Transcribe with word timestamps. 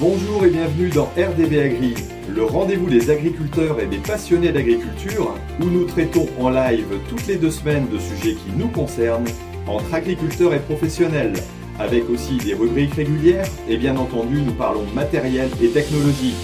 Bonjour 0.00 0.46
et 0.46 0.48
bienvenue 0.48 0.88
dans 0.88 1.10
RDB 1.14 1.58
Agri, 1.58 1.94
le 2.34 2.42
rendez-vous 2.44 2.88
des 2.88 3.10
agriculteurs 3.10 3.78
et 3.80 3.86
des 3.86 3.98
passionnés 3.98 4.50
d'agriculture, 4.50 5.34
où 5.60 5.66
nous 5.66 5.84
traitons 5.84 6.26
en 6.38 6.48
live 6.48 6.86
toutes 7.10 7.26
les 7.26 7.36
deux 7.36 7.50
semaines 7.50 7.86
de 7.92 7.98
sujets 7.98 8.32
qui 8.32 8.50
nous 8.56 8.68
concernent, 8.68 9.28
entre 9.66 9.92
agriculteurs 9.92 10.54
et 10.54 10.58
professionnels, 10.60 11.34
avec 11.78 12.08
aussi 12.08 12.38
des 12.38 12.54
rubriques 12.54 12.94
régulières, 12.94 13.46
et 13.68 13.76
bien 13.76 13.94
entendu 13.98 14.40
nous 14.40 14.54
parlons 14.54 14.86
matériel 14.94 15.50
et 15.62 15.68
technologie. 15.68 16.34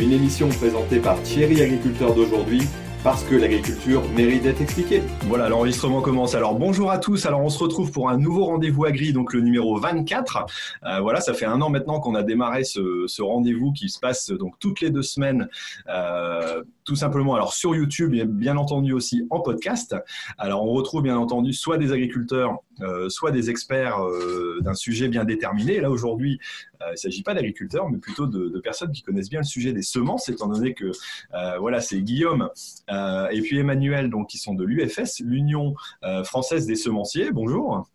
Une 0.00 0.10
émission 0.10 0.48
présentée 0.48 0.98
par 0.98 1.22
Thierry 1.22 1.62
Agriculteur 1.62 2.12
d'aujourd'hui, 2.12 2.62
parce 3.02 3.24
que 3.24 3.34
l'agriculture 3.34 4.02
mérite 4.10 4.42
d'être 4.42 4.60
expliquée. 4.60 5.02
Voilà, 5.22 5.48
l'enregistrement 5.48 6.02
commence. 6.02 6.34
Alors 6.34 6.54
bonjour 6.54 6.90
à 6.90 6.98
tous. 6.98 7.24
Alors 7.24 7.40
on 7.40 7.48
se 7.48 7.58
retrouve 7.58 7.90
pour 7.90 8.10
un 8.10 8.18
nouveau 8.18 8.44
rendez-vous 8.44 8.84
agri, 8.84 9.12
donc 9.12 9.32
le 9.32 9.40
numéro 9.40 9.78
24. 9.78 10.46
Euh, 10.84 11.00
voilà, 11.00 11.20
ça 11.20 11.32
fait 11.32 11.46
un 11.46 11.60
an 11.62 11.70
maintenant 11.70 12.00
qu'on 12.00 12.14
a 12.14 12.22
démarré 12.22 12.64
ce, 12.64 13.22
rendez-vous 13.22 13.72
qui 13.72 13.88
se 13.88 13.98
passe 13.98 14.30
donc 14.30 14.58
toutes 14.58 14.80
les 14.80 14.90
deux 14.90 15.02
semaines. 15.02 15.48
Euh, 15.88 16.62
tout 16.90 16.96
simplement 16.96 17.36
alors 17.36 17.54
sur 17.54 17.72
YouTube 17.76 18.14
et 18.14 18.24
bien 18.24 18.56
entendu 18.56 18.92
aussi 18.92 19.24
en 19.30 19.38
podcast. 19.38 19.94
Alors 20.38 20.64
on 20.64 20.72
retrouve 20.72 21.02
bien 21.02 21.16
entendu 21.16 21.52
soit 21.52 21.78
des 21.78 21.92
agriculteurs, 21.92 22.64
euh, 22.80 23.08
soit 23.08 23.30
des 23.30 23.48
experts 23.48 24.04
euh, 24.04 24.58
d'un 24.60 24.74
sujet 24.74 25.06
bien 25.06 25.24
déterminé. 25.24 25.80
Là 25.80 25.88
aujourd'hui, 25.88 26.40
euh, 26.82 26.86
il 26.88 26.92
ne 26.94 26.96
s'agit 26.96 27.22
pas 27.22 27.32
d'agriculteurs, 27.32 27.88
mais 27.88 27.98
plutôt 27.98 28.26
de, 28.26 28.48
de, 28.48 28.58
personnes 28.58 28.90
qui 28.90 29.02
connaissent 29.02 29.30
bien 29.30 29.38
le 29.38 29.46
sujet 29.46 29.72
des 29.72 29.82
semences, 29.82 30.28
étant 30.28 30.48
donné 30.48 30.74
que 30.74 30.90
voilà 31.60 31.80
c'est 31.80 32.00
Guillaume 32.00 32.50
et 32.88 33.40
puis 33.40 33.58
Emmanuel 33.58 34.10
donc 34.10 34.28
qui 34.28 34.38
sont 34.38 34.54
de 34.54 34.64
l'UFS, 34.64 35.20
l'Union 35.20 35.76
française 36.24 36.66
des 36.66 36.74
semenciers. 36.74 37.30
Bonjour. 37.30 37.86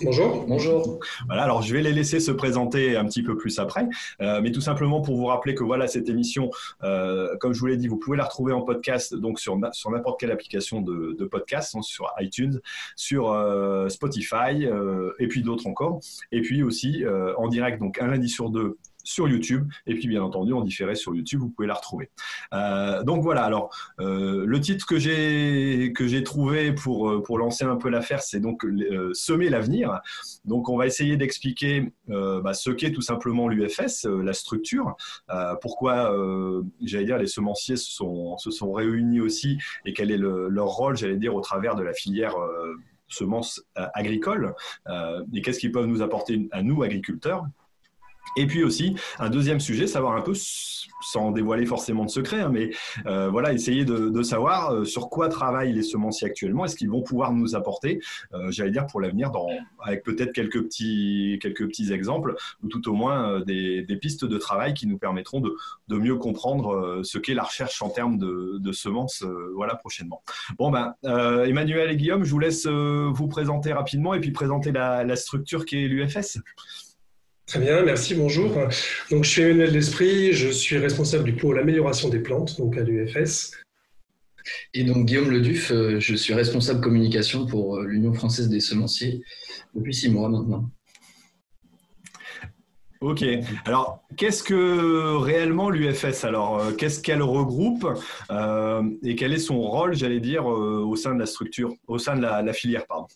Bonjour. 0.00 0.46
Bonjour. 0.46 1.00
Voilà, 1.26 1.42
alors 1.42 1.62
je 1.62 1.72
vais 1.74 1.82
les 1.82 1.92
laisser 1.92 2.18
se 2.18 2.30
présenter 2.30 2.96
un 2.96 3.04
petit 3.04 3.22
peu 3.22 3.36
plus 3.36 3.58
après, 3.58 3.86
euh, 4.20 4.40
mais 4.42 4.50
tout 4.50 4.60
simplement 4.60 5.00
pour 5.00 5.16
vous 5.16 5.26
rappeler 5.26 5.54
que 5.54 5.64
voilà 5.64 5.86
cette 5.86 6.08
émission, 6.08 6.50
euh, 6.82 7.36
comme 7.38 7.52
je 7.52 7.60
vous 7.60 7.66
l'ai 7.66 7.76
dit, 7.76 7.88
vous 7.88 7.98
pouvez 7.98 8.16
la 8.16 8.24
retrouver 8.24 8.52
en 8.52 8.62
podcast, 8.62 9.14
donc 9.14 9.38
sur 9.38 9.58
sur 9.72 9.90
n'importe 9.90 10.18
quelle 10.18 10.30
application 10.30 10.80
de, 10.80 11.14
de 11.18 11.24
podcast, 11.26 11.74
hein, 11.76 11.82
sur 11.82 12.10
iTunes, 12.20 12.60
sur 12.96 13.32
euh, 13.32 13.88
Spotify 13.88 14.64
euh, 14.64 15.12
et 15.18 15.28
puis 15.28 15.42
d'autres 15.42 15.66
encore, 15.66 16.00
et 16.30 16.40
puis 16.40 16.62
aussi 16.62 17.04
euh, 17.04 17.34
en 17.36 17.48
direct, 17.48 17.78
donc 17.78 18.00
un 18.00 18.06
lundi 18.06 18.28
sur 18.28 18.50
deux 18.50 18.78
sur 19.04 19.28
YouTube. 19.28 19.68
Et 19.86 19.94
puis, 19.94 20.08
bien 20.08 20.22
entendu, 20.22 20.52
en 20.52 20.62
différé 20.62 20.94
sur 20.94 21.14
YouTube, 21.14 21.40
vous 21.40 21.50
pouvez 21.50 21.68
la 21.68 21.74
retrouver. 21.74 22.10
Euh, 22.52 23.02
donc 23.02 23.22
voilà, 23.22 23.44
alors, 23.44 23.74
euh, 24.00 24.44
le 24.46 24.60
titre 24.60 24.86
que 24.86 24.98
j'ai, 24.98 26.22
trouvé 26.24 26.72
pour, 26.72 27.10
euh, 27.10 27.22
pour 27.22 27.38
lancer 27.38 27.64
un 27.64 27.76
peu 27.76 27.88
l'affaire, 27.88 28.22
c'est 28.22 28.40
donc 28.40 28.64
Semer 29.12 29.48
l'avenir. 29.48 30.00
Donc, 30.44 30.68
on 30.68 30.76
va 30.76 30.86
essayer 30.86 31.16
d'expliquer 31.16 31.92
bah, 32.08 32.54
ce 32.54 32.70
qu'est 32.70 32.92
tout 32.92 33.02
simplement 33.02 33.48
l'UFS, 33.48 34.04
la 34.06 34.32
structure, 34.32 34.96
pourquoi, 35.60 36.14
j'allais 36.82 37.04
dire, 37.04 37.18
les 37.18 37.26
semenciers 37.26 37.76
se 37.76 37.90
sont, 37.90 38.36
se 38.38 38.50
sont 38.50 38.72
réunis 38.72 39.20
aussi 39.20 39.58
et 39.84 39.92
quel 39.92 40.10
est 40.10 40.16
le, 40.16 40.48
leur 40.48 40.68
rôle, 40.68 40.96
j'allais 40.96 41.16
dire, 41.16 41.34
au 41.34 41.40
travers 41.40 41.74
de 41.74 41.82
la 41.82 41.92
filière 41.92 42.34
semences 43.08 43.62
agricoles 43.74 44.54
et 45.32 45.42
qu'est-ce 45.42 45.58
qu'ils 45.58 45.72
peuvent 45.72 45.86
nous 45.86 46.02
apporter 46.02 46.48
à 46.52 46.62
nous, 46.62 46.82
agriculteurs. 46.82 47.44
Et 48.36 48.46
puis 48.46 48.64
aussi, 48.64 48.96
un 49.18 49.28
deuxième 49.28 49.60
sujet, 49.60 49.86
savoir 49.86 50.16
un 50.16 50.22
peu, 50.22 50.32
sans 50.34 51.32
dévoiler 51.32 51.66
forcément 51.66 52.04
de 52.04 52.10
secret, 52.10 52.40
hein, 52.40 52.50
mais 52.50 52.70
euh, 53.06 53.28
voilà, 53.28 53.52
essayer 53.52 53.84
de, 53.84 54.08
de 54.08 54.22
savoir 54.22 54.72
euh, 54.72 54.84
sur 54.84 55.10
quoi 55.10 55.28
travaillent 55.28 55.72
les 55.72 55.82
semenciers 55.82 56.28
actuellement, 56.28 56.64
est-ce 56.64 56.76
qu'ils 56.76 56.90
vont 56.90 57.02
pouvoir 57.02 57.32
nous 57.32 57.54
apporter, 57.54 58.00
euh, 58.32 58.50
j'allais 58.50 58.70
dire 58.70 58.86
pour 58.86 59.00
l'avenir, 59.00 59.30
avec 59.84 60.02
peut-être 60.02 60.32
quelques 60.32 60.62
petits, 60.62 61.38
quelques 61.42 61.66
petits 61.66 61.92
exemples, 61.92 62.34
ou 62.62 62.68
tout 62.68 62.88
au 62.88 62.94
moins 62.94 63.32
euh, 63.32 63.44
des, 63.44 63.82
des, 63.82 63.96
pistes 63.96 64.24
de 64.24 64.38
travail 64.38 64.74
qui 64.74 64.86
nous 64.86 64.98
permettront 64.98 65.40
de, 65.40 65.54
de 65.88 65.96
mieux 65.96 66.16
comprendre 66.16 66.74
euh, 66.74 67.02
ce 67.02 67.18
qu'est 67.18 67.34
la 67.34 67.42
recherche 67.42 67.82
en 67.82 67.90
termes 67.90 68.18
de, 68.18 68.58
de 68.58 68.72
semences, 68.72 69.22
euh, 69.22 69.52
voilà, 69.54 69.74
prochainement. 69.74 70.22
Bon, 70.58 70.70
ben, 70.70 70.94
Emmanuel 71.04 71.90
et 71.90 71.96
Guillaume, 71.96 72.24
je 72.24 72.30
vous 72.30 72.38
laisse 72.38 72.66
vous 72.66 73.28
présenter 73.28 73.72
rapidement 73.72 74.14
et 74.14 74.20
puis 74.20 74.30
présenter 74.30 74.72
la, 74.72 75.04
la 75.04 75.16
structure 75.16 75.64
qui 75.64 75.84
est 75.84 75.88
l'UFS. 75.88 76.38
Très 77.46 77.58
bien, 77.58 77.82
merci, 77.82 78.14
bonjour. 78.14 78.54
Donc, 79.10 79.24
je 79.24 79.28
suis 79.28 79.42
Emmanuel 79.42 79.72
Desprit, 79.72 80.32
je 80.32 80.48
suis 80.48 80.78
responsable 80.78 81.24
du 81.24 81.34
pôle 81.34 81.58
amélioration 81.58 82.08
des 82.08 82.20
plantes, 82.20 82.56
donc 82.56 82.76
à 82.76 82.82
l'UFS. 82.82 83.52
Et 84.74 84.84
donc, 84.84 85.06
Guillaume 85.06 85.30
Leduf, 85.30 85.70
euh, 85.70 85.98
je 85.98 86.14
suis 86.14 86.34
responsable 86.34 86.80
communication 86.80 87.46
pour 87.46 87.76
euh, 87.76 87.84
l'Union 87.84 88.12
française 88.12 88.48
des 88.48 88.60
semenciers 88.60 89.22
depuis 89.74 89.94
six 89.94 90.08
mois 90.08 90.28
maintenant. 90.28 90.70
Ok. 93.00 93.24
Alors, 93.64 94.04
qu'est-ce 94.16 94.44
que 94.44 95.16
réellement 95.16 95.68
l'UFS 95.68 96.24
Alors, 96.24 96.60
euh, 96.60 96.72
qu'est-ce 96.72 97.00
qu'elle 97.00 97.22
regroupe 97.22 97.88
euh, 98.30 98.82
et 99.02 99.16
quel 99.16 99.32
est 99.32 99.38
son 99.38 99.60
rôle, 99.60 99.94
j'allais 99.94 100.20
dire, 100.20 100.46
au 100.46 100.94
sein 100.94 101.12
de 101.12 101.18
la 101.18 101.26
structure, 101.26 101.74
au 101.88 101.98
sein 101.98 102.14
de 102.14 102.22
la, 102.22 102.42
la 102.42 102.52
filière, 102.52 102.86
pardon 102.86 103.08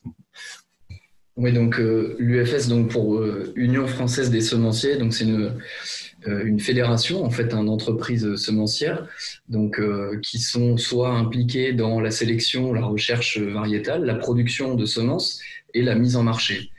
oui, 1.36 1.52
donc 1.52 1.78
euh, 1.78 2.16
l'UFS, 2.18 2.68
donc 2.68 2.90
pour 2.90 3.16
euh, 3.18 3.52
Union 3.56 3.86
française 3.86 4.30
des 4.30 4.40
semenciers, 4.40 4.96
donc 4.96 5.12
c'est 5.12 5.24
une, 5.24 5.52
euh, 6.26 6.58
fédération 6.58 7.24
en 7.24 7.30
fait, 7.30 7.48
d'entreprises 7.48 8.36
semencières, 8.36 9.06
donc 9.48 9.80
qui 10.22 10.38
sont 10.40 10.76
soit 10.76 11.10
impliquées 11.10 11.72
dans 11.72 12.00
la 12.00 12.10
sélection, 12.10 12.72
la 12.72 12.84
recherche 12.84 13.38
variétale, 13.38 14.04
la 14.04 14.14
production 14.14 14.74
de 14.74 14.86
semences 14.86 15.40
et 15.74 15.82
la 15.82 15.94
mise 15.94 16.16
en 16.16 16.24
marché. 16.24 16.70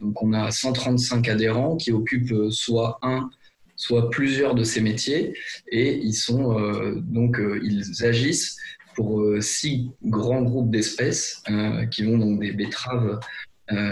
donc 0.00 0.22
on 0.22 0.32
a 0.32 0.50
135 0.50 1.28
adhérents 1.28 1.76
qui 1.76 1.92
occupent 1.92 2.50
soit 2.50 2.98
un 3.02 3.28
soit 3.76 4.08
plusieurs 4.08 4.54
de 4.54 4.64
ces 4.64 4.80
métiers 4.80 5.34
et 5.70 5.98
ils 5.98 6.14
sont 6.14 6.54
donc 7.02 7.38
ils 7.62 8.04
agissent 8.04 8.56
pour 8.94 9.22
six 9.40 9.90
grands 10.04 10.42
groupes 10.42 10.70
d'espèces 10.70 11.42
qui 11.90 12.04
vont 12.04 12.16
donc 12.16 12.40
des 12.40 12.52
betteraves 12.52 13.20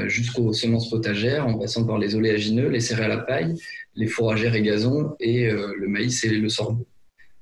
jusqu'aux 0.06 0.53
semences 0.53 0.91
potagères, 0.91 1.47
en 1.47 1.59
passant 1.59 1.84
par 1.84 1.99
les 1.99 2.15
oléagineux, 2.15 2.69
les 2.69 2.81
céréales 2.81 3.12
à 3.12 3.19
paille, 3.19 3.55
les 3.94 4.06
fourragères 4.06 4.55
et 4.55 4.62
gazons, 4.62 5.16
et 5.21 5.47
euh, 5.47 5.75
le 5.77 5.89
maïs 5.89 6.25
et 6.25 6.28
le 6.28 6.49
sorgho. 6.49 6.87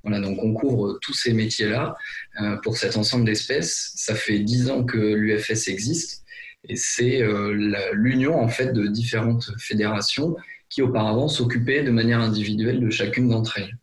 Voilà, 0.02 0.20
donc 0.20 0.42
on 0.42 0.52
couvre 0.52 0.98
tous 1.02 1.14
ces 1.14 1.32
métiers-là 1.32 1.96
euh, 2.40 2.56
pour 2.62 2.76
cet 2.76 2.96
ensemble 2.96 3.24
d'espèces. 3.24 3.92
Ça 3.96 4.14
fait 4.14 4.38
dix 4.38 4.70
ans 4.70 4.84
que 4.84 4.98
l'UFS 4.98 5.68
existe, 5.68 6.24
et 6.68 6.76
c'est 6.76 7.22
l'union 7.92 8.40
en 8.40 8.48
fait 8.48 8.72
de 8.72 8.86
différentes 8.86 9.52
fédérations 9.58 10.36
qui 10.68 10.82
auparavant 10.82 11.28
s'occupaient 11.28 11.84
de 11.84 11.92
manière 11.92 12.20
individuelle 12.20 12.80
de 12.80 12.90
chacune 12.90 13.28
d'entre 13.28 13.58
elles. 13.58 13.76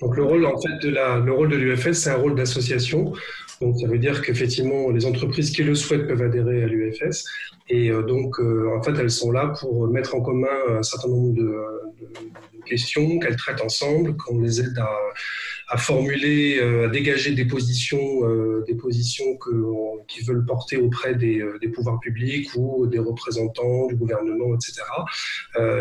Donc 0.00 0.16
le 0.16 0.24
rôle 0.24 0.46
en 0.46 0.58
fait 0.58 0.82
le 0.82 1.30
rôle 1.30 1.50
de 1.50 1.56
l'UFS, 1.56 1.92
c'est 1.92 2.10
un 2.10 2.16
rôle 2.16 2.34
d'association 2.34 3.12
donc 3.60 3.78
ça 3.78 3.86
veut 3.86 3.98
dire 3.98 4.22
qu'effectivement, 4.22 4.90
les 4.90 5.04
entreprises 5.04 5.50
qui 5.50 5.62
le 5.62 5.74
souhaitent 5.74 6.06
peuvent 6.06 6.22
adhérer 6.22 6.62
à 6.64 6.66
l'UFS. 6.66 7.26
Et 7.70 7.88
euh, 7.88 8.02
donc, 8.02 8.40
euh, 8.40 8.68
en 8.76 8.82
fait, 8.82 8.92
elles 8.98 9.12
sont 9.12 9.30
là 9.30 9.54
pour 9.58 9.86
mettre 9.86 10.16
en 10.16 10.20
commun 10.20 10.48
un 10.68 10.82
certain 10.82 11.08
nombre 11.08 11.32
de, 11.34 11.54
questions 12.66 13.18
qu'elles 13.18 13.36
traitent 13.36 13.62
ensemble, 13.62 14.16
qu'on 14.16 14.40
les 14.40 14.60
aide 14.60 14.78
à, 15.68 15.76
formuler, 15.78 16.58
euh, 16.60 16.86
à 16.86 16.88
dégager 16.88 17.32
des 17.32 17.44
positions, 17.44 18.28
des 18.66 18.74
positions 18.74 19.36
que, 19.38 19.50
qui 20.06 20.22
veulent 20.24 20.44
porter 20.44 20.76
auprès 20.76 21.14
des, 21.14 21.42
pouvoirs 21.72 21.98
publics 22.00 22.50
ou 22.56 22.86
des 22.86 22.98
représentants 22.98 23.86
du 23.86 23.96
gouvernement, 23.96 24.54
etc. 24.54 24.82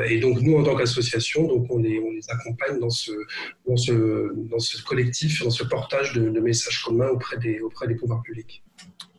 Et 0.07 0.19
donc 0.19 0.41
nous, 0.41 0.57
en 0.57 0.63
tant 0.63 0.75
qu'association, 0.75 1.47
on 1.69 1.77
les, 1.79 2.01
accompagne 2.29 2.79
dans 2.79 2.89
ce, 2.89 4.83
collectif, 4.83 5.43
dans 5.43 5.51
ce 5.51 5.63
portage 5.63 6.13
de, 6.13 6.39
messages 6.39 6.83
communs 6.83 7.09
auprès 7.09 7.37
des 7.37 7.95
pouvoirs 7.95 8.21
publics. 8.21 8.63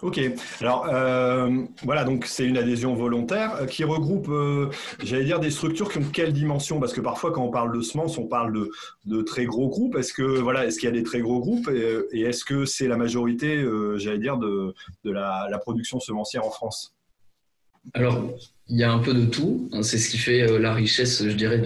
Ok, 0.03 0.19
alors 0.61 0.89
euh, 0.89 1.51
voilà, 1.83 2.05
donc 2.05 2.25
c'est 2.25 2.47
une 2.47 2.57
adhésion 2.57 2.95
volontaire 2.95 3.57
euh, 3.57 3.67
qui 3.67 3.85
regroupe, 3.85 4.29
euh, 4.31 4.71
j'allais 5.05 5.25
dire, 5.25 5.41
des 5.41 5.51
structures 5.51 5.93
qui 5.93 5.99
ont 5.99 6.05
quelle 6.11 6.33
dimension? 6.33 6.81
Parce 6.81 6.95
que 6.95 7.03
parfois, 7.03 7.33
quand 7.33 7.45
on 7.45 7.51
parle 7.51 7.77
de 7.77 7.83
semences, 7.83 8.17
on 8.17 8.27
parle 8.27 8.71
de, 9.05 9.23
très 9.23 9.45
gros 9.45 9.69
groupes. 9.69 9.97
Est-ce 9.97 10.15
que 10.15 10.23
voilà, 10.23 10.65
est-ce 10.65 10.79
qu'il 10.79 10.89
y 10.89 10.93
a 10.93 10.95
des 10.95 11.03
très 11.03 11.21
gros 11.21 11.41
groupes? 11.41 11.69
Et, 12.13 12.23
est-ce 12.23 12.45
que 12.45 12.65
c'est 12.65 12.89
la 12.89 12.97
majorité, 12.97 13.63
j'allais 13.97 14.19
dire, 14.19 14.39
de, 14.39 14.75
la, 15.05 15.59
production 15.61 16.01
semencière 16.01 16.47
en 16.47 16.51
France? 16.51 16.95
Alors, 17.93 18.31
il 18.69 18.79
y 18.79 18.85
a 18.85 18.91
un 18.91 18.99
peu 19.01 19.13
de 19.13 19.27
tout. 19.27 19.69
C'est 19.83 19.99
ce 19.99 20.09
qui 20.09 20.17
fait 20.17 20.59
la 20.59 20.73
richesse, 20.73 21.23
je 21.23 21.35
dirais, 21.35 21.59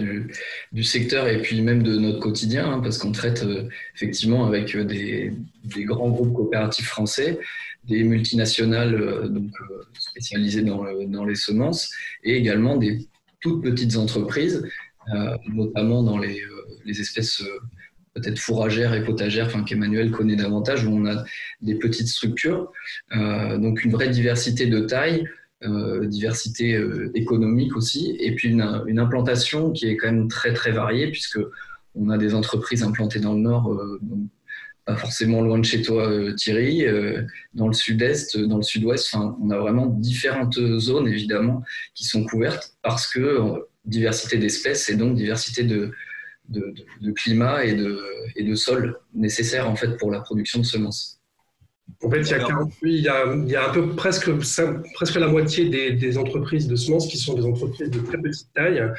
du, 0.73 0.83
secteur 0.83 1.27
et 1.27 1.41
puis 1.41 1.61
même 1.61 1.83
de 1.83 1.97
notre 1.97 2.19
quotidien, 2.19 2.69
hein, 2.69 2.79
parce 2.81 2.97
qu'on 2.97 3.13
traite 3.13 3.45
effectivement 3.95 4.45
avec 4.45 4.75
des 4.75 5.31
grands 5.85 6.09
groupes 6.09 6.33
coopératifs 6.33 6.87
français 6.87 7.39
des 7.87 8.03
multinationales 8.03 8.95
euh, 8.95 9.27
donc, 9.27 9.51
euh, 9.61 9.81
spécialisées 9.97 10.63
dans, 10.63 10.83
dans, 11.07 11.25
les 11.25 11.35
semences 11.35 11.91
et 12.23 12.35
également 12.35 12.77
des 12.77 13.07
toutes 13.41 13.63
petites 13.63 13.95
entreprises, 13.95 14.67
euh, 15.13 15.37
notamment 15.53 16.01
dans 16.03 16.17
les, 16.17 16.41
les 16.83 16.99
espèces 16.99 17.43
peut-être 18.15 18.39
fourragères 18.39 18.93
et 18.95 19.03
potagères, 19.03 19.51
qu'Emmanuel 19.65 20.09
connaît 20.09 20.35
davantage, 20.35 20.85
où 20.85 20.89
on 20.89 21.05
a 21.05 21.23
des 21.61 21.75
petites 21.75 22.07
structures, 22.07 22.71
donc 23.11 23.83
une 23.83 23.91
vraie 23.91 24.09
diversité 24.09 24.67
de 24.67 24.79
taille, 24.79 25.27
diversité 26.07 26.81
économique 27.13 27.75
aussi, 27.75 28.15
et 28.19 28.33
puis 28.33 28.49
une, 28.49 28.83
une, 28.87 28.99
implantation 28.99 29.71
qui 29.71 29.87
est 29.87 29.97
quand 29.97 30.11
même 30.11 30.29
très 30.29 30.53
très 30.53 30.71
variée, 30.71 31.11
puisque 31.11 31.39
on 31.93 32.09
a 32.09 32.17
des 32.17 32.33
entreprises 32.33 32.83
implantées 32.83 33.19
dans 33.19 33.33
le 33.33 33.41
nord, 33.41 33.99
pas 34.85 34.95
forcément 34.95 35.41
loin 35.41 35.57
de 35.57 35.65
chez 35.65 35.81
toi, 35.81 36.11
Thierry, 36.35 36.85
dans 37.53 37.67
le 37.67 37.73
sud-est, 37.73 38.37
dans 38.37 38.57
le 38.57 38.63
sud-ouest. 38.63 39.15
On 39.15 39.49
a 39.49 39.57
vraiment 39.57 39.87
différentes 39.87 40.59
zones, 40.77 41.07
évidemment, 41.07 41.63
qui 41.95 42.03
sont 42.03 42.23
couvertes 42.23 42.75
parce 42.83 43.07
que 43.07 43.65
diversité 43.85 44.37
d'espèces 44.37 44.89
et 44.89 44.95
donc 44.95 45.15
diversité 45.15 45.63
de, 45.63 45.91
de, 46.49 47.11
climat 47.11 47.65
et 47.65 47.73
de, 47.73 47.99
et 48.35 48.43
de 48.43 48.55
sol 48.55 48.99
nécessaires 49.13 49.69
en 49.69 49.75
fait, 49.75 49.97
pour 49.97 50.11
la 50.11 50.19
production 50.21 50.59
de 50.59 50.65
semences. 50.65 51.19
En 52.03 52.09
fait, 52.09 52.21
il 52.21 52.29
y 52.29 52.33
a, 52.33 52.47
il 52.81 52.99
y 53.01 53.07
a, 53.07 53.35
il 53.35 53.49
y 53.49 53.55
a 53.55 53.69
un 53.69 53.73
peu 53.73 53.95
presque, 53.95 54.29
presque 54.95 55.15
la 55.15 55.27
moitié 55.27 55.69
des, 55.69 55.91
des, 55.91 56.17
entreprises 56.17 56.67
de 56.67 56.75
semences 56.75 57.07
qui 57.07 57.17
sont 57.17 57.35
des 57.35 57.45
entreprises 57.45 57.91
de 57.91 57.99
très 57.99 58.17
petite 58.17 58.51
taille, 58.53 58.79
euh, 58.79 58.89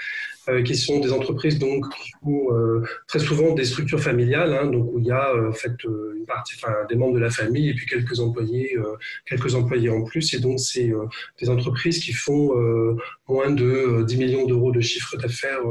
qui 0.64 0.76
sont 0.76 1.00
des 1.00 1.12
entreprises 1.12 1.58
donc 1.58 1.88
qui 1.94 2.10
font 2.22 2.52
euh, 2.52 2.82
très 3.08 3.18
souvent 3.18 3.52
des 3.52 3.64
structures 3.64 4.00
familiales, 4.00 4.54
hein, 4.54 4.66
donc 4.66 4.92
où 4.92 4.98
il 4.98 5.06
y 5.06 5.10
a 5.10 5.32
euh, 5.34 5.50
en 5.50 5.52
fait 5.52 5.74
une 5.84 6.24
partie, 6.26 6.54
enfin, 6.56 6.72
des 6.88 6.96
membres 6.96 7.14
de 7.14 7.20
la 7.20 7.30
famille 7.30 7.70
et 7.70 7.74
puis 7.74 7.86
quelques 7.86 8.20
employés, 8.20 8.76
quelques 9.26 9.54
employés 9.54 9.90
en 9.90 10.02
plus. 10.02 10.34
Et 10.34 10.40
donc 10.40 10.60
c'est 10.60 10.92
des 11.40 11.48
entreprises 11.48 11.98
qui 11.98 12.12
font 12.12 12.52
moins 13.28 13.50
de 13.50 14.02
10 14.02 14.16
millions 14.16 14.46
d'euros 14.46 14.72
de 14.72 14.80
chiffre 14.80 15.16
d'affaires 15.16 15.62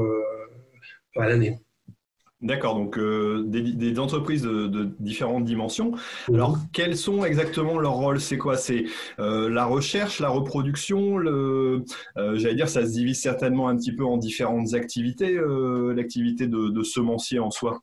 à 1.18 1.28
l'année. 1.28 1.65
D'accord, 2.42 2.76
donc 2.76 2.98
euh, 2.98 3.44
des, 3.46 3.98
entreprises 3.98 4.44
de, 4.44 4.90
différentes 5.00 5.46
dimensions. 5.46 5.94
Alors, 6.28 6.58
quels 6.74 6.98
sont 6.98 7.24
exactement 7.24 7.80
leurs 7.80 7.94
rôles? 7.94 8.20
C'est 8.20 8.38
quoi? 8.38 8.58
C'est 8.58 8.86
euh, 9.20 9.50
la 9.50 9.66
recherche, 9.66 10.20
la 10.20 10.28
reproduction 10.28 11.18
le, 11.18 11.84
euh, 12.18 12.38
J'allais 12.38 12.56
dire, 12.56 12.68
ça 12.68 12.86
se 12.86 12.92
divise 12.92 13.22
certainement 13.22 13.70
un 13.70 13.78
petit 13.78 13.96
peu 13.96 14.04
en 14.04 14.18
différentes 14.18 14.74
activités, 14.74 15.40
l'activité 15.96 16.48
de, 16.48 16.84
semencier 16.84 17.40
en 17.40 17.52
soi? 17.52 17.80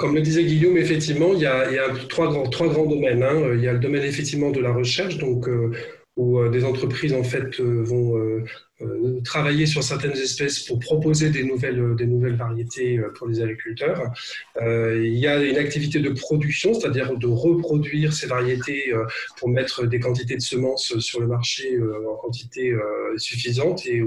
Comme 0.00 0.14
le 0.14 0.22
disait 0.22 0.44
Guillaume, 0.44 0.76
effectivement, 0.76 1.34
il 1.34 1.40
y 1.40 1.46
a, 1.46 1.68
trois, 2.08 2.28
grands, 2.28 2.48
trois 2.48 2.68
grands 2.68 2.86
domaines. 2.86 3.22
Hein. 3.22 3.54
Il 3.54 3.60
y 3.60 3.68
a 3.68 3.72
le 3.72 3.80
domaine 3.80 4.02
effectivement 4.02 4.50
de 4.50 4.60
la 4.60 4.72
recherche, 4.72 5.18
donc 5.18 5.48
où 6.16 6.48
des 6.48 6.64
entreprises 6.64 7.12
en 7.12 7.22
fait 7.24 7.60
vont 7.60 8.16
euh, 8.80 9.20
travailler 9.24 9.66
sur 9.66 9.82
certaines 9.82 10.12
espèces 10.12 10.60
pour 10.60 10.78
proposer 10.78 11.30
des 11.30 11.42
nouvelles, 11.42 11.80
euh, 11.80 11.94
des 11.96 12.06
nouvelles 12.06 12.36
variétés 12.36 12.98
euh, 12.98 13.12
pour 13.12 13.26
les 13.26 13.40
agriculteurs. 13.40 14.00
il 14.60 15.18
y 15.18 15.26
a 15.26 15.42
une 15.42 15.56
activité 15.56 15.98
de 15.98 16.10
production, 16.10 16.74
c'est-à-dire 16.74 17.16
de 17.16 17.26
reproduire 17.26 18.12
ces 18.12 18.26
variétés 18.26 18.92
pour 19.36 19.48
mettre 19.48 19.86
des 19.86 19.98
quantités 19.98 20.36
de 20.36 20.40
semences 20.40 20.98
sur 20.98 21.20
le 21.20 21.26
marché 21.26 21.78
en 22.08 22.16
quantité 22.16 22.74
suffisante. 23.16 23.86
Et 23.86 24.02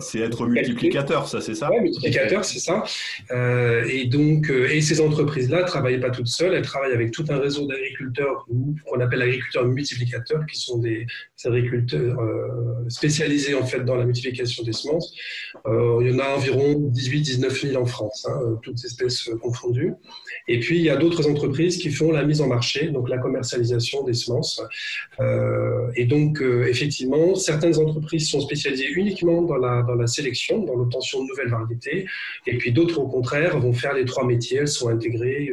c'est 0.00 0.20
être 0.20 0.46
multiplicateur, 0.46 1.28
ça, 1.28 1.40
c'est 1.40 1.54
ça? 1.54 1.70
Oui, 1.70 1.80
multiplicateur, 1.80 2.44
c'est 2.44 2.58
ça. 2.58 2.84
et 3.88 4.06
donc, 4.06 4.50
et 4.50 4.80
ces 4.82 5.00
entreprises-là 5.00 5.62
ne 5.62 5.66
travaillent 5.66 6.00
pas 6.00 6.10
toutes 6.10 6.28
seules, 6.28 6.54
elles 6.54 6.62
travaillent 6.62 6.94
avec 6.94 7.10
tout 7.12 7.24
un 7.28 7.38
réseau 7.38 7.66
d'agriculteurs 7.66 8.46
qu'on 8.86 9.00
appelle 9.00 9.22
agriculteurs 9.22 9.66
multiplicateurs, 9.66 10.44
qui 10.46 10.60
sont 10.60 10.78
des, 10.78 11.06
des 11.42 11.48
agriculteurs 11.48 12.18
spécialisés 12.88 13.54
en 13.54 13.64
fait 13.64 13.84
dans 13.84 13.96
la 13.96 14.04
multiplication 14.12 14.62
des 14.64 14.72
semences. 14.72 15.14
Euh, 15.66 15.98
il 16.02 16.10
y 16.10 16.14
en 16.14 16.18
a 16.18 16.28
environ 16.36 16.74
18-19 16.90 17.68
000 17.68 17.82
en 17.82 17.86
France, 17.86 18.26
hein, 18.28 18.38
euh, 18.42 18.56
toutes 18.62 18.84
espèces 18.84 19.28
euh, 19.28 19.36
confondues. 19.36 19.94
Et 20.48 20.60
puis, 20.60 20.76
il 20.78 20.82
y 20.82 20.90
a 20.90 20.96
d'autres 20.96 21.28
entreprises 21.28 21.78
qui 21.78 21.90
font 21.90 22.12
la 22.12 22.24
mise 22.24 22.40
en 22.40 22.48
marché, 22.48 22.88
donc 22.88 23.08
la 23.08 23.18
commercialisation 23.18 24.04
des 24.04 24.14
semences. 24.14 24.60
et 25.94 26.04
donc, 26.06 26.42
effectivement, 26.74 27.34
certaines 27.36 27.78
entreprises 27.78 28.28
sont 28.28 28.40
spécialisées 28.40 28.90
uniquement 28.90 29.42
dans 29.42 29.56
la, 29.56 29.82
dans 29.82 29.94
la 29.94 30.08
sélection, 30.08 30.64
dans 30.64 30.74
l'obtention 30.74 31.22
de 31.22 31.28
nouvelles 31.28 31.50
variétés. 31.50 32.06
Et 32.46 32.58
puis 32.58 32.72
d'autres, 32.72 32.98
au 32.98 33.06
contraire, 33.06 33.58
vont 33.58 33.72
faire 33.72 33.94
les 33.94 34.04
trois 34.04 34.26
métiers. 34.26 34.58
Elles 34.58 34.76
sont 34.80 34.88
intégrées. 34.88 35.50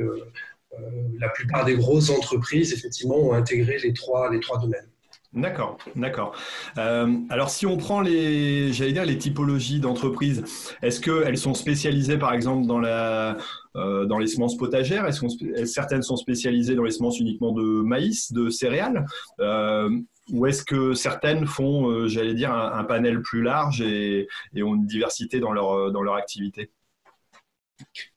la 1.19 1.29
plupart 1.29 1.65
des 1.65 1.75
grosses 1.75 2.09
entreprises, 2.09 2.73
effectivement, 2.73 3.19
ont 3.27 3.33
intégré 3.33 3.77
les 3.85 3.93
trois, 3.93 4.31
les 4.31 4.39
trois 4.39 4.59
domaines. 4.59 4.89
D'accord, 5.33 5.77
d'accord. 5.95 6.35
Euh, 6.79 7.15
alors 7.29 7.51
si 7.51 7.67
on 7.67 7.77
prend 7.77 8.01
les, 8.01 8.73
j'allais 8.73 8.93
dire 8.93 9.05
les 9.05 9.19
typologies 9.19 9.79
d'entreprises, 9.79 10.43
est-ce 10.81 10.99
qu'elles 10.99 11.37
sont 11.37 11.53
spécialisées 11.53 12.17
par 12.17 12.33
exemple 12.33 12.65
dans 12.65 12.79
la, 12.79 13.37
euh, 13.75 14.05
dans 14.05 14.17
les 14.17 14.25
semences 14.25 14.57
potagères? 14.57 15.05
Est-ce 15.05 15.21
que 15.21 15.65
certaines 15.65 16.01
sont 16.01 16.15
spécialisées 16.15 16.73
dans 16.73 16.83
les 16.83 16.89
semences 16.91 17.19
uniquement 17.19 17.51
de 17.51 17.61
maïs, 17.61 18.33
de 18.33 18.49
céréales 18.49 19.05
euh, 19.39 19.91
Ou 20.31 20.47
est-ce 20.47 20.63
que 20.63 20.93
certaines 20.95 21.45
font, 21.45 22.07
j'allais 22.07 22.33
dire, 22.33 22.51
un, 22.51 22.83
panel 22.83 23.21
plus 23.21 23.43
large 23.43 23.81
et, 23.81 24.27
et, 24.55 24.63
ont 24.63 24.73
une 24.73 24.87
diversité 24.87 25.39
dans 25.39 25.51
leur, 25.51 25.91
dans 25.91 26.01
leur 26.01 26.15
activité? 26.15 26.71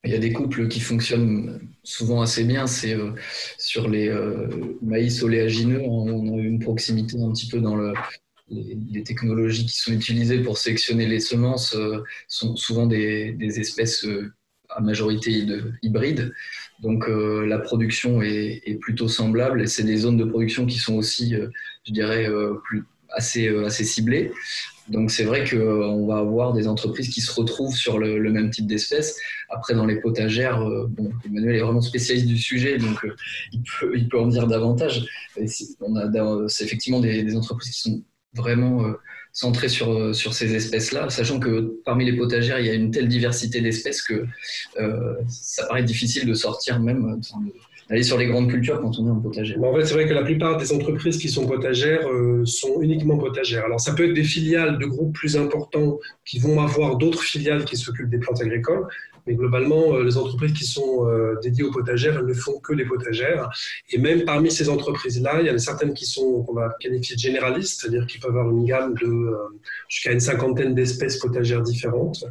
Il 0.05 0.11
y 0.11 0.15
a 0.15 0.19
des 0.19 0.33
couples 0.33 0.69
qui 0.69 0.81
fonctionnent 0.81 1.61
souvent 1.85 2.23
assez 2.23 2.45
bien, 2.45 2.67
c'est 2.67 2.95
euh, 2.95 3.13
sur 3.59 3.89
les 3.89 4.09
euh, 4.09 4.49
maïs 4.83 5.23
oléagineux, 5.23 5.81
on 5.85 6.37
a 6.37 6.41
une 6.41 6.59
proximité 6.59 7.21
un 7.21 7.33
petit 7.33 7.49
peu 7.49 7.61
dans 7.61 7.77
le, 7.77 7.93
les, 8.49 9.03
technologies 9.03 9.67
qui 9.67 9.79
sont 9.79 9.93
utilisées 9.93 10.41
pour 10.43 10.59
sélectionner 10.59 11.07
les 11.07 11.21
semences 11.21 11.75
euh, 11.75 12.03
sont 12.29 12.57
souvent 12.57 12.87
des, 12.87 13.37
espèces 13.41 14.07
à 14.69 14.81
majorité 14.81 15.47
hybrides. 15.83 16.33
Donc 16.81 17.07
la 17.09 17.59
production 17.59 18.23
est, 18.23 18.79
plutôt 18.81 19.07
semblable 19.07 19.69
c'est 19.69 19.85
des 19.85 19.99
zones 19.99 20.17
de 20.17 20.25
production 20.25 20.67
qui 20.67 20.79
sont 20.79 20.95
aussi, 20.95 21.35
je 21.87 21.93
dirais, 21.93 22.27
assez, 23.11 23.49
assez 23.49 23.85
ciblées. 23.85 24.33
Donc 24.89 25.11
c'est 25.11 25.25
vrai 25.25 25.49
qu'on 25.49 26.07
va 26.07 26.19
avoir 26.19 26.53
des 26.53 26.67
entreprises 26.67 27.09
qui 27.09 27.21
se 27.21 27.33
retrouvent 27.33 27.75
sur 27.75 27.99
le, 27.99 28.31
même 28.31 28.51
type 28.51 28.67
d'espèces. 28.67 29.17
Après, 29.49 29.75
dans 29.75 29.87
les 29.87 30.01
potagères, 30.01 30.61
euh, 30.63 30.87
bon, 30.89 31.11
Emmanuel 31.25 31.57
est 31.57 31.61
vraiment 31.61 31.81
spécialiste 31.81 32.27
du 32.27 32.39
sujet, 32.39 32.79
donc 32.79 33.05
euh, 33.05 33.15
il, 33.53 34.09
peut, 34.09 34.19
en 34.19 34.27
dire 34.27 34.47
davantage. 34.47 35.07
C'est 35.47 36.65
effectivement 36.65 37.01
des, 37.01 37.37
entreprises 37.37 37.71
qui 37.71 37.81
sont 37.81 38.03
vraiment 38.35 38.85
euh, 38.85 38.93
centrées 39.33 39.69
sur, 39.69 40.15
sur 40.15 40.35
ces 40.35 40.55
espèces-là, 40.55 41.11
sachant 41.11 41.39
que 41.39 41.81
parmi 41.85 42.05
les 42.05 42.17
potagères, 42.17 42.59
il 42.59 42.67
y 42.67 42.71
a 42.71 42.75
une 42.75 42.91
telle 42.91 43.09
diversité 43.09 43.61
d'espèces 43.61 44.03
que 44.03 44.27
ça 45.29 45.67
paraît 45.67 45.85
difficile 45.85 46.27
de 46.27 46.35
sortir 46.35 46.81
même 46.81 47.21
sur 48.01 48.17
les 48.17 48.27
grandes 48.27 48.51
cultures 48.51 48.81
quand 48.81 48.99
on 48.99 49.07
est 49.07 49.11
en 49.11 49.21
potager. 49.21 49.57
En 49.59 49.75
fait, 49.75 49.85
c'est 49.85 49.95
vrai 49.95 50.09
que 50.09 50.15
la 50.15 50.23
plupart 50.23 50.57
des 50.57 50.73
entreprises 50.73 51.19
qui 51.19 51.29
sont 51.29 51.47
potagères 51.47 52.09
euh, 52.09 52.43
sont 52.47 52.81
uniquement 52.81 53.19
potagères. 53.19 53.67
Alors, 53.67 53.81
ça 53.81 53.93
peut 53.93 54.07
être 54.07 54.15
des 54.15 54.25
filiales 54.25 54.79
de 54.79 54.87
groupes 54.87 55.15
plus 55.15 55.37
importants 55.37 55.99
qui 56.25 56.39
vont 56.39 56.61
avoir 56.61 56.97
d'autres 56.97 57.23
filiales 57.23 57.65
qui 57.65 57.77
s'occupent 57.77 58.09
des 58.09 58.19
plantes 58.19 58.41
agricoles, 58.41 58.87
mais 59.27 59.35
globalement, 59.35 59.95
euh, 59.95 60.05
les 60.05 60.17
entreprises 60.17 60.53
qui 60.53 60.65
sont 60.65 61.07
euh, 61.07 61.39
dédiées 61.43 61.65
aux 61.65 61.71
potagères, 61.71 62.17
elles 62.19 62.27
ne 62.27 62.35
font 62.35 62.59
que 62.61 62.73
les 62.73 62.87
potagères. 62.87 63.51
Et 63.91 63.99
même 63.99 64.25
parmi 64.25 64.51
ces 64.51 64.69
entreprises-là, 64.69 65.41
il 65.43 65.47
y 65.47 65.51
en 65.51 65.55
a 65.55 65.59
certaines 65.59 65.93
qui 65.93 66.07
sont, 66.07 66.43
qu'on 66.45 66.55
va 66.55 66.75
qualifier 66.81 67.17
de 67.17 67.21
généralistes, 67.21 67.81
c'est-à-dire 67.81 68.07
qui 68.07 68.19
peuvent 68.19 68.31
avoir 68.31 68.51
une 68.51 68.65
gamme 68.65 68.95
de 68.95 69.33
jusqu'à 69.89 70.13
une 70.13 70.21
cinquantaine 70.21 70.75
d'espèces 70.75 71.19
potagères 71.19 71.63
différentes. 71.63 72.25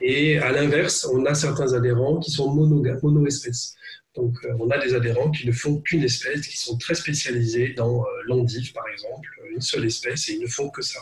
Et 0.00 0.38
à 0.38 0.52
l'inverse, 0.52 1.08
on 1.12 1.24
a 1.24 1.34
certains 1.34 1.72
adhérents 1.72 2.18
qui 2.18 2.30
sont 2.30 2.54
mono-espèces. 2.54 3.76
Donc, 4.16 4.34
euh, 4.44 4.56
on 4.58 4.70
a 4.70 4.78
des 4.78 4.94
adhérents 4.94 5.30
qui 5.30 5.46
ne 5.46 5.52
font 5.52 5.80
qu'une 5.80 6.02
espèce, 6.02 6.46
qui 6.48 6.56
sont 6.56 6.78
très 6.78 6.94
spécialisés 6.94 7.74
dans 7.74 8.02
euh, 8.02 8.06
l'endive, 8.26 8.72
par 8.72 8.88
exemple, 8.88 9.28
une 9.52 9.60
seule 9.60 9.84
espèce, 9.84 10.28
et 10.28 10.34
ils 10.34 10.40
ne 10.40 10.46
font 10.46 10.70
que 10.70 10.82
ça. 10.82 11.00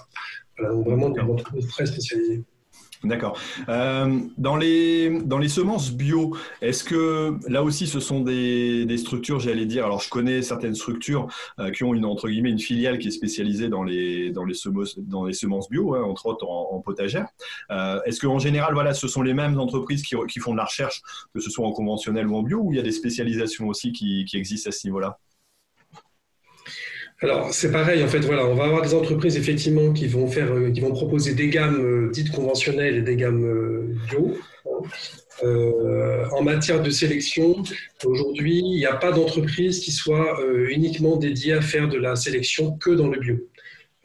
Voilà, 0.58 0.74
donc 0.74 0.86
vraiment 0.86 1.10
des 1.10 1.20
entreprises 1.20 1.68
très 1.68 1.86
spécialisées. 1.86 2.42
D'accord. 3.04 3.38
Euh, 3.68 4.18
dans, 4.38 4.56
les, 4.56 5.20
dans 5.22 5.38
les 5.38 5.48
semences 5.48 5.92
bio, 5.92 6.36
est-ce 6.62 6.82
que 6.82 7.38
là 7.48 7.62
aussi 7.62 7.86
ce 7.86 8.00
sont 8.00 8.20
des, 8.20 8.86
des 8.86 8.96
structures, 8.96 9.40
j'allais 9.40 9.66
dire, 9.66 9.84
alors 9.84 10.00
je 10.00 10.08
connais 10.08 10.40
certaines 10.40 10.74
structures 10.74 11.28
euh, 11.58 11.70
qui 11.70 11.84
ont 11.84 11.94
une, 11.94 12.06
entre 12.06 12.28
guillemets, 12.28 12.50
une 12.50 12.58
filiale 12.58 12.98
qui 12.98 13.08
est 13.08 13.12
spécialisée 13.12 13.68
dans 13.68 13.82
les, 13.82 14.30
dans 14.30 14.44
les, 14.44 14.54
semences, 14.54 14.98
dans 14.98 15.26
les 15.26 15.34
semences 15.34 15.68
bio, 15.68 15.94
hein, 15.94 16.02
entre 16.02 16.26
autres 16.26 16.48
en, 16.48 16.80
potagère. 16.80 17.28
Euh, 17.70 18.00
est-ce 18.04 18.20
qu'en 18.20 18.38
général, 18.38 18.74
voilà, 18.74 18.94
ce 18.94 19.08
sont 19.08 19.22
les 19.22 19.34
mêmes 19.34 19.58
entreprises 19.58 20.02
qui, 20.02 20.40
font 20.40 20.52
de 20.52 20.58
la 20.58 20.64
recherche, 20.64 21.02
que 21.32 21.40
ce 21.40 21.50
soit 21.50 21.66
en 21.66 21.72
conventionnel 21.72 22.26
ou 22.26 22.36
en 22.36 22.42
bio, 22.42 22.60
ou 22.60 22.72
il 22.72 22.76
y 22.76 22.80
a 22.80 22.82
des 22.82 22.92
spécialisations 22.92 23.68
aussi 23.68 23.92
qui 23.92 24.26
existent 24.34 24.68
à 24.68 24.72
ce 24.72 24.86
niveau-là? 24.86 25.18
Alors, 27.24 27.54
c'est 27.54 27.72
pareil, 27.72 28.04
en 28.04 28.06
fait, 28.06 28.20
voilà, 28.20 28.46
on 28.46 28.54
va 28.54 28.64
avoir 28.64 28.82
des 28.82 28.92
entreprises 28.92 29.38
effectivement 29.38 29.94
qui 29.94 30.06
vont 30.06 30.26
faire, 30.26 30.52
euh, 30.52 30.70
qui 30.70 30.80
vont 30.80 30.90
proposer 30.90 31.32
des 31.32 31.48
gammes 31.48 31.80
euh, 31.80 32.10
dites 32.12 32.30
conventionnelles 32.30 32.96
et 32.96 33.00
des 33.00 33.16
gammes 33.16 33.44
euh, 33.46 33.96
bio. 34.10 34.36
en 36.32 36.42
matière 36.42 36.82
de 36.82 36.90
sélection, 36.90 37.62
aujourd'hui, 38.04 38.58
il 38.58 38.76
n'y 38.76 38.84
a 38.84 38.96
pas 38.96 39.10
d'entreprise 39.10 39.80
qui 39.80 39.90
soit 39.90 40.38
uniquement 40.68 41.16
dédiée 41.16 41.54
à 41.54 41.62
faire 41.62 41.88
de 41.88 41.96
la 41.96 42.14
sélection 42.14 42.76
que 42.76 42.90
dans 42.90 43.08
le 43.08 43.18
bio. 43.18 43.36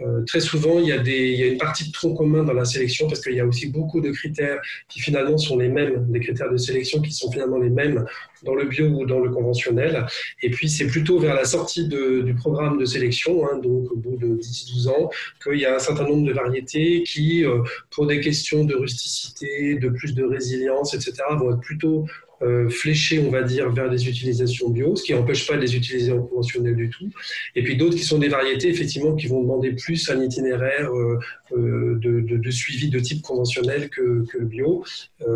Euh, 0.02 0.24
très 0.26 0.40
souvent, 0.40 0.80
il 0.80 0.88
y, 0.88 0.92
a 0.94 0.98
des, 0.98 1.32
il 1.32 1.40
y, 1.40 1.44
a 1.44 1.48
une 1.48 1.58
partie 1.58 1.88
de 1.88 1.92
tronc 1.92 2.16
commun 2.16 2.44
dans 2.44 2.54
la 2.54 2.66
sélection 2.66 3.08
parce 3.08 3.22
qu'il 3.22 3.34
y 3.34 3.40
a 3.40 3.46
aussi 3.46 3.68
beaucoup 3.68 4.00
de 4.00 4.12
critères 4.12 4.62
qui 4.88 5.02
finalement 5.02 5.38
sont 5.38 5.58
les 5.58 5.68
mêmes, 5.68 6.06
des 6.10 6.22
critères 6.22 6.52
de 6.52 6.58
sélection 6.58 7.02
qui 7.02 7.12
sont 7.12 7.30
finalement 7.32 7.58
les 7.58 7.70
mêmes 7.70 8.06
dans 8.44 8.56
le 8.56 8.66
bio 8.66 8.88
ou 8.88 9.06
dans 9.06 9.20
le 9.20 9.30
conventionnel. 9.30 10.06
Et 10.42 10.50
puis, 10.50 10.70
c'est 10.70 10.88
plutôt 10.88 11.20
vers 11.20 11.36
la 11.36 11.46
sortie 11.46 11.88
du 11.88 12.34
programme 12.36 12.78
de 12.78 12.86
sélection, 12.86 13.46
hein, 13.46 13.58
donc 13.58 13.92
au 13.92 13.96
bout 13.96 14.18
de 14.18 14.40
10-12 14.40 14.88
ans, 14.88 15.10
qu'il 15.44 15.60
y 15.60 15.66
a 15.66 15.76
un 15.76 15.80
certain 15.80 16.08
nombre 16.08 16.26
de 16.26 16.34
variétés 16.34 17.04
qui, 17.04 17.46
euh, 17.46 17.62
pour 17.90 18.08
des 18.08 18.22
questions 18.22 18.64
de 18.64 18.76
rusticité, 18.76 19.76
de 19.76 19.90
plus 19.90 20.14
de 20.16 20.24
résilience, 20.24 20.94
etc., 20.94 21.14
vont 21.38 21.52
être 21.52 21.60
plutôt 21.60 22.06
euh, 22.42 22.70
fléchés, 22.70 23.20
on 23.20 23.30
va 23.30 23.44
dire, 23.44 23.70
vers 23.72 23.90
des 23.90 24.08
utilisations 24.08 24.70
bio, 24.70 24.96
ce 24.96 25.04
qui 25.04 25.14
n'empêche 25.14 25.46
pas 25.48 25.56
de 25.56 25.62
les 25.62 25.76
utiliser 25.76 26.12
en 26.12 26.22
conventionnel 26.22 26.76
du 26.76 26.90
tout. 26.90 27.10
Et 27.56 27.64
puis 27.64 27.76
d'autres 27.76 27.96
qui 27.96 28.04
sont 28.04 28.18
des 28.18 28.30
variétés, 28.30 28.70
effectivement, 28.70 29.16
qui 29.16 29.28
vont 29.28 29.42
demander 29.42 29.74
plus 29.74 30.10
un 30.10 30.22
itinéraire 30.22 30.90
euh, 30.94 31.20
euh, 31.52 32.00
de, 32.00 32.52
suivi 32.52 32.90
de 32.90 33.00
type 33.00 33.22
conventionnel 33.22 33.90
que, 33.90 34.26
le 34.34 34.46
bio. 34.46 34.84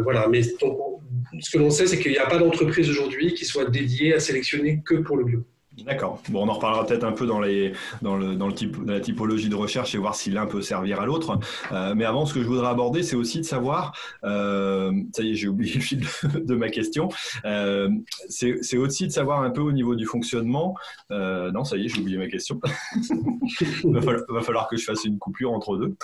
voilà. 0.04 0.28
Mais 0.30 0.42
ce 0.44 1.50
que 1.52 1.58
l'on 1.58 1.70
sait, 1.70 1.88
c'est 1.88 2.00
qu'il 2.00 2.12
n'y 2.12 2.18
a 2.18 2.28
pas 2.28 2.38
d'entreprise 2.38 2.90
aujourd'hui 2.90 3.34
qui 3.34 3.46
soit 3.46 3.70
dédiée 3.70 4.14
à 4.14 4.20
sélectionner 4.20 4.82
que 4.86 4.96
pour 4.96 5.18
le 5.18 5.26
bio. 5.26 5.44
D'accord. 5.80 6.22
Bon, 6.30 6.46
on 6.46 6.50
en 6.50 6.54
reparlera 6.54 6.86
peut-être 6.86 7.04
un 7.04 7.14
peu 7.14 7.26
dans, 7.26 7.40
les, 7.40 7.74
dans, 8.04 8.16
le, 8.16 8.36
dans 8.36 8.48
le 8.48 8.54
type, 8.54 8.78
la 8.86 9.00
typologie 9.00 9.50
de 9.50 9.56
recherche 9.56 9.96
et 9.96 9.98
voir 9.98 10.14
si 10.14 10.30
l'un 10.30 10.46
peut 10.46 10.62
servir 10.62 11.02
à 11.02 11.06
l'autre. 11.08 11.40
Euh, 11.72 11.96
mais 11.96 12.06
avant, 12.06 12.28
ce 12.28 12.34
que 12.34 12.44
je 12.44 12.48
voudrais 12.48 12.68
aborder, 12.68 13.02
c'est 13.02 13.16
aussi 13.16 13.40
de 13.40 13.46
savoir, 13.46 13.98
euh, 14.24 14.92
ça 15.14 15.24
y 15.24 15.32
est, 15.32 15.36
j'ai 15.36 15.48
oublié 15.48 15.74
le 15.74 15.82
fil 15.82 16.06
de, 16.36 16.56
ma 16.56 16.70
question, 16.70 17.10
euh, 17.46 17.90
c'est 18.30 18.78
aussi 18.78 19.08
de 19.08 19.12
savoir 19.12 19.42
un 19.42 19.50
peu 19.50 19.62
au 19.62 19.72
niveau 19.72 19.96
du 19.96 20.06
fonctionnement. 20.06 20.76
non, 21.10 21.64
ça 21.64 21.76
y 21.78 21.86
est, 21.86 21.88
j'ai 21.88 22.02
oublié 22.02 22.18
ma 22.18 22.28
question. 22.28 22.60
Il 23.84 23.94
va 23.94 24.42
falloir, 24.42 24.68
que 24.68 24.78
je 24.78 24.86
fasse 24.86 25.06
une 25.06 25.18
coupure 25.18 25.52
entre 25.54 25.78
deux. 25.78 25.96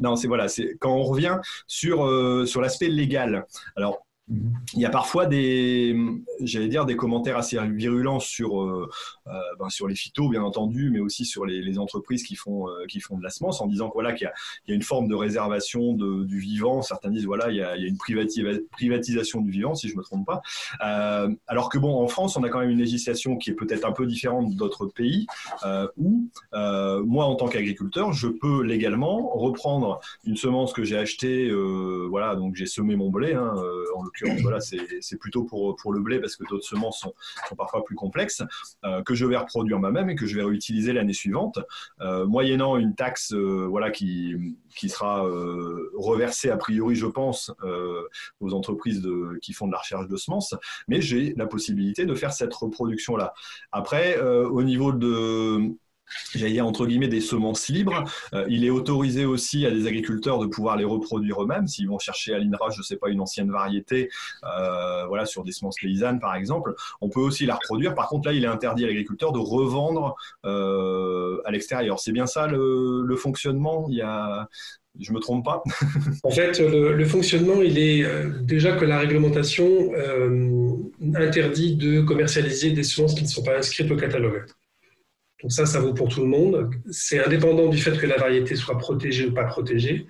non, 0.00 0.16
c'est 0.16 0.28
voilà, 0.28 0.48
c'est 0.48 0.76
quand 0.80 0.92
on 0.92 1.04
revient 1.04 1.38
sur, 1.68 2.46
sur 2.46 2.60
l'aspect 2.60 2.88
légal. 2.88 3.46
Alors, 3.76 4.05
il 4.28 4.80
y 4.80 4.84
a 4.84 4.90
parfois 4.90 5.26
des, 5.26 5.96
j'allais 6.40 6.66
dire, 6.66 6.84
des 6.84 6.96
commentaires 6.96 7.36
assez 7.36 7.58
virulents 7.68 8.18
sur, 8.18 8.60
euh, 8.60 8.90
euh, 9.28 9.30
ben, 9.60 9.68
sur 9.68 9.86
les 9.86 9.94
phytos, 9.94 10.28
bien 10.28 10.42
entendu, 10.42 10.90
mais 10.90 10.98
aussi 10.98 11.24
sur 11.24 11.46
les, 11.46 11.76
entreprises 11.78 12.24
qui 12.24 12.36
font, 12.36 12.68
euh, 12.68 12.86
qui 12.88 13.00
font 13.00 13.18
de 13.18 13.22
la 13.22 13.30
semence, 13.30 13.60
en 13.60 13.66
disant 13.66 13.86
qu'il 13.86 13.94
voilà, 13.94 14.14
qu'il 14.14 14.30
y, 14.68 14.72
a 14.72 14.74
une 14.74 14.82
forme 14.82 15.08
de 15.08 15.14
réservation 15.14 15.92
du 15.92 16.38
vivant. 16.38 16.82
Certains 16.82 17.10
disent 17.10 17.26
voilà, 17.26 17.50
il 17.50 17.56
y 17.56 17.62
a, 17.62 17.76
une 17.76 17.98
privatisation 17.98 19.42
du 19.42 19.50
vivant, 19.50 19.74
si 19.74 19.88
je 19.88 19.96
me 19.96 20.02
trompe 20.02 20.26
pas. 20.26 20.42
alors 21.46 21.68
que 21.68 21.78
bon, 21.78 22.02
en 22.02 22.08
France, 22.08 22.36
on 22.36 22.42
a 22.42 22.48
quand 22.48 22.60
même 22.60 22.70
une 22.70 22.78
législation 22.78 23.36
qui 23.36 23.50
est 23.50 23.54
peut-être 23.54 23.84
un 23.84 23.92
peu 23.92 24.06
différente 24.06 24.54
d'autres 24.56 24.86
pays, 24.86 25.26
où 25.96 26.28
moi, 26.52 27.26
en 27.26 27.36
tant 27.36 27.46
qu'agriculteur, 27.46 28.12
je 28.12 28.28
peux 28.28 28.62
légalement 28.62 29.28
reprendre 29.34 30.00
une 30.24 30.36
semence 30.36 30.72
que 30.72 30.82
j'ai 30.82 30.96
achetée, 30.96 31.50
voilà, 32.08 32.34
donc 32.34 32.56
j'ai 32.56 32.66
semé 32.66 32.96
mon 32.96 33.10
blé, 33.10 33.34
hein, 33.34 33.54
en 33.94 34.04
voilà, 34.42 34.60
c'est 34.60 35.18
plutôt 35.18 35.44
pour, 35.44 35.76
pour 35.76 35.92
le 35.92 36.00
blé 36.00 36.20
parce 36.20 36.36
que 36.36 36.44
d'autres 36.48 36.66
semences 36.66 37.00
sont, 37.00 37.14
parfois 37.56 37.84
plus 37.84 37.96
complexes, 37.96 38.42
euh, 38.84 39.02
que 39.02 39.14
je 39.14 39.26
vais 39.26 39.36
reproduire 39.36 39.78
moi-même 39.78 40.10
et 40.10 40.16
que 40.16 40.26
je 40.26 40.36
vais 40.36 40.42
réutiliser 40.42 40.92
l'année 40.92 41.12
suivante, 41.12 41.58
euh, 42.00 42.26
moyennant 42.26 42.76
une 42.76 42.94
taxe 42.94 43.32
euh, 43.32 43.66
voilà, 43.68 43.90
qui, 43.90 44.34
qui 44.74 44.88
sera 44.88 45.22
reversée 45.94 46.50
a 46.50 46.56
priori, 46.56 46.94
je 46.94 47.06
pense, 47.06 47.52
aux 48.40 48.52
entreprises 48.52 49.06
qui 49.42 49.52
font 49.52 49.66
de 49.66 49.72
la 49.72 49.78
recherche 49.78 50.06
de 50.08 50.16
semences, 50.16 50.54
mais 50.88 51.00
j'ai 51.00 51.34
la 51.36 51.46
possibilité 51.46 52.04
de 52.04 52.14
faire 52.14 52.32
cette 52.32 52.52
reproduction-là. 52.52 53.32
Après, 53.72 54.20
au 54.20 54.62
niveau 54.62 54.92
de 54.92 55.76
j'allais 56.34 56.52
dire 56.52 56.66
entre 56.66 56.86
guillemets 56.86 57.08
des 57.08 57.20
semences 57.20 57.68
libres. 57.68 58.04
Euh, 58.34 58.46
il 58.48 58.64
est 58.64 58.70
autorisé 58.70 59.24
aussi 59.24 59.66
à 59.66 59.70
des 59.70 59.86
agriculteurs 59.86 60.38
de 60.38 60.46
pouvoir 60.46 60.76
les 60.76 60.84
reproduire 60.84 61.42
eux-mêmes 61.42 61.66
s'ils 61.66 61.88
vont 61.88 61.98
chercher 61.98 62.34
à 62.34 62.38
l'INRA, 62.38 62.70
je 62.70 62.78
ne 62.78 62.82
sais 62.82 62.96
pas, 62.96 63.08
une 63.08 63.20
ancienne 63.20 63.50
variété, 63.50 64.10
euh, 64.44 65.06
voilà, 65.06 65.26
sur 65.26 65.44
des 65.44 65.52
semences 65.52 65.76
paysannes 65.80 66.20
par 66.20 66.34
exemple. 66.34 66.74
On 67.00 67.08
peut 67.08 67.20
aussi 67.20 67.46
la 67.46 67.54
reproduire. 67.54 67.94
Par 67.94 68.08
contre, 68.08 68.28
là, 68.28 68.34
il 68.34 68.44
est 68.44 68.48
interdit 68.48 68.84
à 68.84 68.88
l'agriculteur 68.88 69.32
de 69.32 69.38
revendre 69.38 70.16
euh, 70.44 71.40
à 71.44 71.50
l'extérieur. 71.50 71.98
C'est 71.98 72.12
bien 72.12 72.26
ça 72.26 72.46
le, 72.46 73.16
fonctionnement? 73.16 73.86
Il 73.88 73.96
y 73.96 74.02
a 74.02 74.48
me 75.10 75.20
trompe 75.20 75.44
pas? 75.44 75.62
En 76.22 76.30
fait, 76.30 76.58
le, 76.58 77.04
fonctionnement, 77.04 77.62
il 77.62 77.78
est 77.78 78.06
déjà 78.42 78.76
que 78.76 78.84
la 78.84 78.98
réglementation 78.98 79.90
interdit 81.14 81.76
de 81.76 82.00
commercialiser 82.02 82.70
des 82.72 82.82
semences 82.82 83.14
qui 83.14 83.22
ne 83.22 83.28
sont 83.28 83.42
pas 83.42 83.56
inscrites 83.56 83.90
au 83.90 83.96
catalogue. 83.96 84.44
Donc 85.46 85.52
ça, 85.52 85.64
ça 85.64 85.78
vaut 85.78 85.94
pour 85.94 86.08
tout 86.08 86.22
le 86.22 86.26
monde. 86.26 86.70
C'est 86.90 87.24
indépendant 87.24 87.68
du 87.68 87.78
fait 87.78 87.96
que 87.96 88.04
la 88.04 88.16
variété 88.16 88.56
soit 88.56 88.76
protégée 88.78 89.26
ou 89.26 89.32
pas 89.32 89.44
protégée. 89.44 90.08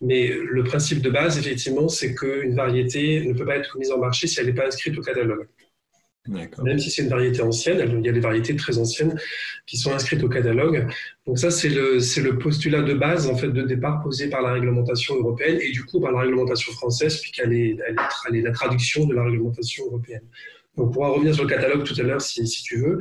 Mais 0.00 0.28
le 0.28 0.64
principe 0.64 1.02
de 1.02 1.10
base, 1.10 1.38
effectivement, 1.38 1.88
c'est 1.88 2.14
qu'une 2.14 2.54
variété 2.54 3.22
ne 3.26 3.34
peut 3.34 3.44
pas 3.44 3.56
être 3.56 3.76
mise 3.76 3.90
en 3.90 3.98
marché 3.98 4.26
si 4.26 4.40
elle 4.40 4.46
n'est 4.46 4.54
pas 4.54 4.66
inscrite 4.66 4.96
au 4.96 5.02
catalogue. 5.02 5.46
Même 6.26 6.78
si 6.78 6.90
c'est 6.90 7.02
une 7.02 7.10
variété 7.10 7.42
ancienne, 7.42 7.98
il 7.98 8.06
y 8.06 8.08
a 8.08 8.12
des 8.12 8.20
variétés 8.20 8.56
très 8.56 8.78
anciennes 8.78 9.14
qui 9.66 9.76
sont 9.76 9.92
inscrites 9.92 10.24
au 10.24 10.30
catalogue. 10.30 10.86
Donc 11.26 11.38
ça, 11.38 11.50
c'est 11.50 11.68
le, 11.68 11.98
le, 11.98 12.38
postulat 12.38 12.80
de 12.80 12.94
base, 12.94 13.26
en 13.26 13.36
fait, 13.36 13.48
de 13.48 13.62
départ 13.64 14.02
posé 14.02 14.30
par 14.30 14.40
la 14.40 14.54
réglementation 14.54 15.16
européenne 15.16 15.58
et 15.60 15.70
du 15.70 15.84
coup 15.84 16.00
par 16.00 16.12
la 16.12 16.20
réglementation 16.20 16.72
française, 16.72 17.20
puisqu'elle 17.20 17.52
est, 17.52 17.76
elle 18.26 18.36
est 18.36 18.42
la 18.42 18.52
traduction 18.52 19.06
de 19.06 19.14
la 19.14 19.24
réglementation 19.24 19.84
européenne. 19.84 20.24
On 20.78 20.88
pourra 20.88 21.08
revenir 21.08 21.34
sur 21.34 21.44
le 21.44 21.50
catalogue 21.50 21.84
tout 21.84 21.94
à 21.98 22.02
l'heure 22.04 22.20
si, 22.20 22.44
tu 22.62 22.78
veux. 22.78 22.98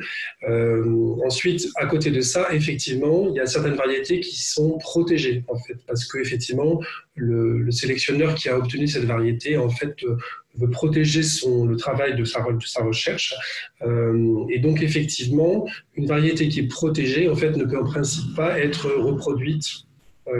Euh, 0.49 1.15
ensuite, 1.25 1.67
à 1.75 1.85
côté 1.85 2.09
de 2.09 2.21
ça, 2.21 2.47
effectivement, 2.51 3.27
il 3.29 3.35
y 3.35 3.39
a 3.39 3.45
certaines 3.45 3.75
variétés 3.75 4.19
qui 4.19 4.41
sont 4.41 4.77
protégées, 4.79 5.43
en 5.47 5.57
fait, 5.57 5.77
parce 5.85 6.05
que 6.05 6.17
effectivement, 6.17 6.81
le, 7.15 7.69
sélectionneur 7.71 8.33
qui 8.33 8.49
a 8.49 8.57
obtenu 8.57 8.87
cette 8.87 9.05
variété, 9.05 9.57
en 9.57 9.69
fait, 9.69 9.95
euh, 10.03 10.17
veut 10.55 10.69
protéger 10.71 11.21
son, 11.21 11.65
le 11.65 11.75
travail 11.75 12.15
de 12.15 12.23
sa, 12.23 12.43
recherche. 12.81 13.35
Euh, 13.83 14.45
et 14.49 14.57
donc, 14.57 14.81
effectivement, 14.81 15.67
une 15.95 16.07
variété 16.07 16.49
qui 16.49 16.61
est 16.61 16.67
protégée, 16.67 17.29
en 17.29 17.35
fait, 17.35 17.55
ne 17.55 17.65
peut 17.65 17.79
en 17.79 17.85
principe 17.85 18.35
pas 18.35 18.59
être 18.59 18.89
reproduite 18.89 19.65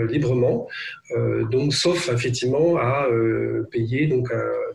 librement, 0.09 0.67
donc 1.49 1.73
sauf 1.73 2.09
effectivement 2.09 2.75
à 2.75 3.07
payer 3.71 4.07
donc 4.07 4.27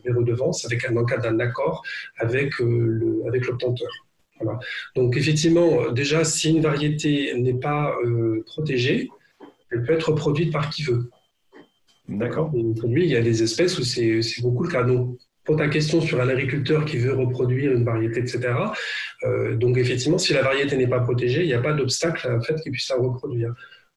des 0.03 0.11
redevances 0.11 0.65
avec 0.65 0.81
cadre 0.81 1.23
d'un 1.23 1.39
accord 1.39 1.83
avec 2.17 2.59
le 2.59 3.23
avec 3.27 3.45
l'obtenteur. 3.47 3.89
Voilà. 4.39 4.59
Donc 4.95 5.15
effectivement, 5.17 5.91
déjà 5.91 6.23
si 6.23 6.49
une 6.49 6.61
variété 6.61 7.33
n'est 7.35 7.53
pas 7.53 7.95
protégée, 8.45 9.09
elle 9.71 9.83
peut 9.83 9.93
être 9.93 10.09
reproduite 10.09 10.51
par 10.51 10.69
qui 10.69 10.83
veut. 10.83 11.09
D'accord. 12.09 12.53
Aujourd'hui, 12.53 13.05
il 13.05 13.11
y 13.11 13.15
a 13.15 13.21
des 13.21 13.43
espèces 13.43 13.79
où 13.79 13.83
c'est 13.83 14.21
beaucoup 14.41 14.63
le 14.63 14.69
cas. 14.69 14.83
Donc, 14.83 15.17
pour 15.45 15.57
ta 15.57 15.67
question 15.67 15.99
sur 15.99 16.21
un 16.21 16.29
agriculteur 16.29 16.85
qui 16.85 16.97
veut 16.97 17.13
reproduire 17.13 17.73
une 17.73 17.83
variété, 17.83 18.21
etc. 18.21 18.53
donc 19.55 19.77
effectivement, 19.77 20.17
si 20.17 20.33
la 20.33 20.41
variété 20.41 20.77
n'est 20.77 20.87
pas 20.87 21.01
protégée, 21.01 21.41
il 21.41 21.47
n'y 21.47 21.53
a 21.53 21.61
pas 21.61 21.73
d'obstacle 21.73 22.27
à 22.27 22.39
fait 22.41 22.55
qu'il 22.61 22.71
puisse 22.71 22.89
la 22.89 22.95
reproduire. 22.95 23.53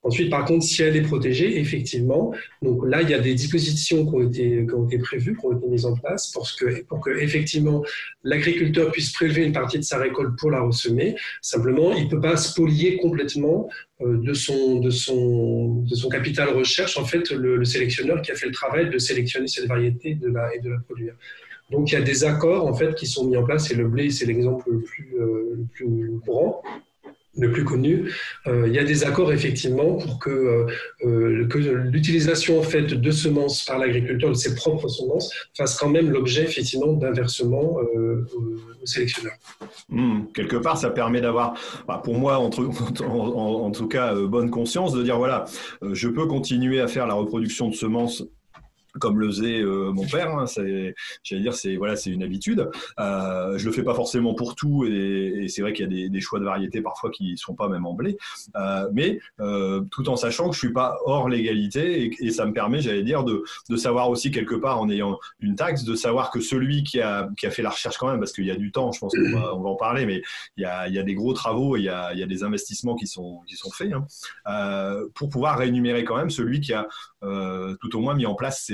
Ensuite, 0.07 0.31
par 0.31 0.45
contre, 0.45 0.65
si 0.65 0.83
elle 0.83 0.97
est 0.97 1.03
protégée, 1.03 1.59
effectivement, 1.59 2.33
donc 2.63 2.87
là, 2.87 3.03
il 3.03 3.11
y 3.11 3.15
a 3.15 3.19
des 3.19 3.35
dispositions 3.35 4.07
qui 4.07 4.15
ont 4.15 4.23
été, 4.23 4.65
qui 4.65 4.73
ont 4.73 4.87
été 4.87 4.99
prévues, 4.99 5.37
qui 5.37 5.45
ont 5.45 5.59
été 5.59 5.67
mises 5.67 5.85
en 5.85 5.97
place 5.97 6.31
pour 6.31 6.49
que, 6.57 6.85
pour 6.85 7.01
que 7.01 7.11
effectivement, 7.11 7.83
l'agriculteur 8.23 8.93
puisse 8.93 9.13
prélever 9.13 9.45
une 9.45 9.53
partie 9.53 9.79
de 9.79 9.83
sa 9.83 9.99
récolte 9.99 10.39
pour 10.39 10.53
la 10.53 10.61
ressemer. 10.61 11.17
Simplement, 11.43 11.93
il 11.93 12.05
ne 12.05 12.09
peut 12.09 12.21
pas 12.21 12.37
spolier 12.37 12.99
complètement 12.99 13.69
euh, 14.01 14.19
de 14.19 14.33
son, 14.33 14.79
de, 14.79 14.91
son, 14.91 15.83
de 15.83 15.95
son 15.97 16.09
capital 16.09 16.51
recherche, 16.51 16.97
en 16.99 17.05
fait, 17.05 17.29
le, 17.33 17.65
sélectionneur 17.65 18.23
qui 18.23 18.31
a 18.31 18.37
fait 18.37 18.47
le 18.47 18.53
travail 18.53 18.89
de 18.89 18.99
sélectionner 18.99 19.49
cette 19.49 19.67
variété 19.67 20.11
et 20.11 20.15
de 20.15 20.29
la 20.29 20.79
produire. 20.87 21.15
Donc, 21.73 21.91
il 21.91 21.95
y 21.95 21.99
a 21.99 22.03
des 22.03 22.23
accords, 22.23 22.65
en 22.65 22.75
fait, 22.75 22.95
qui 22.95 23.07
sont 23.07 23.27
mis 23.27 23.37
en 23.37 23.43
place, 23.43 23.73
et 23.73 23.75
le 23.75 23.89
blé, 23.89 24.11
c'est 24.11 24.27
l'exemple 24.27 24.71
le 24.71 24.83
plus, 24.83 25.17
euh, 25.19 25.57
le 25.57 25.65
plus 25.73 26.13
courant 26.25 26.63
le 27.39 27.53
plus 27.53 27.65
connu, 27.65 28.13
euh, 28.47 28.65
il 28.67 28.75
y 28.75 28.79
a 28.79 28.85
des 28.85 29.05
accords 29.05 29.33
effectivement 29.33 29.95
pour 29.97 30.19
que, 30.19 30.31
euh, 30.31 30.67
euh, 31.05 31.47
que 31.49 31.59
l'utilisation 31.59 32.59
en 32.59 32.63
fait 32.63 32.83
de 32.83 33.11
semences 33.11 33.65
par 33.65 33.79
l'agriculteur, 33.79 34.31
de 34.31 34.35
ses 34.35 34.55
propres 34.55 34.89
semences, 34.89 35.33
fasse 35.57 35.77
quand 35.79 35.89
même 35.89 36.11
l'objet 36.11 36.45
effectivement 36.45 36.93
d'un 36.93 37.13
versement 37.13 37.77
au 37.77 38.87
sélectionneur. 38.87 39.35
Hmm, 39.89 40.25
quelque 40.35 40.57
part, 40.57 40.79
ça 40.79 40.91
permet 40.91 41.21
d'avoir, 41.21 41.55
bah, 41.87 42.01
pour 42.03 42.19
moi, 42.19 42.39
en, 42.39 42.51
tout 43.71 43.89
cas, 43.89 44.15
bonne 44.15 44.51
conscience 44.51 44.93
de 44.93 45.03
dire 45.03 45.19
voilà, 45.19 45.45
je 45.93 46.09
peux 46.09 46.27
continuer 46.27 46.81
à 46.81 46.89
faire 46.89 47.07
la 47.07 47.15
reproduction 47.15 47.69
de 47.69 47.75
semences 47.75 48.25
comme 48.99 49.21
le 49.21 49.27
faisait 49.29 49.61
euh, 49.61 49.93
mon 49.93 50.07
père. 50.07 50.31
Hein, 50.31 50.45
j'allais 51.23 51.43
dire, 51.43 51.55
c'est 51.55 51.77
voilà, 51.77 51.97
c'est 51.97 52.11
une 52.11 52.23
habitude. 52.23 52.69
Euh, 52.99 53.59
je 53.59 53.67
le 53.67 53.73
fais 53.73 53.83
pas 53.83 53.95
forcément 53.95 54.35
pour 54.35 54.55
tout, 54.55 54.85
et, 54.85 55.47
c'est 55.49 55.63
vrai 55.63 55.73
qu'il 55.73 55.93
y 55.93 56.05
a 56.05 56.09
des, 56.09 56.21
choix 56.21 56.41
de 56.41 56.45
variétés 56.45 56.81
parfois 56.81 57.11
qui 57.11 57.37
sont 57.37 57.55
pas 57.55 57.69
même 57.69 57.87
en 57.87 57.95
blé, 57.95 58.17
euh, 58.57 58.89
mais 58.93 59.21
euh, 59.41 59.83
tout 59.91 60.09
en 60.09 60.17
sachant 60.17 60.49
que 60.49 60.55
je 60.55 60.61
suis 60.61 60.73
pas 60.73 60.99
hors 61.05 61.29
légalité, 61.29 62.11
et, 62.21 62.31
ça 62.31 62.45
me 62.45 62.53
permet, 62.53 62.81
j'allais 62.81 63.03
dire, 63.03 63.25
de, 63.25 63.45
de, 63.71 63.77
savoir 63.77 64.11
aussi 64.11 64.31
quelque 64.31 64.55
part 64.55 64.81
en 64.81 64.91
ayant 64.91 65.19
une 65.41 65.55
taxe, 65.55 65.85
de 65.85 65.95
savoir 65.95 66.31
que 66.31 66.41
celui 66.41 66.83
qui 66.83 67.01
a, 67.01 67.29
qui 67.37 67.47
a 67.47 67.51
fait 67.51 67.63
la 67.63 67.71
recherche 67.71 67.97
quand 67.97 68.11
même, 68.11 68.19
parce 68.19 68.33
qu'il 68.33 68.45
y 68.45 68.51
a 68.51 68.57
du 68.57 68.73
temps, 68.73 68.93
je 68.93 68.99
pense 68.99 69.15
qu'on 69.15 69.39
va, 69.39 69.55
en 69.55 69.77
parler, 69.77 70.07
mais 70.07 70.23
il 70.57 70.63
y 70.63 70.67
a, 70.67 70.89
il 70.89 70.95
y 70.95 70.99
a 70.99 71.03
des 71.03 71.15
gros 71.15 71.33
travaux, 71.33 71.77
il 71.77 71.83
y 71.83 71.89
a, 71.89 72.13
il 72.13 72.19
y 72.19 72.23
a 72.23 72.27
des 72.27 72.43
investissements 72.43 72.95
qui 72.95 73.07
sont, 73.07 73.41
qui 73.47 73.57
sont 73.57 73.71
faits 73.71 73.93
hein, 73.93 75.03
pour 75.15 75.29
pouvoir 75.29 75.59
rémunérer 75.59 76.05
quand 76.05 76.17
même 76.17 76.31
celui 76.31 76.61
qui 76.61 76.73
a 76.73 76.87
tout 77.21 77.97
au 77.97 78.01
moins 78.01 78.15
mis 78.15 78.27
en 78.27 78.35
place 78.35 78.71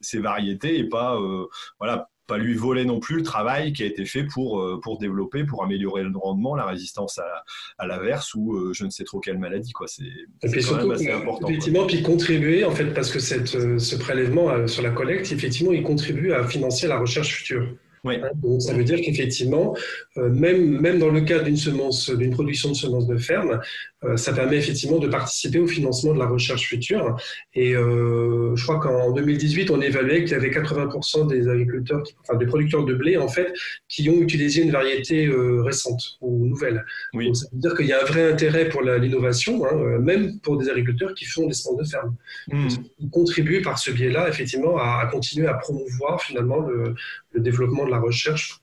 ces, 0.00 0.18
variétés 0.18 0.78
et 0.78 0.88
pas, 0.88 1.16
euh, 1.16 1.46
voilà, 1.78 2.08
pas 2.26 2.38
lui 2.38 2.54
voler 2.54 2.84
non 2.84 3.00
plus 3.00 3.16
le 3.16 3.22
travail 3.22 3.72
qui 3.72 3.82
a 3.82 3.86
été 3.86 4.06
fait 4.06 4.24
pour, 4.24 4.60
euh, 4.60 4.80
pour 4.82 4.98
développer, 4.98 5.44
pour 5.44 5.62
améliorer 5.62 6.02
le 6.02 6.16
rendement, 6.16 6.54
la 6.56 6.64
résistance 6.64 7.18
à, 7.18 7.44
à 7.78 7.86
l'averse 7.86 8.34
ou 8.34 8.54
euh, 8.54 8.72
je 8.72 8.84
ne 8.84 8.90
sais 8.90 9.04
trop 9.04 9.20
quelle 9.20 9.38
maladie. 9.38 9.72
Quoi. 9.72 9.86
C'est, 9.88 10.04
quand 10.42 10.76
même 10.76 10.90
assez 10.90 11.10
important. 11.10 11.48
Effectivement, 11.48 11.86
puis 11.86 12.02
contribuer, 12.02 12.64
en 12.64 12.70
fait, 12.70 12.86
parce 12.86 13.10
que 13.10 13.18
cette, 13.18 13.78
ce 13.78 13.96
prélèvement 13.96 14.66
sur 14.66 14.82
la 14.82 14.90
collecte, 14.90 15.32
effectivement, 15.32 15.72
il 15.72 15.82
contribue 15.82 16.32
à 16.32 16.46
financer 16.46 16.86
la 16.86 16.98
recherche 16.98 17.34
future. 17.34 17.66
Oui. 18.04 18.16
Donc, 18.42 18.62
ça 18.62 18.74
veut 18.74 18.84
dire 18.84 19.00
qu'effectivement, 19.00 19.74
même, 20.16 20.80
même 20.80 20.98
dans 20.98 21.08
le 21.08 21.22
cas 21.22 21.40
d'une 21.40 21.56
semence, 21.56 22.10
d'une 22.10 22.32
production 22.32 22.70
de 22.70 22.74
semences 22.74 23.06
de 23.06 23.16
ferme, 23.16 23.60
euh, 24.04 24.16
ça 24.16 24.32
permet 24.32 24.56
effectivement 24.56 24.98
de 24.98 25.08
participer 25.08 25.58
au 25.58 25.66
financement 25.66 26.14
de 26.14 26.18
la 26.18 26.26
recherche 26.26 26.66
future. 26.66 27.16
Et 27.54 27.74
euh, 27.74 28.54
je 28.54 28.62
crois 28.62 28.78
qu'en 28.78 29.12
2018, 29.12 29.70
on 29.70 29.80
évaluait 29.80 30.24
qu'il 30.24 30.32
y 30.32 30.34
avait 30.34 30.50
80% 30.50 31.28
des 31.28 31.48
agriculteurs, 31.48 32.02
enfin 32.20 32.36
des 32.36 32.46
producteurs 32.46 32.84
de 32.84 32.94
blé 32.94 33.16
en 33.16 33.28
fait, 33.28 33.52
qui 33.88 34.08
ont 34.10 34.20
utilisé 34.20 34.62
une 34.62 34.70
variété 34.70 35.26
euh, 35.26 35.62
récente 35.62 36.18
ou 36.20 36.46
nouvelle. 36.46 36.84
Donc 37.14 37.36
ça 37.36 37.46
veut 37.52 37.58
dire 37.58 37.74
qu'il 37.74 37.86
y 37.86 37.92
a 37.92 38.02
un 38.02 38.04
vrai 38.04 38.30
intérêt 38.30 38.68
pour 38.68 38.82
l'innovation, 38.82 39.64
hein, 39.64 39.98
même 40.00 40.38
pour 40.40 40.58
des 40.58 40.68
agriculteurs 40.68 41.14
qui 41.14 41.24
font 41.24 41.46
des 41.46 41.54
stands 41.54 41.76
de 41.76 41.84
ferme. 41.84 42.14
Hmm. 42.48 42.68
Ils 42.98 43.10
contribuent 43.10 43.62
par 43.62 43.78
ce 43.78 43.90
biais-là 43.90 44.28
effectivement 44.28 44.76
à, 44.78 45.06
continuer 45.10 45.46
à 45.46 45.54
promouvoir 45.54 46.20
finalement 46.22 46.60
le, 46.60 46.94
développement 47.36 47.84
de 47.84 47.90
la 47.90 47.93
recherche 47.98 48.60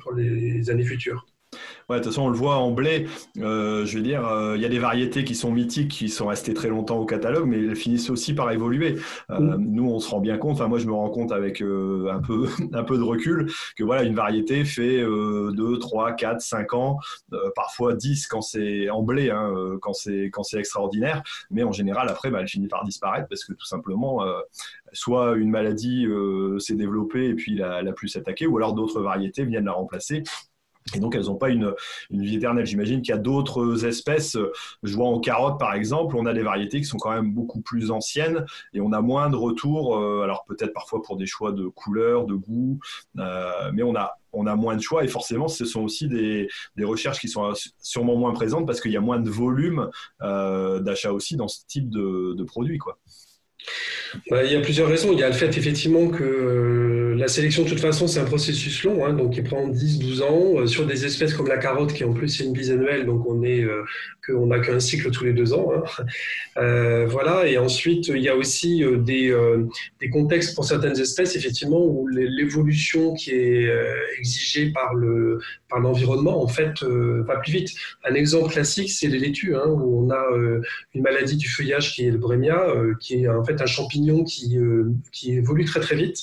pour 0.00 0.12
les 0.14 0.70
années 0.70 0.84
futures. 0.84 1.26
Ouais, 1.88 2.00
de 2.00 2.02
toute 2.02 2.12
façon, 2.12 2.24
on 2.24 2.28
le 2.28 2.36
voit 2.36 2.56
en 2.56 2.70
blé. 2.70 3.06
Euh, 3.38 3.86
je 3.86 3.96
veux 3.96 4.02
dire, 4.02 4.26
euh, 4.28 4.56
il 4.56 4.60
y 4.62 4.66
a 4.66 4.68
des 4.68 4.78
variétés 4.78 5.24
qui 5.24 5.34
sont 5.34 5.50
mythiques, 5.50 5.90
qui 5.90 6.10
sont 6.10 6.26
restées 6.26 6.52
très 6.52 6.68
longtemps 6.68 6.98
au 6.98 7.06
catalogue, 7.06 7.46
mais 7.46 7.56
elles 7.56 7.76
finissent 7.76 8.10
aussi 8.10 8.34
par 8.34 8.50
évoluer. 8.50 8.96
Euh. 9.30 9.56
Nous, 9.58 9.88
on 9.88 9.98
se 9.98 10.10
rend 10.10 10.20
bien 10.20 10.36
compte. 10.36 10.56
Enfin, 10.56 10.68
moi, 10.68 10.78
je 10.78 10.86
me 10.86 10.92
rends 10.92 11.08
compte 11.08 11.32
avec 11.32 11.62
un 11.62 12.20
peu 12.20 12.46
un 12.74 12.84
peu 12.84 12.98
de 12.98 13.02
recul 13.02 13.50
que 13.74 13.84
voilà, 13.84 14.02
une 14.02 14.14
variété 14.14 14.66
fait 14.66 15.00
2, 15.00 15.78
3, 15.78 16.12
4, 16.12 16.42
5 16.42 16.74
ans, 16.74 16.98
parfois 17.54 17.94
10 17.94 18.26
quand 18.26 18.42
c'est 18.42 18.90
en 18.90 19.02
blé, 19.02 19.30
hein, 19.30 19.78
quand 19.80 19.94
c'est 19.94 20.26
quand 20.30 20.42
c'est 20.42 20.58
extraordinaire. 20.58 21.22
Mais 21.50 21.62
en 21.62 21.72
général, 21.72 22.10
après, 22.10 22.30
bah, 22.30 22.40
elle 22.42 22.48
finit 22.48 22.68
par 22.68 22.84
disparaître 22.84 23.28
parce 23.28 23.44
que 23.44 23.54
tout 23.54 23.66
simplement, 23.66 24.22
soit 24.92 25.36
une 25.36 25.50
maladie 25.50 26.06
s'est 26.58 26.74
développée 26.74 27.28
et 27.28 27.34
puis 27.34 27.54
la, 27.54 27.80
la 27.80 27.92
plus 27.92 28.14
attaquée, 28.16 28.46
ou 28.46 28.58
alors 28.58 28.74
d'autres 28.74 29.00
variétés 29.00 29.46
viennent 29.46 29.64
la 29.64 29.72
remplacer 29.72 30.22
et 30.96 31.00
donc, 31.00 31.14
elles 31.14 31.26
n'ont 31.26 31.36
pas 31.36 31.50
une, 31.50 31.74
vie 32.10 32.36
éternelle. 32.36 32.66
J'imagine 32.66 33.02
qu'il 33.02 33.14
y 33.14 33.18
a 33.18 33.20
d'autres 33.20 33.84
espèces. 33.86 34.36
Je 34.82 34.94
vois 34.94 35.08
en 35.08 35.20
carottes, 35.20 35.58
par 35.58 35.74
exemple, 35.74 36.16
on 36.16 36.26
a 36.26 36.32
des 36.32 36.42
variétés 36.42 36.80
qui 36.80 36.86
sont 36.86 36.98
quand 36.98 37.12
même 37.12 37.32
beaucoup 37.32 37.60
plus 37.60 37.90
anciennes 37.90 38.44
et 38.72 38.80
on 38.80 38.92
a 38.92 39.00
moins 39.00 39.30
de 39.30 39.36
retours. 39.36 39.96
Euh, 39.96 40.22
alors, 40.22 40.44
peut-être 40.44 40.72
parfois 40.72 41.02
pour 41.02 41.16
des 41.16 41.26
choix 41.26 41.52
de 41.52 41.68
couleur, 41.68 42.26
de 42.26 42.34
goût, 42.34 42.78
euh, 43.18 43.70
mais 43.72 43.82
on 43.82 43.94
a, 43.94 44.18
on 44.32 44.46
a 44.46 44.56
moins 44.56 44.76
de 44.76 44.82
choix 44.82 45.04
et 45.04 45.08
forcément, 45.08 45.48
ce 45.48 45.64
sont 45.64 45.82
aussi 45.82 46.08
des, 46.08 46.48
recherches 46.82 47.20
qui 47.20 47.28
sont 47.28 47.52
sûrement 47.80 48.16
moins 48.16 48.32
présentes 48.32 48.66
parce 48.66 48.80
qu'il 48.80 48.92
y 48.92 48.96
a 48.96 49.00
moins 49.00 49.20
de 49.20 49.30
volume 49.30 49.90
euh, 50.22 50.80
d'achat 50.80 51.12
aussi 51.12 51.36
dans 51.36 51.48
ce 51.48 51.60
type 51.66 51.90
de, 51.90 52.34
de 52.34 52.44
produits. 52.44 52.78
Quoi. 52.78 52.98
Bah, 54.30 54.44
il 54.44 54.52
y 54.52 54.56
a 54.56 54.60
plusieurs 54.60 54.88
raisons. 54.88 55.12
Il 55.12 55.18
y 55.18 55.22
a 55.22 55.28
le 55.28 55.34
fait 55.34 55.56
effectivement 55.56 56.08
que 56.08 56.22
euh, 56.22 57.14
la 57.16 57.28
sélection, 57.28 57.64
de 57.64 57.68
toute 57.68 57.80
façon, 57.80 58.06
c'est 58.06 58.20
un 58.20 58.24
processus 58.24 58.84
long, 58.84 59.04
hein, 59.04 59.12
donc 59.12 59.34
qui 59.34 59.42
prend 59.42 59.68
10-12 59.68 60.22
ans. 60.22 60.60
Euh, 60.60 60.66
sur 60.66 60.86
des 60.86 61.04
espèces 61.04 61.34
comme 61.34 61.48
la 61.48 61.58
carotte, 61.58 61.92
qui 61.92 62.04
en 62.04 62.12
plus 62.12 62.40
est 62.40 62.44
une 62.44 62.52
bisannuelle, 62.52 63.06
donc 63.06 63.26
on 63.26 63.42
euh, 63.44 63.84
qu'on 64.26 64.46
n'a 64.46 64.58
qu'un 64.58 64.80
cycle 64.80 65.10
tous 65.10 65.24
les 65.24 65.32
deux 65.32 65.52
ans. 65.54 65.72
Hein. 65.74 67.06
voilà. 67.06 67.46
Et 67.46 67.58
ensuite, 67.58 68.08
il 68.08 68.22
y 68.22 68.28
a 68.28 68.36
aussi 68.36 68.84
des, 68.98 69.34
des, 70.00 70.10
contextes 70.10 70.54
pour 70.54 70.64
certaines 70.64 70.98
espèces, 71.00 71.36
effectivement, 71.36 71.82
où 71.82 72.06
l'évolution 72.08 73.14
qui 73.14 73.30
est 73.30 73.72
exigée 74.18 74.70
par 74.70 74.94
le 74.94 75.38
par 75.70 75.80
l'environnement, 75.80 76.42
en 76.42 76.48
fait, 76.48 76.82
va 76.82 77.36
plus 77.36 77.52
vite. 77.52 77.70
Un 78.04 78.14
exemple 78.14 78.50
classique, 78.52 78.90
c'est 78.90 79.08
les 79.08 79.18
laitues, 79.18 79.54
hein, 79.54 79.66
où 79.66 80.04
on 80.04 80.10
a 80.10 80.24
une 80.94 81.02
maladie 81.02 81.36
du 81.36 81.48
feuillage 81.48 81.94
qui 81.94 82.06
est 82.06 82.10
le 82.10 82.18
brémia, 82.18 82.66
qui 83.00 83.22
est 83.22 83.28
en 83.28 83.44
fait 83.44 83.57
un 83.62 83.66
champignon 83.66 84.24
qui, 84.24 84.58
euh, 84.58 84.92
qui 85.12 85.32
évolue 85.32 85.64
très 85.64 85.80
très 85.80 85.96
vite. 85.96 86.18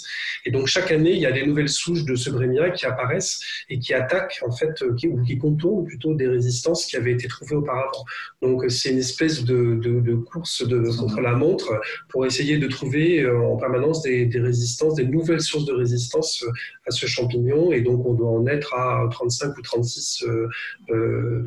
Et 0.46 0.52
donc 0.52 0.68
chaque 0.68 0.92
année, 0.92 1.12
il 1.12 1.20
y 1.20 1.26
a 1.26 1.32
des 1.32 1.46
nouvelles 1.46 1.70
souches 1.70 2.06
de 2.06 2.16
ce 2.16 2.30
brémia 2.30 2.70
qui 2.70 2.86
apparaissent 2.86 3.40
et 3.70 3.80
qui 3.80 3.94
attaquent 3.94 4.42
en 4.48 4.52
fait, 4.52 4.82
euh, 4.82 4.94
qui, 4.96 5.08
ou 5.08 5.22
qui 5.24 5.38
contournent 5.38 5.86
plutôt 5.86 6.14
des 6.14 6.28
résistances 6.28 6.86
qui 6.86 6.96
avaient 6.98 7.14
été 7.14 7.28
trouvées 7.28 7.56
auparavant. 7.56 8.06
Donc 8.42 8.66
c'est 8.70 8.92
une 8.92 9.00
espèce 9.00 9.44
de, 9.44 9.76
de, 9.76 10.16
course 10.16 10.68
de, 10.68 10.80
contre 10.98 11.22
la 11.22 11.34
montre 11.34 11.80
pour 12.10 12.26
essayer 12.26 12.58
de 12.58 12.68
trouver 12.68 13.22
euh, 13.22 13.40
en 13.40 13.58
permanence 13.58 14.02
des, 14.02 14.30
résistances, 14.34 14.96
des 14.96 15.06
nouvelles 15.06 15.42
sources 15.42 15.66
de 15.66 15.74
résistance 15.74 16.46
à 16.88 16.92
ce 16.92 17.06
champignon. 17.06 17.72
Et 17.72 17.82
donc 17.82 18.06
on 18.06 18.14
doit 18.14 18.30
en 18.30 18.46
être 18.48 18.74
à 18.74 19.08
35 19.12 19.58
ou 19.58 19.62
36 19.62 20.26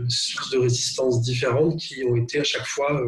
sources 0.09 0.51
de 0.51 0.59
résistance 0.59 1.21
différentes 1.23 1.79
qui 1.79 2.05
ont 2.05 2.17
été 2.17 2.41
à 2.41 2.45
chaque 2.45 2.67
fois 2.67 3.03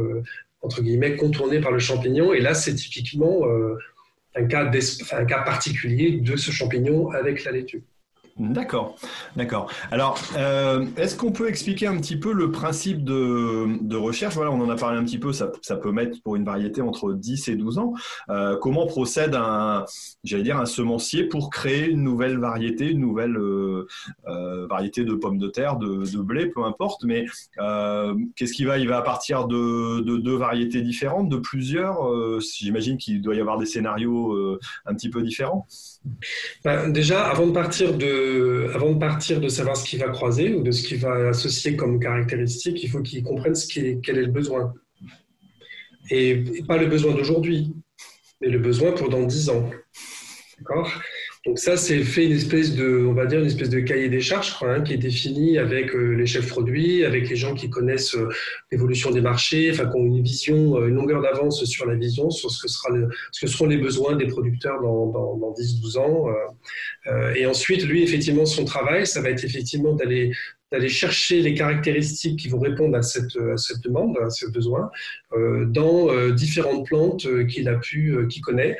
entre 0.62 0.82
guillemets, 0.82 1.16
contourné 1.16 1.60
par 1.60 1.72
le 1.72 1.78
champignon. 1.78 2.32
Et 2.32 2.40
là, 2.40 2.54
c'est 2.54 2.74
typiquement 2.74 3.46
euh, 3.46 3.78
un, 4.34 4.44
cas 4.46 4.70
un 5.12 5.24
cas 5.24 5.42
particulier 5.42 6.12
de 6.12 6.36
ce 6.36 6.50
champignon 6.50 7.10
avec 7.10 7.44
la 7.44 7.52
laitue. 7.52 7.82
D'accord, 8.38 8.96
d'accord. 9.36 9.70
Alors, 9.90 10.18
euh, 10.36 10.86
est-ce 10.96 11.16
qu'on 11.16 11.32
peut 11.32 11.48
expliquer 11.48 11.86
un 11.86 11.96
petit 11.98 12.16
peu 12.16 12.32
le 12.32 12.50
principe 12.50 13.04
de, 13.04 13.96
recherche? 13.96 14.34
Voilà, 14.34 14.50
on 14.50 14.60
en 14.60 14.70
a 14.70 14.76
parlé 14.76 14.98
un 14.98 15.04
petit 15.04 15.18
peu, 15.18 15.32
ça, 15.32 15.48
peut 15.76 15.92
mettre 15.92 16.22
pour 16.22 16.36
une 16.36 16.44
variété 16.44 16.80
entre 16.80 17.12
10 17.12 17.48
et 17.48 17.56
12 17.56 17.78
ans. 17.78 17.92
Euh, 18.30 18.56
comment 18.56 18.86
procède 18.86 19.34
un, 19.34 19.84
j'allais 20.24 20.42
dire, 20.42 20.58
un 20.58 20.66
semencier 20.66 21.24
pour 21.24 21.50
créer 21.50 21.88
une 21.88 22.02
nouvelle 22.02 22.38
variété, 22.38 22.90
une 22.90 23.00
nouvelle 23.00 23.36
euh, 23.36 23.86
variété 24.68 25.04
de 25.04 25.14
pommes 25.14 25.38
de 25.38 25.48
terre, 25.48 25.76
de, 25.76 26.20
blé, 26.20 26.46
peu 26.46 26.64
importe, 26.64 27.04
mais 27.04 27.26
qu'est-ce 28.36 28.52
qu'il 28.52 28.66
va 28.66 28.78
Il 28.78 28.88
va 28.88 29.02
partir 29.02 29.46
de, 29.46 30.00
deux 30.00 30.36
variétés 30.36 30.80
différentes, 30.82 31.28
de 31.28 31.36
plusieurs 31.36 32.40
J'imagine 32.40 32.96
qu'il 32.96 33.20
doit 33.20 33.34
y 33.34 33.40
avoir 33.40 33.58
des 33.58 33.66
scénarios 33.66 34.58
un 34.86 34.94
petit 34.94 35.10
peu 35.10 35.22
différents? 35.22 35.66
Ben, 36.64 36.88
déjà, 36.90 37.28
avant 37.28 37.46
de 37.46 37.52
partir 37.52 37.96
de, 37.96 38.70
avant 38.74 38.92
de 38.92 38.98
partir 38.98 39.40
de 39.40 39.48
savoir 39.48 39.76
ce 39.76 39.84
qu'il 39.84 39.98
va 39.98 40.08
croiser 40.08 40.54
ou 40.54 40.62
de 40.62 40.70
ce 40.70 40.86
qu'il 40.86 40.98
va 40.98 41.28
associer 41.28 41.76
comme 41.76 42.00
caractéristique, 42.00 42.82
il 42.82 42.88
faut 42.88 43.02
qu'il 43.02 43.22
comprenne 43.22 43.54
ce 43.54 43.66
qui 43.66 43.80
est, 43.80 44.00
quel 44.02 44.18
est 44.18 44.22
le 44.22 44.32
besoin. 44.32 44.72
Et, 46.10 46.30
et 46.30 46.64
pas 46.66 46.78
le 46.78 46.86
besoin 46.86 47.14
d'aujourd'hui, 47.14 47.74
mais 48.40 48.48
le 48.48 48.58
besoin 48.58 48.92
pour 48.92 49.08
dans 49.10 49.22
10 49.22 49.50
ans. 49.50 49.70
D'accord? 50.58 50.90
Donc 51.46 51.58
ça, 51.58 51.78
c'est 51.78 52.02
fait 52.02 52.26
une 52.26 52.32
espèce 52.32 52.76
de, 52.76 53.06
on 53.08 53.14
va 53.14 53.24
dire, 53.24 53.40
une 53.40 53.46
espèce 53.46 53.70
de 53.70 53.80
cahier 53.80 54.10
des 54.10 54.20
charges 54.20 54.54
hein, 54.60 54.82
qui 54.82 54.92
est 54.92 54.98
défini 54.98 55.56
avec 55.56 55.94
euh, 55.94 56.12
les 56.12 56.26
chefs 56.26 56.48
produits, 56.48 57.02
avec 57.02 57.30
les 57.30 57.36
gens 57.36 57.54
qui 57.54 57.70
connaissent 57.70 58.14
euh, 58.14 58.28
l'évolution 58.70 59.10
des 59.10 59.22
marchés, 59.22 59.70
enfin 59.72 59.86
qui 59.86 59.96
ont 59.96 60.04
une 60.04 60.22
vision, 60.22 60.76
euh, 60.76 60.88
une 60.88 60.96
longueur 60.96 61.22
d'avance 61.22 61.64
sur 61.64 61.86
la 61.86 61.94
vision, 61.94 62.28
sur 62.28 62.50
ce 62.50 62.60
que, 62.60 62.68
sera 62.68 62.90
le, 62.90 63.08
ce 63.32 63.46
que 63.46 63.50
seront 63.50 63.68
les 63.68 63.78
besoins 63.78 64.16
des 64.16 64.26
producteurs 64.26 64.82
dans, 64.82 65.06
dans, 65.06 65.36
dans 65.38 65.54
10-12 65.54 65.98
ans. 65.98 66.26
et 67.34 67.46
ensuite, 67.46 67.84
lui, 67.86 68.02
effectivement, 68.02 68.44
son 68.44 68.66
travail, 68.66 69.06
ça 69.06 69.22
va 69.22 69.30
être 69.30 69.42
effectivement 69.42 69.94
d'aller 69.94 70.32
d'aller 70.72 70.88
chercher 70.88 71.40
les 71.42 71.54
caractéristiques 71.54 72.38
qui 72.38 72.48
vont 72.48 72.60
répondre 72.60 72.96
à 72.96 73.02
cette, 73.02 73.36
demande, 73.82 74.16
à 74.18 74.30
ce 74.30 74.46
besoin, 74.46 74.90
euh, 75.32 75.64
dans 75.64 76.10
euh, 76.10 76.32
différentes 76.32 76.86
plantes 76.86 77.26
euh, 77.26 77.44
qu'il 77.44 77.68
a 77.68 77.74
pu, 77.74 78.16
qu'il 78.28 78.42
connaît, 78.42 78.76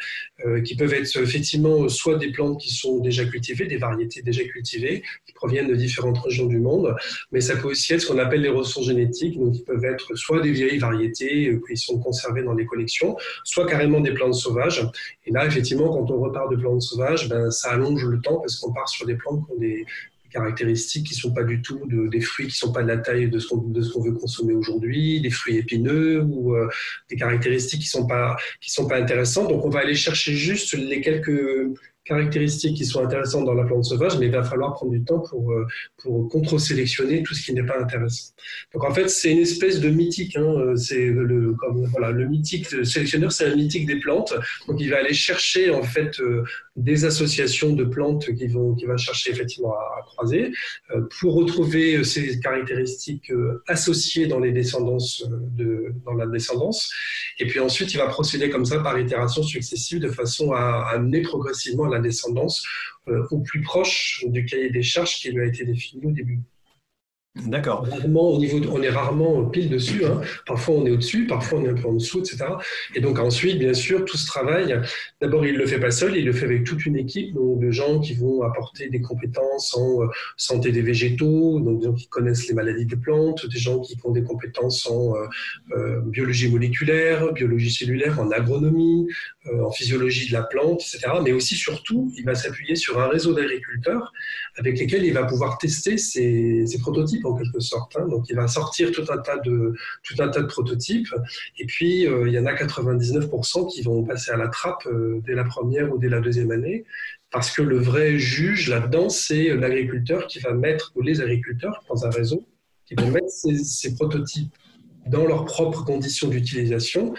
qui 0.64 0.74
peuvent 0.74 0.94
être 0.94 1.14
effectivement 1.18 1.87
soit 1.90 2.16
des 2.16 2.33
plantes 2.33 2.59
qui 2.59 2.70
sont 2.70 3.00
déjà 3.00 3.26
cultivées, 3.26 3.66
des 3.66 3.76
variétés 3.76 4.22
déjà 4.22 4.42
cultivées, 4.44 5.03
qui 5.26 5.35
proviennent 5.35 5.68
de 5.68 5.74
différentes 5.74 6.16
régions 6.16 6.46
du 6.46 6.59
monde, 6.59 6.96
mais 7.31 7.42
ça 7.42 7.57
peut 7.57 7.68
aussi 7.68 7.92
être 7.92 8.00
ce 8.00 8.07
qu'on 8.07 8.18
appelle 8.18 8.40
les 8.40 8.48
ressources 8.48 8.87
génétiques, 8.87 9.38
donc 9.38 9.53
qui 9.53 9.62
peuvent 9.64 9.85
être 9.85 10.14
soit 10.16 10.40
des 10.40 10.53
vieilles 10.53 10.79
variétés 10.79 11.55
qui 11.68 11.76
sont 11.76 11.98
conservées 11.98 12.42
dans 12.42 12.55
les 12.55 12.64
collections, 12.64 13.18
soit 13.44 13.66
carrément 13.66 14.00
des 14.00 14.14
plantes 14.14 14.33
sauvages. 14.33 14.83
Et 15.26 15.31
là, 15.31 15.44
effectivement, 15.44 15.92
quand 15.92 16.11
on 16.11 16.20
repart 16.20 16.50
de 16.50 16.57
plantes 16.57 16.81
sauvages, 16.81 17.29
ben, 17.29 17.50
ça 17.50 17.72
allonge 17.72 18.07
le 18.07 18.18
temps 18.22 18.40
parce 18.40 18.57
qu'on 18.57 18.72
part 18.72 18.88
sur 18.88 19.05
des 19.05 19.16
plantes 19.16 19.44
qui 19.44 19.53
ont 19.53 19.59
des, 19.59 19.85
caractéristiques 20.31 21.07
qui 21.07 21.14
ne 21.14 21.21
sont 21.21 21.33
pas 21.33 21.45
du 21.45 21.61
tout 21.62 21.81
de, 21.87 22.09
des 22.09 22.21
fruits 22.21 22.47
qui 22.47 22.53
ne 22.53 22.69
sont 22.69 22.73
pas 22.73 22.83
de 22.83 22.88
la 22.88 22.99
taille 22.99 23.29
de 23.29 23.38
ce 23.38 23.49
qu'on 23.49 24.03
veut 24.03 24.12
consommer 24.12 24.55
aujourd'hui, 24.55 25.21
des 25.21 25.31
fruits 25.31 25.59
épineux 25.59 26.23
ou 26.23 26.55
euh, 26.55 26.69
des 27.09 27.16
caractéristiques 27.16 27.81
qui 27.81 27.87
ne 27.97 28.03
sont, 28.03 28.07
pas, 28.07 28.37
sont 28.61 28.88
pas 28.88 28.99
intéressantes. 28.99 29.49
Donc 29.49 29.64
on 29.64 29.71
va 29.71 29.81
aller 29.81 29.95
chercher 29.95 30.35
juste 30.35 30.73
les 30.75 31.01
quelques 31.01 31.31
caractéristiques 32.05 32.77
qui 32.77 32.85
sont 32.85 33.05
intéressantes 33.05 33.45
dans 33.45 33.55
la 33.55 33.64
plante 33.64 33.85
sauvage, 33.85 34.19
mais 34.19 34.27
il 34.27 34.33
va 34.33 34.43
falloir 34.43 34.75
prendre 34.75 34.93
du 34.93 35.05
temps 35.05 35.21
pour, 35.21 35.53
euh, 35.53 35.66
pour 35.99 36.29
contre-sélectionner 36.29 37.23
tout 37.23 37.35
ce 37.35 37.45
qui 37.45 37.53
n'est 37.53 37.62
pas 37.62 37.79
intéressant. 37.79 38.33
Donc 38.73 38.85
en 38.85 38.93
fait, 38.93 39.09
c'est 39.09 39.31
une 39.31 39.40
espèce 39.40 39.81
de 39.81 39.90
mythique. 39.90 40.37
Hein, 40.37 40.75
c'est 40.77 41.07
le, 41.07 41.55
voilà, 41.93 42.11
le 42.11 42.27
mythique 42.27 42.71
le 42.73 42.85
sélectionneur, 42.85 43.33
c'est 43.33 43.47
un 43.47 43.55
mythique 43.55 43.87
des 43.87 44.01
plantes. 44.01 44.35
Donc 44.66 44.81
il 44.81 44.90
va 44.90 44.99
aller 44.99 45.14
chercher 45.14 45.71
en 45.71 45.83
fait 45.83 46.19
euh, 46.21 46.43
des 46.81 47.05
associations 47.05 47.73
de 47.75 47.85
plantes 47.85 48.35
qui 48.35 48.47
vont, 48.49 48.77
va 48.87 48.97
chercher 48.97 49.31
effectivement 49.31 49.73
à, 49.73 50.03
croiser 50.07 50.53
euh, 50.90 51.03
pour 51.19 51.35
retrouver 51.35 52.03
ces 52.05 52.40
caractéristiques 52.40 53.33
associées 53.66 54.27
dans 54.27 54.40
la 54.40 54.51
descendance. 54.51 55.23
Et 57.38 57.47
puis 57.47 57.61
ensuite, 57.61 57.93
il 57.95 57.99
va 57.99 58.07
procéder 58.07 58.51
comme 58.51 58.64
ça 58.64 58.81
par 58.81 58.99
itération 58.99 59.43
successive 59.43 60.01
de 60.01 60.09
façon 60.09 60.53
à 60.53 60.88
amener 60.93 61.23
progressivement 61.23 61.87
la 61.87 62.01
descendance 62.01 62.64
au 63.31 63.40
plus 63.40 63.62
proche 63.62 64.25
du 64.29 64.45
cahier 64.45 64.71
des 64.71 64.83
charges 64.83 65.16
qui 65.21 65.31
lui 65.31 65.43
a 65.43 65.47
été 65.47 65.64
défini 65.64 66.07
au 66.07 66.12
début. 66.12 66.40
D'accord. 67.37 67.87
au 68.05 68.38
niveau 68.38 68.61
on 68.73 68.83
est 68.83 68.88
rarement 68.90 69.45
pile 69.45 69.69
dessus. 69.69 70.05
Hein. 70.05 70.21
Parfois 70.47 70.75
on 70.75 70.87
est 70.87 70.90
au-dessus, 70.90 71.29
parfois 71.29 71.61
on 71.61 71.64
est 71.64 71.69
un 71.69 71.75
peu 71.75 71.87
en 71.87 71.93
dessous, 71.93 72.19
etc. 72.19 72.38
Et 72.97 73.01
donc 73.01 73.21
ensuite, 73.21 73.57
bien 73.57 73.73
sûr, 73.73 74.05
tout 74.05 74.16
ce 74.16 74.27
travail, 74.27 74.81
d'abord 75.21 75.47
il 75.47 75.57
le 75.57 75.64
fait 75.64 75.79
pas 75.79 75.93
seul, 75.93 76.16
il 76.16 76.25
le 76.25 76.33
fait 76.33 76.47
avec 76.47 76.64
toute 76.64 76.85
une 76.87 76.97
équipe 76.97 77.33
de 77.35 77.71
gens 77.71 78.01
qui 78.01 78.14
vont 78.14 78.43
apporter 78.43 78.88
des 78.88 79.01
compétences 79.01 79.77
en 79.77 80.03
euh, 80.03 80.07
santé 80.37 80.73
des 80.73 80.83
végétaux, 80.83 81.61
donc 81.61 81.79
des 81.79 81.87
gens 81.87 81.95
qui 81.95 82.09
connaissent 82.09 82.49
les 82.49 82.55
maladies 82.55 82.87
des 82.87 82.97
plantes, 82.97 83.47
des 83.47 83.59
gens 83.59 83.79
qui 83.79 83.97
ont 84.03 84.11
des 84.11 84.25
compétences 84.25 84.85
en 84.90 85.14
euh, 85.14 85.27
euh, 85.77 86.01
biologie 86.01 86.51
moléculaire, 86.51 87.33
biologie 87.33 87.71
cellulaire, 87.71 88.19
en 88.21 88.33
agronomie, 88.33 89.07
en 89.46 89.70
physiologie 89.70 90.29
de 90.29 90.35
la 90.35 90.42
plante, 90.42 90.83
etc. 90.83 91.12
Mais 91.22 91.33
aussi 91.33 91.57
surtout, 91.57 92.12
il 92.16 92.24
va 92.24 92.35
s'appuyer 92.35 92.76
sur 92.76 93.00
un 93.00 93.09
réseau 93.09 93.33
d'agriculteurs 93.33 94.12
avec 94.57 94.79
lesquels 94.79 95.05
il 95.05 95.14
va 95.14 95.24
pouvoir 95.24 95.57
tester 95.59 95.96
ses, 95.96 96.66
ses 96.66 96.79
prototypes 96.79 97.24
en 97.24 97.35
quelque 97.35 97.61
sorte. 97.61 97.96
Hein. 97.96 98.07
Donc 98.09 98.29
il 98.29 98.37
va 98.37 98.48
sortir 98.48 98.90
tout 98.92 99.05
un 99.09 99.18
tas 99.18 99.38
de, 99.38 99.74
tout 100.03 100.14
un 100.18 100.29
tas 100.29 100.42
de 100.42 100.46
prototypes 100.46 101.14
et 101.59 101.64
puis 101.64 102.07
euh, 102.07 102.29
il 102.29 102.35
y 102.35 102.38
en 102.38 102.46
a 102.46 102.53
99% 102.53 103.72
qui 103.72 103.83
vont 103.83 104.05
passer 104.05 104.31
à 104.31 104.37
la 104.37 104.48
trappe 104.48 104.87
euh, 104.87 105.20
dès 105.24 105.35
la 105.35 105.44
première 105.44 105.92
ou 105.92 105.98
dès 105.98 106.09
la 106.09 106.20
deuxième 106.20 106.50
année 106.50 106.85
parce 107.31 107.50
que 107.50 107.62
le 107.62 107.79
vrai 107.79 108.18
juge 108.18 108.68
là-dedans, 108.68 109.09
c'est 109.09 109.55
l'agriculteur 109.55 110.26
qui 110.26 110.40
va 110.40 110.53
mettre, 110.53 110.92
ou 110.96 111.03
les 111.03 111.20
agriculteurs 111.20 111.83
dans 111.88 112.05
un 112.05 112.11
réseau, 112.11 112.44
qui 112.87 112.94
vont 112.96 113.09
mettre 113.09 113.29
ces 113.29 113.94
prototypes 113.94 114.53
dans 115.07 115.24
leurs 115.24 115.44
propres 115.44 115.85
conditions 115.85 116.29
d'utilisation 116.29 117.14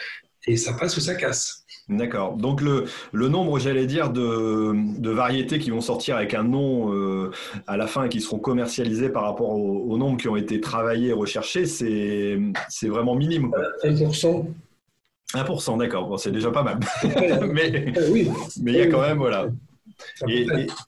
et 0.48 0.58
ça 0.58 0.74
passe 0.74 0.98
ou 0.98 1.00
ça 1.00 1.16
casse. 1.16 1.61
D'accord. 1.90 2.38
Donc 2.38 2.62
le, 2.62 2.86
le 3.12 3.28
nombre, 3.28 3.60
j'allais 3.60 3.86
dire, 3.86 4.12
de, 4.12 4.74
de, 5.00 5.10
variétés 5.10 5.60
qui 5.60 5.72
vont 5.72 5.82
sortir 5.82 6.16
avec 6.16 6.34
un 6.34 6.44
nom 6.44 6.94
euh, 6.94 7.32
à 7.68 7.76
la 7.76 7.88
fin 7.88 8.06
et 8.06 8.10
qui 8.10 8.22
seront 8.22 8.40
commercialisées 8.40 9.10
par 9.10 9.24
rapport 9.24 9.50
au, 9.50 9.98
nombre 9.98 10.18
qui 10.18 10.30
ont 10.30 10.38
été 10.38 10.62
travaillés 10.62 11.10
et 11.10 11.14
recherchés, 11.14 11.66
c'est, 11.66 12.40
c'est 12.70 12.88
vraiment 12.88 13.16
minime. 13.16 13.52
Quoi. 13.52 13.64
1%. 13.84 14.46
1%, 15.34 15.78
d'accord. 15.78 16.08
Bon, 16.08 16.18
c'est 16.18 16.32
déjà 16.32 16.52
pas 16.52 16.64
mal. 16.64 16.80
mais, 17.52 17.94
oui. 18.10 18.30
mais 18.62 18.72
il 18.72 18.78
y 18.78 18.82
a 18.82 18.88
quand 18.88 19.02
même, 19.02 19.18
voilà. 19.18 19.48
Et, 20.28 20.48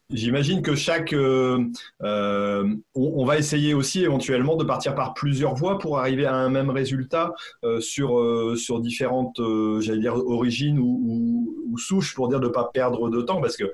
j'imagine 0.10 0.62
que 0.62 0.76
chaque, 0.76 1.14
euh, 1.14 1.64
euh, 2.02 2.76
on, 2.96 3.26
va 3.26 3.38
essayer 3.38 3.74
aussi 3.74 4.04
éventuellement 4.04 4.56
de 4.56 4.64
partir 4.64 4.96
par 4.96 5.14
plusieurs 5.14 5.56
voies 5.56 5.80
pour 5.80 6.00
arriver 6.00 6.26
à 6.26 6.36
un 6.36 6.50
même 6.50 6.70
résultat 6.70 7.34
euh, 7.64 7.80
sur 7.80 8.14
sur 8.58 8.80
différentes, 8.80 9.40
j'allais 9.82 10.00
dire 10.00 10.16
origines 10.16 10.80
ou, 10.80 11.50
souches 11.76 12.14
pour 12.14 12.30
dire 12.30 12.40
de 12.40 12.48
ne 12.48 12.52
pas 12.52 12.70
perdre 12.72 13.10
de 13.10 13.22
temps. 13.22 13.42
Parce 13.42 13.58
que 13.58 13.72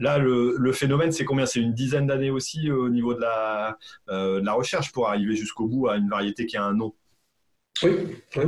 là 0.00 0.18
le, 0.18 0.56
le 0.58 0.72
phénomène 0.72 1.12
c'est 1.12 1.24
combien? 1.24 1.46
C'est 1.46 1.60
une 1.60 1.72
dizaine 1.72 2.06
d'années 2.06 2.30
aussi 2.30 2.70
au 2.70 2.88
niveau 2.88 3.14
de 3.14 3.20
la 3.20 3.76
de 4.08 4.44
la 4.44 4.52
recherche 4.52 4.92
pour 4.92 5.08
arriver 5.08 5.36
jusqu'au 5.36 5.66
bout 5.66 5.88
à 5.88 5.96
une 5.96 6.08
variété 6.08 6.46
qui 6.46 6.56
a 6.56 6.64
un 6.64 6.74
nom. 6.74 6.94
Oui, 7.82 7.90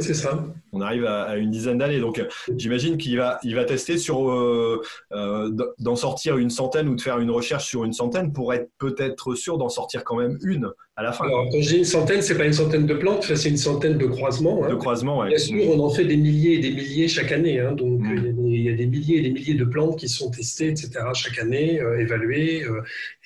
c'est 0.01 0.15
ça. 0.15 0.45
On 0.73 0.81
arrive 0.81 1.05
à, 1.05 1.37
une 1.37 1.51
dizaine 1.51 1.79
d'années. 1.79 2.01
Donc, 2.01 2.25
j'imagine 2.57 2.97
qu'il 2.97 3.17
va, 3.19 3.39
il 3.43 3.55
va 3.55 3.65
tester 3.65 3.99
sur 3.99 4.31
euh, 4.31 4.83
euh, 5.13 5.51
d'en 5.79 5.97
sortir 5.97 6.39
une 6.39 6.51
centaine 6.51 6.89
ou 6.89 6.95
de 6.95 7.01
faire 7.01 7.19
une 7.19 7.31
recherche 7.31 7.67
sur 7.67 7.85
une 7.85 7.93
centaine 7.93 8.33
pour 8.33 8.55
être 8.55 8.71
peut-être 8.79 9.35
sûr 9.35 9.59
d'en 9.59 9.69
sortir 9.69 10.05
quand 10.05 10.17
même 10.17 10.39
une 10.43 10.71
à 10.97 11.03
la 11.03 11.13
fin. 11.13 11.27
Alors, 11.27 11.47
quand 11.51 11.61
j'ai 11.61 11.79
une 11.79 11.85
centaine, 11.85 12.23
c'est 12.23 12.37
pas 12.37 12.47
une 12.47 12.53
centaine 12.53 12.87
de 12.87 12.95
plantes, 12.95 13.25
c'est 13.35 13.49
une 13.49 13.57
centaine 13.57 13.99
de 13.99 14.07
croisements. 14.07 14.65
Hein. 14.65 14.71
De 14.71 14.75
croisements, 14.75 15.21
oui. 15.21 15.29
Bien 15.29 15.39
sûr, 15.39 15.71
on 15.71 15.81
en 15.81 15.91
fait 15.91 16.05
des 16.05 16.17
milliers 16.17 16.55
et 16.55 16.59
des 16.59 16.71
milliers 16.71 17.09
chaque 17.09 17.33
année. 17.33 17.61
Hein. 17.61 17.73
donc, 17.73 18.01
mm. 18.01 18.47
il, 18.47 18.63
y 18.63 18.69
a 18.71 18.73
des, 18.73 18.87
milliers 18.87 19.19
et 19.19 19.23
des 19.23 19.31
milliers 19.31 19.55
de 19.55 19.65
plantes 19.65 19.99
qui 19.99 20.09
sont 20.09 20.31
testées, 20.31 20.69
etc., 20.69 20.91
chaque 21.15 21.39
année, 21.39 21.81
euh, 21.81 22.01
évaluées. 22.01 22.65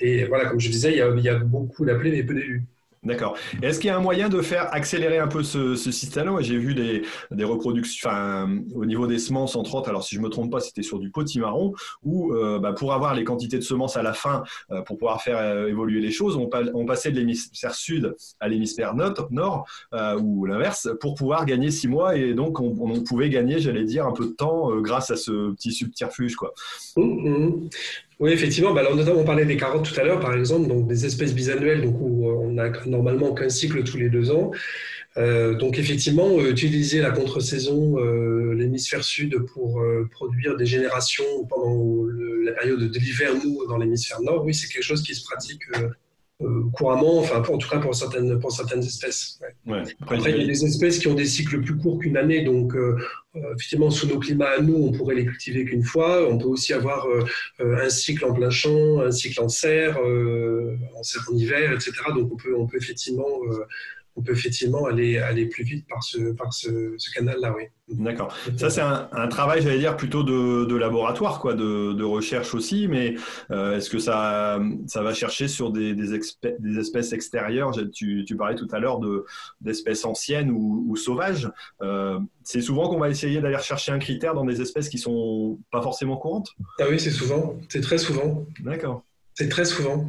et 0.00 0.24
voilà, 0.24 0.46
comme 0.46 0.60
je 0.60 0.68
disais, 0.68 0.92
il 0.92 0.98
y 0.98 1.02
a, 1.02 1.12
il 1.16 1.22
y 1.22 1.28
a 1.28 1.36
beaucoup 1.36 1.84
d'appelés 1.84 2.10
mais 2.10 2.22
peu 2.24 2.34
d'élus. 2.34 2.64
D'accord. 3.04 3.36
Est-ce 3.62 3.80
qu'il 3.80 3.88
y 3.88 3.90
a 3.90 3.96
un 3.96 4.00
moyen 4.00 4.28
de 4.28 4.40
faire 4.42 4.72
accélérer 4.72 5.18
un 5.18 5.26
peu 5.26 5.42
ce, 5.42 5.74
ce 5.74 5.90
système 5.90 6.30
J'ai 6.40 6.56
vu 6.56 6.72
des, 6.72 7.02
reproductions, 7.44 8.62
au 8.76 8.86
niveau 8.86 9.08
des 9.08 9.18
semences, 9.18 9.56
entre 9.56 9.74
autres, 9.74 9.88
alors 9.88 10.04
si 10.04 10.14
je 10.14 10.20
me 10.20 10.28
trompe 10.28 10.52
pas, 10.52 10.60
c'était 10.60 10.82
sur 10.82 11.00
du 11.00 11.10
potimarron, 11.10 11.72
où 12.04 12.32
euh, 12.32 12.60
bah, 12.60 12.72
pour 12.72 12.92
avoir 12.92 13.14
les 13.14 13.24
quantités 13.24 13.58
de 13.58 13.64
semences 13.64 13.96
à 13.96 14.02
la 14.02 14.12
fin, 14.12 14.44
euh, 14.70 14.82
pour 14.82 14.98
pouvoir 14.98 15.20
faire 15.20 15.38
euh, 15.38 15.66
évoluer 15.66 16.00
les 16.00 16.12
choses, 16.12 16.36
on, 16.36 16.86
passait 16.86 17.10
de 17.10 17.18
l'hémisphère 17.18 17.74
sud 17.74 18.14
à 18.38 18.48
l'hémisphère 18.48 18.94
nord, 18.94 19.66
ou 20.20 20.46
l'inverse, 20.46 20.88
pour 21.00 21.16
pouvoir 21.16 21.44
gagner 21.44 21.72
six 21.72 21.88
mois, 21.88 22.16
et 22.16 22.34
donc 22.34 22.60
on, 22.60 22.72
on 22.78 23.02
pouvait 23.02 23.30
gagner, 23.30 23.58
j'allais 23.58 23.84
dire, 23.84 24.06
un 24.06 24.12
peu 24.12 24.26
de 24.26 24.32
temps 24.32 24.70
grâce 24.80 25.10
à 25.10 25.16
ce 25.16 25.50
petit 25.54 25.72
subterfuge. 25.72 26.36
Quoi. 26.36 26.54
Mmh, 26.96 27.02
mmh. 27.02 27.68
Oui, 28.20 28.30
effectivement. 28.32 28.72
Bah, 28.72 28.82
on 28.90 29.24
parlait 29.24 29.44
des 29.44 29.56
carottes 29.56 29.90
tout 29.90 29.98
à 29.98 30.04
l'heure, 30.04 30.20
par 30.20 30.34
exemple, 30.34 30.68
donc 30.68 30.86
des 30.86 31.06
espèces 31.06 31.34
bisannuelles, 31.34 31.82
donc 31.82 31.96
où 32.00 32.28
euh, 32.28 32.34
on 32.34 32.58
a 32.58 32.70
normalement 32.86 33.34
qu'un 33.34 33.48
cycle 33.48 33.82
tous 33.84 33.96
les 33.96 34.08
deux 34.08 34.30
ans. 34.30 34.52
Euh, 35.18 35.54
donc, 35.54 35.78
effectivement, 35.78 36.38
euh, 36.38 36.50
utiliser 36.50 37.00
la 37.00 37.10
contre-saison, 37.10 37.96
l'hémisphère 38.54 39.04
sud, 39.04 39.36
pour 39.52 39.82
produire 40.10 40.56
des 40.56 40.66
générations 40.66 41.24
pendant 41.48 42.06
la 42.44 42.52
période 42.52 42.80
de 42.80 42.98
l'hiver, 42.98 43.32
nous, 43.44 43.66
dans 43.66 43.78
l'hémisphère 43.78 44.20
nord, 44.20 44.44
oui, 44.44 44.54
c'est 44.54 44.68
quelque 44.68 44.84
chose 44.84 45.02
qui 45.02 45.14
se 45.14 45.24
pratique 45.24 45.62
couramment, 46.72 47.18
enfin 47.18 47.38
en 47.38 47.58
tout 47.58 47.68
cas 47.68 47.78
pour 47.78 47.94
certaines, 47.94 48.38
pour 48.38 48.52
certaines 48.52 48.82
espèces. 48.82 49.40
Après, 50.00 50.18
il 50.18 50.38
y 50.38 50.42
a 50.42 50.46
des 50.46 50.64
espèces 50.64 50.98
qui 50.98 51.08
ont 51.08 51.14
des 51.14 51.26
cycles 51.26 51.60
plus 51.62 51.76
courts 51.76 51.98
qu'une 51.98 52.16
année, 52.16 52.42
donc 52.42 52.74
euh, 52.74 52.96
euh, 53.36 53.54
effectivement 53.54 53.90
sous 53.90 54.06
nos 54.08 54.18
climats 54.18 54.50
à 54.58 54.60
nous, 54.60 54.74
on 54.74 54.92
pourrait 54.92 55.14
les 55.14 55.24
cultiver 55.24 55.64
qu'une 55.64 55.84
fois. 55.84 56.28
On 56.28 56.38
peut 56.38 56.48
aussi 56.48 56.72
avoir 56.72 57.06
un 57.60 57.88
cycle 57.88 58.24
en 58.24 58.34
plein 58.34 58.50
champ, 58.50 59.00
un 59.00 59.10
cycle 59.10 59.40
en 59.40 59.48
serre, 59.48 59.98
en 59.98 61.02
serre 61.02 61.26
en 61.30 61.36
hiver, 61.36 61.72
etc. 61.72 61.92
Donc 62.14 62.32
on 62.32 62.36
peut, 62.36 62.54
on 62.56 62.66
peut 62.66 62.78
effectivement 62.78 63.28
on 64.14 64.22
peut 64.22 64.32
effectivement 64.32 64.84
aller, 64.84 65.18
aller 65.18 65.46
plus 65.46 65.64
vite 65.64 65.86
par 65.88 66.02
ce, 66.02 66.32
par 66.32 66.52
ce, 66.52 66.96
canal-là, 67.14 67.54
oui. 67.56 67.64
D'accord. 67.88 68.34
Ça, 68.56 68.70
c'est 68.70 68.80
un, 68.80 69.28
travail, 69.28 69.62
j'allais 69.62 69.78
dire, 69.78 69.96
plutôt 69.96 70.22
de, 70.22 70.76
laboratoire, 70.76 71.40
quoi, 71.40 71.54
de, 71.54 72.02
recherche 72.02 72.54
aussi, 72.54 72.88
mais 72.88 73.14
euh, 73.50 73.76
est-ce 73.76 73.88
que 73.88 73.98
ça, 73.98 74.60
ça 74.86 75.02
va 75.02 75.14
chercher 75.14 75.48
sur 75.48 75.70
des, 75.70 75.94
des, 75.94 76.78
espèces 76.78 77.12
extérieures? 77.12 77.72
Tu, 77.92 78.24
tu, 78.26 78.36
parlais 78.36 78.56
tout 78.56 78.68
à 78.72 78.78
l'heure 78.78 79.00
d'espèces 79.60 80.04
anciennes 80.04 80.50
ou, 80.50 80.94
sauvages. 80.96 81.50
Euh, 81.80 82.18
c'est 82.44 82.60
souvent 82.60 82.88
qu'on 82.88 82.98
va 82.98 83.08
essayer 83.08 83.40
d'aller 83.40 83.58
chercher 83.62 83.92
un 83.92 83.98
critère 83.98 84.34
dans 84.34 84.44
des 84.44 84.60
espèces 84.60 84.88
qui 84.88 84.98
sont 84.98 85.58
pas 85.70 85.82
forcément 85.82 86.16
courantes? 86.16 86.50
Ah 86.78 86.84
oui, 86.88 87.00
c'est 87.00 87.10
souvent. 87.10 87.56
C'est 87.68 87.80
très 87.80 87.98
souvent. 87.98 88.44
D'accord. 88.60 89.04
C'est 89.34 89.48
très 89.48 89.64
souvent. 89.64 90.06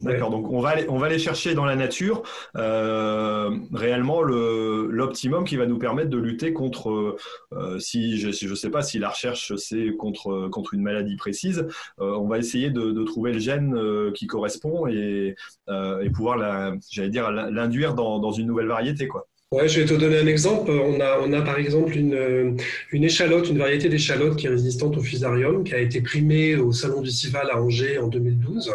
D'accord, 0.00 0.30
donc 0.30 0.50
on 0.50 0.60
va, 0.60 0.70
aller, 0.70 0.86
on 0.88 0.98
va 0.98 1.06
aller 1.06 1.20
chercher 1.20 1.54
dans 1.54 1.64
la 1.64 1.76
nature 1.76 2.22
euh, 2.56 3.50
réellement 3.72 4.22
l'optimum 4.22 5.44
qui 5.44 5.56
va 5.56 5.66
nous 5.66 5.78
permettre 5.78 6.10
de 6.10 6.18
lutter 6.18 6.52
contre, 6.52 7.16
euh, 7.52 7.78
si 7.78 8.18
je 8.18 8.48
ne 8.48 8.54
sais 8.54 8.70
pas 8.70 8.82
si 8.82 8.98
la 8.98 9.08
recherche 9.08 9.54
c'est 9.56 9.94
contre, 9.96 10.48
contre 10.48 10.74
une 10.74 10.82
maladie 10.82 11.16
précise, 11.16 11.66
euh, 12.00 12.16
on 12.16 12.26
va 12.26 12.38
essayer 12.38 12.70
de, 12.70 13.04
trouver 13.04 13.32
le 13.32 13.38
gène 13.38 13.78
qui 14.14 14.26
correspond 14.26 14.86
et, 14.86 15.36
et 15.68 16.10
pouvoir, 16.10 16.74
j'allais 16.90 17.10
dire, 17.10 17.30
l'induire 17.30 17.94
dans, 17.94 18.18
dans, 18.18 18.32
une 18.32 18.46
nouvelle 18.46 18.66
variété. 18.66 19.06
Quoi. 19.06 19.28
Ouais, 19.52 19.68
je 19.68 19.80
vais 19.80 19.86
te 19.86 19.94
donner 19.94 20.18
un 20.18 20.26
exemple. 20.26 20.70
On 20.70 21.00
a, 21.00 21.20
on 21.20 21.32
a 21.32 21.42
par 21.42 21.58
exemple 21.58 21.96
une, 21.96 22.56
une 22.90 23.04
échalote, 23.04 23.48
une 23.48 23.58
variété 23.58 23.88
d'échalote 23.88 24.36
qui 24.36 24.46
est 24.46 24.50
résistante 24.50 24.96
au 24.96 25.00
fusarium, 25.00 25.64
qui 25.64 25.74
a 25.74 25.78
été 25.78 26.00
primée 26.00 26.56
au 26.56 26.72
Salon 26.72 27.02
du 27.02 27.10
Cival 27.10 27.48
à 27.50 27.62
Angers 27.62 27.98
en 27.98 28.08
2012. 28.08 28.72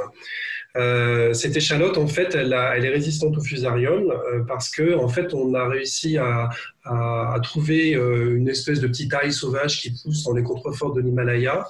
Euh, 0.80 1.34
cette 1.34 1.58
échalote, 1.58 1.98
en 1.98 2.08
fait, 2.08 2.36
elle, 2.36 2.54
est 2.54 2.89
résistante 2.89 3.38
au 3.38 3.42
fusarium 3.42 4.12
euh, 4.12 4.44
parce 4.48 4.70
que, 4.70 4.96
en 4.96 5.10
fait, 5.10 5.34
on 5.34 5.54
a 5.54 5.68
réussi 5.68 6.18
à, 6.18 6.50
trouver 7.44 7.94
euh, 7.94 8.36
une 8.38 8.48
espèce 8.48 8.80
de 8.80 8.88
petite 8.88 9.12
taille 9.12 9.32
sauvage 9.32 9.80
qui 9.80 9.92
pousse 9.92 10.24
dans 10.24 10.34
les 10.34 10.42
contreforts 10.42 10.94
de 10.94 11.02
l'Himalaya, 11.02 11.65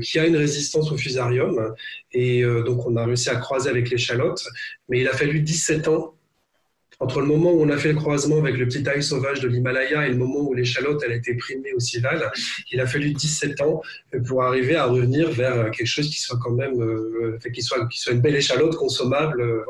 qui 0.00 0.20
a 0.20 0.26
une 0.26 0.36
résistance 0.36 0.92
au 0.92 0.96
fusarium. 0.96 1.74
Et 2.12 2.44
donc, 2.64 2.86
on 2.86 2.94
a 2.94 3.04
réussi 3.04 3.30
à 3.30 3.36
croiser 3.36 3.68
avec 3.68 3.90
l'échalote, 3.90 4.44
mais 4.88 5.00
il 5.00 5.08
a 5.08 5.12
fallu 5.12 5.40
17 5.40 5.88
ans 5.88 6.13
entre 7.00 7.20
le 7.20 7.26
moment 7.26 7.52
où 7.52 7.62
on 7.62 7.68
a 7.68 7.76
fait 7.76 7.92
le 7.92 7.98
croisement 7.98 8.38
avec 8.38 8.56
le 8.56 8.66
petit 8.66 8.82
taille 8.82 9.02
sauvage 9.02 9.40
de 9.40 9.48
l'Himalaya 9.48 10.06
et 10.06 10.10
le 10.10 10.16
moment 10.16 10.40
où 10.40 10.54
l'échalote 10.54 11.02
a 11.02 11.12
été 11.12 11.34
primée 11.34 11.72
au 11.72 11.80
Cival, 11.80 12.30
il 12.70 12.80
a 12.80 12.86
fallu 12.86 13.12
17 13.12 13.60
ans 13.60 13.82
pour 14.26 14.42
arriver 14.42 14.76
à 14.76 14.86
revenir 14.86 15.30
vers 15.30 15.70
quelque 15.70 15.86
chose 15.86 16.08
qui 16.08 16.20
soit 16.20 16.38
quand 16.42 16.52
même, 16.52 16.80
euh, 16.80 17.38
qui, 17.52 17.62
soit, 17.62 17.86
qui 17.88 18.00
soit 18.00 18.12
une 18.12 18.20
belle 18.20 18.36
échalote 18.36 18.76
consommable. 18.76 19.40
Euh. 19.40 19.64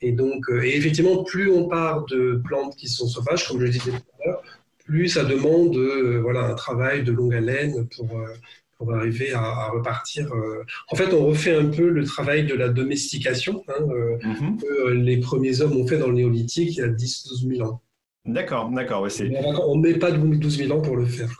Et 0.00 0.12
donc, 0.12 0.48
euh, 0.50 0.62
et 0.62 0.76
effectivement, 0.76 1.24
plus 1.24 1.50
on 1.50 1.68
part 1.68 2.04
de 2.06 2.40
plantes 2.44 2.76
qui 2.76 2.88
sont 2.88 3.06
sauvages, 3.06 3.46
comme 3.46 3.58
je 3.58 3.64
le 3.64 3.70
disais 3.70 3.90
tout 3.90 3.96
à 4.22 4.26
l'heure, 4.26 4.42
plus 4.84 5.08
ça 5.08 5.24
demande 5.24 5.76
voilà, 6.20 6.44
un 6.44 6.54
travail 6.54 7.04
de 7.04 7.12
longue 7.12 7.34
haleine 7.34 7.88
pour, 7.88 8.06
pour 8.84 8.94
arriver 8.94 9.32
à, 9.32 9.68
repartir. 9.68 10.32
Euh. 10.34 10.64
En 10.90 10.96
fait, 10.96 11.12
on 11.12 11.26
refait 11.26 11.56
un 11.56 11.66
peu 11.66 11.88
le 11.88 12.04
travail 12.04 12.46
de 12.46 12.54
la 12.54 12.68
domestication 12.68 13.62
hein, 13.68 13.84
euh, 13.90 14.18
mhm. 14.22 14.58
que 14.58 14.66
euh, 14.66 14.94
les 14.94 15.18
premiers 15.18 15.60
hommes 15.60 15.76
ont 15.76 15.86
fait 15.86 15.98
dans 15.98 16.08
le 16.08 16.14
néolithique 16.14 16.76
il 16.76 16.80
y 16.80 16.82
a 16.82 16.88
10-12 16.88 17.56
000 17.56 17.68
ans. 17.68 17.80
D'accord, 18.26 18.70
d'accord. 18.70 19.06
on 19.66 19.76
ne 19.76 19.82
met 19.82 19.98
pas 19.98 20.10
12 20.10 20.56
000 20.56 20.72
ans 20.72 20.80
pour 20.80 20.96
le 20.96 21.04
faire. 21.04 21.30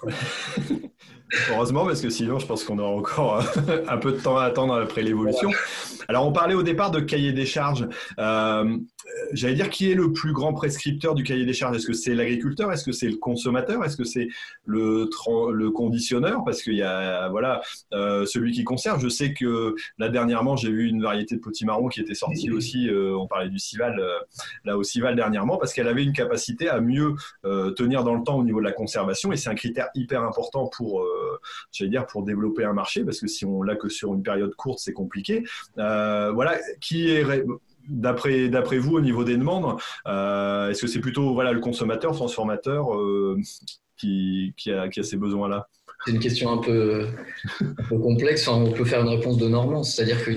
Heureusement, 1.50 1.84
parce 1.84 2.00
que 2.00 2.10
sinon, 2.10 2.38
je 2.38 2.46
pense 2.46 2.64
qu'on 2.64 2.78
aura 2.78 2.90
encore 2.90 3.44
un 3.88 3.96
peu 3.96 4.12
de 4.12 4.18
temps 4.18 4.38
à 4.38 4.44
attendre 4.44 4.74
après 4.74 5.02
l'évolution. 5.02 5.50
Alors, 6.08 6.26
on 6.26 6.32
parlait 6.32 6.54
au 6.54 6.62
départ 6.62 6.90
de 6.90 7.00
cahier 7.00 7.32
des 7.32 7.46
charges. 7.46 7.88
Euh, 8.18 8.76
j'allais 9.32 9.54
dire, 9.54 9.70
qui 9.70 9.90
est 9.90 9.94
le 9.94 10.12
plus 10.12 10.32
grand 10.32 10.52
prescripteur 10.52 11.14
du 11.14 11.24
cahier 11.24 11.46
des 11.46 11.52
charges? 11.52 11.76
Est-ce 11.76 11.87
que 11.87 11.92
c'est 11.92 12.14
l'agriculteur? 12.14 12.70
Est-ce 12.72 12.84
que 12.84 12.92
c'est 12.92 13.08
le 13.08 13.16
consommateur? 13.16 13.84
Est-ce 13.84 13.96
que 13.96 14.04
c'est 14.04 14.28
le, 14.66 15.08
le 15.52 15.70
conditionneur? 15.70 16.44
Parce 16.44 16.62
qu'il 16.62 16.74
y 16.74 16.82
a 16.82 17.28
voilà, 17.30 17.62
euh, 17.92 18.26
celui 18.26 18.52
qui 18.52 18.64
conserve. 18.64 19.00
Je 19.00 19.08
sais 19.08 19.32
que 19.32 19.74
là, 19.98 20.08
dernièrement, 20.08 20.56
j'ai 20.56 20.70
vu 20.70 20.88
une 20.88 21.02
variété 21.02 21.37
de 21.37 21.40
potimarron 21.40 21.88
qui 21.88 22.00
était 22.00 22.14
sortie 22.14 22.50
aussi. 22.50 22.88
Euh, 22.88 23.16
on 23.16 23.26
parlait 23.26 23.48
du 23.48 23.58
Cival, 23.58 24.00
là 24.64 24.76
au 24.76 24.82
Cival 24.82 25.16
dernièrement, 25.16 25.56
parce 25.56 25.72
qu'elle 25.72 25.88
avait 25.88 26.04
une 26.04 26.12
capacité 26.12 26.68
à 26.68 26.80
mieux 26.80 27.14
tenir 27.76 28.04
dans 28.04 28.14
le 28.14 28.22
temps 28.22 28.38
au 28.38 28.44
niveau 28.44 28.58
de 28.58 28.64
la 28.64 28.72
conservation. 28.72 29.32
Et 29.32 29.37
c'est 29.37 29.48
un 29.48 29.54
critère 29.54 29.88
hyper 29.94 30.22
important 30.22 30.68
pour, 30.68 31.04
j'allais 31.72 31.90
dire, 31.90 32.07
pour 32.07 32.22
développer 32.22 32.64
un 32.64 32.72
marché, 32.72 33.05
parce 33.05 33.20
que 33.20 33.27
si 33.27 33.44
on 33.44 33.62
l'a 33.62 33.77
que 33.77 33.88
sur 33.88 34.14
une 34.14 34.22
période 34.22 34.55
courte, 34.55 34.79
c'est 34.79 34.92
compliqué. 34.92 35.44
Euh, 35.79 36.33
voilà, 36.33 36.59
qui 36.81 37.11
est 37.11 37.24
d'après 37.88 38.48
d'après 38.48 38.79
vous 38.79 38.94
au 38.96 39.00
niveau 39.00 39.24
des 39.24 39.37
demandes 39.37 39.79
euh, 40.07 40.70
Est-ce 40.70 40.81
que 40.81 40.87
c'est 40.87 41.00
plutôt 41.00 41.35
voilà 41.35 41.53
le 41.53 41.61
consommateur, 41.61 42.12
transformateur 42.12 42.94
euh, 42.94 43.38
qui, 43.98 44.55
qui, 44.57 44.72
a, 44.72 44.88
qui 44.88 45.00
a 45.00 45.03
ces 45.03 45.16
besoins-là? 45.16 45.68
C'est 46.05 46.12
une 46.12 46.20
question 46.20 46.53
un 46.53 46.59
peu, 46.59 47.07
complexe. 47.88 48.46
on 48.48 48.72
peut 48.72 48.85
faire 48.85 49.00
une 49.03 49.09
réponse 49.09 49.38
de 49.38 49.48
Normand, 49.48 49.83
c'est-à-dire 49.83 50.22
qu'il 50.22 50.35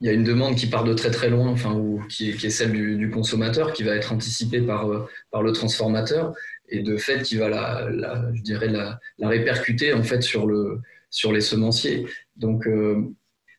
y 0.00 0.06
y 0.06 0.08
a 0.08 0.12
une 0.12 0.22
demande 0.22 0.54
qui 0.54 0.66
part 0.66 0.84
de 0.84 0.94
très 0.94 1.10
très 1.10 1.28
loin, 1.28 1.48
enfin, 1.48 1.72
ou 1.72 2.02
qui 2.08 2.30
est, 2.30 2.50
celle 2.50 2.70
du, 2.72 3.10
consommateur, 3.10 3.72
qui 3.72 3.82
va 3.82 3.96
être 3.96 4.12
anticipée 4.12 4.60
par, 4.60 4.88
par 5.30 5.42
le 5.42 5.52
transformateur, 5.52 6.34
et 6.68 6.82
de 6.82 6.96
fait 6.96 7.22
qui 7.22 7.36
va 7.36 7.48
la, 7.48 8.32
je 8.34 8.42
dirais 8.42 8.68
la, 8.68 8.98
la, 9.18 9.28
répercuter 9.28 9.92
en 9.92 10.02
fait 10.02 10.22
sur 10.22 10.46
le 10.46 10.80
sur 11.10 11.32
les 11.32 11.40
semenciers. 11.40 12.06
Donc 12.36 12.66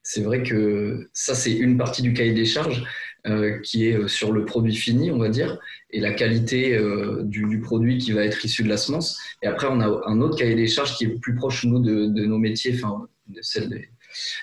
c'est 0.05 0.21
vrai 0.21 0.43
que 0.43 1.09
ça, 1.13 1.33
c'est 1.33 1.51
une 1.51 1.77
partie 1.77 2.03
du 2.03 2.13
cahier 2.13 2.33
des 2.33 2.45
charges 2.45 2.85
euh, 3.25 3.59
qui 3.61 3.87
est 3.87 3.97
euh, 3.97 4.07
sur 4.07 4.31
le 4.31 4.45
produit 4.45 4.75
fini, 4.75 5.09
on 5.09 5.17
va 5.17 5.29
dire, 5.29 5.57
et 5.89 5.99
la 5.99 6.13
qualité 6.13 6.77
euh, 6.77 7.23
du, 7.23 7.59
produit 7.59 7.97
qui 7.97 8.11
va 8.11 8.23
être 8.23 8.45
issu 8.45 8.61
de 8.61 8.69
la 8.69 8.77
semence. 8.77 9.19
Et 9.41 9.47
après, 9.47 9.65
on 9.67 9.79
a 9.79 9.87
un 10.05 10.21
autre 10.21 10.37
cahier 10.37 10.53
des 10.53 10.67
charges 10.67 10.95
qui 10.95 11.05
est 11.05 11.19
plus 11.19 11.33
proche, 11.33 11.65
nous, 11.65 11.79
de, 11.79 12.05
nos 12.25 12.37
métiers, 12.37 12.75
enfin, 12.75 13.07
de 13.27 13.41
celle 13.41 13.67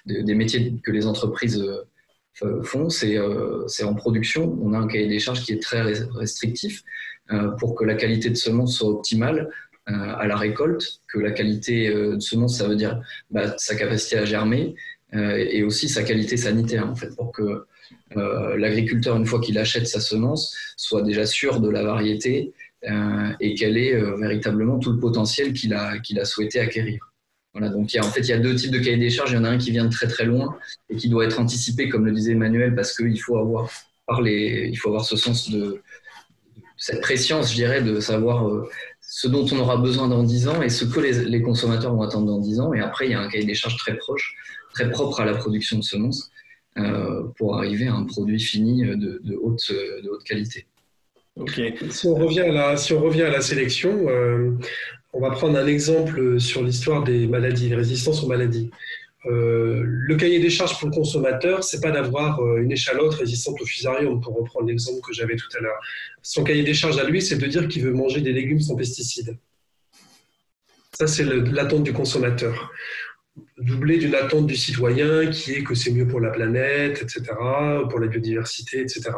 des, 0.04 0.34
métiers 0.34 0.74
que 0.82 0.90
les 0.90 1.06
entreprises 1.06 1.64
font, 2.64 2.90
c'est 2.90 3.16
en 3.84 3.94
production. 3.94 4.58
On 4.60 4.72
a 4.72 4.78
un 4.78 4.88
cahier 4.88 5.06
des 5.06 5.20
charges 5.20 5.44
qui 5.44 5.52
est 5.52 5.62
très 5.62 5.82
restrictif 5.82 6.82
pour 7.58 7.74
que 7.74 7.84
la 7.84 7.94
qualité 7.94 8.30
de 8.30 8.34
semence 8.34 8.76
soit 8.76 8.88
optimale 8.88 9.48
à 9.86 10.26
la 10.26 10.36
récolte, 10.36 11.00
que 11.08 11.18
la 11.18 11.30
qualité 11.30 11.92
de 11.92 12.20
semence, 12.20 12.58
ça 12.58 12.68
veut 12.68 12.76
dire 12.76 13.00
bah, 13.30 13.54
sa 13.58 13.74
capacité 13.74 14.18
à 14.18 14.24
germer, 14.24 14.74
euh, 15.14 15.36
et 15.36 15.62
aussi 15.62 15.88
sa 15.88 16.02
qualité 16.02 16.36
sanitaire, 16.36 16.88
en 16.88 16.94
fait, 16.94 17.14
pour 17.16 17.32
que 17.32 17.64
euh, 18.16 18.56
l'agriculteur, 18.56 19.16
une 19.16 19.26
fois 19.26 19.40
qu'il 19.40 19.58
achète 19.58 19.86
sa 19.86 20.00
semence, 20.00 20.56
soit 20.76 21.02
déjà 21.02 21.26
sûr 21.26 21.60
de 21.60 21.68
la 21.68 21.82
variété 21.82 22.52
euh, 22.88 23.32
et 23.40 23.54
qu'elle 23.54 23.76
ait 23.76 23.94
véritablement 24.18 24.78
tout 24.78 24.92
le 24.92 24.98
potentiel 24.98 25.52
qu'il 25.52 25.74
a, 25.74 25.98
qu'il 25.98 26.18
a 26.18 26.24
souhaité 26.24 26.60
acquérir. 26.60 27.12
Voilà, 27.52 27.68
donc 27.68 27.92
y 27.92 27.98
a, 27.98 28.04
en 28.04 28.10
fait, 28.10 28.20
il 28.20 28.28
y 28.28 28.32
a 28.32 28.38
deux 28.38 28.54
types 28.54 28.70
de 28.70 28.78
cahiers 28.78 28.96
des 28.96 29.10
charges. 29.10 29.32
Il 29.32 29.34
y 29.34 29.38
en 29.38 29.44
a 29.44 29.50
un 29.50 29.58
qui 29.58 29.70
vient 29.70 29.84
de 29.84 29.90
très 29.90 30.06
très 30.06 30.24
loin 30.24 30.56
et 30.88 30.96
qui 30.96 31.10
doit 31.10 31.26
être 31.26 31.38
anticipé, 31.38 31.90
comme 31.90 32.06
le 32.06 32.12
disait 32.12 32.32
Emmanuel, 32.32 32.74
parce 32.74 32.96
qu'il 32.96 33.20
faut 33.20 33.34
faut 33.34 34.88
avoir 34.88 35.04
ce 35.04 35.16
sens 35.16 35.50
de, 35.50 35.82
cette 36.76 37.00
préscience, 37.00 37.50
je 37.50 37.56
dirais, 37.56 37.82
de 37.82 38.00
savoir 38.00 38.50
ce 39.00 39.28
dont 39.28 39.46
on 39.52 39.58
aura 39.58 39.76
besoin 39.76 40.08
dans 40.08 40.22
10 40.22 40.48
ans 40.48 40.62
et 40.62 40.68
ce 40.68 40.84
que 40.84 41.00
les, 41.00 41.24
les, 41.24 41.42
consommateurs 41.42 41.94
vont 41.94 42.02
attendre 42.02 42.26
dans 42.26 42.38
10 42.38 42.60
ans. 42.60 42.72
Et 42.74 42.80
après, 42.80 43.06
il 43.06 43.12
y 43.12 43.14
a 43.14 43.20
un 43.20 43.28
cahier 43.28 43.44
des 43.44 43.54
charges 43.54 43.76
très 43.76 43.96
proche 43.96 44.34
très 44.72 44.90
propre 44.90 45.20
à 45.20 45.24
la 45.24 45.34
production 45.34 45.78
de 45.78 45.84
semences 45.84 46.30
euh, 46.78 47.24
pour 47.36 47.56
arriver 47.56 47.86
à 47.86 47.94
un 47.94 48.04
produit 48.04 48.40
fini 48.40 48.82
de, 48.82 49.38
haute, 49.40 49.70
de 49.70 50.08
haute 50.08 50.24
qualité. 50.24 50.66
Si, 51.90 52.06
on 52.06 52.14
revient 52.14 52.40
à 52.40 52.52
la, 52.52 52.76
si 52.76 52.92
on 52.92 53.00
revient 53.00 53.22
à 53.22 53.30
la 53.30 53.40
sélection, 53.40 54.08
euh, 54.08 54.50
on 55.12 55.20
va 55.20 55.30
prendre 55.30 55.58
un 55.58 55.66
exemple 55.66 56.38
sur 56.40 56.62
l'histoire 56.62 57.04
des 57.04 57.26
maladies, 57.26 57.68
les 57.68 57.76
résistances 57.76 58.22
aux 58.22 58.26
maladies. 58.26 58.70
Euh, 59.26 59.82
le 59.84 60.16
cahier 60.16 60.40
des 60.40 60.50
charges 60.50 60.78
pour 60.78 60.88
le 60.88 60.94
consommateur, 60.94 61.62
c'est 61.62 61.80
pas 61.80 61.90
d'avoir 61.90 62.44
une 62.56 62.72
échalote 62.72 63.14
résistante 63.14 63.60
au 63.60 63.64
fusarium, 63.64 64.20
pour 64.20 64.36
reprendre 64.36 64.66
l'exemple 64.66 65.00
que 65.00 65.12
j'avais 65.12 65.36
tout 65.36 65.48
à 65.56 65.60
l'heure. 65.60 65.78
Son 66.22 66.42
cahier 66.42 66.64
des 66.64 66.74
charges 66.74 66.98
à 66.98 67.04
lui, 67.04 67.22
c'est 67.22 67.36
de 67.36 67.46
dire 67.46 67.68
qu'il 67.68 67.82
veut 67.82 67.92
manger 67.92 68.20
des 68.20 68.32
légumes 68.32 68.60
sans 68.60 68.74
pesticides. 68.74 69.36
Ça, 70.92 71.06
c'est 71.06 71.24
l'attente 71.24 71.84
du 71.84 71.92
consommateur 71.92 72.72
doublé 73.58 73.98
d'une 73.98 74.14
attente 74.14 74.46
du 74.46 74.56
citoyen 74.56 75.26
qui 75.28 75.52
est 75.52 75.62
que 75.62 75.74
c'est 75.74 75.90
mieux 75.90 76.06
pour 76.06 76.20
la 76.20 76.30
planète, 76.30 77.02
etc., 77.02 77.22
pour 77.88 78.00
la 78.00 78.06
biodiversité, 78.06 78.80
etc. 78.80 79.10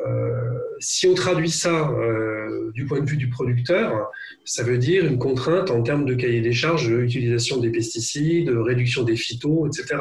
Euh, 0.00 0.58
si 0.78 1.06
on 1.06 1.14
traduit 1.14 1.50
ça 1.50 1.88
euh, 1.88 2.70
du 2.74 2.84
point 2.84 3.00
de 3.00 3.08
vue 3.08 3.16
du 3.16 3.30
producteur, 3.30 4.10
ça 4.44 4.62
veut 4.62 4.76
dire 4.76 5.06
une 5.06 5.18
contrainte 5.18 5.70
en 5.70 5.82
termes 5.82 6.04
de 6.04 6.14
cahier 6.14 6.42
des 6.42 6.52
charges, 6.52 6.88
utilisation 6.88 7.56
des 7.58 7.70
pesticides, 7.70 8.50
réduction 8.50 9.04
des 9.04 9.16
phytos, 9.16 9.66
etc. 9.66 9.96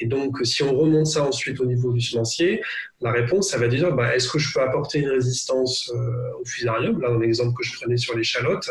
Et 0.00 0.06
donc, 0.06 0.38
si 0.42 0.64
on 0.64 0.76
remonte 0.76 1.06
ça 1.06 1.22
ensuite 1.22 1.60
au 1.60 1.66
niveau 1.66 1.92
du 1.92 2.00
semencier, 2.00 2.60
la 3.00 3.12
réponse, 3.12 3.50
ça 3.50 3.58
va 3.58 3.68
dire 3.68 3.94
bah, 3.94 4.16
est-ce 4.16 4.28
que 4.28 4.38
je 4.38 4.52
peux 4.52 4.60
apporter 4.60 4.98
une 4.98 5.10
résistance 5.10 5.92
euh, 5.94 6.40
au 6.40 6.44
fusarium? 6.44 7.00
Là, 7.00 7.10
dans 7.10 7.18
l'exemple 7.18 7.54
que 7.56 7.64
je 7.64 7.72
prenais 7.74 7.96
sur 7.96 8.16
l'échalote, 8.16 8.68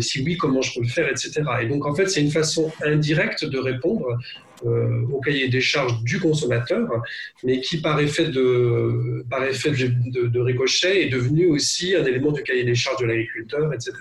si 0.00 0.22
oui, 0.22 0.38
comment 0.38 0.62
je 0.62 0.72
peux 0.74 0.82
le 0.82 0.88
faire, 0.88 1.10
etc. 1.10 1.42
Et 1.60 1.66
donc, 1.66 1.84
en 1.84 1.94
fait, 1.94 2.06
c'est 2.08 2.22
une 2.22 2.30
façon 2.30 2.72
indirecte 2.82 3.44
de 3.44 3.58
répondre 3.58 3.85
euh, 4.64 5.02
au 5.12 5.20
cahier 5.20 5.48
des 5.48 5.60
charges 5.60 6.02
du 6.02 6.18
consommateur, 6.18 6.88
mais 7.44 7.60
qui 7.60 7.80
par 7.80 8.00
effet, 8.00 8.28
de, 8.28 9.24
par 9.28 9.44
effet 9.44 9.70
de, 9.70 10.40
ricochet 10.40 11.04
est 11.04 11.10
devenu 11.10 11.46
aussi 11.46 11.94
un 11.94 12.04
élément 12.04 12.32
du 12.32 12.42
cahier 12.42 12.64
des 12.64 12.74
charges 12.74 13.00
de 13.00 13.06
l'agriculteur, 13.06 13.72
etc. 13.72 13.92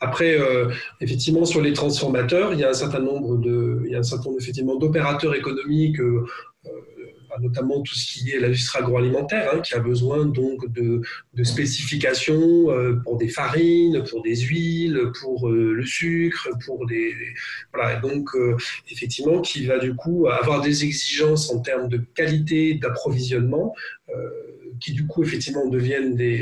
Après, 0.00 0.38
euh, 0.38 0.70
effectivement, 1.00 1.44
sur 1.44 1.62
les 1.62 1.72
transformateurs, 1.72 2.52
il 2.52 2.60
y 2.60 2.64
a 2.64 2.70
un 2.70 2.74
certain 2.74 3.00
nombre 3.00 3.36
d'opérateurs 4.78 5.34
économiques 5.34 6.00
euh, 6.00 6.26
notamment 7.40 7.82
tout 7.82 7.94
ce 7.94 8.06
qui 8.12 8.30
est 8.30 8.40
l'industrie 8.40 8.78
agroalimentaire, 8.78 9.52
hein, 9.54 9.60
qui 9.60 9.74
a 9.74 9.80
besoin 9.80 10.24
donc 10.24 10.70
de, 10.72 11.02
spécifications 11.42 12.70
euh, 12.70 12.94
pour 13.04 13.18
des 13.18 13.28
farines, 13.28 14.02
pour 14.08 14.22
des 14.22 14.36
huiles, 14.36 15.10
pour 15.20 15.48
euh, 15.48 15.74
le 15.74 15.84
sucre, 15.84 16.48
pour 16.64 16.86
des 16.86 17.14
voilà, 17.72 17.96
donc 18.00 18.34
euh, 18.34 18.56
effectivement 18.90 19.40
qui 19.40 19.66
va 19.66 19.78
du 19.78 19.94
coup 19.94 20.26
avoir 20.28 20.60
des 20.62 20.84
exigences 20.84 21.50
en 21.50 21.60
termes 21.60 21.88
de 21.88 21.98
qualité 22.14 22.74
d'approvisionnement. 22.74 23.74
qui 24.80 24.92
du 24.92 25.06
coup 25.06 25.22
effectivement 25.24 25.66
deviennent 25.68 26.14
des, 26.14 26.38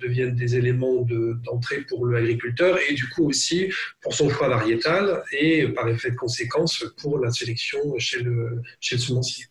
deviennent 0.00 0.36
des 0.36 0.56
éléments 0.56 1.00
d'entrée 1.44 1.80
pour 1.88 2.06
l'agriculteur 2.06 2.78
et 2.88 2.94
du 2.94 3.08
coup 3.08 3.24
aussi 3.28 3.60
pour 4.02 4.14
son 4.14 4.28
choix 4.30 4.48
variétal 4.48 5.22
et 5.32 5.68
par 5.68 5.88
effet 5.88 6.10
de 6.10 6.16
conséquence 6.16 6.84
pour 7.00 7.18
la 7.18 7.30
sélection 7.30 7.80
chez 7.98 8.22
le, 8.22 8.62
chez 8.80 8.96
le 8.96 9.00
semencier 9.00 9.46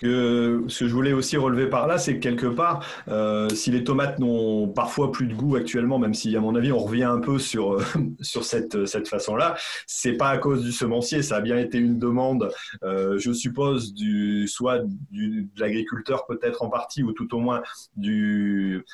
que 0.00 0.64
ce 0.68 0.80
que 0.80 0.88
je 0.88 0.94
voulais 0.94 1.12
aussi 1.12 1.36
relever 1.36 1.66
par 1.66 1.86
là, 1.86 1.98
c'est 1.98 2.14
que 2.14 2.20
quelque 2.20 2.46
part, 2.46 2.84
euh, 3.08 3.48
si 3.50 3.70
les 3.70 3.84
tomates 3.84 4.18
n'ont 4.18 4.68
parfois 4.68 5.12
plus 5.12 5.26
de 5.26 5.34
goût 5.34 5.56
actuellement, 5.56 5.98
même 5.98 6.14
si 6.14 6.36
à 6.36 6.40
mon 6.40 6.54
avis 6.54 6.72
on 6.72 6.78
revient 6.78 7.04
un 7.04 7.18
peu 7.18 7.38
sur 7.38 7.74
euh, 7.74 7.82
sur 8.20 8.44
cette 8.44 8.86
cette 8.86 9.08
façon-là, 9.08 9.56
c'est 9.86 10.14
pas 10.14 10.28
à 10.28 10.38
cause 10.38 10.62
du 10.62 10.72
semencier, 10.72 11.22
ça 11.22 11.36
a 11.36 11.40
bien 11.40 11.58
été 11.58 11.78
une 11.78 11.98
demande, 11.98 12.50
euh, 12.84 13.18
je 13.18 13.32
suppose, 13.32 13.92
du 13.94 14.46
soit 14.46 14.80
du, 15.10 15.48
de 15.54 15.60
l'agriculteur 15.60 16.26
peut-être 16.26 16.62
en 16.62 16.68
partie, 16.68 17.02
ou 17.02 17.12
tout 17.12 17.34
au 17.34 17.40
moins 17.40 17.62
du 17.96 18.84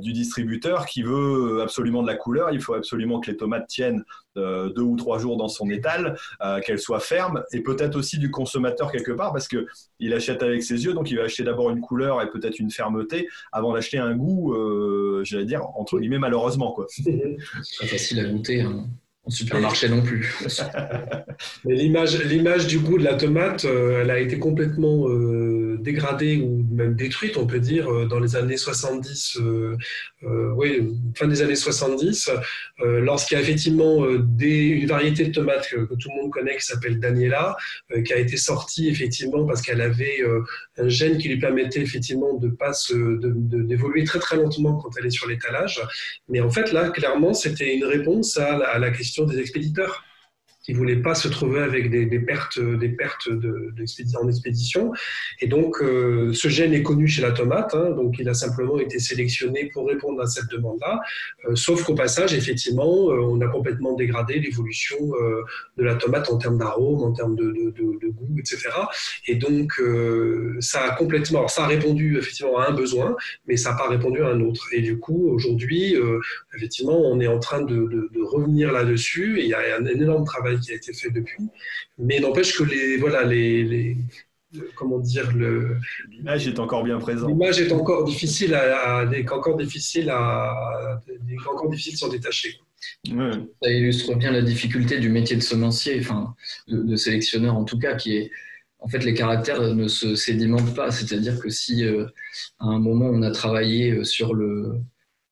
du 0.00 0.12
distributeur 0.12 0.86
qui 0.86 1.02
veut 1.02 1.60
absolument 1.62 2.02
de 2.02 2.06
la 2.06 2.16
couleur. 2.16 2.50
Il 2.50 2.60
faut 2.60 2.74
absolument 2.74 3.20
que 3.20 3.30
les 3.30 3.36
tomates 3.36 3.66
tiennent 3.68 4.04
deux 4.36 4.82
ou 4.82 4.96
trois 4.96 5.18
jours 5.18 5.36
dans 5.36 5.48
son 5.48 5.70
étal, 5.70 6.16
qu'elles 6.64 6.78
soient 6.78 7.00
fermes, 7.00 7.42
et 7.52 7.60
peut-être 7.60 7.96
aussi 7.96 8.18
du 8.18 8.30
consommateur 8.30 8.90
quelque 8.90 9.12
part, 9.12 9.32
parce 9.32 9.48
que 9.48 9.66
il 9.98 10.14
achète 10.14 10.42
avec 10.42 10.62
ses 10.62 10.84
yeux, 10.84 10.94
donc 10.94 11.10
il 11.10 11.16
va 11.16 11.24
acheter 11.24 11.44
d'abord 11.44 11.70
une 11.70 11.80
couleur 11.80 12.22
et 12.22 12.30
peut-être 12.30 12.58
une 12.58 12.70
fermeté 12.70 13.28
avant 13.52 13.72
d'acheter 13.72 13.98
un 13.98 14.14
goût, 14.14 14.54
euh, 14.54 15.22
j'allais 15.24 15.44
dire, 15.44 15.62
entre 15.74 15.98
guillemets, 15.98 16.18
malheureusement. 16.18 16.72
Quoi. 16.72 16.86
Très 17.76 17.86
facile 17.86 18.20
à 18.20 18.24
goûter. 18.24 18.62
Hein. 18.62 18.86
En 19.24 19.30
supermarché 19.30 19.88
non 19.88 20.02
plus. 20.02 20.34
Mais 21.64 21.74
l'image, 21.74 22.20
l'image 22.24 22.66
du 22.66 22.80
goût 22.80 22.98
de 22.98 23.04
la 23.04 23.14
tomate, 23.14 23.64
euh, 23.64 24.02
elle 24.02 24.10
a 24.10 24.18
été 24.18 24.38
complètement 24.40 25.08
euh, 25.08 25.78
dégradée 25.80 26.38
ou 26.38 26.66
même 26.72 26.96
détruite, 26.96 27.36
on 27.36 27.46
peut 27.46 27.60
dire, 27.60 27.88
euh, 27.88 28.06
dans 28.06 28.18
les 28.18 28.34
années 28.34 28.56
70, 28.56 29.38
oui, 30.56 30.88
fin 31.16 31.26
des 31.26 31.42
années 31.42 31.56
70, 31.56 32.30
lorsqu'il 32.78 33.36
y 33.36 33.40
a 33.40 33.42
effectivement 33.42 34.06
une 34.08 34.86
variété 34.86 35.24
de 35.24 35.32
tomates 35.32 35.68
que, 35.68 35.76
tout 35.76 36.08
le 36.14 36.22
monde 36.22 36.30
connaît 36.30 36.56
qui 36.56 36.64
s'appelle 36.64 37.00
Daniela, 37.00 37.56
qui 38.04 38.12
a 38.12 38.18
été 38.18 38.36
sortie 38.36 38.88
effectivement 38.88 39.44
parce 39.46 39.62
qu'elle 39.62 39.80
avait 39.80 40.18
un 40.78 40.88
gène 40.88 41.18
qui 41.18 41.28
lui 41.28 41.40
permettait 41.40 41.80
effectivement 41.80 42.34
de 42.34 42.48
pas 42.48 42.70
d'évoluer 42.94 44.04
très 44.04 44.20
très 44.20 44.36
lentement 44.36 44.76
quand 44.76 44.90
elle 44.96 45.06
est 45.06 45.10
sur 45.10 45.26
l'étalage. 45.26 45.80
Mais 46.28 46.40
en 46.40 46.50
fait 46.50 46.70
là, 46.70 46.90
clairement, 46.90 47.34
c'était 47.34 47.74
une 47.74 47.84
réponse 47.84 48.36
à 48.36 48.78
la 48.78 48.90
question 48.92 49.11
des 49.26 49.38
expéditeurs 49.38 50.04
qui 50.62 50.72
voulait 50.72 51.02
pas 51.02 51.14
se 51.14 51.28
trouver 51.28 51.60
avec 51.60 51.90
des, 51.90 52.20
pertes, 52.20 52.58
en 52.58 54.28
expédition. 54.28 54.92
Et 55.40 55.48
donc, 55.48 55.82
euh, 55.82 56.32
ce 56.32 56.48
gène 56.48 56.72
est 56.72 56.82
connu 56.82 57.08
chez 57.08 57.22
la 57.22 57.32
tomate, 57.32 57.74
hein, 57.74 57.90
donc 57.90 58.16
il 58.18 58.28
a 58.28 58.34
simplement 58.34 58.78
été 58.78 58.98
sélectionné 58.98 59.70
pour 59.72 59.88
répondre 59.88 60.22
à 60.22 60.26
cette 60.26 60.48
demande-là. 60.50 61.00
Euh, 61.48 61.56
sauf 61.56 61.82
qu'au 61.82 61.94
passage, 61.94 62.34
effectivement, 62.34 63.10
euh, 63.10 63.20
on 63.20 63.40
a 63.40 63.48
complètement 63.48 63.94
dégradé 63.94 64.38
l'évolution 64.38 64.98
de 65.76 65.84
la 65.84 65.94
tomate 65.96 66.30
en 66.30 66.38
termes 66.38 66.58
d'arôme, 66.58 67.02
en 67.02 67.12
termes 67.12 67.34
de, 67.34 67.52
de, 67.52 68.08
goût, 68.08 68.38
etc. 68.38 68.68
Et 69.26 69.36
donc, 69.36 69.80
ça 70.60 70.84
a 70.84 70.94
complètement, 70.94 71.40
alors 71.40 71.50
ça 71.50 71.64
a 71.64 71.66
répondu 71.66 72.18
effectivement 72.18 72.58
à 72.58 72.68
un 72.68 72.72
besoin, 72.72 73.16
mais 73.46 73.56
ça 73.56 73.70
n'a 73.70 73.76
pas 73.76 73.88
répondu 73.88 74.20
à 74.22 74.28
un 74.28 74.40
autre. 74.40 74.66
Et 74.72 74.80
du 74.80 74.98
coup, 74.98 75.28
aujourd'hui, 75.30 75.96
effectivement, 76.56 76.98
on 77.00 77.20
est 77.20 77.26
en 77.26 77.38
train 77.38 77.62
de, 77.62 78.10
revenir 78.22 78.72
là-dessus. 78.72 79.40
Il 79.40 79.46
y 79.46 79.54
a 79.54 79.60
un 79.78 79.84
énorme 79.84 80.24
travail 80.24 80.51
qui 80.60 80.72
a 80.72 80.74
été 80.74 80.92
fait 80.92 81.10
depuis. 81.10 81.44
Mais 81.98 82.20
n'empêche 82.20 82.56
que 82.56 82.64
les, 82.64 82.96
voilà, 82.96 83.24
les, 83.24 83.96
comment 84.76 84.98
dire 84.98 85.32
le 85.32 85.76
l'image 86.10 86.46
est 86.46 86.58
encore 86.58 86.84
bien 86.84 86.98
présente. 86.98 87.28
L'image 87.28 87.60
est 87.60 87.72
encore 87.72 88.04
difficile 88.04 88.54
à, 88.54 89.04
encore 89.32 89.56
difficile 89.56 90.10
à 90.10 91.00
encore 91.50 91.70
difficile 91.70 91.94
de 91.94 91.98
s'en 91.98 92.08
détacher. 92.08 92.58
Ça 93.06 93.70
illustre 93.70 94.14
bien 94.16 94.32
la 94.32 94.42
difficulté 94.42 94.98
du 94.98 95.08
métier 95.08 95.36
de 95.36 95.42
semencier, 95.42 96.00
enfin 96.00 96.34
de, 96.68 96.96
sélectionneur 96.96 97.54
en 97.56 97.64
tout 97.64 97.78
cas, 97.78 97.94
qui 97.94 98.16
est 98.16 98.30
en 98.78 98.88
fait 98.88 99.04
les 99.04 99.14
caractères 99.14 99.60
ne 99.74 99.88
se 99.88 100.14
sédimentent 100.14 100.74
pas. 100.74 100.90
C'est-à-dire 100.90 101.38
que 101.38 101.48
si 101.48 101.84
euh, 101.84 102.06
à 102.58 102.66
un 102.66 102.78
moment 102.78 103.06
on 103.06 103.22
a 103.22 103.30
travaillé 103.30 103.92
euh, 103.92 104.04
sur 104.04 104.34
le 104.34 104.80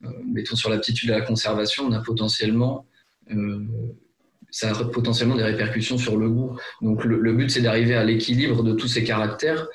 euh, 0.04 0.08
mettons 0.24 0.56
sur 0.56 0.70
l'aptitude 0.70 1.10
à 1.10 1.18
la 1.18 1.24
conservation, 1.24 1.84
on 1.86 1.92
a 1.92 2.00
potentiellement 2.00 2.86
ça 4.50 4.70
a 4.70 4.84
potentiellement 4.84 5.36
des 5.36 5.42
répercussions 5.42 5.98
sur 5.98 6.16
le 6.16 6.28
goût. 6.28 6.58
Donc 6.82 7.04
le, 7.04 7.32
but, 7.32 7.50
c'est 7.50 7.62
d'arriver 7.62 7.94
à 7.94 8.04
l'équilibre 8.04 8.62
de 8.62 8.72
tous 8.72 8.88
ces 8.88 9.04
caractères. 9.04 9.68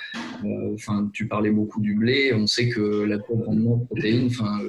Euh, 0.44 0.74
enfin, 0.74 1.10
tu 1.14 1.28
parlais 1.28 1.52
beaucoup 1.52 1.82
du 1.82 1.96
blé. 1.96 2.34
On 2.34 2.48
sait 2.48 2.70
que 2.70 3.04
la 3.04 3.18
rendement 3.28 3.78
de 3.78 3.86
protéines, 3.86 4.28
enfin, 4.28 4.60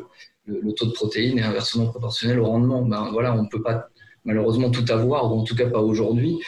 le, 0.46 0.72
taux 0.72 0.86
de 0.86 0.92
protéines 0.92 1.38
est 1.38 1.42
inversement 1.42 1.86
proportionnel 1.86 2.38
au 2.40 2.46
rendement. 2.46 2.82
Ben 2.82 3.10
voilà, 3.12 3.34
on 3.34 3.42
ne 3.42 3.48
peut 3.48 3.62
pas 3.62 3.88
malheureusement 4.24 4.70
tout 4.70 4.84
avoir, 4.88 5.32
ou 5.32 5.38
en 5.38 5.44
tout 5.44 5.54
cas 5.54 5.68
pas 5.68 5.80
aujourd'hui. 5.80 6.38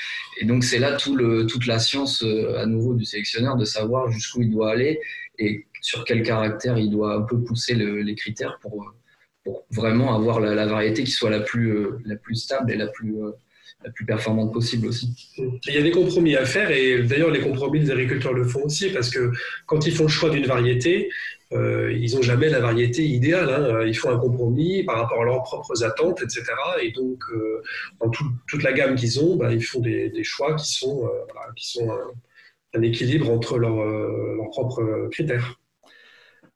Et 0.41 0.45
donc 0.45 0.65
c'est 0.65 0.79
là 0.79 0.97
tout 0.97 1.17
le, 1.17 1.47
toute 1.47 1.67
la 1.67 1.79
science 1.79 2.23
euh, 2.23 2.59
à 2.59 2.67
nouveau 2.67 2.95
du 2.95 3.05
sélectionneur 3.05 3.57
de 3.57 3.65
savoir 3.65 4.11
jusqu'où 4.11 4.43
il 4.43 4.51
doit 4.51 4.73
aller 4.73 5.01
et 5.39 5.67
sur 5.81 6.05
quel 6.05 6.23
caractère 6.23 6.77
il 6.77 6.91
doit 6.91 7.15
un 7.15 7.23
peu 7.23 7.41
pousser 7.41 7.77
les 7.77 8.15
critères 8.17 8.59
pour, 8.61 8.93
pour 9.45 9.65
vraiment 9.71 10.15
avoir 10.15 10.41
la, 10.41 10.67
variété 10.67 11.05
qui 11.05 11.11
soit 11.11 11.31
la 11.31 11.41
plus, 11.41 11.71
euh, 11.71 11.99
la 12.05 12.17
plus 12.17 12.35
stable 12.35 12.73
et 12.73 12.77
la 12.77 12.89
plus, 12.89 13.17
la 13.85 13.91
plus 13.91 14.05
performante 14.05 14.53
possible 14.53 14.89
aussi. 14.89 15.15
Il 15.37 15.75
y 15.75 15.79
a 15.79 15.83
des 15.83 15.91
compromis 15.91 16.37
à 16.37 16.45
faire 16.45 16.71
et 16.71 17.03
d'ailleurs 17.03 17.31
les 17.31 17.41
compromis 17.41 17.81
les 17.81 17.91
agriculteurs 17.91 18.33
le 18.33 18.45
font 18.45 18.65
aussi 18.65 18.91
parce 18.91 19.11
que 19.11 19.31
quand 19.67 19.87
ils 19.87 19.93
font 19.93 20.05
le 20.05 20.09
choix 20.09 20.31
d'une 20.31 20.47
variété, 20.47 21.11
euh, 21.53 21.93
ils 21.93 22.15
n'ont 22.15 22.23
jamais 22.23 22.49
la 22.49 22.61
variété 22.61 23.05
idéale. 23.05 23.49
Hein. 23.49 23.87
Ils 23.87 23.97
font 23.97 24.11
un 24.11 24.19
compromis 24.19 24.83
par 24.83 24.97
rapport 24.97 25.23
à 25.23 25.25
leurs 25.25 25.43
propres 25.43 25.83
attentes, 25.85 26.23
etc. 26.23 26.45
Et 26.83 26.91
donc, 26.91 27.23
euh, 27.33 27.63
dans 28.01 28.11
toute 28.11 28.63
la 28.63 28.73
gamme 28.73 28.97
qu'ils 28.97 29.21
ont, 29.21 29.37
bah, 29.37 29.53
ils 29.53 29.65
font 29.65 29.81
des, 29.81 30.13
choix 30.25 30.55
qui 30.57 30.73
sont, 30.73 31.07
euh, 31.07 31.53
qui 31.57 31.71
sont 31.71 31.89
un, 32.75 32.83
équilibre 32.83 33.31
entre 33.31 33.59
leurs 33.59 34.51
propres 34.51 35.09
critères. 35.11 35.59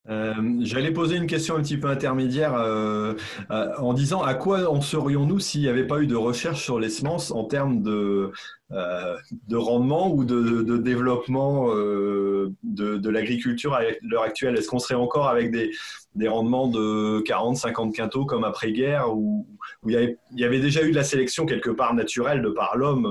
Euh, 0.09 0.35
j'allais 0.63 0.91
poser 0.91 1.17
une 1.17 1.29
question 1.29 1.55
un 1.55 1.63
petit 1.63 1.77
peu 1.77 1.87
intermédiaire 1.87 2.55
euh, 2.55 3.15
euh, 3.53 3.73
en 3.79 3.93
disant 3.93 4.21
à 4.21 4.35
quoi 4.35 4.69
en 4.69 4.81
serions-nous 4.81 5.39
s'il 5.39 5.61
n'y 5.61 5.69
avait 5.69 5.87
pas 5.87 6.01
eu 6.01 6.09
de 6.09 6.17
recherche 6.17 6.61
sur 6.61 6.81
les 6.81 6.89
semences 6.89 7.31
en 7.31 7.45
termes 7.45 7.83
de, 7.83 8.33
de 8.71 9.57
rendement 9.57 10.13
ou 10.13 10.25
de, 10.25 10.77
développement 10.79 11.69
de, 11.73 13.09
l'agriculture 13.09 13.75
à 13.75 13.83
l'heure 14.03 14.25
actuelle? 14.25 14.57
Est-ce 14.59 14.69
qu'on 14.69 14.81
serait 14.81 14.97
encore 14.97 15.29
avec 15.29 15.53
des, 15.53 15.71
des 16.17 16.27
rendements 16.27 16.67
de 16.67 17.21
40, 17.21 17.57
50 17.57 17.95
quintaux 17.95 18.27
comme 18.27 18.43
après-guerre 18.43 19.15
où, 19.15 19.47
il, 19.87 20.17
y 20.33 20.45
avait, 20.45 20.61
déjà 20.61 20.83
eu 20.83 20.91
de 20.91 20.97
la 20.97 21.05
sélection 21.05 21.47
quelque 21.47 21.71
part 21.71 21.95
naturelle 21.95 22.43
de 22.43 22.49
par 22.49 22.77
l'homme 22.77 23.09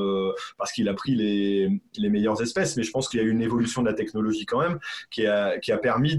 parce 0.58 0.74
qu'il 0.74 0.90
a 0.90 0.94
pris 0.94 1.16
les, 1.16 1.70
les 1.98 2.10
meilleures 2.10 2.42
espèces 2.42 2.76
Mais 2.76 2.84
je 2.84 2.92
pense 2.92 3.08
qu'il 3.08 3.22
y 3.22 3.24
a 3.24 3.26
eu 3.26 3.32
une 3.32 3.42
évolution 3.42 3.82
de 3.82 3.88
la 3.88 3.94
technologie 3.94 4.46
quand 4.46 4.60
même 4.60 4.80
qui 5.10 5.26
a, 5.26 5.58
qui 5.60 5.72
a 5.72 5.78
permis 5.78 6.18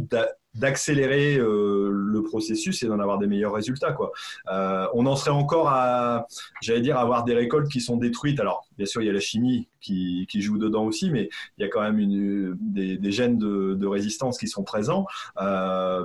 d'accélérer 0.54 1.36
euh, 1.36 1.90
le 1.90 2.22
processus 2.22 2.82
et 2.82 2.86
d'en 2.86 3.00
avoir 3.00 3.18
des 3.18 3.26
meilleurs 3.26 3.54
résultats. 3.54 3.92
Quoi. 3.92 4.12
Euh, 4.50 4.86
on 4.94 5.06
en 5.06 5.16
serait 5.16 5.30
encore 5.30 5.68
à, 5.68 6.26
j'allais 6.60 6.82
dire, 6.82 6.98
avoir 6.98 7.24
des 7.24 7.34
récoltes 7.34 7.70
qui 7.70 7.80
sont 7.80 7.96
détruites. 7.96 8.38
Alors, 8.40 8.66
bien 8.76 8.86
sûr, 8.86 9.02
il 9.02 9.06
y 9.06 9.10
a 9.10 9.12
la 9.12 9.20
chimie 9.20 9.68
qui, 9.80 10.26
qui 10.30 10.42
joue 10.42 10.58
dedans 10.58 10.84
aussi, 10.84 11.10
mais 11.10 11.30
il 11.56 11.62
y 11.62 11.64
a 11.64 11.68
quand 11.68 11.80
même 11.80 11.98
une, 11.98 12.56
des, 12.60 12.98
des, 12.98 13.12
gènes 13.12 13.38
de, 13.38 13.74
de, 13.74 13.86
résistance 13.86 14.38
qui 14.38 14.48
sont 14.48 14.62
présents. 14.62 15.06
Euh, 15.40 16.04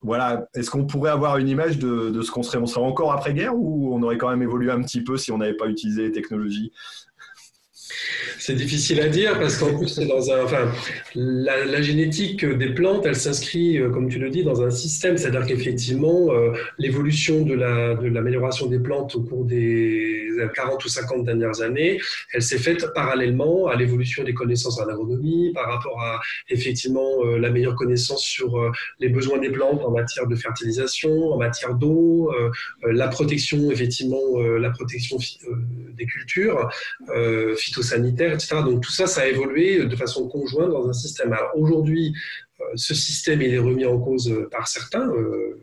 voilà, 0.00 0.46
est-ce 0.54 0.70
qu'on 0.70 0.84
pourrait 0.84 1.12
avoir 1.12 1.38
une 1.38 1.48
image 1.48 1.78
de, 1.78 2.10
de 2.10 2.22
ce 2.22 2.30
qu'on 2.30 2.42
serait 2.42 2.58
On 2.58 2.66
serait 2.66 2.84
encore 2.84 3.12
après-guerre 3.12 3.54
ou 3.54 3.94
on 3.94 4.02
aurait 4.02 4.18
quand 4.18 4.30
même 4.30 4.42
évolué 4.42 4.70
un 4.70 4.82
petit 4.82 5.02
peu 5.02 5.16
si 5.16 5.30
on 5.30 5.38
n'avait 5.38 5.56
pas 5.56 5.68
utilisé 5.68 6.02
les 6.02 6.12
technologies? 6.12 6.72
C'est 8.38 8.54
difficile 8.54 9.00
à 9.00 9.08
dire 9.08 9.38
parce 9.38 9.56
qu'en 9.56 9.78
plus, 9.78 9.88
c'est 9.88 10.06
dans 10.06 10.30
un, 10.32 10.42
enfin, 10.44 10.72
la, 11.14 11.80
génétique 11.80 12.44
des 12.44 12.70
plantes, 12.70 13.06
elle 13.06 13.16
s'inscrit, 13.16 13.78
euh, 13.78 13.90
comme 13.90 14.08
tu 14.08 14.18
le 14.18 14.30
dis, 14.30 14.42
dans 14.42 14.62
un 14.62 14.70
système. 14.70 15.16
C'est-à-dire 15.16 15.46
qu'effectivement, 15.46 16.32
euh, 16.32 16.52
l'évolution 16.78 17.42
de, 17.42 17.54
la, 17.54 17.94
de 17.94 18.08
l'amélioration 18.08 18.66
des 18.66 18.80
plantes 18.80 19.14
au 19.14 19.22
cours 19.22 19.44
des 19.44 20.28
40 20.54 20.84
ou 20.84 20.88
50 20.88 21.24
dernières 21.24 21.60
années, 21.60 22.00
elle 22.32 22.42
s'est 22.42 22.58
faite 22.58 22.86
parallèlement 22.94 23.68
à 23.68 23.76
l'évolution 23.76 24.24
des 24.24 24.34
connaissances 24.34 24.80
en 24.80 24.88
agronomie, 24.88 25.52
par 25.54 25.68
rapport 25.68 26.00
à 26.00 26.20
effectivement 26.48 27.24
euh, 27.24 27.38
la 27.38 27.50
meilleure 27.50 27.76
connaissance 27.76 28.24
sur 28.24 28.72
les 28.98 29.08
besoins 29.08 29.38
des 29.38 29.50
plantes 29.50 29.82
en 29.84 29.90
matière 29.90 30.26
de 30.26 30.34
fertilisation, 30.34 31.32
en 31.32 31.38
matière 31.38 31.74
d'eau, 31.74 32.32
la 32.82 33.08
protection, 33.08 33.70
effectivement, 33.70 34.40
la 34.40 34.70
protection 34.70 35.18
des 35.96 36.06
cultures, 36.06 36.68
etc. 37.80 38.56
Donc 38.64 38.82
tout 38.82 38.92
ça, 38.92 39.06
ça 39.06 39.22
a 39.22 39.26
évolué 39.26 39.84
de 39.84 39.96
façon 39.96 40.28
conjointe 40.28 40.70
dans 40.70 40.88
un 40.88 40.92
système. 40.92 41.34
Aujourd'hui, 41.54 42.14
euh, 42.60 42.64
ce 42.76 42.94
système, 42.94 43.42
il 43.42 43.54
est 43.54 43.58
remis 43.58 43.84
en 43.84 43.98
cause 43.98 44.32
par 44.50 44.68
certains. 44.68 45.08
Euh, 45.08 45.58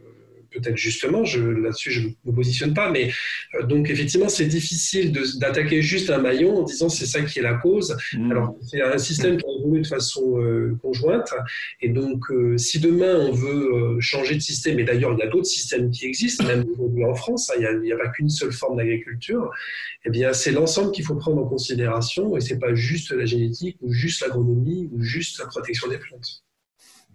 peut-être 0.51 0.77
justement, 0.77 1.21
là-dessus 1.21 1.91
je 1.91 2.01
ne 2.01 2.13
me 2.25 2.33
positionne 2.33 2.73
pas, 2.73 2.89
mais 2.91 3.11
euh, 3.55 3.63
donc 3.63 3.89
effectivement 3.89 4.29
c'est 4.29 4.45
difficile 4.45 5.11
d'attaquer 5.39 5.81
juste 5.81 6.09
un 6.09 6.19
maillon 6.19 6.57
en 6.57 6.63
disant 6.63 6.89
c'est 6.89 7.05
ça 7.05 7.21
qui 7.21 7.39
est 7.39 7.41
la 7.41 7.55
cause. 7.55 7.97
Mmh. 8.13 8.31
Alors 8.31 8.55
c'est 8.61 8.81
un 8.81 8.97
système 8.97 9.37
qui 9.37 9.45
a 9.45 9.49
évolué 9.59 9.81
de 9.81 9.87
façon 9.87 10.39
euh, 10.39 10.75
conjointe, 10.81 11.33
et 11.81 11.89
donc 11.89 12.29
euh, 12.31 12.57
si 12.57 12.79
demain 12.79 13.15
on 13.15 13.31
veut 13.31 13.99
changer 13.99 14.35
de 14.35 14.41
système, 14.41 14.79
et 14.79 14.83
d'ailleurs 14.83 15.13
il 15.13 15.19
y 15.19 15.23
a 15.23 15.27
d'autres 15.27 15.45
systèmes 15.45 15.91
qui 15.91 16.05
existent, 16.05 16.45
même 16.45 16.65
aujourd'hui 16.69 17.03
en 17.03 17.15
France, 17.15 17.49
hein, 17.49 17.55
il 17.57 17.81
n'y 17.81 17.91
a, 17.91 17.95
a, 17.95 17.99
pas 17.99 18.09
qu'une 18.09 18.29
seule 18.29 18.51
forme 18.51 18.77
d'agriculture, 18.77 19.49
eh 20.05 20.09
bien 20.09 20.33
c'est 20.33 20.51
l'ensemble 20.51 20.91
qu'il 20.91 21.05
faut 21.05 21.15
prendre 21.15 21.41
en 21.41 21.47
considération, 21.47 22.37
et 22.37 22.41
c'est 22.41 22.59
pas 22.59 22.73
juste 22.73 23.11
la 23.11 23.25
génétique, 23.25 23.77
ou 23.81 23.91
juste 23.91 24.21
l'agronomie, 24.21 24.89
ou 24.91 25.01
juste 25.01 25.39
la 25.39 25.45
protection 25.45 25.87
des 25.87 25.97
plantes. 25.97 26.43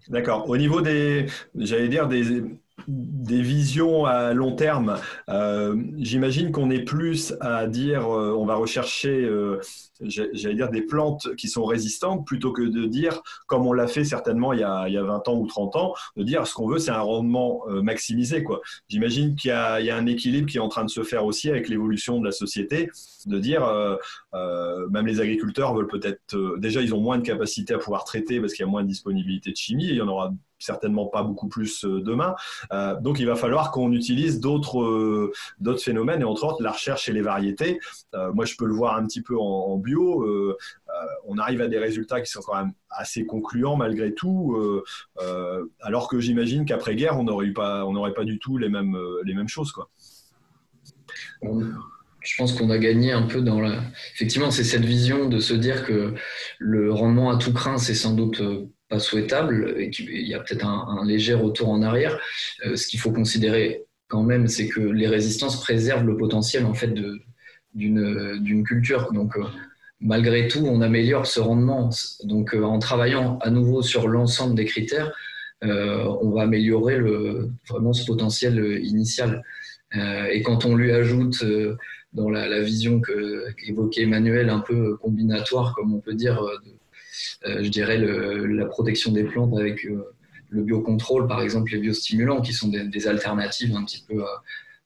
D'accord. 0.08 0.48
Au 0.48 0.56
niveau 0.56 0.80
des, 0.82 1.26
j'allais 1.54 1.88
dire, 1.88 2.08
des, 2.08 2.42
des 2.88 3.40
visions 3.40 4.04
à 4.04 4.34
long 4.34 4.54
terme, 4.54 4.98
euh, 5.28 5.76
j'imagine 5.96 6.50
qu'on 6.52 6.70
est 6.70 6.82
plus 6.82 7.34
à 7.40 7.66
dire 7.66 8.06
euh, 8.12 8.34
on 8.36 8.44
va 8.44 8.56
rechercher, 8.56 9.24
euh, 9.24 9.60
j'allais 10.00 10.54
dire, 10.54 10.70
des 10.70 10.82
plantes 10.82 11.34
qui 11.36 11.48
sont 11.48 11.64
résistantes 11.64 12.26
plutôt 12.26 12.52
que 12.52 12.62
de 12.62 12.84
dire, 12.86 13.22
comme 13.46 13.66
on 13.66 13.72
l'a 13.72 13.86
fait 13.86 14.04
certainement 14.04 14.52
il 14.52 14.60
y, 14.60 14.64
a, 14.64 14.88
il 14.88 14.94
y, 14.94 14.98
a, 14.98 15.02
20 15.02 15.28
ans 15.28 15.38
ou 15.38 15.46
30 15.46 15.76
ans, 15.76 15.94
de 16.16 16.24
dire 16.24 16.46
ce 16.46 16.54
qu'on 16.54 16.68
veut, 16.68 16.78
c'est 16.78 16.90
un 16.90 17.00
rendement 17.00 17.62
maximisé. 17.68 18.44
J'imagine 18.88 19.34
qu'il 19.36 19.50
y, 19.50 19.52
a 19.52 19.96
un 19.96 20.06
équilibre 20.06 20.48
qui 20.48 20.58
est 20.58 20.60
en 20.60 20.68
train 20.68 20.84
de 20.84 20.90
se 20.90 21.02
faire 21.02 21.24
aussi 21.24 21.48
avec 21.48 21.68
l'évolution 21.68 22.18
de 22.18 22.24
la 22.24 22.32
société, 22.32 22.90
de 23.26 23.38
dire, 23.38 23.66
même 24.90 25.06
les 25.06 25.20
agriculteurs 25.20 25.74
veulent 25.74 25.86
peut-être, 25.86 26.58
déjà 26.58 26.82
ils 26.82 26.94
ont 26.94 27.00
moins 27.00 27.18
de 27.18 27.22
capacité 27.22 27.74
à 27.74 27.78
pouvoir 27.78 28.04
traiter 28.04 28.40
parce 28.40 28.52
qu'il 28.52 28.64
y 28.64 28.68
a 28.68 28.70
moins 28.70 28.82
de 28.82 28.88
disponibilité 28.88 29.52
de 29.52 29.56
chimie 29.56 29.86
il 29.86 29.96
y 29.96 30.02
en 30.02 30.08
aura 30.08 30.32
certainement 30.64 31.06
pas 31.06 31.22
beaucoup 31.22 31.48
plus 31.48 31.84
euh, 31.84 32.00
demain. 32.00 32.34
Euh, 32.72 32.98
donc 33.00 33.20
il 33.20 33.26
va 33.26 33.36
falloir 33.36 33.70
qu'on 33.70 33.92
utilise 33.92 34.40
d'autres 34.40 34.80
euh, 34.80 35.32
d'autres 35.60 35.82
phénomènes 35.82 36.22
et 36.22 36.24
entre 36.24 36.44
autres 36.44 36.62
la 36.62 36.72
recherche 36.72 37.08
et 37.08 37.12
les 37.12 37.22
variétés. 37.22 37.80
moi 38.32 38.44
je 38.44 38.54
peux 38.56 38.66
le 38.66 38.74
voir 38.74 38.96
un 38.96 39.06
petit 39.06 39.22
peu 39.22 39.36
en, 39.38 39.76
bio. 39.76 40.26
on 41.26 41.38
arrive 41.38 41.60
à 41.60 41.68
des 41.68 41.78
résultats 41.78 42.20
qui 42.20 42.30
sont 42.30 42.40
quand 42.40 42.56
même 42.56 42.72
assez 42.90 43.26
concluants 43.26 43.76
malgré 43.76 44.14
tout, 44.14 44.56
alors 45.80 46.08
que 46.08 46.20
j'imagine 46.20 46.64
qu'après 46.64 46.94
guerre 46.94 47.18
on 47.18 47.24
n'aurait 47.24 48.14
pas 48.14 48.24
du 48.24 48.38
tout 48.38 48.56
les 48.58 48.68
mêmes 48.68 49.48
choses. 49.48 49.72
Je 51.42 52.36
pense 52.38 52.52
qu'on 52.54 52.70
a 52.70 52.78
gagné 52.78 53.12
un 53.12 53.22
peu 53.22 53.42
dans 53.42 53.60
la. 53.60 53.82
Effectivement, 54.14 54.50
c'est 54.50 54.64
cette 54.64 54.84
vision 54.84 55.28
de 55.28 55.40
se 55.40 55.52
dire 55.52 55.84
que 55.84 56.14
le 56.58 56.90
rendement 56.90 57.30
à 57.30 57.36
tout 57.36 57.52
craint, 57.52 57.76
c'est 57.76 57.94
sans 57.94 58.14
doute 58.14 58.40
pas 58.88 58.98
souhaitable 58.98 59.74
et 59.78 59.90
qu'il 59.90 60.26
y 60.26 60.34
a 60.34 60.40
peut-être 60.40 60.66
un, 60.66 61.04
léger 61.04 61.34
retour 61.34 61.70
en 61.70 61.82
arrière. 61.82 62.18
Euh, 62.66 62.76
ce 62.76 62.86
qu'il 62.86 63.00
faut 63.00 63.12
considérer 63.12 63.84
quand 64.08 64.22
même, 64.22 64.46
c'est 64.48 64.68
que 64.68 64.80
les 64.80 65.06
résistances 65.06 65.60
préservent 65.60 66.06
le 66.06 66.16
potentiel 66.16 66.64
en 66.66 66.74
fait 66.74 66.88
de, 66.88 67.20
d'une 67.74 68.64
culture. 68.64 69.12
Donc, 69.12 69.34
malgré 70.00 70.46
tout, 70.48 70.64
on 70.66 70.80
améliore 70.80 71.26
ce 71.26 71.40
rendement. 71.40 71.90
Donc, 72.24 72.54
en 72.54 72.78
travaillant 72.78 73.38
à 73.40 73.50
nouveau 73.50 73.82
sur 73.82 74.06
l'ensemble 74.06 74.54
des 74.54 74.66
critères, 74.66 75.12
on 75.62 76.30
va 76.30 76.42
améliorer 76.42 77.00
vraiment 77.68 77.92
ce 77.94 78.04
potentiel 78.04 78.78
initial. 78.84 79.42
et 79.94 80.42
quand 80.42 80.66
on 80.66 80.76
lui 80.76 80.92
ajoute 80.92 81.42
dans 82.12 82.30
la, 82.30 82.60
vision 82.60 83.00
qu'évoquait 83.00 84.02
Emmanuel, 84.02 84.50
un 84.50 84.60
peu 84.60 84.96
combinatoire, 84.98 85.74
comme 85.74 85.94
on 85.94 86.00
peut 86.00 86.14
dire, 86.14 86.40
je 87.44 87.68
dirais 87.68 87.98
la 87.98 88.66
protection 88.66 89.12
des 89.12 89.24
plantes 89.24 89.58
avec 89.58 89.86
le 90.54 90.62
biocontrôle, 90.62 91.26
par 91.26 91.42
exemple, 91.42 91.72
les 91.72 91.78
biostimulants, 91.78 92.40
qui 92.40 92.52
sont 92.52 92.68
des, 92.68 93.08
alternatives 93.08 93.74
un 93.76 93.84
petit 93.84 94.04
peu 94.06 94.22
euh, 94.22 94.26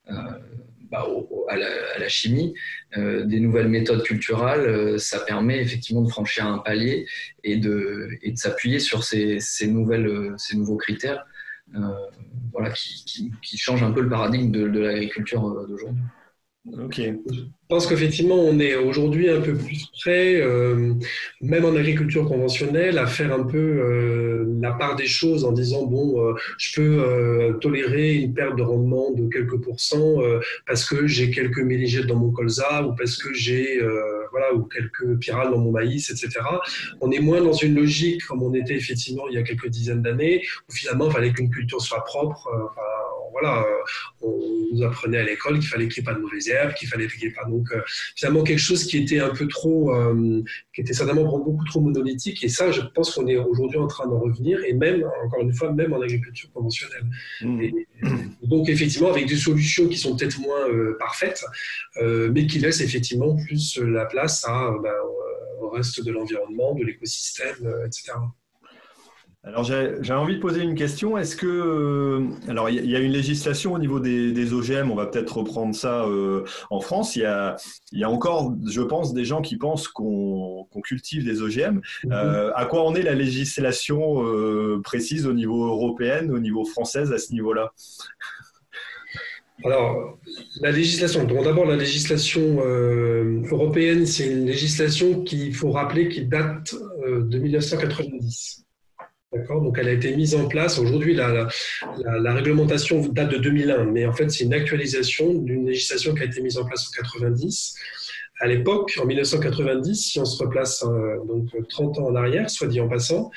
euh, 0.09 0.13
bah, 0.91 1.05
à, 1.47 1.55
la, 1.55 2.09
chimie, 2.09 2.55
euh, 2.97 3.23
des 3.23 3.39
nouvelles 3.39 3.67
méthodes 3.67 4.03
culturelles, 4.03 4.99
ça 4.99 5.19
permet 5.19 5.59
effectivement 5.59 6.01
de 6.01 6.09
franchir 6.09 6.47
un 6.47 6.57
palier 6.57 7.05
et 7.43 7.57
de, 7.57 8.09
s'appuyer 8.35 8.79
sur 8.79 9.03
ces, 9.03 9.39
nouvelles, 9.67 10.33
ces 10.37 10.57
nouveaux 10.57 10.77
critères 10.77 11.25
voilà, 12.51 12.71
qui, 12.71 13.57
changent 13.57 13.83
un 13.83 13.91
peu 13.91 14.01
le 14.01 14.09
paradigme 14.09 14.49
de 14.51 14.79
l'agriculture 14.79 15.41
d'aujourd'hui. 15.67 16.01
Je 17.69 17.75
pense 17.75 17.85
qu'effectivement, 17.85 18.35
on 18.35 18.59
est 18.59 18.75
aujourd'hui 18.75 19.29
un 19.29 19.41
peu 19.41 19.53
plus 19.53 19.87
prêt, 20.01 20.41
euh, 20.41 20.93
même 21.41 21.65
en 21.65 21.75
agriculture 21.75 22.27
conventionnelle, 22.27 22.97
à 22.97 23.05
faire 23.05 23.31
un 23.31 23.43
peu 23.43 23.57
euh, 23.57 24.57
la 24.59 24.71
part 24.71 24.95
des 24.95 25.05
choses 25.05 25.45
en 25.45 25.51
disant 25.51 25.85
bon, 25.85 26.19
euh, 26.19 26.33
je 26.57 26.81
peux 26.81 27.59
tolérer 27.61 28.15
une 28.15 28.33
perte 28.33 28.55
de 28.55 28.63
rendement 28.63 29.11
de 29.11 29.27
quelques 29.27 29.61
pourcents 29.61 30.17
parce 30.65 30.83
que 30.83 31.07
j'ai 31.07 31.29
quelques 31.29 31.59
milligètes 31.59 32.07
dans 32.07 32.15
mon 32.15 32.31
colza 32.31 32.83
ou 32.83 32.95
parce 32.95 33.17
que 33.17 33.33
j'ai 33.33 33.79
voilà 34.31 34.53
ou 34.53 34.63
quelques 34.63 35.19
pyrales 35.19 35.51
dans 35.51 35.57
mon 35.59 35.71
maïs, 35.71 36.09
etc. 36.09 36.39
On 37.01 37.11
est 37.11 37.19
moins 37.19 37.41
dans 37.41 37.53
une 37.53 37.75
logique 37.75 38.23
comme 38.25 38.41
on 38.43 38.53
était 38.53 38.75
effectivement 38.75 39.27
il 39.29 39.35
y 39.35 39.37
a 39.37 39.43
quelques 39.43 39.67
dizaines 39.67 40.01
d'années 40.01 40.43
où 40.67 40.73
finalement 40.73 41.07
il 41.07 41.11
fallait 41.11 41.31
qu'une 41.31 41.49
culture 41.49 41.81
soit 41.81 42.03
propre. 42.03 42.49
Voilà, 43.39 43.65
on 44.21 44.39
nous 44.71 44.83
apprenait 44.83 45.19
à 45.19 45.23
l'école 45.23 45.59
qu'il 45.59 45.67
fallait 45.67 45.87
qu'il 45.87 46.03
n'y 46.03 46.09
ait 46.09 46.11
pas 46.11 46.17
de 46.17 46.21
mauvaises 46.21 46.49
herbes, 46.49 46.73
qu'il 46.73 46.87
fallait 46.87 47.07
qu'il 47.07 47.19
n'y 47.21 47.27
ait 47.27 47.35
pas 47.35 47.45
donc 47.45 47.71
euh, 47.71 47.81
finalement 48.15 48.43
quelque 48.43 48.59
chose 48.59 48.85
qui 48.85 48.97
était 48.97 49.19
un 49.19 49.29
peu 49.29 49.47
trop, 49.47 49.93
euh, 49.93 50.43
qui 50.73 50.81
était 50.81 50.93
certainement 50.93 51.23
beaucoup 51.39 51.65
trop 51.65 51.81
monolithique. 51.81 52.43
Et 52.43 52.49
ça, 52.49 52.71
je 52.71 52.81
pense 52.81 53.13
qu'on 53.13 53.27
est 53.27 53.37
aujourd'hui 53.37 53.77
en 53.77 53.87
train 53.87 54.07
d'en 54.07 54.19
revenir, 54.19 54.63
et 54.65 54.73
même, 54.73 55.03
encore 55.25 55.41
une 55.41 55.53
fois, 55.53 55.71
même 55.71 55.93
en 55.93 56.01
agriculture 56.01 56.51
conventionnelle. 56.51 57.05
Mmh. 57.41 57.71
donc 58.43 58.69
effectivement, 58.69 59.09
avec 59.09 59.27
des 59.27 59.35
solutions 59.35 59.87
qui 59.87 59.97
sont 59.97 60.15
peut-être 60.15 60.39
moins 60.39 60.69
euh, 60.69 60.97
parfaites, 60.99 61.43
mais 62.01 62.45
qui 62.47 62.59
laissent 62.59 62.81
effectivement 62.81 63.35
plus 63.35 63.77
la 63.79 64.05
place 64.05 64.45
à, 64.47 64.71
ben, 64.81 64.93
au 65.61 65.69
reste 65.69 66.03
de 66.03 66.11
l'environnement, 66.11 66.75
de 66.75 66.83
l'écosystème, 66.83 67.57
etc. 67.85 68.13
Alors 69.49 69.63
j'ai 69.63 70.13
envie 70.13 70.35
de 70.35 70.39
poser 70.39 70.61
une 70.61 70.75
question. 70.75 71.17
Est-ce 71.17 71.35
que 71.35 71.47
euh, 71.47 72.27
alors 72.47 72.69
il 72.69 72.85
y, 72.85 72.95
a 72.95 72.99
une 72.99 73.11
législation 73.11 73.73
au 73.73 73.79
niveau 73.79 73.99
des, 73.99 74.53
OGM, 74.53 74.91
on 74.91 74.95
va 74.95 75.07
peut-être 75.07 75.37
reprendre 75.37 75.73
ça 75.73 76.05
euh, 76.05 76.43
en 76.69 76.81
France. 76.81 77.15
Il 77.15 77.23
y, 77.23 77.25
a, 77.25 77.55
il 77.91 77.99
y 77.99 78.03
a 78.03 78.09
encore, 78.09 78.55
je 78.67 78.81
pense, 78.81 79.13
des 79.13 79.25
gens 79.25 79.41
qui 79.41 79.57
pensent 79.57 79.87
qu'on 79.87 80.67
cultive 80.83 81.25
des 81.25 81.41
OGM. 81.41 81.81
Mhm. 82.03 82.11
Euh, 82.11 82.51
à 82.55 82.65
quoi 82.65 82.83
en 82.83 82.93
est 82.93 83.01
la 83.01 83.15
législation 83.15 84.23
précise 84.83 85.25
au 85.25 85.33
niveau 85.33 85.65
européen, 85.65 86.29
au 86.29 86.39
niveau 86.39 86.63
français 86.63 87.11
à 87.11 87.17
ce 87.17 87.33
niveau-là? 87.33 87.73
Alors, 89.65 90.19
la 90.61 90.71
législation. 90.71 91.25
d'abord, 91.25 91.65
la 91.65 91.75
législation 91.75 92.59
européenne, 93.51 94.05
c'est 94.05 94.27
une 94.27 94.45
législation 94.45 95.23
qu'il 95.23 95.55
faut 95.55 95.71
rappeler 95.71 96.07
qui 96.07 96.25
date 96.25 96.75
de 97.05 97.37
1990. 97.39 98.65
D'accord 99.31 99.61
Donc, 99.61 99.77
elle 99.79 99.87
a 99.87 99.91
été 99.91 100.15
mise 100.15 100.33
en 100.33 100.47
place. 100.47 100.79
Aujourd'hui, 100.79 101.13
la, 101.13 101.47
réglementation 102.33 103.05
date 103.07 103.29
de 103.29 103.37
2001, 103.37 103.85
mais 103.85 104.07
en 104.07 104.13
fait, 104.13 104.27
c'est 104.29 104.43
une 104.43 104.55
actualisation 104.55 105.35
d'une 105.35 105.67
législation 105.67 106.15
qui 106.15 106.23
a 106.23 106.25
été 106.25 106.41
mise 106.41 106.57
en 106.57 106.65
place 106.65 106.87
en 106.87 106.91
90. 107.03 107.75
À 108.41 108.47
l'époque, 108.47 108.97
en 109.01 109.05
1990, 109.05 109.95
si 109.95 110.19
on 110.19 110.23
se 110.23 110.41
replace 110.41 110.83
euh, 110.83 111.17
donc 111.25 111.49
30 111.67 111.99
ans 111.99 112.07
en 112.07 112.15
arrière, 112.15 112.49
soit 112.49 112.67
dit 112.67 112.79
en 112.79 112.87
passant, 112.87 113.31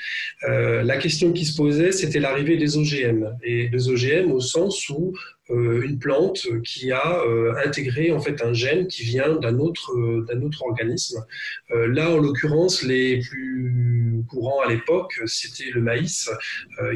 euh, 0.47 0.81
la 0.83 0.95
question 0.95 1.33
qui 1.33 1.43
se 1.43 1.57
posait, 1.57 1.91
c'était 1.91 2.19
l'arrivée 2.19 2.55
des 2.55 2.77
OGM. 2.77 3.35
Et 3.43 3.67
des 3.67 3.89
OGM 3.89 4.31
au 4.31 4.39
sens 4.39 4.87
où 4.87 5.13
euh, 5.49 5.81
une 5.81 5.99
plante 5.99 6.47
qui 6.63 6.93
a 6.93 7.21
euh, 7.27 7.53
intégré 7.65 8.13
en 8.13 8.21
fait 8.21 8.41
un 8.41 8.53
gène 8.53 8.87
qui 8.87 9.03
vient 9.03 9.35
d'un 9.35 9.59
autre, 9.59 9.93
d'un 10.25 10.41
autre 10.41 10.63
organisme. 10.63 11.21
là, 11.69 12.09
en 12.11 12.17
l'occurrence, 12.17 12.81
les 12.83 13.19
plus 13.19 14.23
courants 14.29 14.61
à 14.61 14.69
l'époque, 14.69 15.19
c'était 15.25 15.69
le 15.71 15.81
maïs, 15.81 16.29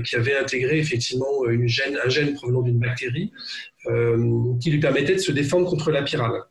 qui 0.05 0.15
avait 0.15 0.37
intégré 0.37 0.79
effectivement 0.79 1.45
une 1.49 1.67
gène, 1.67 1.99
un 2.03 2.07
gène 2.07 2.33
provenant 2.35 2.61
d'une 2.61 2.79
bactérie 2.79 3.33
qui 4.61 4.71
lui 4.71 4.79
permettait 4.79 5.15
de 5.15 5.19
se 5.19 5.33
défendre 5.33 5.69
contre 5.69 5.91
la 5.91 6.03
pyrale. 6.03 6.43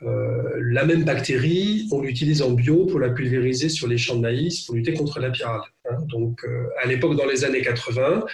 La 0.00 0.84
même 0.84 1.04
bactérie, 1.04 1.88
on 1.90 2.02
l'utilise 2.02 2.42
en 2.42 2.50
bio 2.50 2.86
pour 2.86 3.00
la 3.00 3.10
pulvériser 3.10 3.68
sur 3.68 3.88
les 3.88 3.98
champs 3.98 4.16
de 4.16 4.20
maïs 4.20 4.62
pour 4.62 4.76
lutter 4.76 4.94
contre 4.94 5.18
la 5.18 5.30
pyrale. 5.30 5.60
Hein. 5.90 5.98
Donc, 6.08 6.46
à 6.82 6.86
l'époque, 6.86 7.16
dans 7.16 7.26
les 7.26 7.44
années 7.44 7.62
80, 7.62 8.24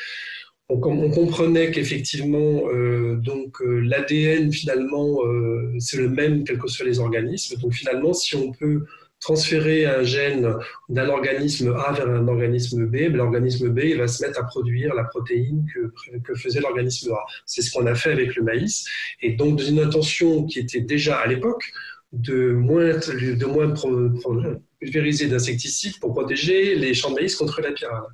on, 0.70 1.10
comprenait 1.10 1.70
qu'effectivement, 1.70 2.62
euh, 2.68 3.16
donc 3.16 3.60
euh, 3.60 3.80
l'ADN 3.80 4.50
finalement, 4.50 5.24
euh, 5.26 5.74
c'est 5.78 5.98
le 5.98 6.08
même 6.08 6.44
quels 6.44 6.58
que 6.58 6.68
soient 6.68 6.86
les 6.86 7.00
organismes. 7.00 7.60
Donc 7.60 7.74
finalement, 7.74 8.14
si 8.14 8.34
on 8.34 8.50
peut 8.52 8.84
transférer 9.24 9.86
un 9.86 10.02
gène 10.02 10.54
d'un 10.90 11.08
organisme 11.08 11.74
A 11.74 11.92
vers 11.92 12.08
un 12.08 12.28
organisme 12.28 12.84
B, 12.84 12.92
ben, 12.92 13.16
l'organisme 13.16 13.70
B 13.70 13.96
va 13.96 14.06
se 14.06 14.24
mettre 14.24 14.38
à 14.38 14.44
produire 14.44 14.94
la 14.94 15.04
protéine 15.04 15.64
que, 15.72 16.34
faisait 16.34 16.60
l'organisme 16.60 17.10
A. 17.12 17.24
C'est 17.46 17.62
ce 17.62 17.70
qu'on 17.72 17.86
a 17.86 17.94
fait 17.94 18.12
avec 18.12 18.36
le 18.36 18.42
maïs. 18.42 18.84
Et 19.22 19.32
donc, 19.32 19.58
dans 19.58 19.64
une 19.64 19.80
intention 19.80 20.44
qui 20.44 20.58
était 20.58 20.82
déjà 20.82 21.16
à 21.16 21.26
l'époque 21.26 21.64
de 22.12 22.52
moins, 22.52 22.98
de 22.98 24.60
pulvériser 24.78 25.26
d'insecticides 25.26 25.98
pour 26.00 26.12
protéger 26.12 26.74
les 26.74 26.92
champs 26.92 27.10
de 27.10 27.14
maïs 27.14 27.34
contre 27.34 27.62
la 27.62 27.72
pyrale. 27.72 28.04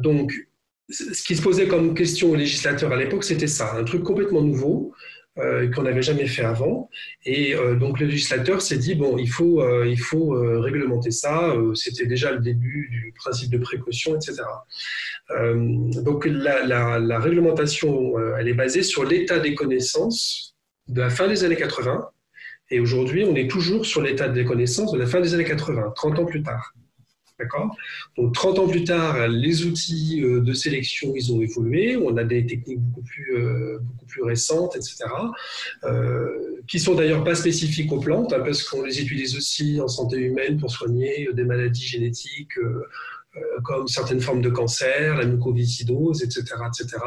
donc, 0.00 0.32
ce 0.88 1.22
qui 1.22 1.36
se 1.36 1.42
posait 1.42 1.68
comme 1.68 1.94
question 1.94 2.30
aux 2.30 2.34
législateurs 2.34 2.92
à 2.92 2.96
l'époque, 2.96 3.24
c'était 3.24 3.46
ça, 3.46 3.74
un 3.74 3.84
truc 3.84 4.02
complètement 4.02 4.42
nouveau 4.42 4.94
euh, 5.36 5.68
qu'on 5.72 5.82
n'avait 5.82 6.00
jamais 6.00 6.28
fait 6.28 6.44
avant. 6.44 6.88
Et 7.26 7.56
euh, 7.56 7.74
donc 7.74 7.98
le 7.98 8.06
législateur 8.06 8.62
s'est 8.62 8.78
dit 8.78 8.94
bon, 8.94 9.18
il 9.18 9.28
faut, 9.28 9.60
euh, 9.60 9.84
il 9.84 9.98
faut 9.98 10.28
réglementer 10.60 11.10
ça. 11.10 11.52
c'était 11.74 12.06
déjà 12.06 12.30
le 12.30 12.38
début 12.38 12.88
du 12.88 13.12
principe 13.16 13.50
de 13.50 13.58
précaution, 13.58 14.14
etc. 14.14 14.42
donc 16.04 16.26
la, 16.26 16.64
la, 16.98 17.18
réglementation, 17.18 18.14
elle 18.38 18.46
est 18.46 18.54
basée 18.54 18.84
sur 18.84 19.04
l'état 19.04 19.40
des 19.40 19.54
connaissances 19.56 20.54
de 20.86 21.00
la 21.00 21.10
fin 21.10 21.26
des 21.26 21.42
années 21.42 21.56
80. 21.56 22.10
Et 22.70 22.78
aujourd'hui, 22.78 23.24
on 23.24 23.34
est 23.34 23.50
toujours 23.50 23.86
sur 23.86 24.02
l'état 24.02 24.28
des 24.28 24.44
connaissances 24.44 24.92
de 24.92 24.98
la 24.98 25.06
fin 25.06 25.20
des 25.20 25.34
années 25.34 25.44
80, 25.44 25.94
30 25.96 26.18
ans 26.20 26.26
plus 26.26 26.42
tard. 26.44 26.74
Donc 28.16 28.32
30 28.32 28.58
ans 28.60 28.68
plus 28.68 28.84
tard, 28.84 29.26
les 29.26 29.64
outils 29.64 30.22
euh, 30.22 30.40
de 30.40 30.52
sélection, 30.52 31.12
ils 31.16 31.32
ont 31.32 31.40
évolué. 31.40 31.96
On 31.96 32.16
a 32.16 32.22
des 32.22 32.46
techniques 32.46 32.80
beaucoup 32.80 33.02
plus, 33.02 33.36
euh, 33.36 33.78
beaucoup 33.80 34.06
plus 34.06 34.22
récentes, 34.22 34.76
etc. 34.76 34.98
Euh, 35.82 36.28
qui 36.68 36.78
sont 36.78 36.94
d'ailleurs 36.94 37.24
pas 37.24 37.34
spécifiques 37.34 37.90
aux 37.92 37.98
plantes, 37.98 38.32
hein, 38.32 38.40
parce 38.44 38.62
qu'on 38.62 38.82
les 38.82 39.02
utilise 39.02 39.36
aussi 39.36 39.80
en 39.80 39.88
santé 39.88 40.18
humaine 40.18 40.58
pour 40.58 40.70
soigner 40.70 41.28
des 41.32 41.44
maladies 41.44 41.86
génétiques 41.86 42.58
comme 43.64 43.88
certaines 43.88 44.20
formes 44.20 44.42
de 44.42 44.48
cancer, 44.48 45.16
la 45.16 45.26
mucoviscidose, 45.26 46.22
etc., 46.22 46.54
etc. 46.68 47.02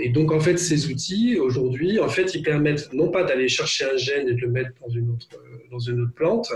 et 0.00 0.08
donc 0.08 0.32
en 0.32 0.40
fait, 0.40 0.56
ces 0.56 0.88
outils 0.90 1.38
aujourd'hui, 1.38 2.00
en 2.00 2.08
fait, 2.08 2.34
ils 2.34 2.42
permettent 2.42 2.90
non 2.94 3.10
pas 3.10 3.22
d'aller 3.22 3.48
chercher 3.48 3.84
un 3.84 3.98
gène 3.98 4.30
et 4.30 4.32
de 4.32 4.40
le 4.40 4.48
mettre 4.48 4.70
dans 4.80 4.88
une 4.88 5.10
autre 5.10 5.28
dans 5.70 5.78
une 5.78 6.00
autre 6.00 6.14
plante, 6.14 6.50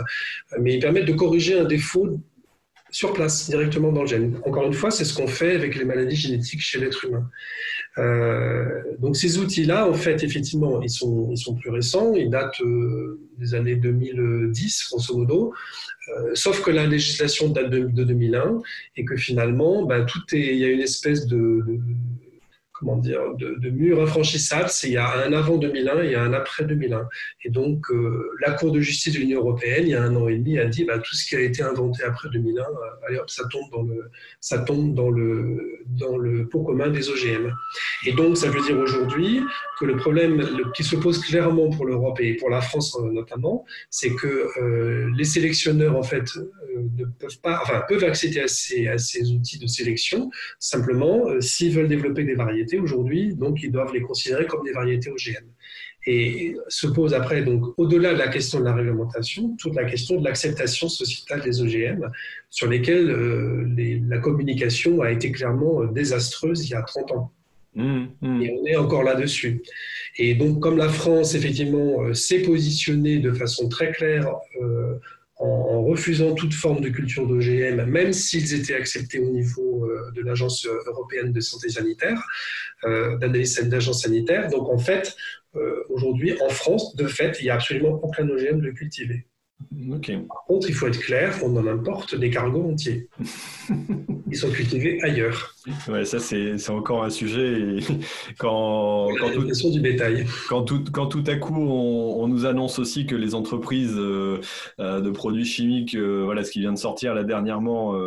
mais 0.59 0.75
ils 0.75 0.81
permettent 0.81 1.05
de 1.05 1.13
corriger 1.13 1.59
un 1.59 1.65
défaut 1.65 2.19
sur 2.91 3.13
place, 3.13 3.49
directement 3.49 3.93
dans 3.93 4.03
le 4.03 4.07
gène. 4.07 4.41
Encore 4.45 4.67
une 4.67 4.73
fois, 4.73 4.91
c'est 4.91 5.05
ce 5.05 5.15
qu'on 5.15 5.27
fait 5.27 5.55
avec 5.55 5.77
les 5.77 5.85
maladies 5.85 6.17
génétiques 6.17 6.61
chez 6.61 6.79
l'être 6.79 7.05
humain. 7.05 7.29
Euh, 7.99 8.83
donc 8.99 9.17
ces 9.17 9.39
outils-là, 9.39 9.89
en 9.89 9.95
fait, 9.95 10.23
effectivement, 10.23 10.81
ils 10.83 10.91
sont, 10.91 11.31
ils 11.31 11.39
sont 11.39 11.55
plus 11.55 11.71
récents, 11.71 12.15
ils 12.15 12.31
datent 12.31 12.61
euh, 12.61 13.21
des 13.39 13.55
années 13.55 13.77
2010, 13.77 14.87
grosso 14.91 15.17
modo, 15.17 15.53
euh, 16.09 16.31
sauf 16.35 16.63
que 16.63 16.71
la 16.71 16.87
législation 16.87 17.49
date 17.49 17.71
de, 17.71 17.81
2001 18.05 18.61
et 18.97 19.05
que 19.05 19.17
finalement, 19.17 19.85
ben, 19.85 20.07
tout 20.07 20.23
est, 20.33 20.55
il 20.55 20.59
y 20.59 20.65
a 20.65 20.69
une 20.69 20.81
espèce 20.81 21.27
de 21.27 21.65
comment 22.79 22.97
dire, 22.97 23.21
de, 23.37 23.57
de 23.59 23.71
mur 23.71 24.01
infranchissable. 24.01 24.69
C'est 24.69 24.89
il 24.89 24.95
y 24.95 24.97
a 24.97 25.27
un 25.27 25.33
avant 25.33 25.57
2001 25.57 26.03
et 26.03 26.15
un 26.15 26.33
après 26.33 26.65
2001. 26.65 27.09
Et 27.45 27.51
donc, 27.51 27.91
euh, 27.91 28.31
la 28.41 28.53
Cour 28.53 28.73
de 28.73 28.81
justice 28.81 29.15
de 29.15 29.19
l'Union 29.19 29.41
européenne, 29.41 29.85
il 29.85 29.91
y 29.91 29.95
a 29.95 30.03
un 30.03 30.15
an 30.17 30.29
et 30.29 30.39
demi, 30.39 30.59
a 30.59 30.67
dit 30.67 30.85
bah, 30.85 30.99
tout 30.99 31.15
ce 31.15 31.29
qui 31.29 31.37
a 31.37 31.41
été 31.41 31.63
inventé 31.63 32.05
après 32.05 32.29
2001, 32.31 32.63
euh, 32.63 33.19
ça 33.27 33.45
tombe 33.51 33.71
dans 33.71 33.83
le, 33.83 34.11
ça 34.41 34.59
tombe 34.59 34.95
dans 34.95 35.11
le, 35.11 35.85
dans 35.87 36.17
le 36.17 36.49
pot 36.49 36.63
commun 36.63 36.89
des 36.89 37.11
OGM. 37.11 37.53
Et 38.07 38.13
donc, 38.13 38.37
ça 38.37 38.49
veut 38.49 38.63
dire 38.63 38.79
aujourd'hui 38.79 39.43
que 39.79 39.85
le 39.85 39.97
problème 39.97 40.45
qui 40.75 40.85
se 40.85 40.97
pose 40.97 41.21
clairement 41.21 41.71
pour 41.71 41.87
l'Europe 41.87 42.21
et 42.21 42.35
pour 42.35 42.51
la 42.51 42.61
France 42.61 42.97
euh, 43.01 43.11
notamment, 43.13 43.65
c'est 43.91 44.15
que 44.15 44.49
les 45.17 45.25
sélectionneurs 45.25 45.97
en 45.97 46.03
fait 46.03 46.27
ne 46.97 47.05
peuvent 47.05 47.41
pas, 47.41 47.85
peuvent 47.89 48.05
accéder 48.05 48.41
à 48.41 48.49
ces, 48.49 48.89
à 48.89 48.99
ces 48.99 49.31
outils 49.33 49.59
de 49.59 49.67
sélection 49.67 50.31
simplement 50.59 51.41
s'ils 51.41 51.75
veulent 51.75 51.89
développer 51.89 52.25
des 52.25 52.35
variétés 52.35 52.68
aujourd'hui, 52.77 53.35
donc 53.35 53.63
ils 53.63 53.73
doivent 53.73 53.95
les 53.95 54.03
considérer 54.03 54.47
comme 54.47 54.65
des 54.65 54.73
variétés 54.73 55.11
OGM. 55.11 55.47
Et 56.07 56.57
se 56.69 56.87
pose 56.87 57.13
après, 57.13 57.43
donc, 57.43 57.75
au-delà 57.77 58.15
de 58.15 58.19
la 58.19 58.29
question 58.29 58.61
de 58.61 58.65
la 58.65 58.75
réglementation, 58.75 59.57
toute 59.59 59.75
la 59.75 59.85
question 59.85 60.21
de 60.21 60.25
l'acceptation 60.25 60.89
sociétale 60.89 61.43
des 61.43 61.61
OGM, 61.61 62.11
sur 62.51 62.69
lesquelles 62.69 63.11
euh, 63.11 64.01
la 64.09 64.19
communication 64.19 65.03
a 65.03 65.11
été 65.11 65.33
clairement 65.33 65.83
euh, 65.83 65.87
désastreuse 65.89 66.67
il 66.67 66.71
y 66.71 66.75
a 66.75 66.83
30 66.83 67.13
ans. 67.13 67.33
Mmh, 67.75 68.07
mmh. 68.23 68.43
Et 68.43 68.59
on 68.59 68.67
est 68.67 68.77
encore 68.77 69.03
là-dessus. 69.03 69.63
Et 70.17 70.35
donc, 70.35 70.61
comme 70.61 70.79
la 70.79 70.89
France, 70.89 71.35
effectivement, 71.35 72.03
euh, 72.03 72.15
s'est 72.15 72.43
positionnée 72.43 73.19
de 73.19 73.33
façon 73.33 73.69
très 73.69 73.93
claire 73.93 74.33
en, 75.39 75.83
refusant 75.85 76.35
toute 76.35 76.53
forme 76.53 76.81
de 76.81 76.89
culture 76.89 77.27
d'OGM, 77.27 77.85
même 77.87 78.13
s'ils 78.13 78.55
étaient 78.55 78.75
acceptés 78.75 79.19
au 79.21 79.31
niveau 79.31 79.87
euh, 79.87 80.11
de 80.15 80.23
l'Agence 80.23 80.67
européenne 80.87 81.33
de 81.33 81.41
santé 81.41 81.71
sanitaire, 81.71 82.23
euh, 82.85 83.17
d'analyse 83.19 83.59
d'agence 83.61 84.03
sanitaire. 84.03 84.49
Donc 84.51 84.69
en 84.69 84.79
fait, 84.79 85.17
euh, 85.55 85.83
aujourd'hui, 85.89 86.37
en 86.43 86.51
France, 86.51 86.95
de 86.97 87.07
fait, 87.07 87.39
il 87.41 87.45
n'y 87.45 87.51
a 87.51 87.55
absolument 87.55 88.01
aucun 88.03 88.29
OGM 88.29 88.61
de 88.61 88.71
cultivé. 88.71 89.27
Par 90.29 90.45
contre, 90.47 90.69
il 90.69 90.75
faut 90.75 90.87
être 90.87 91.01
clair, 91.01 91.37
on 91.43 91.57
en 91.57 91.67
importe 91.67 92.15
des 92.15 92.31
cargos 92.31 92.71
entiers. 92.71 93.09
Ils 94.31 94.37
sont 94.37 94.51
cultivés 94.51 95.01
ailleurs. 95.03 95.55
Ouais, 95.89 96.05
ça 96.05 96.19
c'est 96.19 96.71
encore 96.71 97.05
un 97.05 97.11
sujet. 97.11 97.79
quand, 98.39 99.09
quand 99.19 99.31
tout, 99.33 99.71
du 99.71 99.81
bétail. 99.81 100.27
Quand 100.49 100.63
tout, 100.63 100.85
quand 100.93 101.07
tout 101.07 101.25
à 101.27 101.37
coup 101.37 101.57
on, 101.57 102.29
nous 102.29 102.45
annonce 102.45 102.79
aussi 102.79 103.07
que 103.07 103.17
les 103.17 103.35
entreprises 103.35 103.97
euh, 103.97 104.41
euh, 104.81 105.01
de 105.01 105.11
produits 105.11 105.47
chimiques, 105.47 105.95
euh, 105.95 106.23
voilà 106.25 106.45
ce 106.45 106.51
qui 106.51 106.61
vient 106.61 106.73
de 106.73 106.79
sortir 106.79 107.15
là 107.15 107.25
dernièrement, 107.25 107.99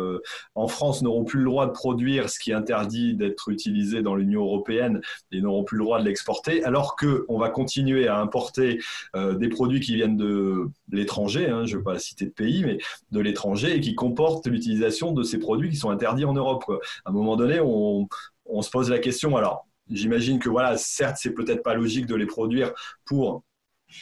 en 0.54 0.68
France 0.68 1.02
n'auront 1.02 1.24
plus 1.24 1.40
le 1.40 1.46
droit 1.46 1.66
de 1.66 1.72
produire 1.72 2.30
ce 2.30 2.38
qui 2.38 2.50
est 2.50 2.54
interdit 2.54 3.14
d'être 3.14 3.48
utilisé 3.48 4.02
dans 4.02 4.14
l'Union 4.14 4.42
européenne 4.42 5.00
et 5.32 5.40
n'auront 5.40 5.64
plus 5.64 5.76
le 5.76 5.84
droit 5.84 6.00
de 6.00 6.04
l'exporter, 6.04 6.62
alors 6.64 6.96
que 6.96 7.24
on 7.28 7.38
va 7.38 7.48
continuer 7.48 8.06
à 8.06 8.20
importer 8.20 8.78
des 9.14 9.48
produits 9.48 9.80
qui 9.80 9.94
viennent 9.94 10.16
de 10.16 10.68
l'étranger, 10.92 11.48
hein, 11.48 11.64
je 11.64 11.74
ne 11.74 11.78
vais 11.78 11.84
pas 11.84 11.98
citer 11.98 12.26
de 12.26 12.30
pays, 12.30 12.64
mais 12.64 12.78
de 13.10 13.20
l'étranger 13.20 13.76
et 13.76 13.80
qui 13.80 13.94
comportent 13.94 14.46
l'utilisation 14.46 15.12
de 15.12 15.22
ces 15.22 15.38
produits 15.38 15.70
qui 15.70 15.76
sont 15.76 15.90
interdits 15.90 16.24
en 16.24 16.34
Europe. 16.34 16.64
À 17.04 17.10
un 17.10 17.12
moment 17.12 17.36
donné, 17.36 17.60
on, 17.60 18.08
on 18.46 18.62
se 18.62 18.70
pose 18.70 18.90
la 18.90 18.98
question. 18.98 19.36
Alors, 19.36 19.66
j'imagine 19.90 20.38
que 20.38 20.48
voilà, 20.48 20.76
certes, 20.76 21.16
c'est 21.18 21.32
peut-être 21.32 21.62
pas 21.62 21.74
logique 21.74 22.06
de 22.06 22.14
les 22.14 22.26
produire 22.26 22.72
pour 23.04 23.42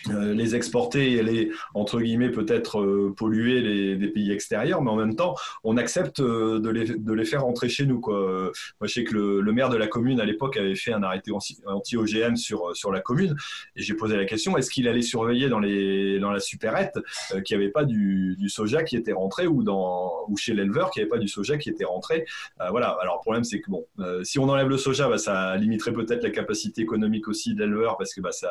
euh, 0.09 0.35
les 0.35 0.55
exporter 0.55 1.13
et 1.13 1.23
les, 1.23 1.51
entre 1.75 2.01
guillemets, 2.01 2.31
peut-être 2.31 2.81
euh, 2.81 3.15
polluer 3.17 3.61
les, 3.61 4.09
pays 4.09 4.33
extérieurs, 4.33 4.83
mais 4.83 4.91
en 4.91 4.97
même 4.97 5.15
temps, 5.15 5.35
on 5.63 5.77
accepte 5.77 6.21
euh, 6.21 6.59
de, 6.59 6.69
les, 6.69 6.85
de, 6.87 7.13
les, 7.13 7.25
faire 7.25 7.43
rentrer 7.43 7.69
chez 7.69 7.87
nous. 7.87 8.01
Quoi. 8.01 8.51
Moi, 8.81 8.89
je 8.89 8.93
sais 8.93 9.05
que 9.05 9.15
le, 9.15 9.53
maire 9.53 9.69
de 9.69 9.77
la 9.77 9.87
commune, 9.87 10.21
à 10.21 10.25
l'époque, 10.25 10.57
avait 10.57 10.75
fait 10.75 10.93
un 10.93 11.03
arrêté 11.03 11.33
anti-OGM 11.67 12.37
sur, 12.37 12.75
sur 12.75 12.91
la 12.91 13.01
commune, 13.01 13.37
et 13.77 13.83
j'ai 13.83 13.95
posé 13.95 14.17
la 14.17 14.25
question, 14.25 14.57
est-ce 14.57 14.71
qu'il 14.71 14.89
allait 14.89 15.03
surveiller 15.03 15.49
dans, 15.49 15.61
les, 15.61 16.19
dans 16.19 16.31
la 16.31 16.41
supérette 16.41 16.99
qu'il 17.45 17.57
n'y 17.57 17.63
avait 17.63 17.73
pas 17.73 17.85
du, 17.85 18.37
du, 18.39 18.49
soja 18.49 18.83
qui 18.83 18.97
était 18.97 19.13
rentré, 19.13 19.47
ou, 19.47 19.63
dans, 19.63 20.25
ou 20.29 20.37
chez 20.37 20.55
l'éleveur 20.55 20.91
qu'il 20.91 21.03
n'y 21.03 21.05
avait 21.05 21.19
pas 21.19 21.23
du 21.23 21.29
soja 21.29 21.57
qui 21.59 21.69
était 21.69 21.85
rentré? 21.85 22.27
Voilà, 22.71 22.97
alors 23.01 23.17
le 23.17 23.23
problème, 23.23 23.45
c'est 23.45 23.61
que 23.61 23.71
bon, 23.71 23.87
si 24.23 24.39
on 24.39 24.49
enlève 24.49 24.69
le 24.69 24.79
soja, 24.79 25.09
bah, 25.09 25.19
ça 25.19 25.57
limiterait 25.57 25.93
peut-être 25.93 26.23
la 26.23 26.31
capacité 26.31 26.83
économique 26.83 27.29
aussi 27.29 27.55
de 27.55 27.61
l'éleveur, 27.61 27.97
parce 27.97 28.15
que 28.15 28.21
bah, 28.21 28.33
ça, 28.33 28.51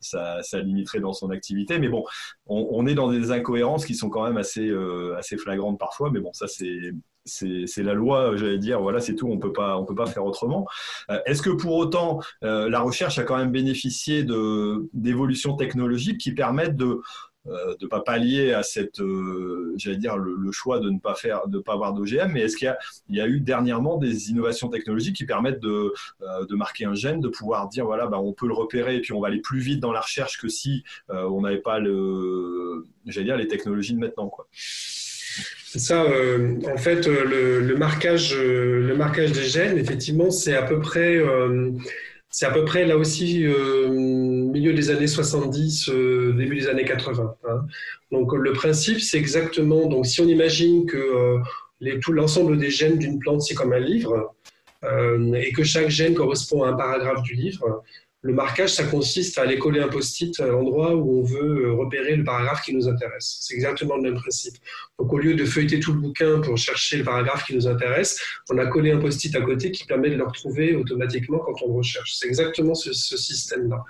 ça, 0.00 0.42
ça 0.42 0.62
limiterait 0.66 1.00
dans 1.00 1.12
son 1.12 1.30
activité. 1.30 1.78
Mais 1.78 1.88
bon, 1.88 2.04
on, 2.46 2.86
est 2.86 2.94
dans 2.94 3.10
des 3.10 3.30
incohérences 3.30 3.84
qui 3.84 3.94
sont 3.94 4.10
quand 4.10 4.24
même 4.24 4.36
assez, 4.36 4.68
euh, 4.68 5.20
flagrantes 5.38 5.78
parfois. 5.78 6.10
Mais 6.10 6.20
bon, 6.20 6.32
ça, 6.32 6.46
c'est 6.46 6.92
c'est 7.26 7.82
la 7.82 7.94
loi, 7.94 8.36
j'allais 8.36 8.58
dire, 8.58 8.80
voilà, 8.80 9.00
c'est 9.00 9.14
tout, 9.14 9.26
on 9.26 9.34
on 9.34 9.38
peut 9.38 9.52
pas 9.94 10.06
faire 10.06 10.24
autrement. 10.24 10.66
Euh, 11.10 11.18
est-ce 11.26 11.42
que 11.42 11.50
pour 11.50 11.74
autant, 11.74 12.20
euh, 12.44 12.70
la 12.70 12.80
recherche 12.80 13.18
a 13.18 13.24
quand 13.24 13.36
même 13.36 13.50
bénéficié 13.50 14.24
d'évolutions 14.24 15.56
technologiques 15.56 16.18
qui 16.18 16.32
permettent 16.32 16.76
de, 16.76 16.84
euh, 16.86 17.00
de 17.46 17.76
ne 17.84 17.86
pas 17.86 18.00
pallier 18.00 18.52
à 18.52 18.62
cette, 18.62 19.00
euh, 19.00 19.74
j'allais 19.76 19.96
dire, 19.96 20.16
le, 20.16 20.50
choix 20.52 20.80
de 20.80 20.90
ne 20.90 20.98
pas 20.98 21.14
faire, 21.14 21.48
de 21.48 21.58
pas 21.58 21.72
avoir 21.72 21.92
d'OGM. 21.92 22.32
Mais 22.32 22.42
est-ce 22.42 22.56
qu'il 22.56 22.74
y, 23.10 23.20
a 23.20 23.26
eu 23.26 23.40
dernièrement 23.40 23.98
des 23.98 24.30
innovations 24.30 24.68
technologiques 24.68 25.16
qui 25.16 25.26
permettent 25.26 25.60
de, 25.60 25.92
euh, 26.22 26.46
de 26.46 26.54
marquer 26.54 26.84
un 26.84 26.94
gène, 26.94 27.20
de 27.20 27.28
pouvoir 27.28 27.68
dire 27.68 27.84
voilà, 27.84 28.06
bah, 28.06 28.18
on 28.18 28.32
peut 28.32 28.46
le 28.46 28.54
repérer 28.54 28.96
et 28.96 29.00
puis 29.00 29.12
on 29.12 29.20
va 29.20 29.28
aller 29.28 29.40
plus 29.40 29.60
vite 29.60 29.80
dans 29.80 29.92
la 29.92 30.00
recherche 30.00 30.40
que 30.40 30.48
si 30.48 30.84
on 31.08 31.40
n'avait 31.42 31.58
pas 31.58 31.78
le, 31.78 32.86
j'allais 33.06 33.26
dire, 33.26 33.36
les 33.36 33.48
technologies 33.48 33.94
de 33.94 33.98
maintenant, 33.98 34.28
quoi. 34.28 34.48
C'est 34.52 35.78
ça. 35.78 36.04
en 36.04 36.76
fait, 36.78 37.06
le, 37.06 37.76
marquage, 37.76 38.34
le 38.34 38.94
marquage 38.96 39.32
des 39.32 39.44
gènes, 39.44 39.76
effectivement, 39.78 40.30
c'est 40.30 40.54
à 40.54 40.62
peu 40.62 40.80
près 40.80 41.20
c'est 42.38 42.44
à 42.44 42.50
peu 42.50 42.66
près 42.66 42.84
là 42.84 42.98
aussi 42.98 43.46
euh, 43.46 44.35
milieu 44.56 44.72
des 44.72 44.90
années 44.90 45.06
70, 45.06 45.88
euh, 45.88 46.32
début 46.36 46.56
des 46.56 46.68
années 46.68 46.84
80. 46.84 47.36
Hein. 47.48 47.66
Donc 48.10 48.32
le 48.34 48.52
principe, 48.52 49.00
c'est 49.00 49.18
exactement, 49.18 49.86
donc 49.86 50.06
si 50.06 50.20
on 50.20 50.28
imagine 50.28 50.86
que 50.86 50.96
euh, 50.96 51.98
tout 52.00 52.12
l'ensemble 52.12 52.58
des 52.58 52.70
gènes 52.70 52.98
d'une 52.98 53.18
plante, 53.18 53.42
c'est 53.42 53.54
comme 53.54 53.72
un 53.72 53.80
livre, 53.80 54.32
et 55.34 55.52
que 55.52 55.64
chaque 55.64 55.88
gène 55.88 56.14
correspond 56.14 56.62
à 56.62 56.68
un 56.68 56.74
paragraphe 56.74 57.22
du 57.22 57.34
livre, 57.34 57.82
le 58.22 58.32
marquage, 58.32 58.70
ça 58.70 58.84
consiste 58.84 59.38
à 59.38 59.42
aller 59.42 59.58
coller 59.58 59.80
un 59.80 59.88
post-it 59.88 60.38
à 60.40 60.46
l'endroit 60.46 60.96
où 60.96 61.20
on 61.20 61.22
veut 61.22 61.66
euh, 61.66 61.72
repérer 61.74 62.16
le 62.16 62.24
paragraphe 62.24 62.62
qui 62.62 62.74
nous 62.74 62.88
intéresse. 62.88 63.38
C'est 63.40 63.54
exactement 63.54 63.96
le 63.96 64.02
même 64.02 64.14
principe. 64.14 64.54
Donc, 64.98 65.12
au 65.12 65.18
lieu 65.18 65.34
de 65.34 65.44
feuilleter 65.44 65.78
tout 65.78 65.92
le 65.92 66.00
bouquin 66.00 66.40
pour 66.40 66.56
chercher 66.56 66.96
le 66.96 67.04
paragraphe 67.04 67.44
qui 67.44 67.54
nous 67.54 67.68
intéresse, 67.68 68.20
on 68.50 68.58
a 68.58 68.66
collé 68.66 68.90
un 68.90 68.98
post-it 68.98 69.34
à 69.36 69.42
côté 69.42 69.70
qui 69.70 69.84
permet 69.84 70.10
de 70.10 70.16
le 70.16 70.24
retrouver 70.24 70.74
automatiquement 70.74 71.38
quand 71.38 71.54
on 71.62 71.74
recherche. 71.74 72.16
C'est 72.16 72.26
exactement 72.26 72.74
ce, 72.74 72.92
système-là. 72.92 73.84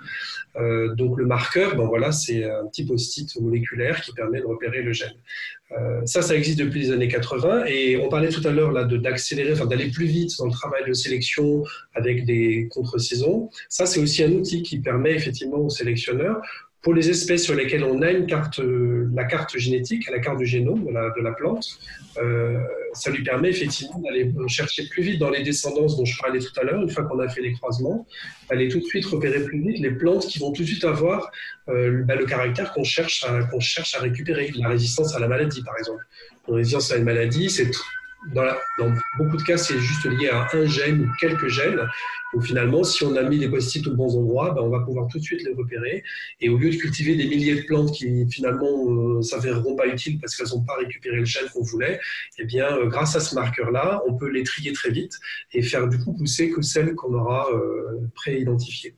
Euh, 0.57 0.93
donc, 0.93 1.17
le 1.17 1.25
marqueur, 1.25 1.75
ben 1.75 1.85
voilà, 1.85 2.11
c'est 2.11 2.43
un 2.43 2.67
petit 2.67 2.85
post-it 2.85 3.39
moléculaire 3.41 4.01
qui 4.01 4.13
permet 4.13 4.39
de 4.39 4.45
repérer 4.45 4.81
le 4.81 4.93
gène. 4.93 5.15
Euh, 5.73 6.01
ça, 6.05 6.21
ça 6.21 6.35
existe 6.35 6.59
depuis 6.59 6.79
les 6.79 6.91
années 6.91 7.09
80 7.09 7.65
et 7.65 7.97
on 7.97 8.07
parlait 8.07 8.29
tout 8.29 8.45
à 8.47 8.51
l'heure 8.51 8.71
là 8.71 8.85
d'accélérer, 8.85 9.51
enfin 9.51 9.65
d'aller 9.65 9.89
plus 9.89 10.05
vite 10.05 10.31
dans 10.39 10.45
le 10.45 10.51
travail 10.51 10.83
de 10.87 10.93
sélection 10.93 11.63
avec 11.93 12.25
des 12.25 12.67
contre-saisons. 12.69 13.49
Ça, 13.67 13.85
c'est 13.85 13.99
aussi 13.99 14.23
un 14.23 14.31
outil 14.31 14.63
qui 14.63 14.79
permet 14.79 15.13
effectivement 15.13 15.57
aux 15.57 15.69
sélectionneurs 15.69 16.37
pour 16.87 16.93
les 16.93 17.09
espèces 17.09 17.43
sur 17.43 17.53
lesquelles 17.53 17.83
on 17.83 18.01
a 18.01 18.11
une 18.11 18.25
carte, 18.27 18.61
la 19.13 19.25
carte 19.25 19.57
génétique, 19.57 20.09
la 20.09 20.19
carte 20.19 20.37
du 20.37 20.45
génome 20.45 20.85
de 20.85 20.93
la, 20.93 21.09
de 21.09 21.21
la 21.21 21.33
plante, 21.33 21.67
euh, 22.17 22.61
ça 22.93 23.11
lui 23.11 23.25
permet 23.25 23.49
effectivement 23.49 23.99
d'aller 23.99 24.33
chercher 24.47 24.87
plus 24.87 25.03
vite 25.03 25.19
dans 25.19 25.29
les 25.29 25.43
descendances 25.43 25.97
dont 25.97 26.05
je 26.05 26.17
parlais 26.17 26.39
tout 26.39 26.57
à 26.57 26.63
l'heure, 26.63 26.81
une 26.81 26.89
fois 26.89 27.03
qu'on 27.03 27.19
a 27.19 27.27
fait 27.27 27.41
les 27.41 27.51
croisements, 27.51 28.07
d'aller 28.49 28.69
tout 28.69 28.79
de 28.79 28.85
suite 28.85 29.05
repérer 29.05 29.43
plus 29.43 29.59
vite 29.59 29.79
les 29.79 29.91
plantes 29.91 30.27
qui 30.27 30.39
vont 30.39 30.53
tout 30.53 30.61
de 30.61 30.67
suite 30.67 30.85
avoir 30.85 31.29
euh, 31.67 32.03
bah, 32.05 32.15
le 32.15 32.25
caractère 32.25 32.71
qu'on 32.71 32.85
cherche, 32.85 33.25
qu'on 33.51 33.59
cherche 33.59 33.93
à 33.95 33.99
récupérer, 33.99 34.49
la 34.55 34.69
résistance 34.69 35.13
à 35.13 35.19
la 35.19 35.27
maladie 35.27 35.63
par 35.63 35.77
exemple. 35.77 36.05
La 36.47 36.55
résistance 36.55 36.93
à 36.93 36.95
une 36.95 37.03
maladie, 37.03 37.49
c'est 37.49 37.69
dans, 38.33 38.43
dans, 38.77 38.93
beaucoup 39.17 39.37
de 39.37 39.43
cas, 39.43 39.57
c'est 39.57 39.79
juste 39.79 40.05
lié 40.05 40.29
à 40.29 40.47
un 40.53 40.65
gène 40.65 41.01
ou 41.01 41.11
quelques 41.19 41.47
gènes. 41.47 41.81
Donc 42.33 42.43
finalement, 42.43 42.83
si 42.83 43.03
on 43.03 43.15
a 43.15 43.23
mis 43.23 43.37
les 43.37 43.47
post-it 43.47 43.85
aux 43.87 43.95
bons 43.95 44.17
endroits, 44.17 44.51
ben 44.51 44.61
on 44.61 44.69
va 44.69 44.81
pouvoir 44.81 45.07
tout 45.07 45.17
de 45.17 45.23
suite 45.23 45.43
les 45.43 45.53
repérer. 45.53 46.03
Et 46.41 46.49
au 46.49 46.57
lieu 46.57 46.69
de 46.69 46.75
cultiver 46.75 47.15
des 47.15 47.25
milliers 47.25 47.55
de 47.55 47.65
plantes 47.65 47.91
qui 47.93 48.27
finalement 48.29 48.85
ne 48.85 49.19
euh, 49.19 49.21
s'avéreront 49.21 49.75
pas 49.75 49.87
utiles 49.87 50.19
parce 50.19 50.35
qu'elles 50.35 50.49
n'ont 50.49 50.63
pas 50.63 50.75
récupéré 50.75 51.17
le 51.17 51.25
gène 51.25 51.47
qu'on 51.53 51.63
voulait, 51.63 51.99
eh 52.37 52.45
bien, 52.45 52.77
euh, 52.77 52.87
grâce 52.87 53.15
à 53.15 53.21
ce 53.21 53.33
marqueur-là, 53.35 54.01
on 54.07 54.15
peut 54.15 54.29
les 54.29 54.43
trier 54.43 54.73
très 54.73 54.91
vite 54.91 55.13
et 55.53 55.61
faire 55.61 55.87
du 55.87 55.97
coup 55.99 56.13
pousser 56.13 56.49
que 56.51 56.61
celles 56.61 56.95
qu'on 56.95 57.13
aura 57.13 57.47
euh, 57.53 58.07
pré-identifiées. 58.15 58.95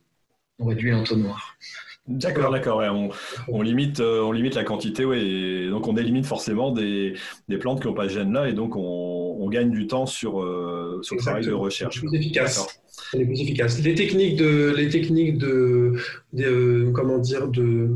On 0.57 0.65
réduit 0.65 0.91
l'entonnoir. 0.91 1.55
D'accord, 2.07 2.51
d'accord. 2.51 2.81
on, 3.47 3.61
limite, 3.61 3.99
on 3.99 4.31
limite 4.31 4.55
la 4.55 4.63
quantité, 4.63 5.05
ouais, 5.05 5.21
et 5.21 5.69
donc 5.69 5.87
on 5.87 5.95
élimine 5.95 6.23
forcément 6.23 6.71
des, 6.71 7.13
des 7.47 7.57
plantes 7.59 7.81
qui 7.81 7.87
n'ont 7.87 7.93
pas 7.93 8.09
ce 8.09 8.15
gène-là, 8.15 8.49
et 8.49 8.53
donc 8.53 8.75
on, 8.75 9.18
on, 9.39 9.49
gagne 9.49 9.71
du 9.71 9.87
temps 9.87 10.05
sur, 10.05 10.31
sur 11.01 11.15
le 11.15 11.21
travail 11.21 11.45
de 11.45 11.53
recherche. 11.53 11.99
Plus 11.99 12.13
efficace 12.13 12.79
les 13.13 13.25
plus 13.25 13.41
efficaces. 13.41 13.81
Les 13.81 13.95
techniques 13.95 14.35
de, 14.35 14.73
les 14.75 14.89
techniques 14.89 15.37
de, 15.37 16.91
comment 16.93 17.17
dire, 17.17 17.47
de, 17.47 17.89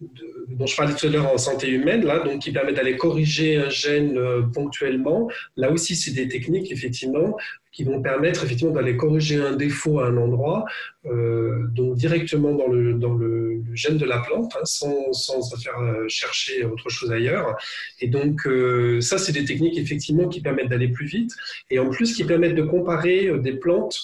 dont 0.00 0.66
je 0.66 0.76
parlais 0.76 0.94
tout 0.94 1.06
à 1.06 1.10
l'heure 1.10 1.32
en 1.32 1.38
santé 1.38 1.68
humaine, 1.68 2.04
là, 2.04 2.20
donc 2.20 2.40
qui 2.40 2.52
permet 2.52 2.72
d'aller 2.72 2.96
corriger 2.96 3.56
un 3.56 3.68
gène 3.68 4.16
euh, 4.16 4.42
ponctuellement. 4.42 5.28
Là 5.56 5.72
aussi, 5.72 5.96
c'est 5.96 6.12
des 6.12 6.28
techniques 6.28 6.70
effectivement 6.70 7.36
qui 7.78 7.84
vont 7.84 8.02
permettre 8.02 8.42
effectivement 8.44 8.72
d'aller 8.72 8.96
corriger 8.96 9.36
un 9.40 9.54
défaut 9.54 10.00
à 10.00 10.06
un 10.06 10.16
endroit, 10.16 10.64
euh, 11.06 11.68
donc 11.68 11.96
directement 11.96 12.52
dans 12.52 12.66
le, 12.66 12.94
dans 12.94 13.14
le, 13.14 13.62
gène 13.72 13.98
de 13.98 14.04
la 14.04 14.18
plante, 14.18 14.52
hein, 14.56 14.64
sans, 14.64 15.12
sans 15.12 15.40
faire 15.56 15.78
euh, 15.78 16.08
chercher 16.08 16.64
autre 16.64 16.88
chose 16.88 17.12
ailleurs. 17.12 17.56
Et 18.00 18.08
donc 18.08 18.48
euh, 18.48 19.00
ça, 19.00 19.16
c'est 19.16 19.30
des 19.30 19.44
techniques 19.44 19.78
effectivement 19.78 20.26
qui 20.28 20.40
permettent 20.40 20.70
d'aller 20.70 20.88
plus 20.88 21.06
vite, 21.06 21.30
et 21.70 21.78
en 21.78 21.88
plus 21.88 22.16
qui 22.16 22.24
permettent 22.24 22.56
de 22.56 22.62
comparer 22.62 23.30
des 23.38 23.52
plantes, 23.52 24.00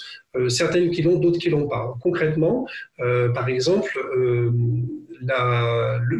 certaines 0.49 0.91
qui 0.91 1.03
l'ont, 1.03 1.19
d'autres 1.19 1.39
qui 1.39 1.51
l'ont 1.51 1.69
pas. 1.69 1.95
Concrètement, 2.01 2.67
par 2.99 3.49
exemple, 3.49 3.93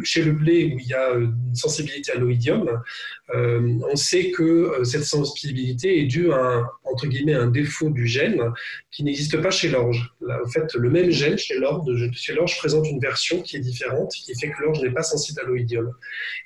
chez 0.03 0.23
le 0.23 0.31
blé 0.31 0.73
où 0.73 0.79
il 0.79 0.87
y 0.87 0.93
a 0.93 1.13
une 1.13 1.55
sensibilité 1.55 2.11
à 2.11 2.15
l'oïdium, 2.15 2.81
euh, 3.33 3.79
on 3.91 3.95
sait 3.95 4.31
que 4.31 4.43
euh, 4.43 4.83
cette 4.83 5.03
sensibilité 5.03 5.99
est 5.99 6.05
due 6.05 6.31
à 6.31 6.37
un, 6.37 6.69
entre 6.83 7.07
guillemets 7.07 7.33
un 7.33 7.47
défaut 7.47 7.89
du 7.89 8.05
gène 8.05 8.39
qui 8.91 9.03
n'existe 9.03 9.41
pas 9.41 9.49
chez 9.49 9.69
l'orge. 9.69 10.13
En 10.21 10.47
fait, 10.49 10.73
le 10.75 10.89
même 10.89 11.09
gène 11.09 11.37
chez 11.37 11.57
l'orge, 11.57 11.87
chez 12.13 12.33
l'orge 12.33 12.57
présente 12.57 12.87
une 12.87 12.99
version 12.99 13.41
qui 13.41 13.57
est 13.57 13.61
différente, 13.61 14.11
qui 14.13 14.33
fait 14.39 14.51
que 14.51 14.61
l'orge 14.61 14.81
n'est 14.81 14.91
pas 14.91 15.03
sensible 15.03 15.41
à 15.41 15.47
l'oïdium. 15.47 15.91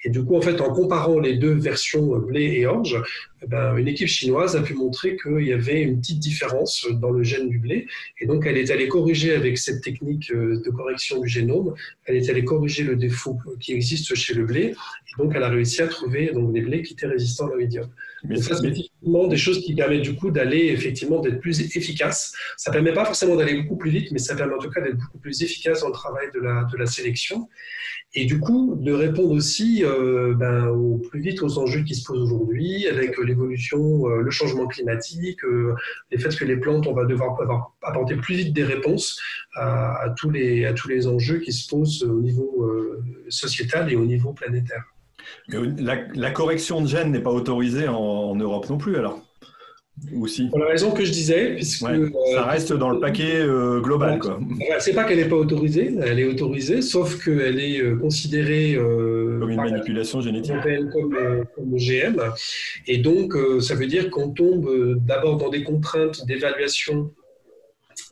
Et 0.03 0.09
du 0.09 0.23
coup, 0.23 0.35
en 0.35 0.41
fait, 0.41 0.61
en 0.61 0.73
comparant 0.73 1.19
les 1.19 1.35
deux 1.35 1.53
versions 1.53 2.15
euh, 2.15 2.19
blé 2.19 2.43
et 2.43 2.65
orge, 2.65 3.01
eh 3.41 3.47
ben, 3.47 3.77
une 3.77 3.87
équipe 3.87 4.07
chinoise 4.07 4.55
a 4.55 4.61
pu 4.61 4.73
montrer 4.73 5.15
qu'il 5.17 5.45
y 5.45 5.53
avait 5.53 5.81
une 5.81 5.99
petite 5.99 6.19
différence 6.19 6.85
dans 6.93 7.11
le 7.11 7.23
gène 7.23 7.49
du 7.49 7.59
blé. 7.59 7.87
Et 8.19 8.25
donc, 8.25 8.45
elle 8.45 8.57
est 8.57 8.69
allée 8.71 8.87
corriger 8.87 9.33
avec 9.33 9.57
cette 9.57 9.81
technique 9.81 10.31
de 10.31 10.69
correction 10.69 11.19
du 11.19 11.27
génome, 11.27 11.73
elle 12.05 12.17
est 12.17 12.29
allée 12.29 12.43
corriger 12.43 12.83
le 12.83 12.95
défaut 12.95 13.39
qui 13.59 13.73
existe 13.73 14.13
chez 14.15 14.33
le 14.33 14.45
blé. 14.45 14.73
Et 14.73 15.21
donc, 15.21 15.33
elle 15.35 15.43
a 15.43 15.49
réussi 15.49 15.81
à 15.81 15.87
trouver 15.87 16.31
des 16.33 16.81
qui 16.81 16.93
étaient 16.93 17.07
résistants 17.07 17.47
à 17.47 17.53
l'oïdium. 17.53 17.89
Mais 18.23 18.37
c'est 18.37 18.61
des 18.61 19.37
choses 19.37 19.61
qui 19.61 19.75
permettent 19.75 20.01
du 20.01 20.15
coup 20.15 20.31
d'aller 20.31 20.67
effectivement 20.67 21.19
d'être 21.19 21.39
plus 21.39 21.61
efficace. 21.75 22.33
Ça 22.57 22.71
permet 22.71 22.93
pas 22.93 23.05
forcément 23.05 23.35
d'aller 23.35 23.61
beaucoup 23.61 23.77
plus 23.77 23.91
vite, 23.91 24.11
mais 24.11 24.19
ça 24.19 24.35
permet 24.35 24.53
en 24.53 24.59
tout 24.59 24.69
cas 24.69 24.81
d'être 24.81 24.97
beaucoup 24.97 25.19
plus 25.19 25.41
efficace 25.43 25.81
dans 25.81 25.87
le 25.87 25.93
travail 25.93 26.27
de 26.33 26.39
la, 26.77 26.85
sélection. 26.85 27.47
Et 28.15 28.25
du 28.25 28.39
coup, 28.39 28.75
de 28.75 28.91
répondre 28.91 29.29
aussi 29.29 29.83
euh, 29.85 30.33
ben, 30.33 30.67
au 30.69 30.97
plus 30.97 31.21
vite 31.21 31.43
aux 31.43 31.59
enjeux 31.59 31.83
qui 31.83 31.93
se 31.93 32.03
posent 32.03 32.19
aujourd'hui, 32.19 32.87
avec 32.87 33.15
l'évolution, 33.19 34.09
euh, 34.09 34.21
le 34.21 34.31
changement 34.31 34.65
climatique, 34.65 35.43
euh, 35.43 35.75
les 36.11 36.17
faits 36.17 36.35
que 36.35 36.45
les 36.45 36.57
plantes, 36.57 36.87
on 36.87 36.93
va 36.93 37.05
devoir 37.05 37.37
apporter 37.83 38.15
plus 38.15 38.35
vite 38.35 38.53
des 38.53 38.63
réponses 38.63 39.21
à 39.55 40.13
tous 40.17 40.31
les 40.31 41.07
enjeux 41.07 41.39
qui 41.39 41.51
se 41.51 41.67
posent 41.67 42.03
au 42.03 42.21
niveau 42.21 42.67
sociétal 43.29 43.91
et 43.91 43.95
au 43.95 44.05
niveau 44.05 44.33
planétaire. 44.33 44.85
La, 45.47 46.31
correction 46.31 46.81
de 46.81 46.87
gènes 46.87 47.11
n'est 47.11 47.21
pas 47.21 47.31
autorisée 47.31 47.87
en, 47.87 48.35
Europe 48.35 48.69
non 48.69 48.77
plus, 48.77 48.95
alors 48.97 49.21
aussi. 50.15 50.47
Pour 50.47 50.59
la 50.59 50.67
raison 50.67 50.91
que 50.91 51.03
je 51.03 51.11
disais, 51.11 51.55
puisque 51.55 51.83
euh, 51.83 52.09
ça 52.33 52.45
reste 52.45 52.71
dans 52.71 52.89
le 52.89 52.99
paquet 52.99 53.35
euh, 53.35 53.81
global, 53.81 54.19
quoi. 54.19 54.39
C'est 54.79 54.93
pas 54.93 55.03
qu'elle 55.03 55.17
n'est 55.17 55.27
pas 55.27 55.35
autorisée, 55.35 55.93
elle 56.01 56.19
est 56.19 56.25
autorisée, 56.25 56.81
sauf 56.81 57.21
qu'elle 57.23 57.59
est 57.59 57.81
euh, 57.81 57.97
considérée 57.97 58.75
comme 58.77 59.49
une 59.49 59.57
manipulation 59.57 60.21
génétique, 60.21 60.55
comme, 60.93 61.45
comme 61.55 61.73
OGM, 61.73 62.21
et 62.87 62.99
donc 62.99 63.33
ça 63.61 63.75
veut 63.75 63.87
dire 63.87 64.09
qu'on 64.09 64.29
tombe 64.29 64.97
d'abord 65.05 65.37
dans 65.37 65.49
des 65.49 65.63
contraintes 65.63 66.25
d'évaluation 66.25 67.11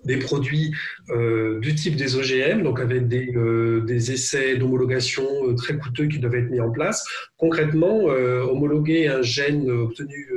des 0.08 0.18
produits 0.18 0.74
euh, 1.10 1.60
du 1.60 1.76
type 1.76 1.96
des 1.96 2.16
OGM, 2.16 2.64
donc 2.64 2.80
avec 2.80 3.08
des, 3.08 3.32
euh, 3.36 3.86
essais 3.88 4.56
d'homologation 4.56 5.26
euh, 5.44 5.54
très 5.54 5.78
coûteux 5.78 6.08
qui 6.08 6.18
doivent 6.20 6.36
être 6.36 6.50
mis 6.50 6.62
en 6.62 6.72
place. 6.72 7.06
Concrètement, 7.38 8.06
homologuer 8.06 9.08
un 9.08 9.22
gène 9.22 9.70
obtenu 9.70 10.30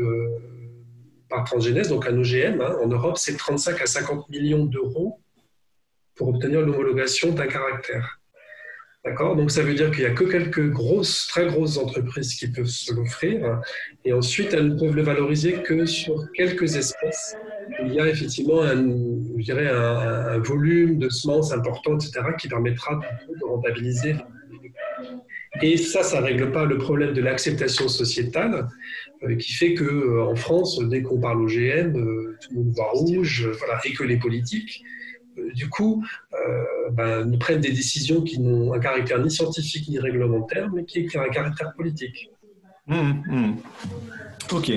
par 1.29 1.45
transgénèse, 1.45 1.89
donc 1.89 2.07
un 2.07 2.19
OGM, 2.19 2.61
hein, 2.61 2.77
en 2.83 2.89
Europe, 2.89 3.17
c'est 3.17 3.37
35 3.37 3.81
à 3.81 3.87
50 3.87 4.29
millions 4.29 4.67
d'euros 4.67 5.21
pour 6.17 6.29
obtenir 6.29 6.61
l'homologation 6.61 7.33
d'un 7.33 7.47
caractère. 7.47 8.20
D'accord 9.03 9.35
Donc 9.35 9.51
ça 9.51 9.63
veut 9.63 9.73
dire 9.73 9.91
qu'il 9.91 10.01
n'y 10.01 10.11
a 10.11 10.15
que 10.15 10.25
quelques 10.25 10.71
grosses, 10.71 11.27
très 11.27 11.47
grosses 11.47 11.79
entreprises 11.79 12.35
qui 12.35 12.49
peuvent 12.49 12.67
se 12.67 12.93
l'offrir. 12.93 13.61
Et 14.05 14.13
ensuite, 14.13 14.53
elles 14.53 14.69
ne 14.69 14.79
peuvent 14.79 14.95
le 14.95 15.03
valoriser 15.03 15.55
que 15.63 15.87
sur 15.87 16.31
quelques 16.33 16.77
espèces. 16.77 17.35
Il 17.83 17.95
y 17.95 18.01
a 18.01 18.07
effectivement 18.07 18.61
un, 18.63 18.77
je 19.39 19.43
dirais 19.43 19.69
un, 19.69 20.39
volume 20.41 20.99
de 20.99 21.09
semences 21.09 21.51
important, 21.53 21.95
etc., 21.95 22.21
qui 22.39 22.49
permettra 22.49 23.01
de 23.29 23.45
rentabiliser. 23.47 24.17
Et 25.63 25.79
ça, 25.79 26.03
ça 26.03 26.21
ne 26.21 26.27
règle 26.27 26.53
pas 26.53 26.67
le 26.67 26.77
problème 26.77 27.15
de 27.15 27.23
l'acceptation 27.23 27.89
sociétale, 27.89 28.69
euh, 29.23 29.35
qui 29.37 29.55
fait 29.55 29.75
qu'en 29.75 29.85
euh, 29.85 30.35
France, 30.35 30.79
dès 30.89 31.03
qu'on 31.03 31.19
parle 31.19 31.43
OGM, 31.43 31.97
euh, 31.97 32.37
tout 32.41 32.51
le 32.51 32.57
monde 32.57 32.73
voit 32.75 32.91
rouge, 32.93 33.49
voilà, 33.59 33.81
et 33.85 33.93
que 33.93 34.05
les 34.05 34.19
politiques 34.19 34.85
du 35.55 35.69
coup, 35.69 36.05
ben, 36.93 37.39
prennent 37.39 37.61
des 37.61 37.73
décisions 37.73 38.23
qui 38.23 38.41
n'ont 38.41 38.73
un 38.73 38.79
caractère 38.79 39.19
ni 39.21 39.31
scientifique 39.31 39.89
ni 39.89 39.99
réglementaire, 39.99 40.71
mais 40.73 40.85
qui 40.85 41.09
ont 41.17 41.21
un 41.21 41.29
caractère 41.29 41.73
politique. 41.75 42.31
Hum, 42.89 43.23
hum. 43.31 43.57
Ok, 44.53 44.73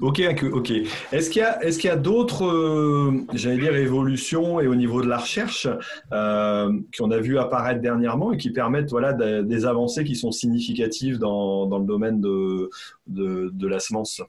ok, 0.00 0.44
ok. 0.52 0.72
Est-ce 1.12 1.30
qu'il 1.30 1.42
y 1.42 1.44
a, 1.44 1.62
est-ce 1.62 1.78
qu'il 1.78 1.88
y 1.88 1.92
a 1.92 1.96
d'autres, 1.96 2.44
euh, 2.44 3.12
j'allais 3.34 3.58
dire, 3.58 3.76
évolutions 3.76 4.58
et 4.58 4.66
au 4.66 4.74
niveau 4.74 5.00
de 5.00 5.08
la 5.08 5.18
recherche 5.18 5.68
euh, 6.12 6.72
qu'on 6.96 7.10
a 7.12 7.18
vu 7.18 7.38
apparaître 7.38 7.80
dernièrement 7.80 8.32
et 8.32 8.36
qui 8.36 8.50
permettent, 8.50 8.90
voilà, 8.90 9.12
des 9.12 9.64
avancées 9.64 10.02
qui 10.02 10.16
sont 10.16 10.32
significatives 10.32 11.18
dans, 11.18 11.66
dans 11.66 11.78
le 11.78 11.86
domaine 11.86 12.20
de, 12.20 12.68
de, 13.06 13.50
de 13.52 13.68
la 13.68 13.78
semence? 13.78 14.22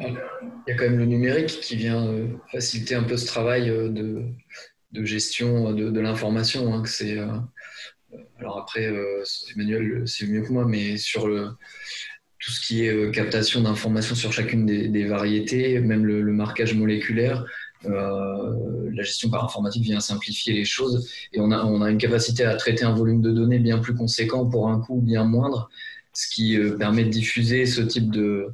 Il 0.00 0.18
y 0.68 0.72
a 0.72 0.74
quand 0.74 0.84
même 0.84 0.98
le 0.98 1.06
numérique 1.06 1.60
qui 1.60 1.76
vient 1.76 2.06
euh, 2.06 2.28
faciliter 2.50 2.94
un 2.94 3.04
peu 3.04 3.16
ce 3.16 3.26
travail 3.26 3.70
euh, 3.70 3.88
de, 3.88 4.22
de 4.92 5.04
gestion 5.04 5.72
de, 5.72 5.90
de 5.90 6.00
l'information. 6.00 6.74
Hein, 6.74 6.82
c'est, 6.86 7.18
euh, 7.18 7.28
alors 8.38 8.58
après, 8.58 8.92
Emmanuel, 9.54 10.02
c'est 10.06 10.26
mieux 10.26 10.42
que 10.42 10.52
moi, 10.52 10.64
mais 10.66 10.96
sur 10.96 11.26
le, 11.26 11.50
tout 12.38 12.50
ce 12.50 12.66
qui 12.66 12.84
est 12.84 13.10
captation 13.12 13.60
d'informations 13.62 14.14
sur 14.14 14.32
chacune 14.32 14.66
des, 14.66 15.06
variétés, 15.06 15.80
même 15.80 16.04
le, 16.04 16.22
marquage 16.32 16.74
moléculaire, 16.74 17.44
la 17.82 19.02
gestion 19.02 19.30
par 19.30 19.44
informatique 19.44 19.82
vient 19.82 20.00
simplifier 20.00 20.52
les 20.52 20.64
choses 20.64 21.10
et 21.32 21.40
on 21.40 21.50
a, 21.50 21.64
on 21.64 21.82
a 21.82 21.90
une 21.90 21.98
capacité 21.98 22.44
à 22.44 22.54
traiter 22.54 22.84
un 22.84 22.94
volume 22.94 23.20
de 23.20 23.32
données 23.32 23.58
bien 23.58 23.78
plus 23.78 23.94
conséquent 23.94 24.46
pour 24.46 24.68
un 24.68 24.78
coût 24.78 25.00
bien 25.00 25.24
moindre, 25.24 25.70
ce 26.12 26.28
qui 26.28 26.56
permet 26.78 27.04
de 27.04 27.10
diffuser 27.10 27.66
ce 27.66 27.80
type 27.80 28.10
de 28.10 28.48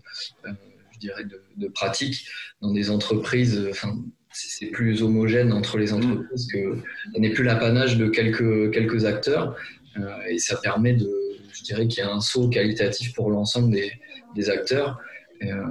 de, 1.01 1.68
pratique 1.68 2.26
dans 2.61 2.72
des 2.72 2.90
entreprises. 2.90 3.66
Enfin, 3.70 3.98
c'est 4.32 4.66
plus 4.66 5.03
homogène 5.03 5.53
entre 5.53 5.78
les 5.78 5.92
entreprises 5.92 6.46
que 6.53 6.78
n'est 7.18 7.30
plus 7.30 7.44
l'apanage 7.44 7.96
de 7.96 8.07
quelques, 8.07 8.72
quelques 8.72 9.05
acteurs 9.05 9.57
euh, 9.96 10.22
et 10.28 10.38
ça 10.38 10.57
permet 10.57 10.92
de, 10.92 11.11
je 11.53 11.62
dirais 11.64 11.88
qu'il 11.88 12.05
y 12.05 12.07
a 12.07 12.12
un 12.12 12.20
saut 12.20 12.48
qualitatif 12.48 13.12
pour 13.14 13.30
l'ensemble 13.30 13.72
des, 13.72 13.92
des, 14.36 14.51
acteurs. 14.51 14.98
Et, 15.41 15.53
euh, 15.53 15.64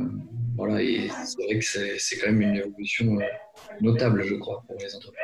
voilà, 0.59 0.83
et 0.83 1.09
c'est 1.25 1.41
vrai 1.41 1.59
que 1.59 1.65
c'est 1.97 2.17
quand 2.17 2.33
même 2.33 2.41
une 2.41 2.55
évolution 2.57 3.17
euh, 3.17 3.23
notable, 3.79 4.23
je 4.25 4.35
crois, 4.35 4.61
pour 4.67 4.75
les 4.77 4.93
entreprises. 4.93 5.21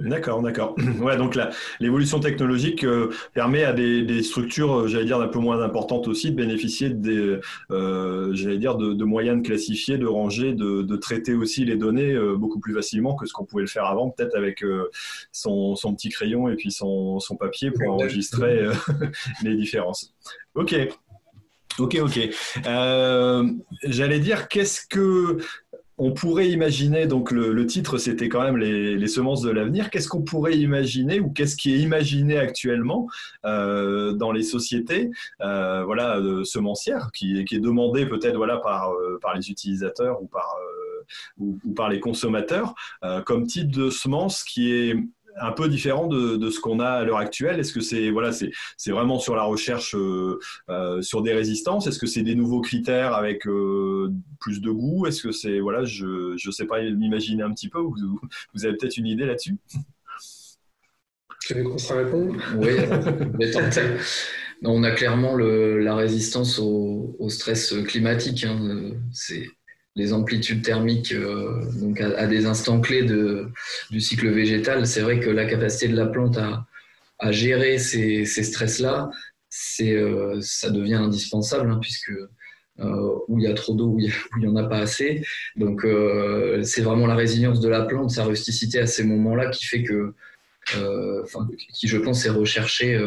D'accord, 0.00 0.42
d'accord. 0.42 0.76
Ouais, 1.00 1.16
donc 1.16 1.38
l'évolution 1.80 2.20
technologique 2.20 2.84
euh, 2.84 3.10
permet 3.32 3.64
à 3.64 3.72
des, 3.72 4.22
structures, 4.22 4.86
j'allais 4.86 5.06
dire, 5.06 5.18
d'un 5.18 5.28
peu 5.28 5.38
moins 5.38 5.62
importantes 5.62 6.06
aussi, 6.06 6.32
de 6.32 6.36
bénéficier 6.36 6.90
de, 6.90 7.40
euh, 7.70 8.34
j'allais 8.34 8.58
dire, 8.58 8.76
de, 8.76 9.04
moyens 9.04 9.40
de 9.40 9.46
classifier, 9.46 9.96
de 9.96 10.06
ranger, 10.06 10.52
de, 10.52 10.96
traiter 10.96 11.32
aussi 11.32 11.64
les 11.64 11.76
données 11.76 12.14
beaucoup 12.36 12.60
plus 12.60 12.74
facilement 12.74 13.16
que 13.16 13.24
ce 13.24 13.32
qu'on 13.32 13.46
pouvait 13.46 13.62
le 13.62 13.68
faire 13.68 13.86
avant, 13.86 14.10
peut-être 14.10 14.36
avec 14.36 14.62
son, 15.32 15.76
petit 15.96 16.10
crayon 16.10 16.50
et 16.50 16.56
puis 16.56 16.70
son, 16.70 17.20
son 17.20 17.36
papier 17.36 17.70
pour 17.70 17.94
enregistrer 17.94 18.68
les 19.42 19.56
différences. 19.56 20.12
Ok. 20.54 20.76
Ok, 21.78 21.96
ok. 22.00 22.30
J'allais 23.84 24.18
dire, 24.20 24.48
qu'est-ce 24.48 24.86
que 24.86 25.38
on 25.98 26.12
pourrait 26.12 26.48
imaginer, 26.48 27.06
donc 27.06 27.32
le, 27.32 27.66
titre 27.66 27.98
c'était 27.98 28.28
quand 28.28 28.42
même 28.42 28.56
les, 28.56 29.06
semences 29.08 29.42
de 29.42 29.50
l'avenir, 29.50 29.90
qu'est-ce 29.90 30.08
qu'on 30.08 30.22
pourrait 30.22 30.56
imaginer 30.56 31.18
ou 31.18 31.30
qu'est-ce 31.30 31.56
qui 31.56 31.74
est 31.74 31.78
imaginé 31.78 32.38
actuellement 32.38 33.08
euh, 33.44 34.12
dans 34.12 34.30
les 34.30 34.44
sociétés 34.44 35.10
euh, 35.40 35.82
voilà, 35.84 36.20
semencières, 36.44 37.10
qui, 37.12 37.40
est 37.40 37.58
demandé 37.58 38.06
peut-être 38.06 38.36
voilà, 38.36 38.58
par, 38.58 38.92
euh, 38.92 39.18
par 39.20 39.34
les 39.34 39.50
utilisateurs 39.50 40.22
ou 40.22 40.26
par, 40.26 40.56
ou, 41.38 41.58
par 41.74 41.88
les 41.88 42.00
consommateurs, 42.00 42.74
comme 43.24 43.46
type 43.46 43.72
de 43.72 43.90
semence 43.90 44.44
qui 44.44 44.72
est 44.72 44.96
un 45.40 45.52
peu 45.52 45.68
différent 45.68 46.06
de, 46.06 46.50
ce 46.50 46.60
qu'on 46.60 46.80
a 46.80 46.88
à 46.88 47.04
l'heure 47.04 47.18
actuelle 47.18 47.60
Est-ce 47.60 47.72
que 47.72 47.80
c'est 47.80 48.10
voilà, 48.10 48.32
c'est 48.32 48.90
vraiment 48.90 49.18
sur 49.18 49.36
la 49.36 49.44
recherche 49.44 49.94
euh, 49.94 50.38
euh, 50.70 51.02
sur 51.02 51.22
des 51.22 51.32
résistances? 51.32 51.86
Est-ce 51.86 51.98
que 51.98 52.06
c'est 52.06 52.22
des 52.22 52.34
nouveaux 52.34 52.60
critères 52.60 53.14
avec 53.14 53.46
euh, 53.46 54.12
plus 54.40 54.60
de 54.60 54.70
goût? 54.70 55.06
Est-ce 55.06 55.22
que 55.22 55.32
c'est 55.32 55.60
voilà, 55.60 55.84
je 55.84 56.32
ne 56.44 56.52
sais 56.52 56.66
pas 56.66 56.82
m'imaginer 56.82 57.42
un 57.42 57.52
petit 57.52 57.68
peu. 57.68 57.80
Vous, 57.80 58.20
vous 58.54 58.64
avez 58.64 58.76
peut-être 58.76 58.96
une 58.96 59.06
idée 59.06 59.26
là-dessus? 59.26 59.56
Tu 61.42 61.54
veux 61.54 61.64
qu'on 61.64 61.78
se 61.78 61.92
répondre 61.92 62.36
Oui, 62.56 62.70
on 64.64 64.82
a 64.82 64.90
clairement 64.90 65.34
le, 65.34 65.78
la 65.78 65.94
résistance 65.94 66.58
au, 66.58 67.28
stress 67.28 67.74
climatique. 67.86 68.44
Hein. 68.44 68.92
C'est 69.12 69.46
les 69.98 70.12
amplitudes 70.12 70.62
thermiques 70.62 71.12
euh, 71.12 71.60
donc 71.80 72.00
à, 72.00 72.26
des 72.26 72.46
instants 72.46 72.80
clés 72.80 73.02
du 73.02 74.00
cycle 74.00 74.28
végétal. 74.28 74.86
C'est 74.86 75.00
vrai 75.00 75.20
que 75.20 75.28
la 75.28 75.44
capacité 75.44 75.88
de 75.88 75.96
la 75.96 76.06
plante 76.06 76.38
à, 76.38 77.32
gérer 77.32 77.78
ces, 77.78 78.24
stress-là, 78.24 79.10
euh, 79.80 80.38
ça 80.40 80.70
devient 80.70 80.94
indispensable, 80.94 81.70
hein, 81.70 81.78
puisque 81.82 82.12
euh, 82.78 83.18
où 83.26 83.40
il 83.40 83.44
y 83.44 83.48
a 83.48 83.54
trop 83.54 83.74
d'eau, 83.74 83.88
où 83.88 83.98
il 83.98 84.12
n'y 84.38 84.46
en 84.46 84.54
a 84.54 84.64
pas 84.64 84.78
assez. 84.78 85.24
Donc 85.56 85.84
c'est 86.62 86.82
vraiment 86.82 87.06
la 87.06 87.16
résilience 87.16 87.60
de 87.60 87.68
la 87.68 87.82
plante, 87.82 88.10
sa 88.10 88.24
rusticité 88.24 88.78
à 88.78 88.86
ces 88.86 89.02
moments-là 89.02 89.50
qui 89.50 89.66
fait 89.66 89.82
que, 89.82 90.14
qui 91.74 91.88
je 91.88 91.96
pense 91.96 92.24
est 92.24 92.30
recherché 92.30 93.00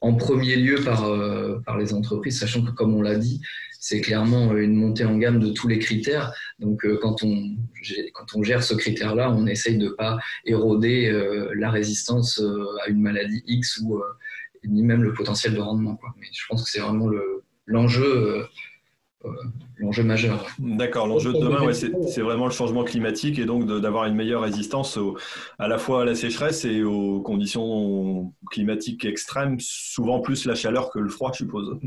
en 0.00 0.14
premier 0.14 0.56
lieu 0.56 0.76
par 0.82 1.76
les 1.78 1.92
entreprises, 1.92 2.38
sachant 2.38 2.64
que 2.64 2.70
comme 2.70 2.94
on 2.94 3.02
l'a 3.02 3.16
dit, 3.16 3.42
c'est 3.80 4.00
clairement 4.02 4.56
une 4.56 4.74
montée 4.74 5.04
en 5.04 5.16
gamme 5.16 5.40
de 5.40 5.50
tous 5.50 5.66
les 5.66 5.78
critères. 5.78 6.32
Donc, 6.58 6.84
euh, 6.84 6.98
quand, 7.00 7.24
on, 7.24 7.56
quand 8.12 8.26
on 8.34 8.42
gère 8.42 8.62
ce 8.62 8.74
critère-là, 8.74 9.32
on 9.32 9.46
essaye 9.46 9.78
de 9.78 9.86
ne 9.86 9.90
pas 9.90 10.18
éroder 10.44 11.08
euh, 11.08 11.52
la 11.56 11.70
résistance 11.70 12.38
euh, 12.40 12.66
à 12.84 12.88
une 12.88 13.00
maladie 13.00 13.42
X 13.46 13.80
ou 13.82 14.00
ni 14.64 14.82
même 14.82 15.02
le 15.02 15.14
potentiel 15.14 15.54
de 15.54 15.60
rendement. 15.60 15.98
Mais 16.18 16.26
je 16.30 16.44
pense 16.48 16.62
que 16.62 16.70
c'est 16.70 16.80
vraiment 16.80 17.10
l'enjeu 17.66 18.04
euh, 18.04 18.44
l'enjeu 19.78 20.02
majeur. 20.02 20.46
D'accord, 20.58 21.06
l'enjeu 21.06 21.32
de 21.32 21.38
demain, 21.38 21.72
c'est 21.72 22.20
vraiment 22.20 22.46
le 22.46 22.52
changement 22.52 22.84
climatique 22.84 23.38
et 23.38 23.44
donc 23.44 23.66
d'avoir 23.66 24.06
une 24.06 24.14
meilleure 24.14 24.42
résistance 24.42 24.98
à 25.58 25.68
la 25.68 25.78
fois 25.78 26.02
à 26.02 26.04
la 26.04 26.14
sécheresse 26.14 26.64
et 26.64 26.82
aux 26.82 27.20
conditions 27.20 28.32
climatiques 28.50 29.04
extrêmes, 29.04 29.56
souvent 29.60 30.20
plus 30.20 30.46
la 30.46 30.54
chaleur 30.54 30.90
que 30.90 30.98
le 30.98 31.08
froid, 31.08 31.32
je 31.32 31.38
suppose. 31.38 31.78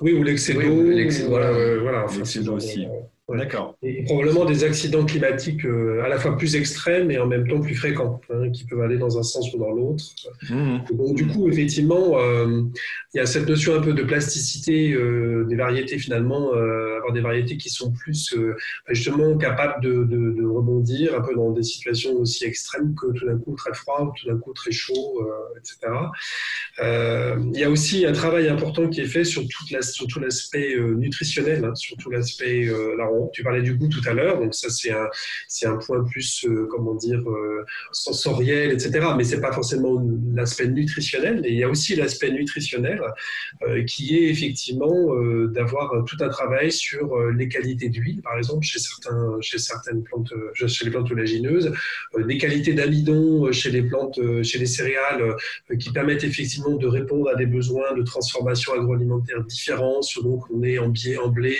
Oui, 0.00 0.12
ou 0.12 0.22
l'excès 0.22 0.54
d'eau. 0.54 1.28
voilà, 1.28 1.78
voilà, 1.80 2.06
aussi. 2.06 2.86
D'accord. 3.28 3.76
Et 3.82 4.04
probablement 4.04 4.44
des 4.44 4.62
accidents 4.62 5.04
climatiques 5.04 5.64
euh, 5.64 6.04
à 6.04 6.08
la 6.08 6.16
fois 6.16 6.36
plus 6.36 6.54
extrêmes 6.54 7.10
et 7.10 7.18
en 7.18 7.26
même 7.26 7.48
temps 7.48 7.60
plus 7.60 7.74
fréquents, 7.74 8.20
hein, 8.30 8.50
qui 8.52 8.64
peuvent 8.64 8.82
aller 8.82 8.98
dans 8.98 9.18
un 9.18 9.24
sens 9.24 9.52
ou 9.52 9.58
dans 9.58 9.72
l'autre. 9.72 10.04
Mmh. 10.48 10.78
Donc 10.92 11.16
du 11.16 11.26
coup, 11.26 11.48
effectivement, 11.48 12.20
euh, 12.20 12.62
il 13.14 13.18
y 13.18 13.20
a 13.20 13.26
cette 13.26 13.48
notion 13.48 13.74
un 13.74 13.80
peu 13.80 13.94
de 13.94 14.04
plasticité 14.04 14.92
euh, 14.92 15.44
des 15.48 15.56
variétés 15.56 15.98
finalement, 15.98 16.52
avoir 16.52 17.12
des 17.12 17.20
variétés 17.20 17.56
qui 17.56 17.68
sont 17.68 17.90
plus 17.90 18.34
justement 18.90 19.36
capables 19.36 19.82
de, 19.82 20.04
de, 20.04 20.46
rebondir 20.46 21.14
un 21.16 21.20
peu 21.20 21.34
dans 21.34 21.50
des 21.50 21.62
situations 21.62 22.12
aussi 22.12 22.44
extrêmes 22.44 22.94
que 22.94 23.12
tout 23.12 23.26
d'un 23.26 23.38
coup 23.38 23.54
très 23.56 23.74
froid 23.74 24.02
ou 24.02 24.12
tout 24.18 24.28
d'un 24.28 24.38
coup 24.38 24.52
très 24.52 24.70
chaud, 24.70 25.20
etc. 25.58 25.92
il 26.80 27.58
y 27.58 27.64
a 27.64 27.70
aussi 27.70 28.06
un 28.06 28.12
travail 28.12 28.48
important 28.48 28.88
qui 28.88 29.00
est 29.00 29.06
fait 29.06 29.24
sur, 29.24 29.42
toute 29.42 29.70
la, 29.70 29.82
sur 29.82 30.06
tout 30.06 30.20
l'aspect 30.20 30.76
nutritionnel, 30.78 31.64
hein, 31.64 31.74
sur 31.74 31.96
tout 31.96 32.10
l'aspect 32.10 32.70
la 32.96 33.06
tu 33.32 33.42
parlais 33.42 33.62
du 33.62 33.74
goût 33.74 33.88
tout 33.88 34.06
à 34.06 34.12
l'heure, 34.12 34.38
donc 34.38 34.54
ça 34.54 34.70
c'est 34.70 34.92
un, 34.92 35.08
c'est 35.48 35.66
un 35.66 35.76
point 35.76 36.04
plus, 36.04 36.44
euh, 36.44 36.66
comment 36.70 36.94
dire, 36.94 37.20
euh, 37.28 37.64
sensoriel, 37.92 38.72
etc. 38.72 39.06
Mais 39.16 39.24
c'est 39.24 39.40
pas 39.40 39.52
forcément 39.52 40.02
l'aspect 40.34 40.68
nutritionnel. 40.68 41.42
Il 41.44 41.54
y 41.54 41.64
a 41.64 41.68
aussi 41.68 41.96
l'aspect 41.96 42.30
nutritionnel 42.30 43.00
euh, 43.62 43.84
qui 43.84 44.16
est 44.16 44.30
effectivement 44.30 44.86
d'avoir 45.48 46.04
tout 46.06 46.16
un 46.20 46.28
travail 46.28 46.70
sur 46.70 47.18
les 47.30 47.48
qualités 47.48 47.88
d'huile, 47.88 48.22
par 48.22 48.36
exemple, 48.38 48.64
chez, 48.64 48.78
certains, 48.78 49.36
chez 49.40 49.58
certaines 49.58 50.02
plantes, 50.02 50.32
chez 50.54 50.84
les 50.84 50.90
plantes 50.90 51.10
olagineuses, 51.10 51.72
des 52.18 52.38
qualités 52.38 52.74
d'amidon 52.74 53.50
chez 53.52 53.70
les 53.70 53.82
plantes, 53.82 54.18
chez 54.42 54.58
les 54.58 54.66
céréales, 54.66 55.36
qui 55.78 55.90
permettent 55.92 56.24
effectivement 56.24 56.76
de 56.76 56.86
répondre 56.86 57.28
à 57.28 57.34
des 57.34 57.46
besoins 57.46 57.94
de 57.94 58.02
transformation 58.02 58.74
agroalimentaire 58.74 59.42
différents, 59.44 60.02
selon 60.02 60.38
qu'on 60.38 60.62
est 60.62 60.78
en, 60.78 60.88
biais, 60.88 61.16
en 61.16 61.28
blé 61.28 61.56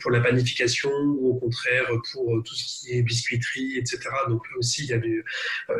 pour 0.00 0.10
la 0.10 0.20
panification 0.20 0.85
ou 0.90 1.30
au 1.30 1.34
contraire 1.34 1.86
pour 2.12 2.36
euh, 2.36 2.42
tout 2.42 2.54
ce 2.54 2.64
qui 2.64 2.92
est 2.92 3.02
biscuiterie, 3.02 3.76
etc. 3.76 3.98
Donc 4.28 4.42
là 4.50 4.58
aussi, 4.58 4.84
il 4.84 4.90
y 4.90 4.92
a 4.92 4.96
euh, 4.96 5.22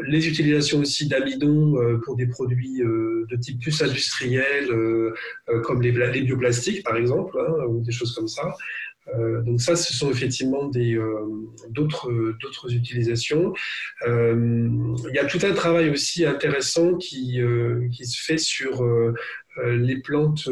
les 0.06 0.28
utilisations 0.28 0.80
aussi 0.80 1.08
d'amidon 1.08 1.80
euh, 1.80 1.98
pour 2.04 2.16
des 2.16 2.26
produits 2.26 2.78
de 2.78 3.36
type 3.36 3.60
plus 3.60 3.82
industriel, 3.82 4.68
comme 5.64 5.82
les, 5.82 5.92
bioplastiques 5.92 6.84
par 6.84 6.96
exemple, 6.96 7.36
hein, 7.40 7.64
ou 7.68 7.80
des 7.82 7.92
choses 7.92 8.14
comme 8.14 8.28
ça. 8.28 8.54
donc 9.44 9.60
ça, 9.60 9.76
ce 9.76 9.92
sont 9.92 10.10
effectivement 10.10 10.70
d'autres 11.70 12.10
d'autres 12.40 12.74
utilisations. 12.74 13.52
il 14.06 15.14
y 15.14 15.18
a 15.18 15.24
tout 15.24 15.38
un 15.42 15.52
travail 15.52 15.90
aussi 15.90 16.24
intéressant 16.24 16.96
qui, 16.96 17.40
qui 17.92 18.06
se 18.06 18.22
fait 18.24 18.38
sur 18.38 18.84
les 19.64 19.98
plantes 20.00 20.48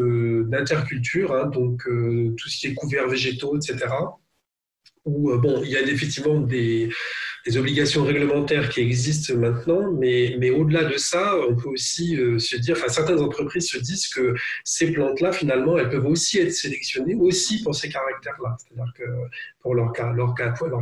d'interculture, 0.51 1.35
hein, 1.35 1.47
donc 1.47 1.83
tout 1.85 2.49
ce 2.49 2.59
qui 2.59 2.67
est 2.69 2.75
couverts 2.75 3.09
végétaux, 3.09 3.57
etc 3.57 3.87
où 5.05 5.31
euh, 5.31 5.39
bon, 5.39 5.63
il 5.63 5.71
y 5.71 5.77
a 5.77 5.83
effectivement 5.83 6.41
des, 6.41 6.89
obligations 7.57 8.05
réglementaires 8.05 8.71
qui 8.71 8.81
existent 8.81 9.35
maintenant, 9.35 9.93
mais, 9.93 10.35
mais 10.39 10.49
au-delà 10.49 10.85
de 10.85 10.97
ça, 10.97 11.35
on 11.47 11.55
peut 11.55 11.69
aussi 11.69 12.17
euh, 12.17 12.39
se 12.39 12.57
dire, 12.57 12.75
enfin 12.79 12.89
certaines 12.89 13.21
entreprises 13.21 13.69
se 13.69 13.77
disent 13.77 14.09
que 14.09 14.35
ces 14.65 14.93
plantes-là, 14.93 15.31
finalement, 15.31 15.77
elles 15.77 15.91
peuvent 15.91 16.07
aussi 16.07 16.39
être 16.39 16.53
sélectionnées 16.53 17.15
aussi 17.17 17.63
pour 17.63 17.75
ces 17.75 17.91
caractères-là, 17.91 18.57
c'est-à-dire 18.59 18.93
que 18.97 19.05
pour 19.61 19.75
leur, 19.75 19.93
leur, 20.15 20.35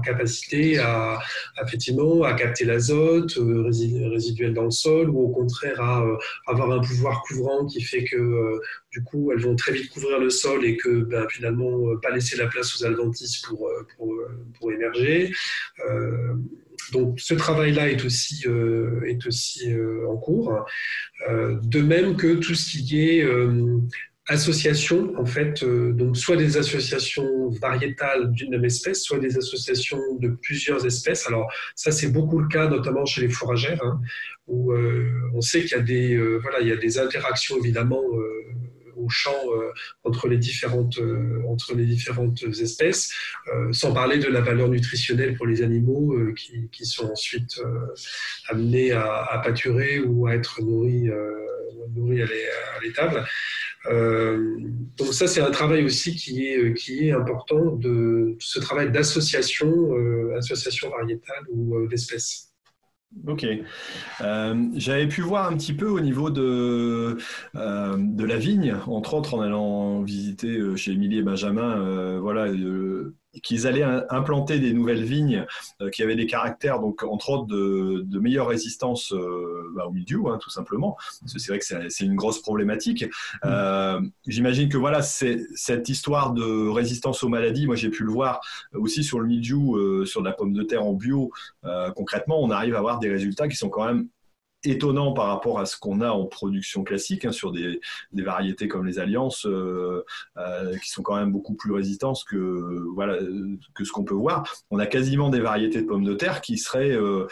capacité 0.05 0.79
à, 0.79 1.19
effectivement 1.67 2.23
à 2.23 2.35
capter 2.35 2.65
l'azote 2.65 3.37
euh, 3.39 3.69
résiduel 4.13 4.55
dans 4.55 4.65
le 4.65 4.71
sol, 4.71 5.11
ou 5.11 5.19
au 5.19 5.29
contraire 5.31 5.81
à 5.81 6.05
avoir 6.47 6.71
un 6.71 6.81
pouvoir 6.81 7.23
couvrant 7.23 7.67
qui 7.67 7.83
fait 7.83 8.05
que 8.05 8.61
du 8.93 9.03
coup 9.03 9.33
elles 9.33 9.41
vont 9.41 9.57
très 9.57 9.73
vite 9.73 9.91
couvrir 9.91 10.19
le 10.19 10.31
sol 10.31 10.65
et 10.65 10.77
que 10.77 11.03
ben, 11.05 11.27
finalement 11.29 11.97
pas 12.03 12.11
laisser 12.11 12.37
la 12.37 12.47
place 12.47 12.81
aux 12.81 12.85
adventices 12.85 13.39
pour, 13.39 13.71
pour, 13.97 14.15
pour 14.59 14.73
émerger. 14.73 15.33
Donc 16.91 17.21
ce 17.21 17.35
travail-là 17.35 17.91
est 17.91 18.05
aussi, 18.05 18.45
euh, 18.47 19.03
est 19.07 19.27
aussi 19.27 19.73
euh, 19.73 20.07
en 20.09 20.17
cours, 20.17 20.65
euh, 21.29 21.57
de 21.63 21.81
même 21.81 22.17
que 22.17 22.35
tout 22.35 22.55
ce 22.55 22.71
qui 22.71 23.01
est 23.01 23.27
association, 24.29 25.13
en 25.19 25.27
fait, 25.27 25.65
donc 25.65 26.17
soit 26.17 26.37
des 26.37 26.57
associations 26.57 27.51
variétales 27.61 28.31
d'une 28.33 28.51
même 28.51 28.65
espèce, 28.65 29.03
soit 29.03 29.19
des 29.19 29.37
associations 29.37 29.99
de 30.21 30.29
plusieurs 30.29 30.87
espèces. 30.87 31.27
Alors 31.27 31.53
ça, 31.75 31.91
c'est 31.91 32.09
beaucoup 32.09 32.39
le 32.39 32.47
cas, 32.47 32.69
notamment 32.69 33.05
chez 33.05 33.23
les 33.23 33.29
fourragères, 33.29 33.83
hein, 33.85 34.01
où 34.47 34.73
on 35.35 35.41
sait 35.41 35.65
qu'il 35.65 35.77
y 35.89 36.17
voilà, 36.39 36.61
il 36.61 36.69
y 36.69 36.73
a 36.73 36.77
des 36.77 36.99
interactions 36.99 37.57
évidemment 37.59 38.03
au 38.97 39.09
champ 39.09 39.31
euh, 39.31 39.73
entre, 40.05 40.29
les 40.29 40.39
différentes, 40.39 40.99
euh, 40.99 41.43
entre 41.49 41.75
les 41.75 41.87
différentes 41.87 42.43
espèces, 42.43 43.13
euh, 43.53 43.73
sans 43.73 43.93
parler 43.93 44.19
de 44.19 44.29
la 44.29 44.41
valeur 44.41 44.69
nutritionnelle 44.69 45.37
pour 45.37 45.47
les 45.47 45.63
animaux 45.63 46.17
qui, 46.35 46.69
qui, 46.71 46.87
sont 46.87 47.11
ensuite 47.11 47.61
amenés 48.49 48.93
à, 48.93 49.41
pâturer 49.45 50.01
ou 50.01 50.27
à 50.27 50.35
être 50.35 50.61
nourris, 50.63 51.11
à 51.11 52.81
l'étable. 52.83 53.25
donc 54.97 55.15
ça, 55.15 55.27
c'est 55.27 55.41
un 55.41 55.51
travail 55.51 55.85
aussi 55.85 56.15
qui 56.15 56.47
est, 56.47 56.75
qui 56.75 57.09
est 57.09 57.13
important, 57.13 57.77
de, 57.77 58.37
ce 58.39 58.59
travail 58.59 58.91
d'association, 58.91 59.95
association 60.37 60.91
variétale 60.91 61.45
ou 61.51 61.87
d'espèces. 61.89 62.52
Ok. 63.29 63.47
Euh, 64.23 64.69
j'avais 64.77 65.09
pu 65.09 65.23
voir 65.23 65.49
un 65.51 65.57
petit 65.57 65.75
peu 65.75 65.89
au 65.89 66.01
niveau 66.01 66.31
de, 66.31 67.19
euh, 67.57 67.97
de 67.99 68.25
la 68.25 68.39
vigne, 68.39 68.75
entre 68.87 69.15
autres 69.15 69.35
en 69.35 69.41
allant 69.43 70.03
visiter 70.03 70.49
euh, 70.59 70.77
chez 70.77 70.93
Émilie 70.93 71.19
et 71.19 71.23
Benjamin, 71.23 72.19
voilà, 72.21 72.49
qu'ils 73.41 73.67
allaient 73.67 73.85
implanter 74.11 74.59
des 74.59 74.73
nouvelles 74.73 75.05
vignes 75.05 75.47
euh, 75.81 75.91
qui 75.91 76.03
avaient 76.03 76.17
des 76.17 76.27
caractères, 76.27 76.81
donc 76.81 77.03
entre 77.03 77.31
autres 77.31 77.47
de, 77.47 78.03
de 78.07 78.19
meilleure 78.19 78.49
résistance 78.49 79.13
euh, 79.13 79.71
bah, 79.75 79.87
au 79.87 79.93
milieu, 79.93 80.21
hein, 80.27 80.39
tout 80.41 80.51
simplement. 80.51 80.97
C'est 81.27 81.49
vrai 81.49 81.59
que 81.59 81.65
c'est 81.65 82.05
une 82.05 82.17
grosse 82.17 82.43
problématique. 82.43 83.07
Euh, 83.45 84.01
J'imagine 84.27 84.69
que 84.69 84.77
voilà, 84.77 85.03
cette 85.03 85.89
histoire 85.89 86.33
de 86.33 86.69
résistance 86.69 87.23
aux 87.23 87.29
maladies, 87.29 87.67
moi 87.67 87.77
j'ai 87.77 87.91
pu 87.91 88.05
le 88.05 88.11
voir 88.11 88.41
aussi 88.75 89.03
sur 89.03 89.21
le 89.21 89.27
mildiou, 89.27 89.77
euh, 89.77 90.05
sur 90.05 90.21
de 90.21 90.27
la 90.27 90.33
pomme 90.33 90.53
de 90.53 90.63
terre 90.63 90.85
en 90.85 90.93
bio. 90.93 91.33
concrètement, 91.95 92.43
on 92.43 92.51
arrive 92.51 92.75
à 92.75 92.79
avoir 92.79 92.99
des 92.99 93.09
résultats 93.09 93.49
qui 93.49 93.57
sont 93.57 93.69
quand 93.69 93.87
même 93.87 94.09
étonnant 94.65 95.13
par 95.13 95.27
rapport 95.27 95.59
à 95.59 95.67
ce 95.67 95.77
qu'on 95.77 96.01
a 96.01 96.11
en 96.11 96.27
production 96.27 96.85
classique 96.85 97.25
hein, 97.25 97.33
sur 97.33 97.53
des, 97.53 97.81
des, 98.13 98.23
variétés 98.23 98.69
comme 98.69 98.87
les 98.87 98.99
alliances 98.99 99.47
euh, 99.47 100.05
euh, 100.37 100.77
qui 100.79 100.91
sont 100.91 101.03
quand 101.03 101.17
même 101.17 101.33
beaucoup 101.33 101.55
plus 101.55 101.73
résistantes 101.73 102.23
que 102.29 102.85
voilà 102.95 103.19
que 103.75 103.85
ce 103.85 103.93
qu'on 103.93 104.05
peut 104.05 104.15
voir. 104.15 104.45
On 104.71 104.79
a 104.79 104.87
quasiment 104.87 105.31
des 105.31 105.41
variétés 105.41 105.83
de 105.83 105.87
pommes 105.87 106.05
de 106.05 106.15
terre 106.15 106.41
qui 106.41 106.59
seraient 106.59 106.93
euh, 106.93 107.27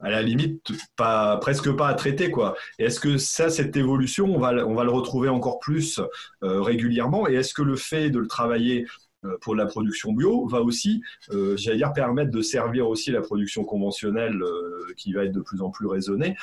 à 0.00 0.08
la 0.08 0.22
limite 0.22 0.72
pas 0.96 1.36
presque 1.36 1.70
pas 1.72 1.88
à 1.88 1.94
traiter 1.94 2.30
quoi. 2.30 2.56
Est-ce 2.78 3.00
que 3.00 3.18
ça 3.18 3.50
cette 3.50 3.76
évolution 3.76 4.26
on 4.34 4.38
va 4.38 4.66
on 4.66 4.74
va 4.74 4.84
le 4.84 4.90
retrouver 4.90 5.28
encore 5.28 5.58
plus 5.58 6.00
régulièrement? 6.40 7.28
Et 7.28 7.34
est-ce 7.34 7.52
que 7.52 7.62
le 7.62 7.76
fait 7.76 8.10
de 8.10 8.18
le 8.18 8.26
travailler 8.26 8.86
pour 9.40 9.54
la 9.54 9.66
production 9.66 10.12
bio 10.12 10.46
va 10.46 10.60
aussi, 10.60 11.02
j'allais 11.30 11.76
dire, 11.76 11.92
permettre 11.92 12.30
de 12.30 12.42
servir 12.42 12.88
aussi 12.88 13.10
la 13.10 13.20
production 13.20 13.64
conventionnelle 13.64 14.40
qui 14.96 15.12
va 15.12 15.24
être 15.24 15.32
de 15.32 15.40
plus 15.40 15.60
en 15.60 15.70
plus 15.70 15.86
raisonnée 15.86 16.36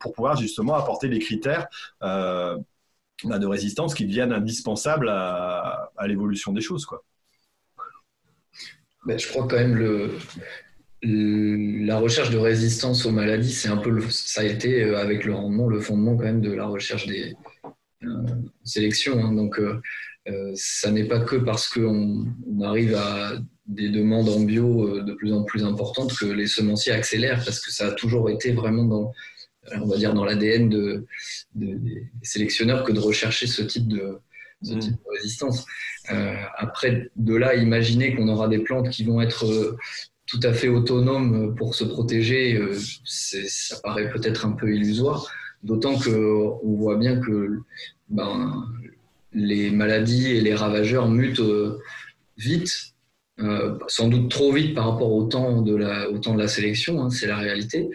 pour 0.00 0.12
pouvoir 0.12 0.36
justement 0.36 0.74
apporter 0.74 1.08
les 1.08 1.20
critères 1.20 1.68
bah, 2.00 3.38
de 3.38 3.46
résistance 3.46 3.94
qui 3.94 4.06
deviennent 4.06 4.32
indispensables 4.32 5.08
à, 5.08 5.90
l'évolution 6.06 6.52
des 6.52 6.60
choses. 6.60 6.86
Quoi. 6.86 7.04
Je 9.06 9.28
crois 9.28 9.48
quand 9.48 9.56
même 9.56 9.74
le, 9.74 10.18
la 11.02 11.98
recherche 11.98 12.30
de 12.30 12.38
résistance 12.38 13.06
aux 13.06 13.10
maladies, 13.10 13.52
c'est 13.52 13.68
un 13.68 13.76
peu 13.76 14.00
ça 14.10 14.42
a 14.42 14.44
été 14.44 14.84
euh, 14.84 14.98
avec 14.98 15.24
le 15.24 15.34
rendement 15.34 15.68
le 15.68 15.80
fondement 15.80 16.16
quand 16.16 16.24
même 16.24 16.40
de 16.40 16.52
la 16.52 16.66
recherche 16.66 17.06
des 17.06 17.34
euh, 18.04 18.22
sélections. 18.64 19.18
Hein. 19.18 19.32
Donc, 19.32 19.58
euh, 19.58 19.80
ça 20.54 20.90
n'est 20.90 21.04
pas 21.04 21.20
que 21.20 21.36
parce 21.36 21.68
qu'on 21.68 22.26
arrive 22.62 22.94
à 22.94 23.32
des 23.66 23.90
demandes 23.90 24.28
en 24.28 24.40
bio 24.40 25.00
de 25.00 25.12
plus 25.12 25.32
en 25.32 25.44
plus 25.44 25.64
importantes 25.64 26.16
que 26.16 26.26
les 26.26 26.46
semenciers 26.46 26.92
accélèrent, 26.92 27.44
parce 27.44 27.60
que 27.60 27.70
ça 27.70 27.88
a 27.88 27.92
toujours 27.92 28.30
été 28.30 28.52
vraiment 28.52 28.84
dans, 28.84 29.12
on 29.74 29.86
va 29.86 29.96
dire, 29.96 30.14
dans 30.14 30.24
l'ADN 30.24 30.68
de, 30.68 31.06
des 31.54 32.10
sélectionneurs 32.22 32.84
que 32.84 32.92
de 32.92 33.00
rechercher 33.00 33.46
ce 33.46 33.62
type 33.62 33.88
de, 33.88 34.18
ce 34.62 34.74
mmh. 34.74 34.78
type 34.78 34.92
de 34.92 35.18
résistance. 35.18 35.66
après, 36.56 37.10
de 37.16 37.34
là, 37.34 37.54
imaginer 37.56 38.14
qu'on 38.14 38.28
aura 38.28 38.48
des 38.48 38.60
plantes 38.60 38.90
qui 38.90 39.04
vont 39.04 39.20
être 39.20 39.76
tout 40.28 40.40
à 40.42 40.52
fait 40.52 40.68
autonome 40.68 41.54
pour 41.56 41.74
se 41.74 41.84
protéger, 41.84 42.56
euh, 42.56 42.76
ça 43.04 43.76
paraît 43.82 44.10
peut-être 44.10 44.46
un 44.46 44.52
peu 44.52 44.72
illusoire. 44.74 45.26
D'autant 45.62 45.98
qu'on 45.98 46.60
voit 46.62 46.96
bien 46.96 47.18
que 47.18 47.60
ben, 48.10 48.68
les 49.38 49.70
maladies 49.70 50.32
et 50.32 50.40
les 50.40 50.54
ravageurs 50.54 51.08
mutent 51.08 51.40
euh, 51.40 51.78
vite, 52.36 52.94
euh, 53.40 53.78
sans 53.86 54.08
doute 54.08 54.30
trop 54.30 54.52
vite 54.52 54.74
par 54.74 54.90
rapport 54.90 55.12
au 55.12 55.24
temps 55.24 55.62
de 55.62 55.76
la, 55.76 56.48
sélection, 56.48 57.02
hein, 57.02 57.10
c'est 57.10 57.28
la 57.28 57.36
réalité. 57.36 57.88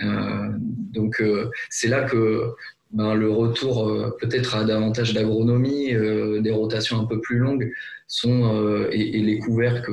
donc 0.00 1.22
c'est 1.68 1.88
là 1.88 2.02
que 2.02 2.50
ben, 2.90 3.14
le 3.14 3.30
retour 3.30 4.16
peut-être 4.20 4.56
à 4.56 4.64
davantage 4.64 5.14
d'agronomie, 5.14 5.94
des 6.40 6.50
rotations 6.50 6.98
un 7.00 7.04
peu 7.04 7.20
plus 7.20 7.38
longues, 7.38 7.70
sont, 8.08 8.88
et, 8.90 9.20
les 9.20 9.38
couverts 9.38 9.84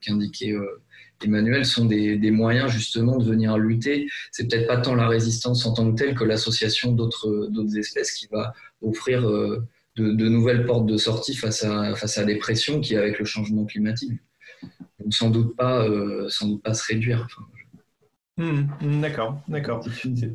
qu'indiquait 0.00 0.54
Emmanuel, 1.22 1.66
sont 1.66 1.84
des, 1.84 2.30
moyens 2.30 2.70
justement 2.70 3.18
de 3.18 3.24
venir 3.24 3.58
lutter. 3.58 4.08
C'est 4.30 4.48
peut-être 4.48 4.66
pas 4.66 4.78
tant 4.78 4.94
la 4.94 5.08
résistance 5.08 5.66
en 5.66 5.74
tant 5.74 5.92
que 5.92 5.98
telle 5.98 6.14
que 6.14 6.24
l'association 6.24 6.92
d'autres 6.92 7.76
espèces 7.76 8.12
qui 8.12 8.26
va 8.28 8.54
offrir 8.80 9.28
euh, 9.98 10.14
de, 10.14 10.28
nouvelles 10.28 10.64
portes 10.64 10.86
de 10.86 10.96
sortie 10.96 11.34
face 11.34 11.64
à, 11.64 11.94
face 11.94 12.18
à 12.18 12.24
des 12.24 12.36
pressions 12.36 12.80
qui, 12.80 12.96
avec 12.96 13.18
le 13.18 13.24
changement 13.24 13.64
climatique, 13.64 14.12
vont 14.98 15.10
sans 15.10 15.30
doute 15.30 15.56
pas, 15.56 15.86
euh, 15.86 16.28
sans 16.28 16.48
doute 16.48 16.62
pas 16.62 16.74
se 16.74 16.84
réduire. 16.86 17.26
Hmm, 18.36 19.00
d'accord, 19.00 19.40
d'accord. 19.48 19.84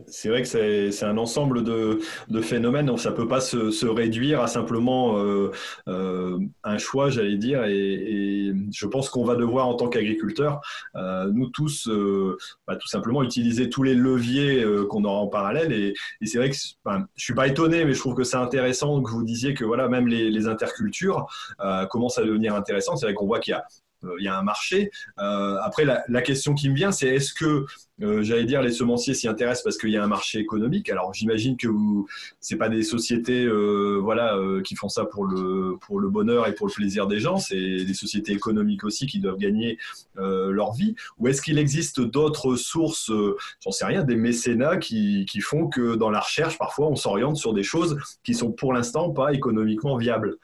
C'est 0.08 0.30
vrai 0.30 0.41
que 0.41 0.47
c'est 0.47 1.06
un 1.06 1.18
ensemble 1.18 1.64
de, 1.64 1.99
de, 2.30 2.41
phénomènes, 2.41 2.88
donc 2.88 2.99
ça 2.99 3.12
peut 3.12 3.28
pas 3.28 3.41
se, 3.41 3.72
se 3.72 3.86
réduire 3.86 4.41
à 4.41 4.47
simplement 4.47 5.18
euh, 5.18 5.52
euh, 5.88 6.39
un 6.64 6.78
choix, 6.78 7.10
j'allais 7.10 7.38
dire. 7.38 7.64
Et, 7.66 8.54
je 8.72 8.86
pense 8.88 9.10
qu'on 9.10 9.24
va 9.24 9.36
devoir, 9.36 9.68
en 9.68 9.76
tant 9.76 9.88
qu'agriculteurs, 9.88 10.62
euh, 10.95 11.30
nous 11.32 11.49
tous, 11.49 11.89
bah, 12.68 12.76
tout 12.76 12.88
simplement 12.88 13.24
utiliser 13.24 13.70
tous 13.70 13.84
les 13.84 13.93
leviers 13.93 14.66
qu'on 14.89 15.04
aura 15.04 15.20
en 15.20 15.28
parallèle. 15.28 15.72
Et, 15.72 15.93
c'est 16.26 16.38
vrai 16.38 16.49
que, 16.49 16.56
je 16.56 17.24
suis 17.24 17.36
pas 17.36 17.47
étonné, 17.47 17.86
mais 17.86 17.93
je 17.93 17.99
trouve 17.99 18.16
que 18.16 18.24
c'est 18.24 18.38
intéressant 18.38 19.02
que 19.02 19.12
vous 19.12 19.24
disiez 19.24 19.54
que 19.54 19.64
voilà, 19.66 19.88
même 19.88 20.08
les, 20.08 20.30
les 20.30 20.47
intercultures 20.47 21.28
commencent 21.89 22.18
à 22.18 22.24
devenir 22.24 22.56
intéressantes. 22.56 22.97
C'est 22.97 23.06
vrai 23.06 23.14
qu'on 23.14 23.28
voit 23.28 23.39
qu'il 23.39 23.52
y 23.52 23.56
a 23.56 23.66
il 24.20 24.26
y 24.26 24.28
a 24.28 24.38
un 24.38 24.43
marché. 24.43 24.91
Euh, 25.20 25.58
après, 25.62 25.86
la, 25.86 26.22
question 26.22 26.54
qui 26.54 26.70
me 26.70 26.76
vient, 26.76 26.91
c'est 26.91 27.08
est-ce 27.08 27.34
que, 27.34 27.66
euh, 28.02 28.22
j'allais 28.22 28.45
dire, 28.45 28.62
les 28.62 28.72
semenciers 28.72 29.14
s'y 29.14 29.28
intéressent 29.28 29.64
parce 29.64 29.78
qu'il 29.78 29.89
y 29.89 29.97
a 29.97 30.04
un 30.04 30.08
marché 30.08 30.39
économique? 30.39 30.89
Alors, 30.89 31.14
j'imagine 31.14 31.58
que 31.58 31.68
vous, 31.68 32.08
c'est 32.39 32.58
pas 32.58 32.70
des 32.70 32.84
sociétés, 32.84 33.47
voilà, 33.99 34.38
qui 34.64 34.76
font 34.76 34.89
ça 34.89 35.06
pour 35.06 35.26
le 35.26 35.78
pour 35.82 35.99
le 35.99 36.10
bonheur 36.10 36.47
et 36.47 36.54
pour 36.54 36.68
le 36.68 36.74
plaisir 36.74 37.08
des 37.08 37.20
gens. 37.20 37.38
C'est 37.38 37.84
des 37.84 37.93
sociétés 37.93 38.34
économiques 38.34 38.84
aussi 38.84 39.08
qui 39.08 39.20
doivent 39.20 39.38
gagner 39.38 39.78
leur 40.16 40.74
vie. 40.74 40.95
Ou 41.18 41.28
est-ce 41.28 41.41
qu'il 41.41 41.58
existe 41.58 42.02
d'autres 42.02 42.56
sources, 42.56 43.12
j'en 43.64 43.72
sais 43.72 43.86
rien, 43.86 44.04
des 44.04 44.16
mécénats 44.16 44.78
qui, 44.78 45.26
qui 45.26 45.41
font 45.41 45.68
que 45.68 45.95
dans 45.95 46.10
la 46.10 46.20
recherche, 46.20 46.58
parfois, 46.58 46.88
on 46.88 46.95
s'oriente 46.95 47.38
sur 47.38 47.54
des 47.54 47.64
choses 47.64 47.97
qui 48.24 48.34
sont 48.34 48.52
pour 48.52 48.74
l'instant 48.74 49.10
pas 49.12 49.34
économiquement 49.34 49.97
viables? 49.97 50.38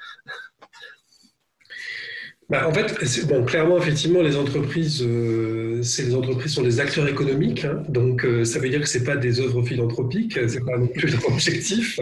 Bah, 2.49 2.65
en 2.65 2.73
fait, 2.73 3.25
bon, 3.25 3.43
clairement, 3.43 3.77
effectivement, 3.77 4.21
les 4.21 4.37
entreprises, 4.37 5.03
euh, 5.05 5.81
les 5.81 6.15
entreprises 6.15 6.53
sont 6.53 6.63
des 6.63 6.79
acteurs 6.79 7.05
économiques, 7.05 7.65
hein. 7.65 7.83
donc 7.89 8.23
euh, 8.23 8.45
ça 8.45 8.59
veut 8.59 8.69
dire 8.69 8.79
que 8.79 8.87
c'est 8.87 9.03
pas 9.03 9.17
des 9.17 9.41
œuvres 9.41 9.61
philanthropiques, 9.63 10.39
c'est 10.47 10.63
pas 10.63 10.77
non 10.77 10.87
plus 10.87 11.07
leur 11.11 11.27
objectif. 11.27 11.99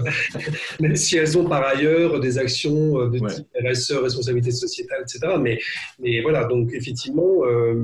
Même 0.80 0.96
si 0.96 1.18
elles 1.18 1.36
ont 1.36 1.50
par 1.50 1.66
ailleurs 1.66 2.20
des 2.20 2.38
actions 2.38 3.02
euh, 3.02 3.10
de 3.10 3.18
type 3.28 3.48
RSE, 3.60 3.94
responsabilité 3.94 4.52
sociétale, 4.52 5.02
etc. 5.02 5.34
Mais, 5.42 5.60
mais 6.00 6.22
voilà, 6.22 6.46
donc 6.46 6.72
effectivement, 6.74 7.44
euh, 7.46 7.84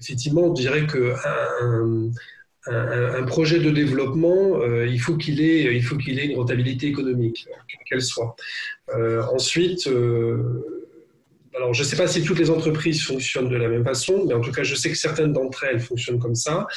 effectivement, 0.00 0.42
on 0.42 0.52
dirait 0.52 0.86
que 0.86 1.12
un, 1.60 2.10
un, 2.66 3.22
projet 3.24 3.60
de 3.60 3.70
développement, 3.70 4.60
euh, 4.60 4.86
il 4.86 5.00
faut 5.00 5.16
qu'il 5.16 5.40
ait, 5.40 5.64
ait 5.64 6.26
une 6.26 6.36
rentabilité 6.36 6.86
économique, 6.86 7.46
qu'elle 7.88 8.02
soit. 8.02 8.36
Euh, 8.94 9.22
ensuite, 9.32 9.86
euh, 9.86 10.77
alors, 11.58 11.74
je 11.74 11.82
ne 11.82 11.88
sais 11.88 11.96
pas 11.96 12.06
si 12.06 12.22
toutes 12.22 12.38
les 12.38 12.50
entreprises 12.50 13.02
fonctionnent 13.02 13.48
de 13.48 13.56
la 13.56 13.68
même 13.68 13.84
façon, 13.84 14.24
mais 14.26 14.32
en 14.32 14.40
tout 14.40 14.52
cas, 14.52 14.62
je 14.62 14.76
sais 14.76 14.90
que 14.90 14.96
certaines 14.96 15.32
d'entre 15.32 15.64
elles 15.64 15.80
fonctionnent 15.80 16.20
comme 16.20 16.36
ça. 16.36 16.68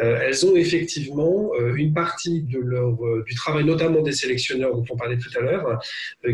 Euh, 0.00 0.18
elles 0.22 0.44
ont 0.44 0.56
effectivement 0.56 1.52
euh, 1.54 1.76
une 1.76 1.94
partie 1.94 2.42
de 2.42 2.58
leur, 2.58 3.00
euh, 3.06 3.22
du 3.28 3.36
travail, 3.36 3.64
notamment 3.64 4.02
des 4.02 4.10
sélectionneurs 4.10 4.74
dont 4.74 4.84
on 4.90 4.96
parlait 4.96 5.18
tout 5.18 5.30
à 5.38 5.40
l'heure, 5.40 5.78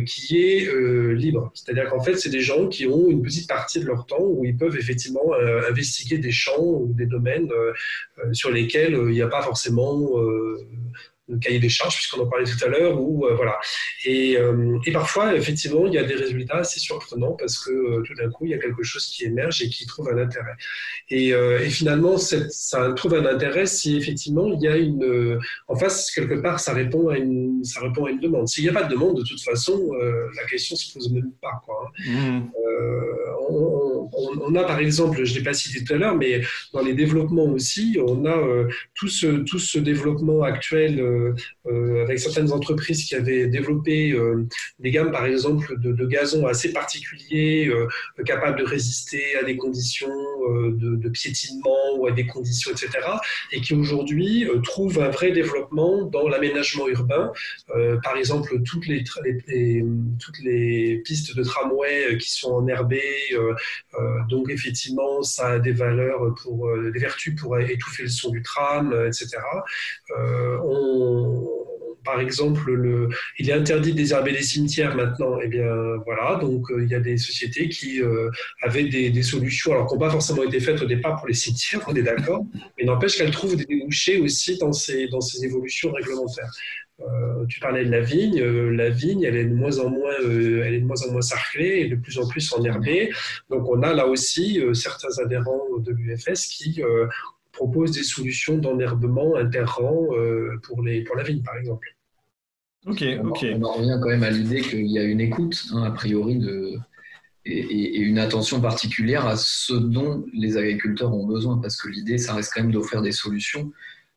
qui 0.06 0.40
est 0.40 0.72
libre. 1.14 1.52
C'est-à-dire 1.54 1.90
qu'en 1.90 2.00
fait, 2.00 2.16
c'est 2.16 2.30
des 2.30 2.40
gens 2.40 2.68
qui 2.68 2.86
ont 2.86 3.10
une 3.10 3.22
petite 3.22 3.46
partie 3.46 3.80
de 3.80 3.84
leur 3.84 4.06
temps 4.06 4.22
où 4.22 4.46
ils 4.46 4.56
peuvent 4.56 4.76
effectivement 4.76 5.34
investiguer 5.68 6.16
des 6.16 6.32
champs 6.32 6.62
ou 6.62 6.94
des 6.94 7.06
domaines 7.06 7.50
sur 8.32 8.50
lesquels 8.50 8.94
il 8.94 9.12
n'y 9.12 9.22
a 9.22 9.28
pas 9.28 9.42
forcément 9.42 10.10
le 11.30 11.38
cahier 11.38 11.58
des 11.58 11.68
charges, 11.68 11.96
puisqu'on 11.96 12.20
en 12.20 12.26
parlait 12.26 12.44
tout 12.44 12.64
à 12.64 12.68
l'heure, 12.68 13.00
ou 13.00 13.26
euh, 13.26 13.34
voilà. 13.34 13.58
Et, 14.04 14.36
euh, 14.36 14.78
et, 14.84 14.92
parfois, 14.92 15.34
effectivement, 15.34 15.86
il 15.86 15.94
y 15.94 15.98
a 15.98 16.04
des 16.04 16.14
résultats 16.14 16.58
assez 16.58 16.80
surprenants 16.80 17.32
parce 17.32 17.58
que 17.58 17.70
euh, 17.70 18.02
tout 18.02 18.14
d'un 18.14 18.30
coup, 18.30 18.46
il 18.46 18.50
y 18.50 18.54
a 18.54 18.58
quelque 18.58 18.82
chose 18.82 19.06
qui 19.06 19.24
émerge 19.24 19.62
et 19.62 19.68
qui 19.68 19.86
trouve 19.86 20.08
un 20.08 20.18
intérêt. 20.18 20.54
Et, 21.08 21.28
et 21.30 21.70
finalement, 21.70 22.18
ça 22.18 22.92
trouve 22.92 23.14
un 23.14 23.26
intérêt 23.26 23.66
si 23.66 23.96
effectivement 23.96 24.46
il 24.52 24.60
y 24.60 24.68
a 24.68 24.76
une, 24.76 25.38
en 25.66 25.76
face 25.76 26.10
quelque 26.10 26.34
part, 26.34 26.60
ça 26.60 26.72
répond 26.72 27.08
à 27.08 27.18
une, 27.18 27.64
ça 27.64 27.80
répond 27.80 28.04
à 28.04 28.10
une 28.10 28.20
demande. 28.20 28.48
S'il 28.48 28.64
n'y 28.64 28.70
a 28.70 28.72
pas 28.72 28.84
de 28.84 28.90
demande, 28.90 29.16
de 29.16 29.22
toute 29.22 29.42
façon, 29.42 29.90
la 29.92 30.44
question 30.44 30.76
se 30.76 30.92
pose 30.92 31.12
même 31.12 31.32
pas. 31.40 31.60
Quoi. 31.64 31.90
Hein. 32.08 32.10
Mmh. 32.10 32.50
On, 33.50 34.08
on, 34.12 34.54
a 34.54 34.64
par 34.64 34.78
exemple, 34.78 35.24
je 35.24 35.34
l'ai 35.34 35.42
pas 35.42 35.52
cité 35.52 35.84
tout 35.84 35.94
à 35.94 35.96
l'heure, 35.96 36.16
mais 36.16 36.42
dans 36.72 36.82
les 36.82 36.94
développements 36.94 37.46
aussi, 37.46 37.98
on 38.00 38.24
a 38.26 38.38
tout 38.94 39.08
ce 39.08 39.26
tout 39.26 39.58
ce 39.58 39.78
développement 39.78 40.42
actuel 40.42 41.00
avec 42.02 42.18
certaines 42.18 42.52
entreprises 42.52 43.04
qui 43.04 43.14
avaient 43.14 43.46
développé 43.46 44.12
euh, 44.12 44.46
des 44.78 44.90
gammes, 44.90 45.10
par 45.10 45.26
exemple, 45.26 45.78
de, 45.78 45.92
de 45.92 46.06
gazon 46.06 46.46
assez 46.46 46.72
particuliers, 46.72 47.68
euh, 47.68 47.86
capables 48.24 48.58
de 48.58 48.64
résister 48.64 49.36
à 49.36 49.44
des 49.44 49.56
conditions 49.56 50.08
de, 50.50 51.08
piétinement 51.08 51.96
ou 51.96 52.06
à 52.06 52.12
des 52.12 52.26
conditions, 52.26 52.70
etc., 52.70 52.90
et 53.52 53.60
qui 53.60 53.74
aujourd'hui 53.74 54.46
trouvent 54.62 55.00
un 55.00 55.10
vrai 55.10 55.32
développement 55.32 56.02
dans 56.02 56.28
l'aménagement 56.28 56.88
urbain. 56.88 57.32
par 58.02 58.16
exemple, 58.16 58.60
toutes 58.62 58.86
les, 58.86 59.02
pistes 61.04 61.36
de 61.36 61.42
tramway 61.42 62.16
qui 62.18 62.30
sont 62.30 62.52
enherbées, 62.52 63.36
donc 64.28 64.50
effectivement, 64.50 65.22
ça 65.22 65.48
a 65.48 65.58
des 65.58 65.72
valeurs 65.72 66.34
pour 66.42 66.70
des 66.92 66.98
vertus 66.98 67.34
pour 67.40 67.58
étouffer 67.58 68.04
le 68.04 68.08
son 68.08 68.30
du 68.30 68.42
tram, 68.42 68.94
etc. 69.06 69.38
par 72.04 72.20
exemple, 72.20 72.72
le, 72.72 73.08
il 73.38 73.50
est 73.50 73.52
interdit 73.52 73.92
de 73.92 73.96
désherber 73.96 74.32
les 74.32 74.42
cimetières 74.42 74.96
maintenant. 74.96 75.38
Eh 75.42 75.48
bien, 75.48 75.66
voilà, 76.04 76.36
donc 76.36 76.70
euh, 76.70 76.82
il 76.84 76.90
y 76.90 76.94
a 76.94 77.00
des 77.00 77.16
sociétés 77.16 77.68
qui 77.68 78.02
euh, 78.02 78.30
avaient 78.62 78.84
des, 78.84 79.22
solutions, 79.22 79.72
alors 79.72 79.86
qui 79.86 79.94
n'ont 79.94 80.00
pas 80.00 80.10
forcément 80.10 80.42
été 80.42 80.60
faites 80.60 80.80
au 80.80 80.86
départ 80.86 81.16
pour 81.16 81.28
les 81.28 81.34
cimetières, 81.34 81.82
on 81.88 81.94
est 81.94 82.02
d'accord, 82.02 82.44
mais 82.78 82.84
n'empêche 82.84 83.16
qu'elles 83.16 83.30
trouvent 83.30 83.56
des 83.56 83.64
débouchés 83.64 84.18
aussi 84.18 84.58
dans 84.58 84.72
ces, 84.72 85.08
dans 85.08 85.20
ces 85.20 85.44
évolutions 85.44 85.92
réglementaires. 85.92 86.50
Euh, 87.00 87.46
tu 87.48 87.60
parlais 87.60 87.84
de 87.84 87.90
la 87.90 88.00
vigne, 88.00 88.42
la 88.42 88.90
vigne, 88.90 89.22
elle 89.22 89.36
est 89.36 89.46
de 89.46 89.54
moins 89.54 89.78
en 89.78 89.88
moins, 89.88 90.12
elle 90.22 90.74
est 90.74 90.80
de 90.80 90.86
moins 90.86 91.02
en 91.06 91.12
moins 91.12 91.22
sarclée 91.22 91.80
et 91.80 91.88
de 91.88 91.96
plus 91.96 92.18
en 92.18 92.28
plus 92.28 92.52
enherbée. 92.52 93.10
Donc, 93.48 93.68
on 93.70 93.82
a 93.82 93.94
là 93.94 94.06
aussi 94.06 94.60
certains 94.74 95.18
adhérents 95.22 95.78
de 95.78 95.92
l'UFS 95.92 96.46
qui 96.48 96.82
propose 97.60 97.90
des 97.92 98.02
solutions 98.02 98.56
d'enherbement 98.56 99.36
interrang 99.36 100.06
euh, 100.12 100.58
pour, 100.62 100.82
les, 100.82 101.04
pour 101.04 101.14
la 101.16 101.24
vigne, 101.24 101.42
par 101.42 101.56
exemple. 101.56 101.86
Ok, 102.86 103.04
ok. 103.22 103.46
On 103.56 103.62
en 103.62 103.72
revient 103.72 103.98
quand 104.02 104.08
même 104.08 104.22
à 104.22 104.30
l'idée 104.30 104.62
qu'il 104.62 104.86
y 104.86 104.98
a 104.98 105.02
une 105.02 105.20
écoute, 105.20 105.66
hein, 105.74 105.82
a 105.82 105.90
priori, 105.90 106.38
de, 106.38 106.78
et, 107.44 107.98
une 107.98 108.18
attention 108.18 108.62
particulière 108.62 109.26
à 109.26 109.36
ce 109.36 109.74
dont 109.74 110.24
les 110.32 110.56
agriculteurs 110.56 111.12
ont 111.12 111.26
besoin, 111.26 111.58
parce 111.58 111.76
que 111.76 111.88
l'idée, 111.88 112.16
ça 112.16 112.32
reste 112.32 112.50
quand 112.54 112.62
même 112.62 112.72
d'offrir 112.72 113.02
des 113.02 113.12
solutions 113.12 113.70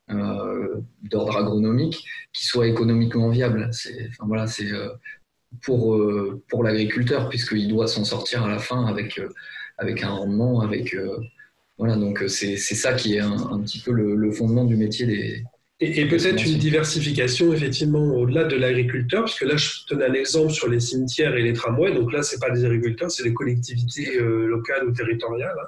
euh, 0.09 0.79
d'ordre 1.01 1.35
agronomique 1.35 2.05
qui 2.31 2.45
soient 2.45 2.67
économiquement 2.67 3.29
viables. 3.29 3.67
C'est 3.73 4.07
enfin, 4.09 4.25
voilà, 4.25 4.47
c'est 4.47 4.71
euh, 4.71 4.87
pour, 5.63 5.95
euh, 5.95 6.41
pour 6.47 6.63
l'agriculteur, 6.63 7.27
puisqu'il 7.27 7.67
doit 7.67 7.87
s'en 7.87 8.05
sortir 8.05 8.45
à 8.45 8.49
la 8.49 8.59
fin 8.59 8.85
avec, 8.85 9.19
avec 9.77 10.01
un 10.01 10.11
rendement, 10.11 10.61
avec 10.61 10.95
voilà, 11.77 11.95
donc 11.95 12.23
c'est 12.27 12.57
ça 12.57 12.93
qui 12.93 13.15
est 13.15 13.19
un, 13.19 13.31
un 13.31 13.59
petit 13.61 13.79
peu 13.79 13.91
le, 13.91 14.15
le, 14.15 14.31
fondement 14.31 14.63
du 14.63 14.75
métier 14.75 15.05
des, 15.05 15.43
et, 15.79 16.05
peut-être 16.07 16.45
une 16.45 16.57
diversification, 16.57 17.51
effectivement, 17.51 18.15
au-delà 18.15 18.45
de 18.45 18.55
l'agriculteur, 18.55 19.25
puisque 19.25 19.41
là, 19.41 19.57
je 19.57 19.69
donne 19.89 20.03
un 20.03 20.13
exemple 20.13 20.51
sur 20.51 20.69
les 20.69 20.79
cimetières 20.79 21.35
et 21.35 21.41
les 21.41 21.53
tramways. 21.53 21.93
Donc 21.93 22.13
là, 22.13 22.23
ce 22.23 22.35
n'est 22.35 22.39
pas 22.39 22.51
des 22.51 22.63
agriculteurs, 22.63 23.11
c'est 23.11 23.23
des 23.23 23.33
collectivités 23.33 24.17
euh, 24.17 24.47
locales 24.47 24.87
ou 24.87 24.91
territoriales. 24.91 25.55
Hein. 25.59 25.67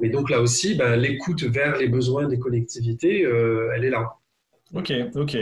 Mais 0.00 0.10
donc 0.10 0.30
là 0.30 0.40
aussi, 0.40 0.76
ben, 0.76 0.94
l'écoute 0.96 1.42
vers 1.42 1.76
les 1.76 1.88
besoins 1.88 2.28
des 2.28 2.38
collectivités, 2.38 3.24
euh, 3.24 3.72
elle 3.74 3.84
est 3.84 3.90
là. 3.90 4.17
Ok, 4.74 4.92
ok. 5.14 5.34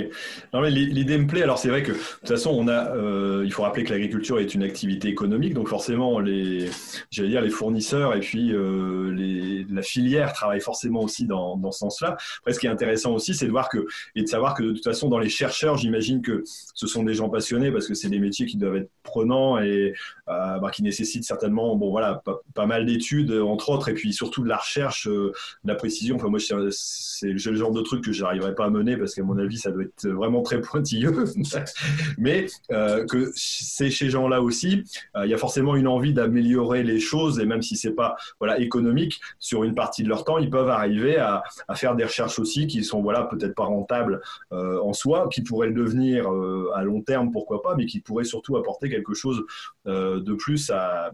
l'idée 0.70 1.18
me 1.18 1.26
plaît. 1.26 1.42
Alors 1.42 1.58
c'est 1.58 1.68
vrai 1.68 1.82
que 1.82 1.90
de 1.90 1.96
toute 1.96 2.28
façon, 2.28 2.50
on 2.50 2.68
a, 2.68 2.94
euh, 2.94 3.42
il 3.44 3.52
faut 3.52 3.62
rappeler 3.62 3.82
que 3.82 3.90
l'agriculture 3.92 4.38
est 4.38 4.54
une 4.54 4.62
activité 4.62 5.08
économique, 5.08 5.52
donc 5.52 5.66
forcément 5.66 6.20
les, 6.20 6.70
j'allais 7.10 7.30
dire 7.30 7.40
les 7.40 7.50
fournisseurs 7.50 8.14
et 8.14 8.20
puis 8.20 8.52
euh, 8.52 9.12
les, 9.12 9.66
la 9.68 9.82
filière 9.82 10.32
travaillent 10.32 10.60
forcément 10.60 11.02
aussi 11.02 11.26
dans, 11.26 11.56
dans 11.56 11.72
ce 11.72 11.80
sens-là. 11.80 12.16
Après, 12.38 12.52
ce 12.52 12.60
qui 12.60 12.66
est 12.66 12.70
intéressant 12.70 13.14
aussi, 13.14 13.34
c'est 13.34 13.46
de 13.46 13.50
voir 13.50 13.68
que 13.68 13.84
et 14.14 14.22
de 14.22 14.28
savoir 14.28 14.54
que 14.54 14.62
de 14.62 14.72
toute 14.74 14.84
façon, 14.84 15.08
dans 15.08 15.18
les 15.18 15.28
chercheurs, 15.28 15.76
j'imagine 15.76 16.22
que 16.22 16.44
ce 16.74 16.86
sont 16.86 17.02
des 17.02 17.14
gens 17.14 17.28
passionnés 17.28 17.72
parce 17.72 17.88
que 17.88 17.94
c'est 17.94 18.08
des 18.08 18.20
métiers 18.20 18.46
qui 18.46 18.58
doivent 18.58 18.76
être 18.76 18.90
prenants 19.02 19.58
et 19.58 19.92
euh, 20.28 20.58
bah, 20.60 20.70
qui 20.72 20.84
nécessitent 20.84 21.24
certainement, 21.24 21.74
bon 21.74 21.90
voilà, 21.90 22.22
pas, 22.54 22.66
mal 22.66 22.86
d'études 22.86 23.32
entre 23.32 23.70
autres, 23.70 23.88
et 23.88 23.94
puis 23.94 24.12
surtout 24.12 24.44
de 24.44 24.48
la 24.48 24.58
recherche, 24.58 25.08
de 25.08 25.32
la 25.64 25.74
précision. 25.74 26.14
Enfin 26.14 26.28
moi, 26.28 26.38
c'est 26.38 27.26
le 27.26 27.56
genre 27.56 27.72
de 27.72 27.82
truc 27.82 28.04
que 28.04 28.12
j'arriverais 28.12 28.54
pas 28.54 28.66
à 28.66 28.70
mener 28.70 28.96
parce 28.96 29.15
qu'à 29.16 29.22
mon 29.22 29.38
avis, 29.38 29.58
ça 29.58 29.70
doit 29.70 29.84
être 29.84 30.08
vraiment 30.08 30.42
très 30.42 30.60
pointilleux. 30.60 31.24
Mais 32.18 32.46
euh, 32.70 33.04
que 33.04 33.32
c'est 33.34 33.90
gens-là 33.90 34.42
aussi, 34.42 34.84
euh, 35.16 35.26
il 35.26 35.30
y 35.30 35.34
a 35.34 35.38
forcément 35.38 35.76
une 35.76 35.88
envie 35.88 36.12
d'améliorer 36.12 36.82
les 36.82 37.00
choses, 37.00 37.40
et 37.40 37.46
même 37.46 37.62
si 37.62 37.76
c'est 37.76 37.94
pas 37.94 38.16
voilà 38.40 38.60
économique, 38.60 39.20
sur 39.38 39.64
une 39.64 39.74
partie 39.74 40.02
de 40.02 40.08
leur 40.08 40.24
temps, 40.24 40.38
ils 40.38 40.50
peuvent 40.50 40.68
arriver 40.68 41.16
à, 41.16 41.42
faire 41.74 41.96
des 41.96 42.04
recherches 42.04 42.38
aussi 42.38 42.66
qui 42.66 42.84
sont 42.84 43.02
voilà 43.02 43.24
peut-être 43.24 43.54
pas 43.54 43.64
rentables 43.64 44.20
euh, 44.52 44.80
en 44.80 44.92
soi, 44.92 45.28
qui 45.30 45.42
pourraient 45.42 45.68
le 45.68 45.74
devenir 45.74 46.28
à 46.74 46.84
long 46.84 47.02
terme, 47.02 47.30
pourquoi 47.30 47.62
pas, 47.62 47.74
mais 47.76 47.86
qui 47.86 48.00
pourraient 48.00 48.24
surtout 48.24 48.56
apporter 48.56 48.88
quelque 48.88 49.14
chose 49.14 49.44
de 49.84 50.34
plus 50.34 50.70
à 50.70 51.12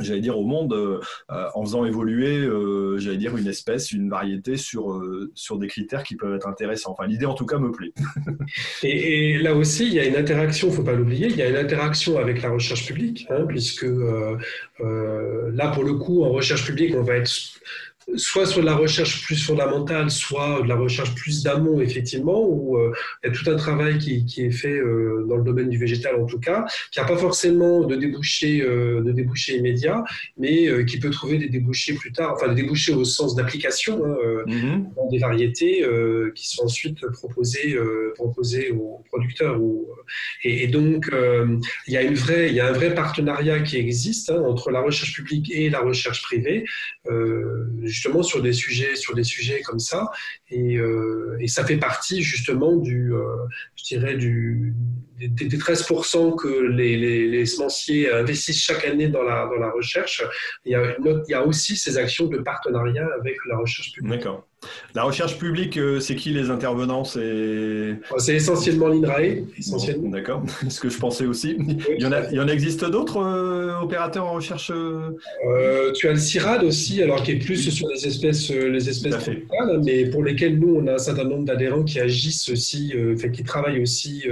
j'allais 0.00 0.20
dire, 0.20 0.38
au 0.38 0.44
monde 0.44 0.72
euh, 0.72 1.00
euh, 1.30 1.46
en 1.54 1.64
faisant 1.64 1.84
évoluer, 1.84 2.38
euh, 2.38 2.98
j'allais 2.98 3.16
dire, 3.16 3.36
une 3.36 3.46
espèce, 3.46 3.92
une 3.92 4.08
variété 4.08 4.56
sur, 4.56 5.02
sur 5.34 5.58
des 5.58 5.66
critères 5.66 6.02
qui 6.02 6.16
peuvent 6.16 6.34
être 6.34 6.48
intéressants. 6.48 6.92
Enfin, 6.92 7.06
l'idée, 7.06 7.26
en 7.26 7.34
tout 7.34 7.46
cas, 7.46 7.58
me 7.58 7.70
plaît. 7.70 7.92
et, 8.82 9.38
là 9.38 9.54
aussi, 9.54 9.86
il 9.86 9.94
y 9.94 10.00
a 10.00 10.04
une 10.04 10.16
interaction, 10.16 10.68
il 10.68 10.70
ne 10.70 10.76
faut 10.76 10.82
pas 10.82 10.92
l'oublier, 10.92 11.28
il 11.28 11.36
y 11.36 11.42
a 11.42 11.48
une 11.48 11.56
interaction 11.56 12.18
avec 12.18 12.42
la 12.42 12.50
recherche 12.50 12.86
publique, 12.86 13.26
hein, 13.30 13.44
puisque 13.48 13.86
là, 14.80 15.68
pour 15.68 15.84
le 15.84 15.94
coup, 15.94 16.24
en 16.24 16.30
recherche 16.30 16.64
publique, 16.64 16.94
on 16.96 17.02
va 17.02 17.16
être 17.16 17.30
soit 18.16 18.46
sur 18.46 18.60
de 18.60 18.66
la 18.66 18.74
recherche 18.74 19.24
plus 19.24 19.42
fondamentale, 19.42 20.10
soit 20.10 20.62
de 20.62 20.68
la 20.68 20.76
recherche 20.76 21.14
plus 21.14 21.42
d'amont, 21.42 21.80
effectivement, 21.80 22.46
où 22.46 22.76
euh, 22.76 22.92
il 23.22 23.28
y 23.28 23.30
a 23.30 23.32
tout 23.32 23.48
un 23.50 23.56
travail 23.56 23.98
qui, 23.98 24.24
qui 24.24 24.42
est 24.42 24.50
fait 24.50 24.78
euh, 24.78 25.24
dans 25.28 25.36
le 25.36 25.44
domaine 25.44 25.68
du 25.68 25.78
végétal, 25.78 26.16
en 26.16 26.26
tout 26.26 26.38
cas, 26.38 26.64
qui 26.90 27.00
n'a 27.00 27.06
pas 27.06 27.16
forcément 27.16 27.84
de 27.84 27.96
débouchés, 27.96 28.62
euh, 28.62 29.02
de 29.02 29.12
débouchés 29.12 29.56
immédiats, 29.56 30.04
mais 30.36 30.84
qui 30.86 30.98
peut 30.98 31.10
trouver 31.10 31.38
des 31.38 31.48
débouchés 31.48 31.94
plus 31.94 32.12
tard, 32.12 32.34
enfin 32.34 32.48
des 32.48 32.62
débouchés 32.62 32.92
au 32.92 33.04
sens 33.04 33.34
d'application, 33.34 34.04
hein, 34.04 34.16
mm-hmm. 34.46 34.94
dans 34.94 35.08
des 35.08 35.18
variétés 35.18 35.84
qui 36.34 36.48
sont 36.48 36.64
ensuite 36.64 37.06
proposées, 37.12 37.76
proposées 38.14 38.70
aux 38.70 39.02
producteurs. 39.08 39.58
Et, 40.42 40.66
donc, 40.68 41.10
il, 41.86 41.92
y 41.92 41.96
a 41.96 42.02
une 42.02 42.14
vraie, 42.14 42.48
il 42.48 42.54
y 42.54 42.60
a 42.60 42.68
un 42.68 42.72
vrai 42.72 42.94
partenariat 42.94 43.60
qui 43.60 43.76
existe 43.76 44.30
hein, 44.30 44.42
entre 44.46 44.70
la 44.70 44.80
recherche 44.80 45.14
publique 45.14 45.50
et 45.52 45.70
la 45.70 45.80
recherche 45.80 46.22
privée 46.22 46.64
justement 47.94 48.22
sur 48.22 48.42
des 48.42 48.52
sujets, 48.52 48.96
sur 48.96 49.14
des 49.14 49.24
sujets 49.24 49.62
comme 49.62 49.78
ça. 49.78 50.10
Et, 50.50 50.76
euh, 50.76 51.38
ça 51.46 51.64
fait 51.64 51.76
partie 51.76 52.22
justement 52.22 52.76
du, 52.76 53.14
euh, 53.14 53.24
je 53.76 53.84
dirais, 53.84 54.16
du, 54.16 54.74
des, 55.18 55.28
13% 55.28 56.34
que 56.36 56.48
les, 56.48 56.96
les, 56.96 57.28
les, 57.28 57.46
semenciers 57.46 58.12
investissent 58.12 58.62
chaque 58.62 58.84
année 58.84 59.08
dans 59.08 59.22
la, 59.22 59.46
dans 59.46 59.60
la 59.60 59.70
recherche. 59.70 60.24
Il 60.64 60.72
y, 60.72 60.74
a 60.74 60.96
il 61.00 61.30
y 61.30 61.34
a 61.34 61.46
aussi 61.46 61.76
ces 61.76 61.96
actions 61.96 62.26
de 62.26 62.38
partenariat 62.38 63.08
avec 63.20 63.36
la 63.48 63.56
recherche 63.56 63.92
publique. 63.92 64.18
D'accord. 64.18 64.46
La 64.94 65.02
recherche 65.02 65.38
publique, 65.38 65.76
euh, 65.76 66.00
c'est 66.00 66.14
qui 66.14 66.30
les 66.30 66.50
intervenants? 66.50 67.04
C'est 67.04 67.98
essentiellement 68.28 68.88
l'INRAE. 68.88 69.44
Essentiellement. 69.58 70.10
D'accord, 70.10 70.42
ce 70.68 70.80
que 70.80 70.88
je 70.88 70.98
pensais 70.98 71.26
aussi. 71.26 71.56
il, 71.58 72.02
y 72.02 72.06
en 72.06 72.12
a, 72.12 72.30
il 72.30 72.36
y 72.36 72.40
en 72.40 72.48
existe 72.48 72.84
d'autres 72.84 73.18
euh, 73.18 73.80
opérateurs 73.80 74.26
en 74.26 74.34
recherche 74.34 74.70
euh? 74.70 75.92
Tu 75.94 76.08
as 76.08 76.12
le 76.12 76.18
CIRAD 76.18 76.64
aussi, 76.64 77.02
alors 77.02 77.22
qui 77.22 77.32
est 77.32 77.38
plus 77.38 77.70
sur 77.70 77.88
les 77.88 78.06
espèces, 78.06 78.50
les 78.50 78.88
espèces 78.88 79.18
tropicales, 79.18 79.80
mais 79.84 80.06
pour 80.06 80.22
lesquelles 80.22 80.58
nous, 80.58 80.76
on 80.76 80.86
a 80.86 80.94
un 80.94 80.98
certain 80.98 81.24
nombre 81.24 81.44
d'adhérents 81.44 81.84
qui 81.84 82.00
agissent 82.00 82.48
aussi, 82.48 82.94
fait, 83.16 83.30
qui 83.30 83.44
travaillent 83.44 83.80
aussi 83.80 84.24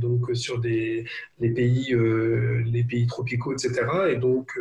donc, 0.00 0.30
sur 0.34 0.58
des, 0.58 1.04
les, 1.40 1.50
pays, 1.50 1.94
les 2.72 2.84
pays 2.84 3.06
tropicaux, 3.06 3.52
etc. 3.52 3.72
Et 4.10 4.16
donc, 4.16 4.52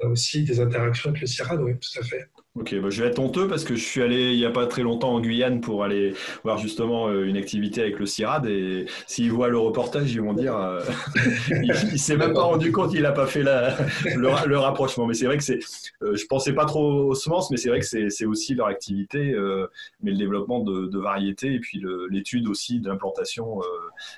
on 0.00 0.06
a 0.06 0.10
aussi 0.10 0.44
des 0.44 0.60
interactions 0.60 1.10
avec 1.10 1.20
le 1.20 1.26
CIRAD, 1.26 1.60
oui, 1.60 1.72
tout 1.74 2.00
à 2.00 2.02
fait. 2.02 2.28
Ok, 2.56 2.72
bah, 2.80 2.88
je 2.88 3.02
vais 3.02 3.08
être 3.08 3.18
honteux 3.18 3.48
parce 3.48 3.64
que 3.64 3.74
je 3.74 3.82
suis 3.82 4.00
allé 4.00 4.30
il 4.32 4.38
n'y 4.38 4.44
a 4.44 4.50
pas 4.50 4.68
très 4.68 4.82
longtemps 4.82 5.12
en 5.12 5.20
Guyane 5.20 5.60
pour 5.60 5.82
aller 5.82 6.14
voir 6.44 6.56
justement 6.56 7.08
euh, 7.08 7.24
une 7.24 7.36
activité 7.36 7.80
avec 7.80 7.98
le 7.98 8.06
CIRAD 8.06 8.46
et 8.46 8.86
s'ils 9.08 9.32
voient 9.32 9.48
le 9.48 9.58
reportage, 9.58 10.12
ils 10.12 10.20
vont 10.20 10.34
dire 10.34 10.56
euh, 10.56 10.80
il, 11.50 11.66
ne 11.66 11.96
s'est 11.96 12.16
même 12.16 12.32
pas 12.32 12.44
rendu 12.44 12.70
compte, 12.70 12.94
il 12.94 13.02
n'a 13.02 13.10
pas 13.10 13.26
fait 13.26 13.42
la, 13.42 13.76
le, 14.04 14.56
rapprochement. 14.56 15.04
Mais 15.04 15.14
c'est 15.14 15.26
vrai 15.26 15.36
que 15.36 15.42
c'est, 15.42 15.58
euh, 16.02 16.14
je 16.14 16.26
pensais 16.26 16.52
pas 16.52 16.64
trop 16.64 17.06
aux 17.08 17.14
semences, 17.16 17.50
mais 17.50 17.56
c'est 17.56 17.70
vrai 17.70 17.80
que 17.80 18.08
c'est 18.08 18.24
aussi 18.24 18.54
leur 18.54 18.68
activité, 18.68 19.34
mais 20.04 20.12
le 20.12 20.16
développement 20.16 20.60
de, 20.60 20.96
variétés 20.96 21.54
et 21.54 21.58
puis 21.58 21.82
l'étude 22.08 22.46
aussi 22.46 22.78
de 22.78 22.88
l'implantation, 22.88 23.60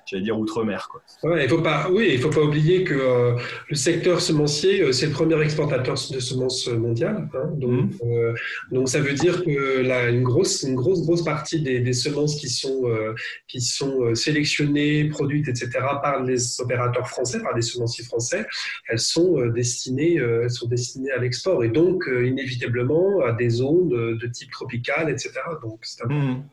j'allais 0.05 0.23
dire 0.23 0.39
outre-mer. 0.39 0.91
Ouais, 1.23 1.45
il 1.45 1.49
faut 1.49 1.63
pas, 1.63 1.89
oui, 1.91 2.11
il 2.13 2.19
faut 2.19 2.29
pas 2.29 2.43
oublier 2.43 2.85
que 2.85 3.35
le 3.71 3.75
secteur 3.75 4.21
semencier, 4.21 4.93
c'est 4.93 5.07
le 5.07 5.13
premier 5.13 5.41
exportateur 5.41 5.95
de 5.95 6.21
semences 6.21 6.69
mondiales. 6.69 7.29
Hein, 7.35 7.51
donc, 7.57 7.71
mmh. 7.71 8.26
Euh, 8.27 8.35
donc 8.71 8.89
ça 8.89 9.01
veut 9.01 9.15
dire 9.15 9.45
que 9.45 9.81
là, 9.81 10.09
une 10.09 10.23
grosse, 10.23 10.63
une 10.63 10.75
grosse, 10.75 11.03
grosse 11.03 11.25
partie 11.25 11.61
des, 11.61 11.93
semences 11.93 12.37
qui 12.37 12.49
sont, 12.49 12.83
euh, 12.85 13.15
qui 13.49 13.61
sont 13.61 14.03
euh, 14.03 14.15
sélectionnées, 14.15 15.09
produites, 15.09 15.49
etc. 15.49 15.71
par 16.03 16.23
les 16.23 16.61
opérateurs 16.61 17.09
français, 17.09 17.41
par 17.43 17.55
les 17.55 17.63
semenciers 17.63 18.05
français, 18.05 18.47
elles 18.89 18.99
sont 18.99 19.47
destinées, 19.47 20.17
elles 20.17 20.51
sont 20.51 20.69
destinées 20.69 21.11
à 21.13 21.19
l'export 21.19 21.65
et 21.65 21.69
donc 21.69 22.05
inévitablement 22.09 23.21
à 23.21 23.33
des 23.33 23.49
zones 23.49 23.89
de 23.89 24.27
type 24.27 24.51
tropical, 24.51 25.11
etc. 25.11 25.33
Donc 25.63 25.81
c'est 25.83 26.03
important, 26.05 26.45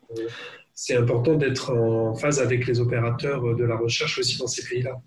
mmh. 0.76 1.03
important 1.03 1.36
d'être 1.36 1.71
en 1.74 2.13
phase 2.15 2.39
avec 2.39 2.67
les 2.67 2.80
opérateurs 2.80 3.55
de 3.55 3.63
la 3.63 3.76
recherche 3.76 4.17
aussi 4.19 4.38
dans 4.38 4.47
ces 4.47 4.63
pays-là. 4.67 5.01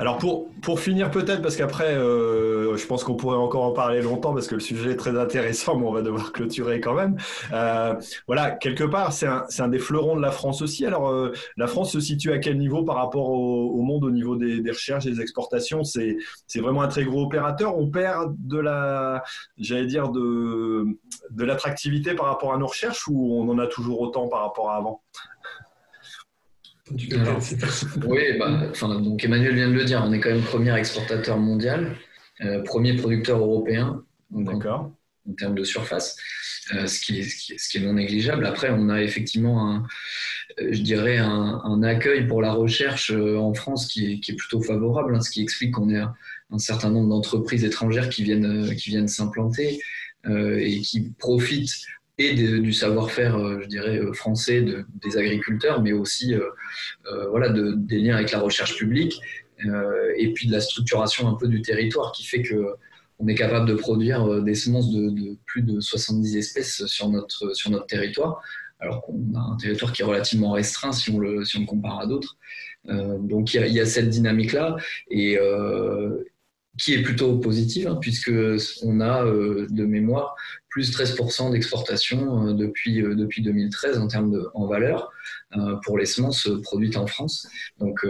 Alors 0.00 0.18
pour, 0.18 0.46
pour 0.62 0.78
finir 0.78 1.10
peut-être, 1.10 1.42
parce 1.42 1.56
qu'après, 1.56 1.92
euh, 1.96 2.76
je 2.76 2.86
pense 2.86 3.02
qu'on 3.02 3.16
pourrait 3.16 3.36
encore 3.36 3.64
en 3.64 3.72
parler 3.72 4.00
longtemps, 4.00 4.32
parce 4.32 4.46
que 4.46 4.54
le 4.54 4.60
sujet 4.60 4.92
est 4.92 4.96
très 4.96 5.18
intéressant, 5.18 5.76
mais 5.76 5.86
on 5.86 5.92
va 5.92 6.02
devoir 6.02 6.32
clôturer 6.32 6.80
quand 6.80 6.94
même. 6.94 7.16
Euh, 7.52 7.94
voilà, 8.28 8.52
quelque 8.52 8.84
part, 8.84 9.12
c'est 9.12 9.26
un, 9.26 9.44
un, 9.58 9.68
des 9.68 9.80
fleurons 9.80 10.14
de 10.14 10.22
la 10.22 10.30
France 10.30 10.62
aussi. 10.62 10.86
Alors, 10.86 11.08
euh, 11.08 11.32
la 11.56 11.66
France 11.66 11.90
se 11.90 11.98
situe 11.98 12.30
à 12.30 12.38
quel 12.38 12.58
niveau 12.58 12.84
par 12.84 12.94
rapport 12.94 13.28
au, 13.28 13.82
monde 13.82 14.04
au 14.04 14.12
niveau 14.12 14.36
des, 14.36 14.60
des 14.60 14.70
recherches, 14.70 15.04
des 15.04 15.20
exportations? 15.20 15.82
C'est 15.82 16.16
vraiment 16.54 16.82
un 16.82 16.88
très 16.88 17.04
gros 17.04 17.24
opérateur? 17.24 17.76
On 17.76 17.90
perd 17.90 18.36
de 18.38 18.58
la, 18.58 19.24
j'allais 19.58 19.86
dire, 19.86 20.10
de, 20.10 20.84
de 21.30 21.44
l'attractivité 21.44 22.14
par 22.14 22.26
rapport 22.26 22.54
à 22.54 22.58
nos 22.58 22.68
recherches 22.68 23.08
ou 23.08 23.34
on 23.40 23.48
en 23.48 23.58
a 23.58 23.66
toujours 23.66 24.00
autant 24.00 24.28
par 24.28 24.42
rapport 24.42 24.70
à 24.70 24.76
avant? 24.76 25.02
Oui, 28.06 28.38
bah, 28.38 28.72
donc 29.00 29.24
Emmanuel 29.24 29.54
vient 29.54 29.68
de 29.68 29.74
le 29.74 29.84
dire, 29.84 30.02
on 30.04 30.12
est 30.12 30.20
quand 30.20 30.30
même 30.30 30.42
premier 30.42 30.76
exportateur 30.76 31.38
mondial, 31.38 31.96
euh, 32.40 32.62
premier 32.62 32.94
producteur 32.94 33.38
européen 33.38 34.02
en, 34.34 34.46
en, 34.46 34.92
termes 35.36 35.54
de 35.54 35.64
surface, 35.64 36.16
euh, 36.74 36.86
ce, 36.86 37.00
qui 37.00 37.20
est, 37.20 37.22
ce, 37.22 37.68
qui 37.68 37.78
est, 37.78 37.80
non 37.80 37.94
négligeable. 37.94 38.46
Après, 38.46 38.70
on 38.70 38.88
a 38.88 39.02
effectivement 39.02 39.68
un, 39.68 39.86
euh, 40.60 40.68
je 40.72 40.80
dirais 40.80 41.18
un, 41.18 41.82
accueil 41.82 42.26
pour 42.26 42.42
la 42.42 42.52
recherche 42.52 43.10
en 43.10 43.54
France 43.54 43.86
qui 43.86 44.12
est, 44.12 44.20
qui 44.20 44.32
est 44.32 44.36
plutôt 44.36 44.62
favorable, 44.62 45.14
hein, 45.14 45.20
ce 45.20 45.30
qui 45.30 45.42
explique 45.42 45.72
qu'on 45.72 45.90
ait 45.90 46.02
un, 46.50 46.58
certain 46.58 46.90
nombre 46.90 47.08
d'entreprises 47.08 47.64
étrangères 47.64 48.08
qui 48.08 48.22
viennent, 48.22 48.74
qui 48.74 48.90
viennent 48.90 49.08
s'implanter 49.08 49.80
et 50.26 50.80
qui 50.80 51.12
profitent 51.18 51.86
et 52.18 52.34
du 52.34 52.72
savoir-faire, 52.72 53.36
euh, 53.36 53.60
je 53.62 53.68
dirais, 53.68 53.98
euh, 53.98 54.12
français 54.12 54.60
de, 54.60 54.84
des 55.02 55.16
agriculteurs, 55.16 55.80
mais 55.82 55.92
aussi 55.92 56.34
euh, 56.34 56.48
voilà, 57.30 57.48
de, 57.48 57.74
des 57.76 58.00
liens 58.00 58.16
avec 58.16 58.32
la 58.32 58.40
recherche 58.40 58.76
publique. 58.76 59.20
et 60.16 60.32
puis 60.34 60.46
de 60.46 60.52
la 60.52 60.60
structuration 60.60 61.28
un 61.28 61.34
peu 61.34 61.48
du 61.48 61.62
territoire 61.62 62.12
qui 62.12 62.24
fait 62.24 62.42
que 62.42 62.74
on 63.20 63.26
est 63.26 63.34
capable 63.34 63.68
de 63.68 63.74
produire 63.74 64.42
des 64.44 64.54
semences 64.54 64.92
de, 64.92 65.36
plus 65.44 65.62
de 65.62 65.80
70 65.80 66.36
espèces 66.36 66.86
sur 66.86 67.08
notre, 67.08 67.52
sur 67.56 67.72
notre 67.72 67.86
territoire, 67.86 68.40
alors 68.78 69.02
qu'on 69.02 69.34
a 69.34 69.40
un 69.40 69.56
territoire 69.56 69.92
qui 69.92 70.02
est 70.02 70.04
relativement 70.04 70.52
restreint 70.52 70.92
si 70.92 71.10
on 71.10 71.18
le, 71.18 71.44
si 71.44 71.56
on 71.56 71.66
compare 71.66 71.98
à 71.98 72.06
d'autres. 72.06 72.36
donc 72.84 73.52
il 73.54 73.66
y, 73.72 73.80
a 73.80 73.86
cette 73.86 74.08
dynamique-là. 74.08 74.76
Et, 75.10 75.36
qui 76.80 76.94
est 76.94 77.02
plutôt 77.02 77.38
positive, 77.38 77.88
hein, 77.88 77.98
puisque 78.00 78.30
on 78.84 79.00
a 79.00 79.24
de 79.24 79.84
mémoire 79.84 80.36
plus 80.78 80.96
13% 80.96 81.50
d'exportation 81.50 82.52
depuis, 82.54 83.02
depuis 83.02 83.42
2013 83.42 83.98
en 83.98 84.06
termes 84.06 84.30
de, 84.30 84.48
en 84.54 84.66
valeur 84.66 85.10
pour 85.84 85.98
les 85.98 86.06
semences 86.06 86.48
produites 86.62 86.96
en 86.96 87.08
France. 87.08 87.48
Donc 87.80 88.06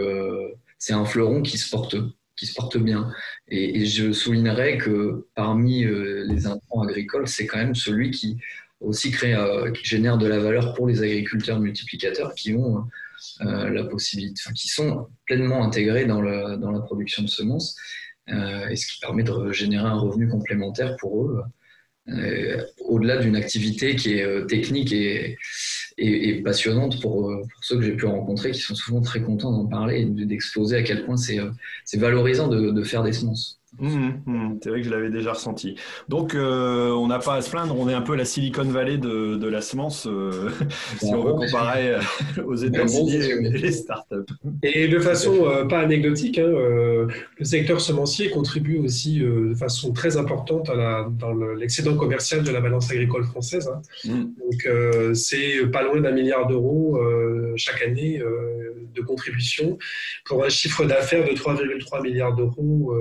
c'est 0.77 0.93
un 0.93 1.03
fleuron 1.03 1.41
qui 1.41 1.57
se 1.57 1.67
porte 1.71 1.95
qui 2.37 2.45
se 2.45 2.53
porte 2.53 2.77
bien. 2.77 3.11
Et, 3.47 3.85
je 3.87 4.11
soulignerais 4.11 4.77
que 4.77 5.25
parmi 5.33 5.83
les 5.83 6.45
intrants 6.45 6.83
agricoles, 6.83 7.27
c'est 7.27 7.47
quand 7.47 7.57
même 7.57 7.73
celui 7.73 8.11
qui 8.11 8.37
aussi 8.81 9.09
crée, 9.09 9.35
qui 9.73 9.83
génère 9.83 10.19
de 10.19 10.27
la 10.27 10.37
valeur 10.37 10.75
pour 10.75 10.87
les 10.87 11.01
agriculteurs 11.01 11.59
multiplicateurs 11.59 12.35
qui 12.35 12.53
ont 12.53 12.85
la 13.39 13.83
possibilité, 13.85 14.43
qui 14.53 14.67
sont 14.67 15.07
pleinement 15.25 15.63
intégrés 15.63 16.05
dans, 16.05 16.21
le, 16.21 16.57
dans 16.57 16.69
la 16.69 16.81
production 16.81 17.23
de 17.23 17.29
semences 17.29 17.75
euh, 18.31 18.67
et 18.67 18.75
ce 18.75 18.87
qui 18.87 18.99
permet 18.99 19.23
de 19.23 19.51
générer 19.51 19.87
un 19.87 19.97
revenu 19.97 20.27
complémentaire 20.27 20.95
pour 20.97 21.25
eux, 21.25 21.39
euh, 21.39 21.47
au-delà 22.89 23.17
d'une 23.17 23.35
activité 23.35 23.95
qui 23.95 24.15
est 24.15 24.23
euh, 24.23 24.45
technique 24.45 24.91
et, 24.91 25.37
passionnante 26.43 27.01
pour, 27.01 27.23
pour, 27.23 27.63
ceux 27.63 27.75
que 27.77 27.81
j'ai 27.81 27.95
pu 27.95 28.05
rencontrer, 28.05 28.51
qui 28.51 28.59
sont 28.59 28.75
souvent 28.75 29.01
très 29.01 29.21
contents 29.21 29.51
d'en 29.51 29.65
parler 29.65 30.01
et 30.01 30.05
d'exposer 30.25 30.77
à 30.77 30.83
quel 30.83 31.05
point 31.05 31.17
c'est 31.17 31.97
valorisant 31.97 32.47
de, 32.47 32.71
de, 32.71 32.83
faire 32.83 33.03
des 33.03 33.11
semences. 33.11 33.58
Mmh, 33.77 34.09
mmh. 34.25 34.59
c'est 34.63 34.69
vrai 34.69 34.79
que 34.79 34.85
je 34.85 34.91
l'avais 34.91 35.11
déjà 35.11 35.33
ressenti. 35.33 35.75
Donc, 36.07 36.33
euh, 36.33 36.89
on 36.91 37.07
n'a 37.07 37.19
pas 37.19 37.35
à 37.35 37.41
se 37.41 37.51
plaindre. 37.51 37.77
On 37.77 37.87
est 37.87 37.93
un 37.93 38.01
peu 38.01 38.15
la 38.15 38.25
Silicon 38.25 38.63
Valley 38.63 38.97
de, 38.97 39.35
de 39.35 39.47
la 39.47 39.61
semence, 39.61 40.07
euh, 40.07 40.49
si 40.97 41.13
on 41.13 41.23
veut 41.23 41.33
comparer 41.33 41.93
euh, 41.93 41.99
aux 42.45 42.55
États-Unis 42.55 43.15
et 43.15 43.57
les 43.57 43.71
startups. 43.71 44.15
Et 44.63 44.87
de 44.87 44.99
façon 44.99 45.45
pas 45.69 45.79
anecdotique, 45.79 46.39
hein, 46.39 46.49
le 46.49 47.09
secteur 47.45 47.79
semencier 47.79 48.31
contribue 48.31 48.79
aussi 48.79 49.19
de 49.19 49.53
façon 49.53 49.93
très 49.93 50.17
importante 50.17 50.69
à 50.69 50.75
la, 50.75 51.07
dans 51.09 51.33
l'excédent 51.33 51.95
commercial 51.95 52.43
de 52.43 52.51
la 52.51 52.61
balance 52.61 52.89
agricole 52.89 53.25
française. 53.25 53.69
Hein. 53.71 53.81
Mmh. 54.05 54.23
Donc, 54.39 55.15
c'est 55.15 55.67
pas 55.71 55.83
loin 55.83 56.01
d'un 56.01 56.11
milliard 56.11 56.47
d'euros 56.47 56.99
chaque 57.55 57.83
année 57.83 58.19
de 58.95 59.01
contribution 59.01 59.77
pour 60.25 60.43
un 60.43 60.49
chiffre 60.49 60.85
d'affaires 60.85 61.23
de 61.23 61.31
3,3 61.31 62.01
milliards 62.01 62.35
d'euros 62.35 62.93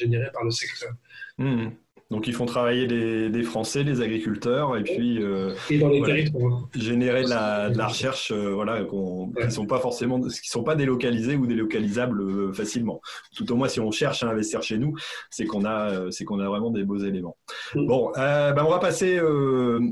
générés 0.00 0.30
par 0.32 0.44
le 0.44 0.50
secteur. 0.50 0.92
Hmm. 1.38 1.68
Donc 2.10 2.26
ils 2.26 2.34
font 2.34 2.44
travailler 2.44 2.88
des 3.30 3.42
Français, 3.44 3.84
les 3.84 4.00
agriculteurs, 4.00 4.76
et 4.76 4.82
puis 4.82 5.22
euh, 5.22 5.54
dans 5.80 5.88
les 5.88 6.26
générer 6.74 7.22
de 7.22 7.28
la, 7.28 7.70
de 7.70 7.78
la 7.78 7.86
recherche, 7.86 8.32
euh, 8.32 8.52
voilà, 8.52 8.82
qui 8.82 9.50
sont 9.52 9.66
pas 9.66 9.78
forcément, 9.78 10.20
qui 10.20 10.48
sont 10.48 10.64
pas 10.64 10.74
délocalisés 10.74 11.36
ou 11.36 11.46
délocalisables 11.46 12.20
euh, 12.20 12.52
facilement. 12.52 13.00
Tout 13.36 13.50
au 13.52 13.54
moins, 13.54 13.68
si 13.68 13.78
on 13.78 13.92
cherche 13.92 14.24
à 14.24 14.28
investir 14.28 14.60
chez 14.60 14.76
nous, 14.76 14.96
c'est 15.30 15.46
qu'on 15.46 15.64
a, 15.64 16.10
c'est 16.10 16.24
qu'on 16.24 16.40
a 16.40 16.48
vraiment 16.48 16.70
des 16.70 16.82
beaux 16.82 16.98
éléments. 16.98 17.36
Mm. 17.76 17.86
Bon, 17.86 18.10
ben 18.16 18.64
on 18.66 18.70
va 18.70 18.80
passer 18.80 19.20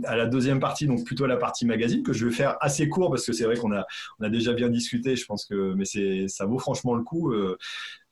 à 0.05 0.17
la 0.17 0.27
deuxième 0.27 0.59
partie, 0.59 0.89
donc 0.89 1.05
plutôt 1.05 1.25
à 1.25 1.29
la 1.29 1.37
partie 1.37 1.67
magazine 1.67 2.03
que 2.03 2.13
je 2.13 2.27
vais 2.27 2.33
faire 2.33 2.57
assez 2.61 2.89
court 2.89 3.11
parce 3.11 3.25
que 3.25 3.33
c'est 3.33 3.45
vrai 3.45 3.57
qu'on 3.57 3.73
a, 3.73 3.87
on 4.19 4.25
a 4.25 4.29
déjà 4.29 4.55
bien 4.55 4.71
discuté. 4.71 5.15
Je 5.15 5.25
pense 5.25 5.47
que, 5.47 5.75
mais 5.75 5.85
c'est, 5.85 6.27
ça 6.27 6.47
vaut 6.47 6.59
franchement 6.59 6.97
le 6.97 7.05
coup. 7.05 7.33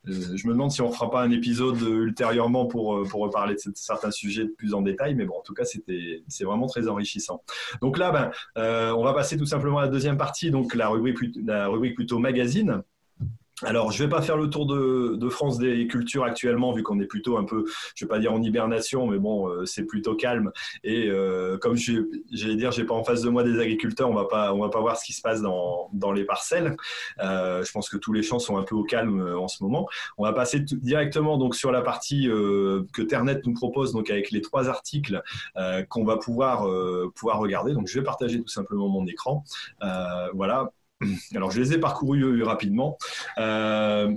Euh, 0.09 0.37
je 0.37 0.47
me 0.47 0.53
demande 0.53 0.71
si 0.71 0.83
on 0.83 0.89
ne 0.89 0.93
fera 0.93 1.11
pas 1.11 1.23
un 1.23 1.31
épisode 1.31 1.81
ultérieurement 1.81 2.67
pour, 2.67 2.97
euh, 2.97 3.05
pour 3.05 3.21
reparler 3.21 3.55
de 3.55 3.73
certains 3.75 4.11
sujets 4.11 4.47
plus 4.47 4.75
en 4.75 4.83
détail, 4.83 5.15
mais 5.15 5.25
bon, 5.25 5.35
en 5.39 5.43
tout 5.43 5.55
cas, 5.55 5.65
c'était, 5.65 6.23
c'est 6.29 6.45
vraiment 6.45 6.67
très 6.67 6.89
enrichissant. 6.89 7.43
Donc 7.81 7.99
là, 7.99 8.11
ben, 8.11 8.31
euh, 8.59 8.93
on 8.93 9.05
va 9.05 9.13
passer 9.13 9.37
tout 9.37 9.47
simplement 9.47 9.79
à 9.79 9.83
la 9.83 9.89
deuxième 9.89 10.17
partie, 10.17 10.51
donc 10.51 10.75
la 10.75 10.89
rubrique, 10.89 11.37
la 11.45 11.69
rubrique 11.69 11.95
plutôt 11.95 12.19
magazine. 12.19 12.83
Alors, 13.63 13.91
je 13.91 14.05
vais 14.05 14.09
pas 14.11 14.21
faire 14.21 14.37
le 14.37 14.51
tour 14.51 14.67
de, 14.67 15.29
France 15.31 15.59
des 15.59 15.87
cultures 15.87 16.25
actuellement, 16.25 16.73
vu 16.73 16.83
qu'on 16.83 17.01
est 17.01 17.07
plutôt 17.07 17.39
un 17.39 17.45
peu, 17.45 17.65
je 17.95 18.05
vais 18.05 18.09
pas 18.09 18.19
dire 18.19 18.33
en 18.33 18.43
hibernation, 18.43 19.07
mais 19.07 19.19
bon, 19.19 19.49
euh, 19.49 19.65
c'est 19.65 19.85
plutôt 19.85 20.15
calme. 20.15 20.53
Et 20.85 21.09
euh, 21.09 21.57
comme 21.57 21.75
j'allais 21.75 22.57
dire, 22.57 22.71
j'ai 22.71 22.85
pas 22.85 22.95
en 22.95 23.03
face 23.03 23.23
de 23.23 23.31
moi 23.31 23.45
des 23.45 23.59
agriculteurs, 23.59 24.11
on 24.11 24.15
va 24.15 24.27
pas, 24.27 24.55
va 24.55 24.69
pas 24.69 24.81
voir 24.81 24.97
ce 24.99 25.05
qui 25.05 25.15
se 25.15 25.23
passe 25.23 25.41
dans, 25.41 26.13
les 26.15 26.25
parcelles. 26.25 26.77
Euh, 27.21 27.65
je 27.65 27.73
pense 27.73 27.89
que 27.89 27.97
tous 27.97 28.13
les 28.13 28.23
champs 28.23 28.39
sont 28.39 28.59
un 28.59 28.63
peu 28.63 28.75
au 28.75 28.85
calme 28.85 29.21
euh, 29.21 29.39
en 29.39 29.49
ce 29.49 29.63
moment. 29.63 29.89
On 30.19 30.25
va 30.25 30.35
passer 30.35 30.61
directement 30.61 31.39
donc 31.39 31.55
sur 31.55 31.73
la 31.73 31.81
partie 31.81 32.27
que 32.27 33.03
Ternet 33.03 33.41
nous 33.45 33.55
propose, 33.55 33.93
donc 33.93 34.11
avec 34.11 34.31
les 34.31 34.41
trois 34.41 34.69
articles 34.69 35.23
qu'on 35.89 36.05
va 36.05 36.17
pouvoir 36.19 36.67
pouvoir 37.15 37.39
regarder. 37.39 37.73
Donc, 37.73 37.89
je 37.89 37.99
vais 37.99 38.05
partager 38.05 38.41
tout 38.41 38.49
simplement 38.49 38.89
mon 38.89 39.07
écran. 39.07 39.45
voilà. 40.35 40.71
Alors, 41.35 41.51
je 41.51 41.61
les 41.61 41.73
ai 41.75 41.79
parcourus 41.79 42.43
rapidement. 42.43 42.97
Euh, 43.39 44.15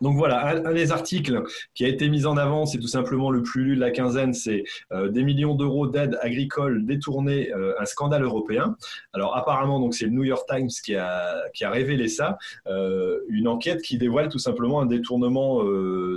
donc 0.00 0.16
voilà, 0.16 0.46
un, 0.46 0.72
des 0.72 0.92
articles 0.92 1.42
qui 1.74 1.84
a 1.84 1.88
été 1.88 2.08
mis 2.08 2.26
en 2.26 2.36
avant, 2.36 2.66
c'est 2.66 2.78
tout 2.78 2.88
simplement 2.88 3.30
le 3.30 3.42
plus 3.42 3.64
lu 3.64 3.76
de 3.76 3.80
la 3.80 3.90
quinzaine, 3.90 4.32
c'est 4.32 4.64
euh, 4.92 5.08
des 5.08 5.22
millions 5.24 5.54
d'euros 5.54 5.86
d'aide 5.86 6.18
agricole 6.22 6.86
détournés, 6.86 7.52
euh, 7.52 7.74
un 7.78 7.84
scandale 7.84 8.22
européen. 8.22 8.76
Alors 9.12 9.36
apparemment, 9.36 9.80
donc 9.80 9.94
c'est 9.94 10.06
le 10.06 10.12
New 10.12 10.24
York 10.24 10.48
Times 10.48 10.68
qui 10.84 10.94
a, 10.96 11.42
qui 11.54 11.64
a 11.64 11.70
révélé 11.70 12.08
ça, 12.08 12.38
euh, 12.66 13.18
une 13.28 13.48
enquête 13.48 13.82
qui 13.82 13.98
dévoile 13.98 14.28
tout 14.28 14.38
simplement 14.38 14.80
un 14.80 14.86
détournement 14.86 15.62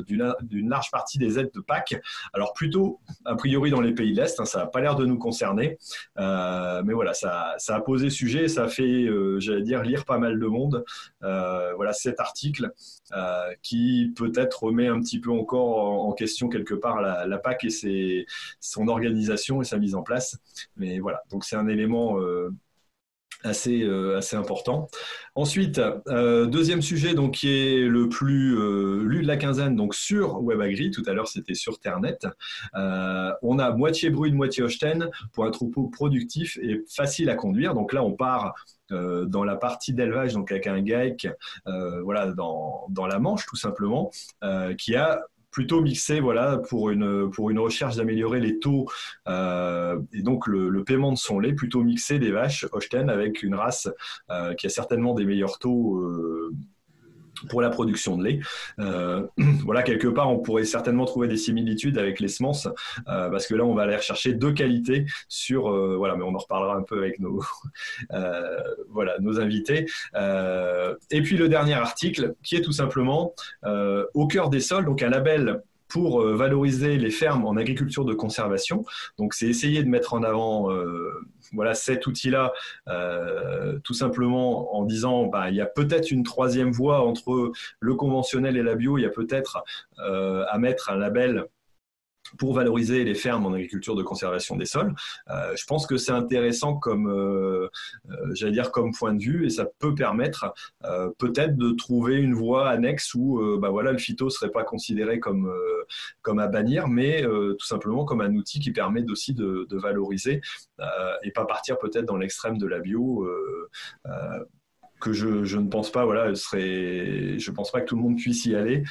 d'une 0.07 0.69
large 0.69 0.91
partie 0.91 1.17
des 1.17 1.39
aides 1.39 1.51
de 1.53 1.59
PAC. 1.59 2.01
Alors 2.33 2.53
plutôt, 2.53 2.99
a 3.25 3.35
priori 3.35 3.71
dans 3.71 3.81
les 3.81 3.93
pays 3.93 4.13
de 4.13 4.21
l'Est, 4.21 4.39
hein, 4.39 4.45
ça 4.45 4.59
n'a 4.59 4.65
pas 4.67 4.81
l'air 4.81 4.95
de 4.95 5.05
nous 5.05 5.17
concerner, 5.17 5.77
mais 6.17 6.93
voilà, 6.93 7.13
ça, 7.13 7.55
ça, 7.57 7.75
a 7.75 7.81
posé 7.81 8.09
sujet, 8.09 8.47
ça 8.47 8.65
a 8.65 8.67
fait, 8.67 9.07
j'allais 9.39 9.61
dire, 9.61 9.81
lire 9.83 10.05
pas 10.05 10.17
mal 10.17 10.39
de 10.39 10.45
monde. 10.45 10.83
voilà 11.21 11.93
cet 11.93 12.19
article 12.19 12.71
qui 13.63 14.11
peut-être 14.15 14.63
remet 14.63 14.87
un 14.87 14.99
petit 14.99 15.19
peu 15.19 15.31
encore 15.31 15.79
en, 15.79 16.11
question 16.11 16.49
quelque 16.49 16.75
part 16.75 17.01
la, 17.01 17.37
PAC 17.39 17.65
et 17.85 18.25
son 18.59 18.87
organisation 18.87 19.61
et 19.61 19.65
sa 19.65 19.77
mise 19.77 19.95
en 19.95 20.03
place. 20.03 20.37
Mais 20.77 20.99
voilà, 20.99 21.23
donc 21.31 21.45
c'est 21.45 21.55
un 21.55 21.67
élément 21.67 22.19
euh, 22.19 22.51
assez, 23.43 23.81
euh, 23.81 24.17
assez 24.17 24.35
important. 24.35 24.89
Ensuite, 25.33 25.81
euh, 26.07 26.45
deuxième 26.45 26.81
sujet 26.81 27.15
donc, 27.15 27.35
qui 27.35 27.49
est 27.49 27.87
le 27.87 28.09
plus 28.09 28.55
lu 29.01 29.23
de 29.23 29.27
la 29.27 29.37
quinzaine, 29.37 29.75
donc 29.75 29.95
sur 29.95 30.43
WebAgri, 30.43 30.91
tout 30.91 31.03
à 31.07 31.13
l'heure 31.13 31.27
c'était 31.27 31.55
sur 31.55 31.79
Ternet. 31.79 32.19
on 32.73 33.59
a 33.59 33.71
moitié 33.71 34.09
brune, 34.09 34.35
moitié 34.35 34.61
Holstein 34.61 35.09
pour 35.31 35.45
un 35.45 35.51
troupeau 35.51 35.87
productif 35.87 36.59
et 36.61 36.83
facile 36.87 37.29
à 37.29 37.35
conduire. 37.35 37.73
Donc 37.73 37.93
là, 37.93 38.03
on 38.03 38.11
part 38.11 38.53
dans 39.25 39.43
la 39.43 39.55
partie 39.55 39.93
d'élevage, 39.93 40.33
donc 40.33 40.51
avec 40.51 40.67
un 40.67 40.81
GAEC, 40.81 41.27
euh, 41.67 42.01
voilà, 42.01 42.27
dans, 42.27 42.85
dans, 42.89 43.07
la 43.07 43.19
Manche 43.19 43.45
tout 43.45 43.55
simplement, 43.55 44.11
euh, 44.43 44.73
qui 44.75 44.95
a 44.95 45.21
plutôt 45.51 45.81
mixé 45.81 46.19
voilà 46.19 46.57
pour 46.57 46.89
une 46.89 47.29
pour 47.29 47.51
une 47.51 47.59
recherche 47.59 47.95
d'améliorer 47.95 48.39
les 48.39 48.57
taux 48.57 48.89
et 49.27 50.21
donc 50.23 50.47
le, 50.47 50.83
paiement 50.83 51.11
de 51.11 51.17
son 51.17 51.37
lait 51.37 51.53
plutôt 51.53 51.83
mixé 51.83 52.17
des 52.17 52.31
vaches 52.31 52.65
Holstein 52.71 53.07
avec 53.07 53.43
une 53.43 53.53
race 53.53 53.87
qui 54.57 54.65
a 54.65 54.69
certainement 54.69 55.13
des 55.13 55.25
meilleurs 55.25 55.59
taux 55.59 56.03
pour 57.49 57.61
la 57.61 57.69
production 57.69 58.17
de 58.17 58.23
lait. 58.23 58.39
Euh, 58.79 59.25
voilà, 59.63 59.83
quelque 59.83 60.07
part, 60.07 60.31
on 60.31 60.39
pourrait 60.39 60.65
certainement 60.65 61.05
trouver 61.05 61.27
des 61.27 61.37
similitudes 61.37 61.97
avec 61.97 62.19
les 62.19 62.27
semences, 62.27 62.67
euh, 63.07 63.29
parce 63.29 63.47
que 63.47 63.55
là, 63.55 63.63
on 63.63 63.73
va 63.73 63.83
aller 63.83 63.95
rechercher 63.95 64.33
deux 64.33 64.53
qualités 64.53 65.05
sur, 65.27 65.69
euh, 65.69 65.95
voilà, 65.97 66.15
mais 66.15 66.23
on 66.23 66.35
en 66.35 66.39
reparlera 66.39 66.75
un 66.75 66.83
peu 66.83 66.97
avec 66.97 67.19
nos, 67.19 67.41
voilà, 68.89 69.17
nos 69.19 69.39
invités. 69.39 69.85
et 70.15 71.21
puis 71.21 71.37
le 71.37 71.49
dernier 71.49 71.73
article, 71.73 72.35
qui 72.43 72.55
est 72.55 72.61
tout 72.61 72.71
simplement 72.71 73.33
au 74.13 74.27
cœur 74.27 74.49
des 74.49 74.59
sols, 74.59 74.85
donc 74.85 75.01
un 75.01 75.09
label 75.09 75.61
pour 75.93 76.23
valoriser 76.23 76.97
les 76.97 77.11
fermes 77.11 77.45
en 77.45 77.55
agriculture 77.55 78.03
de 78.03 78.15
conservation. 78.15 78.83
Donc, 79.19 79.35
c'est 79.35 79.47
essayer 79.47 79.83
de 79.83 79.87
mettre 79.87 80.15
en 80.15 80.23
avant 80.23 80.69
voilà 81.53 81.73
cet 81.75 82.07
outil-là, 82.07 82.53
euh, 82.87 83.79
tout 83.83 83.93
simplement 83.93 84.75
en 84.75 84.83
disant 84.83 85.25
bah, 85.25 85.49
il 85.49 85.55
y 85.55 85.61
a 85.61 85.65
peut-être 85.65 86.11
une 86.11 86.23
troisième 86.23 86.71
voie 86.71 87.01
entre 87.01 87.51
le 87.79 87.95
conventionnel 87.95 88.57
et 88.57 88.63
la 88.63 88.75
bio, 88.75 88.97
il 88.97 89.01
y 89.01 89.05
a 89.05 89.09
peut-être 89.09 89.63
euh, 89.99 90.43
à 90.49 90.57
mettre 90.57 90.89
un 90.89 90.97
label 90.97 91.45
pour 92.37 92.53
valoriser 92.53 93.03
les 93.03 93.15
fermes 93.15 93.45
en 93.45 93.53
agriculture 93.53 93.95
de 93.95 94.03
conservation 94.03 94.55
des 94.55 94.65
sols. 94.65 94.93
Euh, 95.29 95.55
je 95.55 95.65
pense 95.65 95.85
que 95.85 95.97
c'est 95.97 96.11
intéressant 96.11 96.75
comme, 96.75 97.07
euh, 97.07 97.69
euh, 98.09 98.33
j'allais 98.33 98.51
dire, 98.51 98.71
comme 98.71 98.93
point 98.93 99.13
de 99.13 99.21
vue 99.21 99.45
et 99.45 99.49
ça 99.49 99.65
peut 99.79 99.95
permettre 99.95 100.53
peut-être 101.17 101.55
de 101.57 101.71
trouver 101.71 102.15
une 102.15 102.33
voie 102.33 102.69
annexe 102.69 103.13
où 103.13 103.57
bah 103.59 103.69
voilà, 103.69 103.91
le 103.91 103.97
phyto 103.97 104.29
serait 104.29 104.51
pas 104.51 104.63
considéré 104.63 105.19
comme, 105.19 105.51
comme 106.21 106.39
à 106.39 106.47
bannir, 106.47 106.87
mais 106.87 107.23
tout 107.23 107.65
simplement 107.65 108.05
comme 108.05 108.21
un 108.21 108.33
outil 108.35 108.59
qui 108.59 108.71
permet 108.71 109.03
aussi 109.09 109.33
de, 109.33 109.67
valoriser 109.71 110.41
et 111.23 111.31
pas 111.31 111.45
partir 111.45 111.77
peut-être 111.77 112.05
dans 112.05 112.17
l'extrême 112.17 112.57
de 112.57 112.67
la 112.67 112.79
bio 112.79 113.27
que 115.03 115.13
je, 115.13 115.43
je, 115.43 115.57
ne 115.57 115.67
pense 115.67 115.91
pas, 115.91 116.05
voilà, 116.05 116.33
serait, 116.35 117.37
je 117.37 117.51
pense 117.51 117.71
pas 117.71 117.81
que 117.81 117.85
tout 117.85 117.95
le 117.95 118.01
monde 118.01 118.17
puisse 118.17 118.45
y 118.45 118.55
aller, 118.55 118.83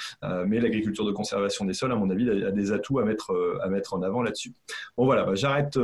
mais 0.46 0.60
l'agriculture 0.60 1.04
de 1.04 1.12
conservation 1.12 1.64
des 1.64 1.74
sols, 1.74 1.92
à 1.92 1.96
mon 1.96 2.10
avis, 2.10 2.30
a, 2.30 2.50
des 2.50 2.72
atouts 2.72 2.98
à 2.98 3.04
mettre, 3.04 3.34
à 3.62 3.68
mettre 3.68 3.94
en 3.94 4.02
avant 4.02 4.22
là-dessus. 4.22 4.52
Bon 4.96 5.04
voilà, 5.04 5.24
bah, 5.24 5.34
j'arrête 5.34 5.78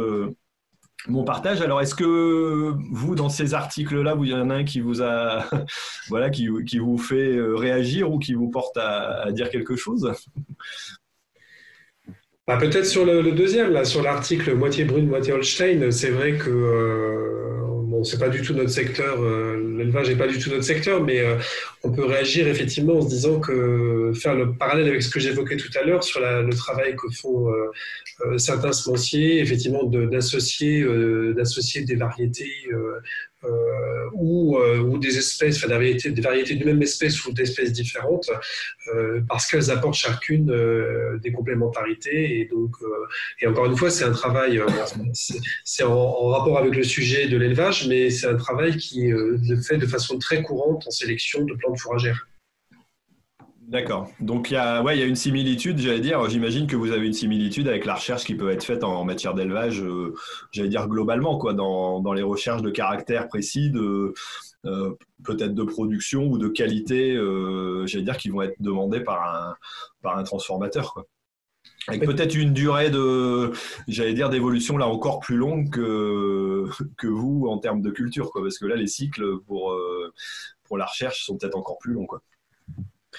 mon 1.07 1.25
partage. 1.25 1.61
Alors, 1.61 1.81
est-ce 1.81 1.95
que 1.95 2.75
vous, 2.91 3.15
dans 3.15 3.29
ces 3.29 3.55
articles-là, 3.55 4.17
il 4.21 4.29
y 4.29 4.35
en 4.35 4.51
a 4.51 4.55
un 4.55 4.65
qui 4.65 4.81
vous 4.81 5.03
a, 5.03 5.45
voilà, 6.09 6.31
qui, 6.31 6.49
qui, 6.67 6.79
vous 6.79 6.99
fait 6.99 7.37
euh, 7.37 7.55
réagir 7.55 8.11
ou 8.11 8.19
qui 8.19 8.35
vous 8.35 8.51
porte 8.51 8.77
à, 8.77 9.31
dire 9.33 9.51
quelque 9.51 9.77
chose? 9.77 10.13
Bah, 12.47 12.57
Peut-être 12.57 12.87
sur 12.87 13.05
le, 13.05 13.31
deuxième, 13.33 13.71
là, 13.71 13.85
sur 13.85 14.03
l'article 14.03 14.55
moitié 14.55 14.85
brune, 14.85 15.07
moitié 15.07 15.33
Holstein, 15.33 15.91
c'est 15.91 16.11
vrai 16.11 16.37
que 16.37 16.51
euh, 16.51 17.78
c'est 18.05 18.19
pas 18.19 18.29
du 18.29 18.43
tout 18.43 18.55
notre 18.55 18.71
secteur, 18.71 19.23
euh, 19.23 19.77
l'élevage 19.77 20.09
n'est 20.09 20.17
pas 20.17 20.27
du 20.27 20.39
tout 20.39 20.51
notre 20.51 20.65
secteur, 20.65 21.03
mais 21.03 21.23
on 21.83 21.91
peut 21.91 22.05
réagir 22.05 22.47
effectivement 22.49 22.99
en 22.99 23.03
se 23.03 23.09
disant 23.09 23.41
que 23.41 24.13
faire 24.15 24.35
le 24.35 24.53
parallèle 24.53 24.89
avec 24.89 25.03
ce 25.03 25.11
que 25.11 25.21
j'évoquais 25.21 25.57
tout 25.57 25.71
à 25.81 25.85
l'heure 25.85 26.05
sur 26.05 26.21
le 26.21 26.53
travail 26.55 26.97
que 26.97 27.09
font 27.15 27.49
euh, 28.27 28.37
certains 28.37 28.73
semenciers, 28.73 29.41
effectivement, 29.41 29.89
euh, 29.95 30.07
d'associer 30.07 30.85
des 31.83 31.95
variétés 31.95 32.53
euh, 33.45 34.11
ou, 34.15 34.59
ou, 34.59 34.99
des 34.99 35.17
espèces, 35.17 35.59
enfin, 35.59 35.69
des 35.69 35.75
variétés, 35.75 36.11
des 36.11 36.23
variétés 36.23 36.55
d'une 36.55 36.67
même 36.67 36.83
espèce 36.83 37.25
ou 37.25 37.33
d'espèces 37.33 37.73
différentes, 37.73 38.31
parce 39.29 39.47
qu'elles 39.47 39.71
apportent 39.71 39.95
chacune 39.95 40.47
des 41.23 41.33
complémentarités. 41.33 42.41
Et 42.41 42.45
donc, 42.47 42.77
et 43.41 43.47
encore 43.47 43.67
une 43.67 43.77
fois, 43.77 43.91
c'est 43.91 44.05
un 44.05 44.13
travail, 44.13 44.61
c'est 45.65 45.85
en, 45.85 45.93
en, 45.93 46.29
rapport 46.29 46.59
avec 46.59 46.75
le 46.75 46.83
sujet 46.83 47.29
de 47.29 47.37
l'élevage, 47.37 47.87
mais 47.87 48.11
c'est 48.11 48.27
un 48.27 48.37
travail 48.37 48.77
qui 48.77 49.09
est 49.09 49.63
fait 49.63 49.79
de 49.79 49.87
façon 49.87 50.19
très 50.19 50.43
courante 50.43 50.85
en 50.87 50.91
sélection 50.91 51.45
de 51.45 51.55
plantes 51.55 51.79
fourragères. 51.79 52.27
D'accord. 53.69 54.11
Donc 54.19 54.51
il 54.51 54.55
y 54.55 54.57
a, 54.57 54.83
ouais, 54.83 54.97
il 54.97 55.01
y 55.01 55.03
a 55.03 55.07
une 55.07 55.15
similitude, 55.15 55.77
j'allais 55.79 56.01
dire. 56.01 56.27
J'imagine 56.31 56.67
que 56.67 56.75
vous 56.75 56.91
avez 56.91 57.07
une 57.07 57.13
similitude 57.13 57.69
avec 57.69 57.85
la 57.85 57.97
recherche 57.97 58.25
qui 58.25 58.35
peut 58.35 58.51
être 58.51 58.65
faite 58.65 58.83
en, 58.83 59.05
matière 59.05 59.35
d'élevage, 59.35 59.83
euh, 59.83 60.15
j'allais 60.53 60.71
dire 60.71 60.89
globalement, 60.89 61.37
quoi, 61.37 61.53
dans, 61.53 62.01
dans, 62.01 62.15
les 62.15 62.23
recherches 62.23 62.63
de 62.63 62.71
caractère 62.71 63.29
précis, 63.29 63.71
de 63.71 64.15
euh, 64.65 64.95
peut-être 65.23 65.55
de 65.55 65.63
production 65.65 66.29
ou 66.29 66.39
de 66.39 66.49
qualité, 66.49 67.15
euh, 67.15 67.87
j'allais 67.87 68.05
dire, 68.05 68.17
qui 68.17 68.31
vont 68.31 68.41
être 68.41 68.57
demandées 68.59 69.01
par 69.01 69.23
un, 69.23 69.55
par 70.01 70.17
un 70.17 70.23
transformateur, 70.23 70.95
quoi. 70.95 71.05
Avec 71.89 72.05
peut-être 72.05 72.35
une 72.35 72.55
durée 72.55 72.91
de, 72.91 73.53
j'allais 73.87 74.15
dire, 74.15 74.31
d'évolution 74.31 74.79
là 74.79 74.87
encore 74.89 75.21
plus 75.21 75.37
longue 75.37 75.69
que, 75.69 76.67
que 76.97 77.07
vous 77.07 77.47
en 77.49 77.59
termes 77.59 77.83
de 77.83 77.91
culture, 77.91 78.31
quoi, 78.31 78.43
parce 78.43 78.59
que 78.59 78.65
là 78.65 78.77
les 78.77 78.87
cycles 78.87 79.41
pour, 79.47 79.77
pour 80.65 80.79
la 80.79 80.87
recherche 80.87 81.25
sont 81.27 81.37
peut-être 81.37 81.57
encore 81.57 81.79
plus 81.79 81.93
longs, 81.93 82.07
quoi. 82.07 82.23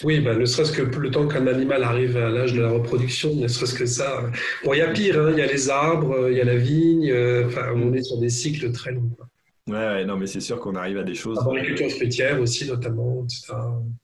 Oui, 0.03 0.21
ben, 0.21 0.38
ne 0.38 0.45
serait-ce 0.45 0.71
que 0.71 0.81
le 0.81 1.11
temps 1.11 1.27
qu'un 1.27 1.47
animal 1.47 1.84
arrive 1.84 2.15
à 2.15 2.30
l'âge 2.30 2.53
de 2.53 2.61
la 2.61 2.69
reproduction, 2.69 3.35
ne 3.35 3.47
serait-ce 3.47 3.73
que 3.73 3.85
ça. 3.85 4.23
Bon, 4.63 4.73
il 4.73 4.77
y 4.77 4.81
a 4.81 4.91
pire, 4.91 5.19
hein. 5.19 5.31
il 5.31 5.39
y 5.39 5.41
a 5.41 5.45
les 5.47 5.69
arbres, 5.69 6.30
il 6.30 6.38
y 6.38 6.41
a 6.41 6.45
la 6.45 6.55
vigne, 6.55 7.11
euh, 7.11 7.47
enfin, 7.47 7.73
on 7.76 7.93
est 7.93 8.03
sur 8.03 8.17
des 8.17 8.30
cycles 8.30 8.71
très 8.71 8.91
longs. 8.91 9.11
Ouais, 9.69 10.03
non, 10.05 10.17
mais 10.17 10.26
c'est 10.26 10.39
sûr 10.39 10.59
qu'on 10.59 10.76
arrive 10.76 10.97
à 10.97 11.03
des 11.03 11.13
choses. 11.13 11.38
Dans 11.43 11.53
les 11.53 11.63
cultures 11.63 11.91
fruitières 11.91 12.39
aussi, 12.41 12.67
notamment, 12.67 13.23
etc. 13.23 13.53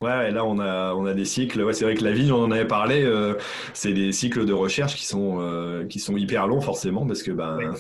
Ouais, 0.02 0.30
là, 0.32 0.46
on 0.46 0.60
a, 0.60 0.94
on 0.94 1.06
a 1.06 1.14
des 1.14 1.26
cycles. 1.26 1.64
Ouais, 1.64 1.74
c'est 1.74 1.86
vrai 1.86 1.96
que 1.96 2.04
la 2.04 2.12
vigne, 2.12 2.32
on 2.32 2.44
en 2.44 2.52
avait 2.52 2.68
parlé, 2.68 3.04
euh, 3.04 3.34
c'est 3.74 3.94
des 3.94 4.12
cycles 4.12 4.46
de 4.46 4.54
recherche 4.54 4.96
qui 4.96 5.06
sont, 5.06 5.38
euh, 5.40 5.86
qui 5.86 6.00
sont 6.00 6.18
hyper 6.18 6.48
longs, 6.48 6.62
forcément, 6.62 7.08
parce 7.08 7.24
que 7.24 7.32
ben, 7.32 7.74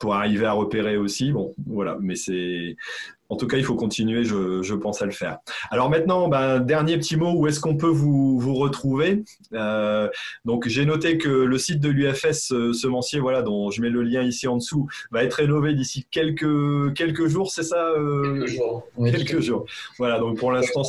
pour 0.00 0.14
arriver 0.14 0.46
à 0.46 0.52
repérer 0.52 0.96
aussi, 0.96 1.30
bon, 1.30 1.54
voilà, 1.66 1.96
mais 2.00 2.16
c'est, 2.16 2.76
en 3.30 3.36
tout 3.36 3.46
cas, 3.46 3.58
il 3.58 3.64
faut 3.64 3.74
continuer, 3.74 4.24
je, 4.24 4.62
je, 4.62 4.74
pense, 4.74 5.02
à 5.02 5.04
le 5.04 5.10
faire. 5.12 5.38
Alors 5.70 5.90
maintenant, 5.90 6.28
ben, 6.28 6.60
dernier 6.60 6.96
petit 6.96 7.16
mot, 7.16 7.32
où 7.34 7.46
est-ce 7.46 7.60
qu'on 7.60 7.76
peut 7.76 7.86
vous, 7.88 8.38
vous 8.40 8.54
retrouver? 8.54 9.22
Euh, 9.52 10.08
Donc, 10.44 10.66
j'ai 10.66 10.86
noté 10.86 11.18
que 11.18 11.28
le 11.28 11.58
site 11.58 11.80
de 11.80 11.90
l'UFS 11.90 12.52
euh, 12.52 12.72
semencier, 12.72 13.20
voilà, 13.20 13.42
dont 13.42 13.70
je 13.70 13.82
mets 13.82 13.90
le 13.90 14.02
lien 14.02 14.22
ici 14.22 14.48
en 14.48 14.56
dessous, 14.56 14.88
va 15.10 15.24
être 15.24 15.34
rénové 15.34 15.74
d'ici 15.74 16.06
quelques, 16.10 16.94
quelques 16.94 17.26
jours, 17.26 17.50
c'est 17.50 17.64
ça 17.64 17.90
euh, 17.90 18.22
Quelques 18.40 18.46
jours. 18.46 18.86
quelques 19.04 19.40
jours. 19.40 19.66
Voilà, 19.98 20.18
donc 20.18 20.38
pour 20.38 20.50
l'instant, 20.50 20.82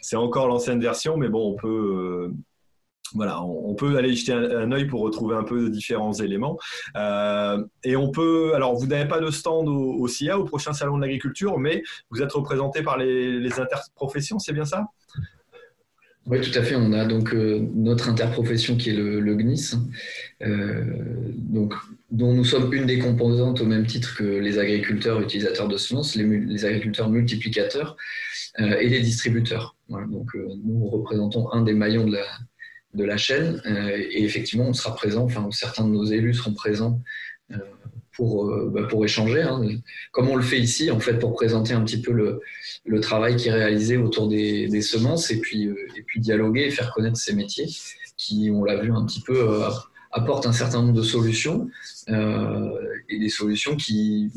c'est 0.00 0.16
encore 0.16 0.46
l'ancienne 0.48 0.80
version, 0.80 1.16
mais 1.16 1.28
bon, 1.28 1.52
on 1.52 1.54
peut, 1.56 2.28
euh, 2.28 2.34
on, 3.14 3.74
peut 3.74 3.96
aller 3.96 4.14
jeter 4.14 4.32
un, 4.32 4.72
œil 4.72 4.86
pour 4.86 5.00
retrouver 5.00 5.36
un 5.36 5.44
peu 5.44 5.70
différents 5.70 6.12
éléments. 6.12 6.58
Euh, 6.96 7.62
et 7.84 7.96
on 7.96 8.10
peut, 8.10 8.54
alors 8.54 8.74
vous 8.74 8.86
n'avez 8.86 9.08
pas 9.08 9.20
de 9.20 9.30
stand 9.30 9.68
au, 9.68 10.06
CIA, 10.08 10.38
au 10.38 10.44
prochain 10.44 10.72
salon 10.72 10.96
de 10.96 11.02
l'agriculture, 11.02 11.58
mais 11.58 11.82
vous 12.10 12.22
êtes 12.22 12.32
représenté 12.32 12.82
par 12.82 12.98
les, 12.98 13.46
interprofessions, 13.58 14.38
c'est 14.38 14.52
bien 14.52 14.64
ça? 14.64 14.86
Oui, 16.26 16.40
tout 16.40 16.58
à 16.58 16.62
fait. 16.62 16.74
On 16.74 16.92
a 16.92 17.04
donc 17.04 17.32
euh, 17.32 17.60
notre 17.74 18.08
interprofession 18.08 18.76
qui 18.76 18.90
est 18.90 18.94
le, 18.94 19.34
GNIS, 19.34 19.76
euh, 20.42 20.84
dont 21.38 22.34
nous 22.34 22.44
sommes 22.44 22.72
une 22.74 22.86
des 22.86 22.98
composantes 22.98 23.60
au 23.60 23.64
même 23.64 23.86
titre 23.86 24.16
que 24.16 24.24
les 24.24 24.58
agriculteurs 24.58 25.20
utilisateurs 25.20 25.68
de 25.68 25.76
semences, 25.76 26.16
les, 26.16 26.64
agriculteurs 26.64 27.08
multiplicateurs 27.08 27.96
et 28.58 28.88
les 28.88 29.00
distributeurs. 29.00 29.76
nous 29.88 30.88
représentons 30.88 31.52
un 31.52 31.62
des 31.62 31.74
maillons 31.74 32.06
de 32.06 32.14
la, 32.14 32.24
de 32.96 33.04
la 33.04 33.16
chaîne. 33.16 33.62
Euh, 33.66 33.96
et 33.96 34.24
effectivement, 34.24 34.64
on 34.64 34.72
sera 34.72 34.94
présent, 34.94 35.24
enfin, 35.24 35.48
certains 35.52 35.84
de 35.84 35.90
nos 35.90 36.04
élus 36.04 36.34
seront 36.34 36.54
présents 36.54 37.00
euh, 37.52 37.58
pour, 38.16 38.46
euh, 38.46 38.70
bah, 38.74 38.84
pour 38.88 39.04
échanger, 39.04 39.42
hein. 39.42 39.60
comme 40.10 40.28
on 40.28 40.36
le 40.36 40.42
fait 40.42 40.58
ici, 40.58 40.90
en 40.90 40.98
fait, 40.98 41.14
pour 41.14 41.34
présenter 41.34 41.74
un 41.74 41.84
petit 41.84 42.00
peu 42.00 42.12
le, 42.12 42.40
le 42.84 43.00
travail 43.00 43.36
qui 43.36 43.48
est 43.48 43.52
réalisé 43.52 43.98
autour 43.98 44.28
des, 44.28 44.80
semences 44.80 45.30
et 45.30 45.40
puis, 45.40 45.64
et 45.64 46.02
puis 46.02 46.20
dialoguer 46.20 46.62
et 46.62 46.70
faire 46.70 46.92
connaître 46.92 47.18
ces 47.18 47.34
métiers 47.34 47.66
qui, 48.16 48.50
on 48.52 48.64
l'a 48.64 48.76
vu 48.76 48.90
un 48.92 49.04
petit 49.04 49.20
peu, 49.20 49.60
apportent 50.10 50.46
un 50.46 50.52
certain 50.52 50.80
nombre 50.80 50.94
de 50.94 51.02
solutions 51.02 51.68
et 52.08 53.18
des 53.18 53.28
solutions 53.28 53.76
qui, 53.76 54.32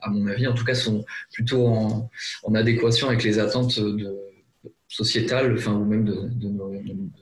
à 0.00 0.08
mon 0.10 0.28
avis, 0.28 0.46
en 0.46 0.54
tout 0.54 0.64
cas, 0.64 0.74
sont 0.74 1.04
plutôt 1.32 1.66
en 1.66 2.54
adéquation 2.54 3.08
avec 3.08 3.24
les 3.24 3.40
attentes 3.40 3.80
de, 3.80 4.29
sociétale, 4.88 5.54
enfin, 5.56 5.74
ou 5.74 5.84
même 5.84 6.04
de, 6.04 6.30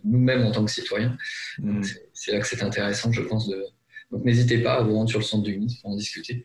nous-mêmes 0.05 0.43
en 0.43 0.52
tant 0.52 0.65
que 0.65 0.70
citoyens. 0.70 1.16
Mm. 1.59 1.82
C'est 2.12 2.32
là 2.32 2.40
que 2.40 2.47
c'est 2.47 2.62
intéressant, 2.62 3.12
je 3.12 3.23
pense. 3.23 3.48
De... 3.48 3.62
Donc 4.10 4.24
n'hésitez 4.24 4.59
pas 4.59 4.74
à 4.74 4.82
vous 4.82 4.94
rendre 4.94 5.09
sur 5.09 5.19
le 5.19 5.24
centre 5.24 5.44
du 5.44 5.59
NIS 5.59 5.78
pour 5.81 5.90
en 5.90 5.97
discuter. 5.97 6.44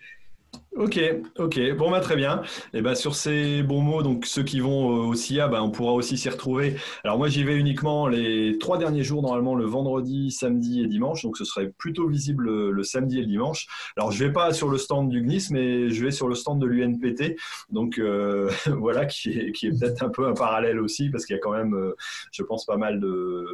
Ok, 0.76 1.00
ok, 1.38 1.76
bon 1.78 1.92
bah 1.92 2.00
très 2.00 2.16
bien. 2.16 2.42
Et 2.74 2.82
bah 2.82 2.96
sur 2.96 3.14
ces 3.14 3.62
bons 3.62 3.82
mots, 3.82 4.02
donc 4.02 4.26
ceux 4.26 4.42
qui 4.42 4.60
vont 4.60 4.92
euh, 4.92 5.06
au 5.06 5.14
CIA, 5.14 5.48
bah, 5.48 5.62
on 5.62 5.70
pourra 5.70 5.94
aussi 5.94 6.18
s'y 6.18 6.30
retrouver. 6.30 6.78
Alors 7.04 7.20
moi 7.20 7.28
j'y 7.28 7.44
vais 7.44 7.56
uniquement 7.56 8.08
les 8.08 8.58
trois 8.58 8.80
derniers 8.80 9.04
jours, 9.04 9.22
normalement 9.22 9.54
le 9.54 9.66
vendredi, 9.66 10.32
samedi 10.32 10.82
et 10.82 10.88
dimanche, 10.88 11.22
donc 11.22 11.38
ce 11.38 11.46
serait 11.46 11.70
plutôt 11.78 12.08
visible 12.08 12.72
le, 12.72 12.84
samedi 12.84 13.20
et 13.20 13.22
le 13.22 13.28
dimanche. 13.28 13.68
Alors 13.98 14.12
je 14.12 14.26
vais 14.26 14.34
pas 14.34 14.52
sur 14.52 14.68
le 14.68 14.80
stand 14.80 15.10
du 15.10 15.22
GNIS, 15.22 15.50
mais 15.52 15.92
je 15.92 16.04
vais 16.04 16.12
sur 16.12 16.28
le 16.28 16.34
stand 16.34 16.60
de 16.60 16.66
l'UNPT, 16.66 17.36
donc 17.70 18.00
euh, 18.00 18.50
voilà 18.66 19.06
qui 19.06 19.30
est, 19.30 19.52
qui 19.52 19.68
est 19.68 19.80
peut-être 19.80 20.02
un 20.02 20.10
peu 20.10 20.26
un 20.26 20.34
parallèle 20.34 20.80
aussi, 20.80 21.12
parce 21.12 21.28
qu'il 21.28 21.36
y 21.36 21.38
a 21.38 21.42
quand 21.42 21.54
même, 21.54 21.76
euh, 21.76 21.96
je 22.32 22.42
pense, 22.42 22.66
pas 22.66 22.78
mal 22.78 23.00
de, 23.00 23.46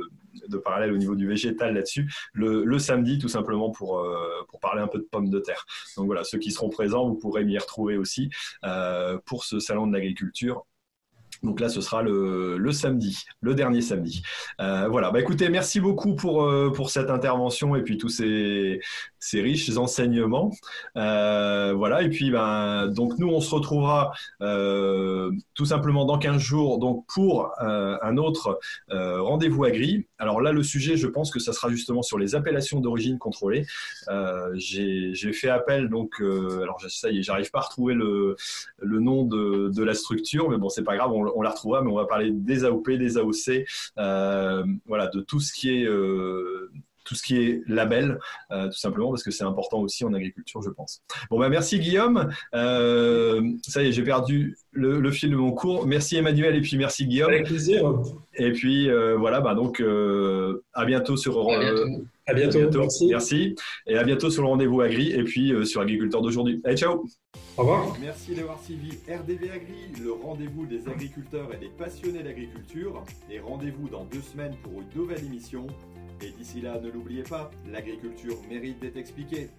de 0.48 0.58
parallèles 0.58 0.94
au 0.94 0.98
niveau 0.98 1.16
du 1.16 1.28
végétal 1.28 1.74
là-dessus. 1.74 2.12
Le, 2.34 2.80
samedi, 2.80 3.18
tout 3.18 3.28
simplement 3.28 3.72
pour, 3.72 4.06
pour 4.48 4.60
parler 4.60 4.82
un 4.82 4.88
peu 4.88 5.00
de 5.00 5.04
pommes 5.04 5.30
de 5.30 5.40
terre. 5.40 5.66
Donc 5.98 6.06
voilà, 6.06 6.24
ceux 6.24 6.38
qui 6.38 6.52
seront 6.52 6.70
présents 6.70 7.10
vous 7.10 7.16
pourrez 7.16 7.44
m'y 7.44 7.58
retrouver 7.58 7.98
aussi 7.98 8.30
euh, 8.64 9.18
pour 9.26 9.44
ce 9.44 9.60
salon 9.60 9.88
de 9.88 9.94
l'agriculture 9.94 10.66
donc 11.44 11.62
là, 11.62 11.70
ce 11.70 11.80
sera 11.80 12.02
le, 12.02 12.72
samedi, 12.72 13.24
le 13.40 13.56
dernier 13.56 13.82
samedi. 13.82 14.24
Euh, 14.60 14.88
voilà. 14.90 15.10
Bah 15.12 15.22
écoutez, 15.22 15.48
merci 15.48 15.80
beaucoup 15.80 16.18
euh, 16.26 16.70
pour 16.72 16.90
cette 16.90 17.10
intervention 17.10 17.78
et 17.78 17.82
puis 17.82 17.98
tous 17.98 18.10
ces, 18.10 18.82
ces 19.20 19.42
riches 19.42 19.76
enseignements. 19.78 20.52
Euh, 20.98 21.74
voilà. 21.74 22.02
Et 22.04 22.10
puis 22.10 22.32
ben 22.32 22.88
donc 22.88 23.18
nous, 23.18 23.28
on 23.28 23.42
se 23.42 23.54
retrouvera 23.54 24.12
euh, 24.42 25.32
tout 25.54 25.66
simplement 25.66 26.06
dans 26.06 26.18
15 26.18 26.42
jours 26.42 26.80
donc 26.80 27.06
pour 27.14 27.52
euh, 27.62 27.98
un 28.02 28.18
autre 28.18 28.60
rendez-vous 28.90 29.64
agri. 29.64 30.08
Alors 30.18 30.42
là, 30.42 30.52
le 30.52 30.64
sujet, 30.64 30.98
je 30.98 31.08
pense 31.08 31.32
que 31.32 31.40
ça 31.40 31.54
sera 31.54 31.70
justement 31.70 32.02
sur 32.02 32.18
les 32.18 32.36
appellations 32.36 32.80
d'origine 32.80 33.18
contrôlée. 33.18 33.66
J'ai 34.54 35.34
fait 35.34 35.50
appel 35.50 35.90
donc 35.90 36.22
alors 36.22 36.82
ça 36.88 37.10
y 37.10 37.20
est, 37.20 37.24
j'arrive 37.24 37.52
pas 37.52 37.60
à 37.60 37.64
retrouver 37.64 37.94
le 37.94 38.36
nom 39.00 39.24
de, 39.24 39.84
la 39.84 39.94
structure, 39.94 40.50
mais 40.50 40.58
bon, 40.58 40.70
c'est 40.70 40.84
pas 40.84 40.96
grave. 40.96 41.12
On, 41.12 41.26
on, 41.36 41.42
la 41.42 41.52
retrouvera, 41.52 41.82
mais 41.82 41.90
on 41.90 41.96
va 41.96 42.06
parler 42.06 42.32
des 42.32 42.66
AOP, 42.66 42.90
des 42.92 43.18
AOC, 43.18 43.66
euh, 43.98 44.64
voilà, 44.86 45.08
de 45.08 45.22
tout 45.22 45.40
ce 45.40 45.54
qui 45.54 45.70
est 45.70 45.86
euh, 45.86 46.72
tout 47.10 47.16
ce 47.16 47.24
qui 47.24 47.38
est 47.38 47.64
label, 47.66 48.20
euh, 48.52 48.68
tout 48.68 48.78
simplement 48.78 49.10
parce 49.10 49.24
que 49.24 49.32
c'est 49.32 49.44
important 49.44 49.80
aussi 49.80 50.06
en 50.06 50.14
agriculture, 50.14 50.62
je 50.62 50.70
pense. 50.70 51.02
Bon, 51.32 51.40
bah, 51.40 51.50
merci 51.50 51.80
Guillaume. 51.80 52.30
Euh, 52.54 53.42
ça 53.68 53.82
y 53.82 53.88
est, 53.88 53.92
j'ai 53.92 54.04
perdu 54.04 54.60
le, 54.72 55.10
fil 55.10 55.32
de 55.32 55.36
mon 55.36 55.52
cours. 55.52 55.88
Merci 55.88 56.18
Emmanuel 56.18 56.56
et 56.56 56.62
puis 56.62 56.78
merci 56.78 57.08
Guillaume. 57.08 57.32
Avec 57.32 57.48
plaisir. 57.48 58.00
Et 58.36 58.52
puis 58.52 58.92
euh, 58.92 59.18
voilà, 59.18 59.42
bah, 59.42 59.56
donc 59.56 59.84
à 60.74 60.86
bientôt 60.86 61.18
sur. 61.18 61.50
À 62.28 62.34
bientôt. 62.36 62.60
Merci. 62.78 63.08
merci. 63.08 63.56
Et 63.88 63.98
à 63.98 64.04
bientôt 64.04 64.30
sur 64.30 64.44
le 64.44 64.50
rendez-vous 64.50 64.82
Agri 64.82 65.12
et 65.12 65.24
puis 65.24 65.52
sur 65.66 65.82
Agriculteur 65.82 66.22
d'aujourd'hui. 66.22 66.62
Allez, 66.64 66.78
ciao. 66.78 67.08
Au 67.58 67.62
revoir. 67.62 67.98
Merci 68.00 68.36
d'avoir 68.36 68.62
suivi 68.62 69.00
RDV 69.08 69.50
Agri, 69.50 70.00
le 70.00 70.12
rendez-vous 70.12 70.68
des 70.68 70.88
agriculteurs 70.88 71.52
et 71.56 71.58
des 71.58 71.70
passionnés 71.70 72.22
d'agriculture. 72.22 73.04
Et 73.32 73.40
rendez-vous 73.40 73.90
dans 73.90 74.06
deux 74.06 74.22
semaines 74.22 74.54
pour 74.62 74.74
une 74.80 75.02
nouvelle 75.02 75.26
émission. 75.26 75.66
Et 76.22 76.32
d'ici 76.32 76.60
là, 76.62 76.80
ne 76.80 76.90
l'oubliez 76.90 77.24
pas, 77.24 77.50
l'agriculture 77.68 78.38
mérite 78.50 78.80
d'être 78.80 78.98
expliquée. 78.98 79.50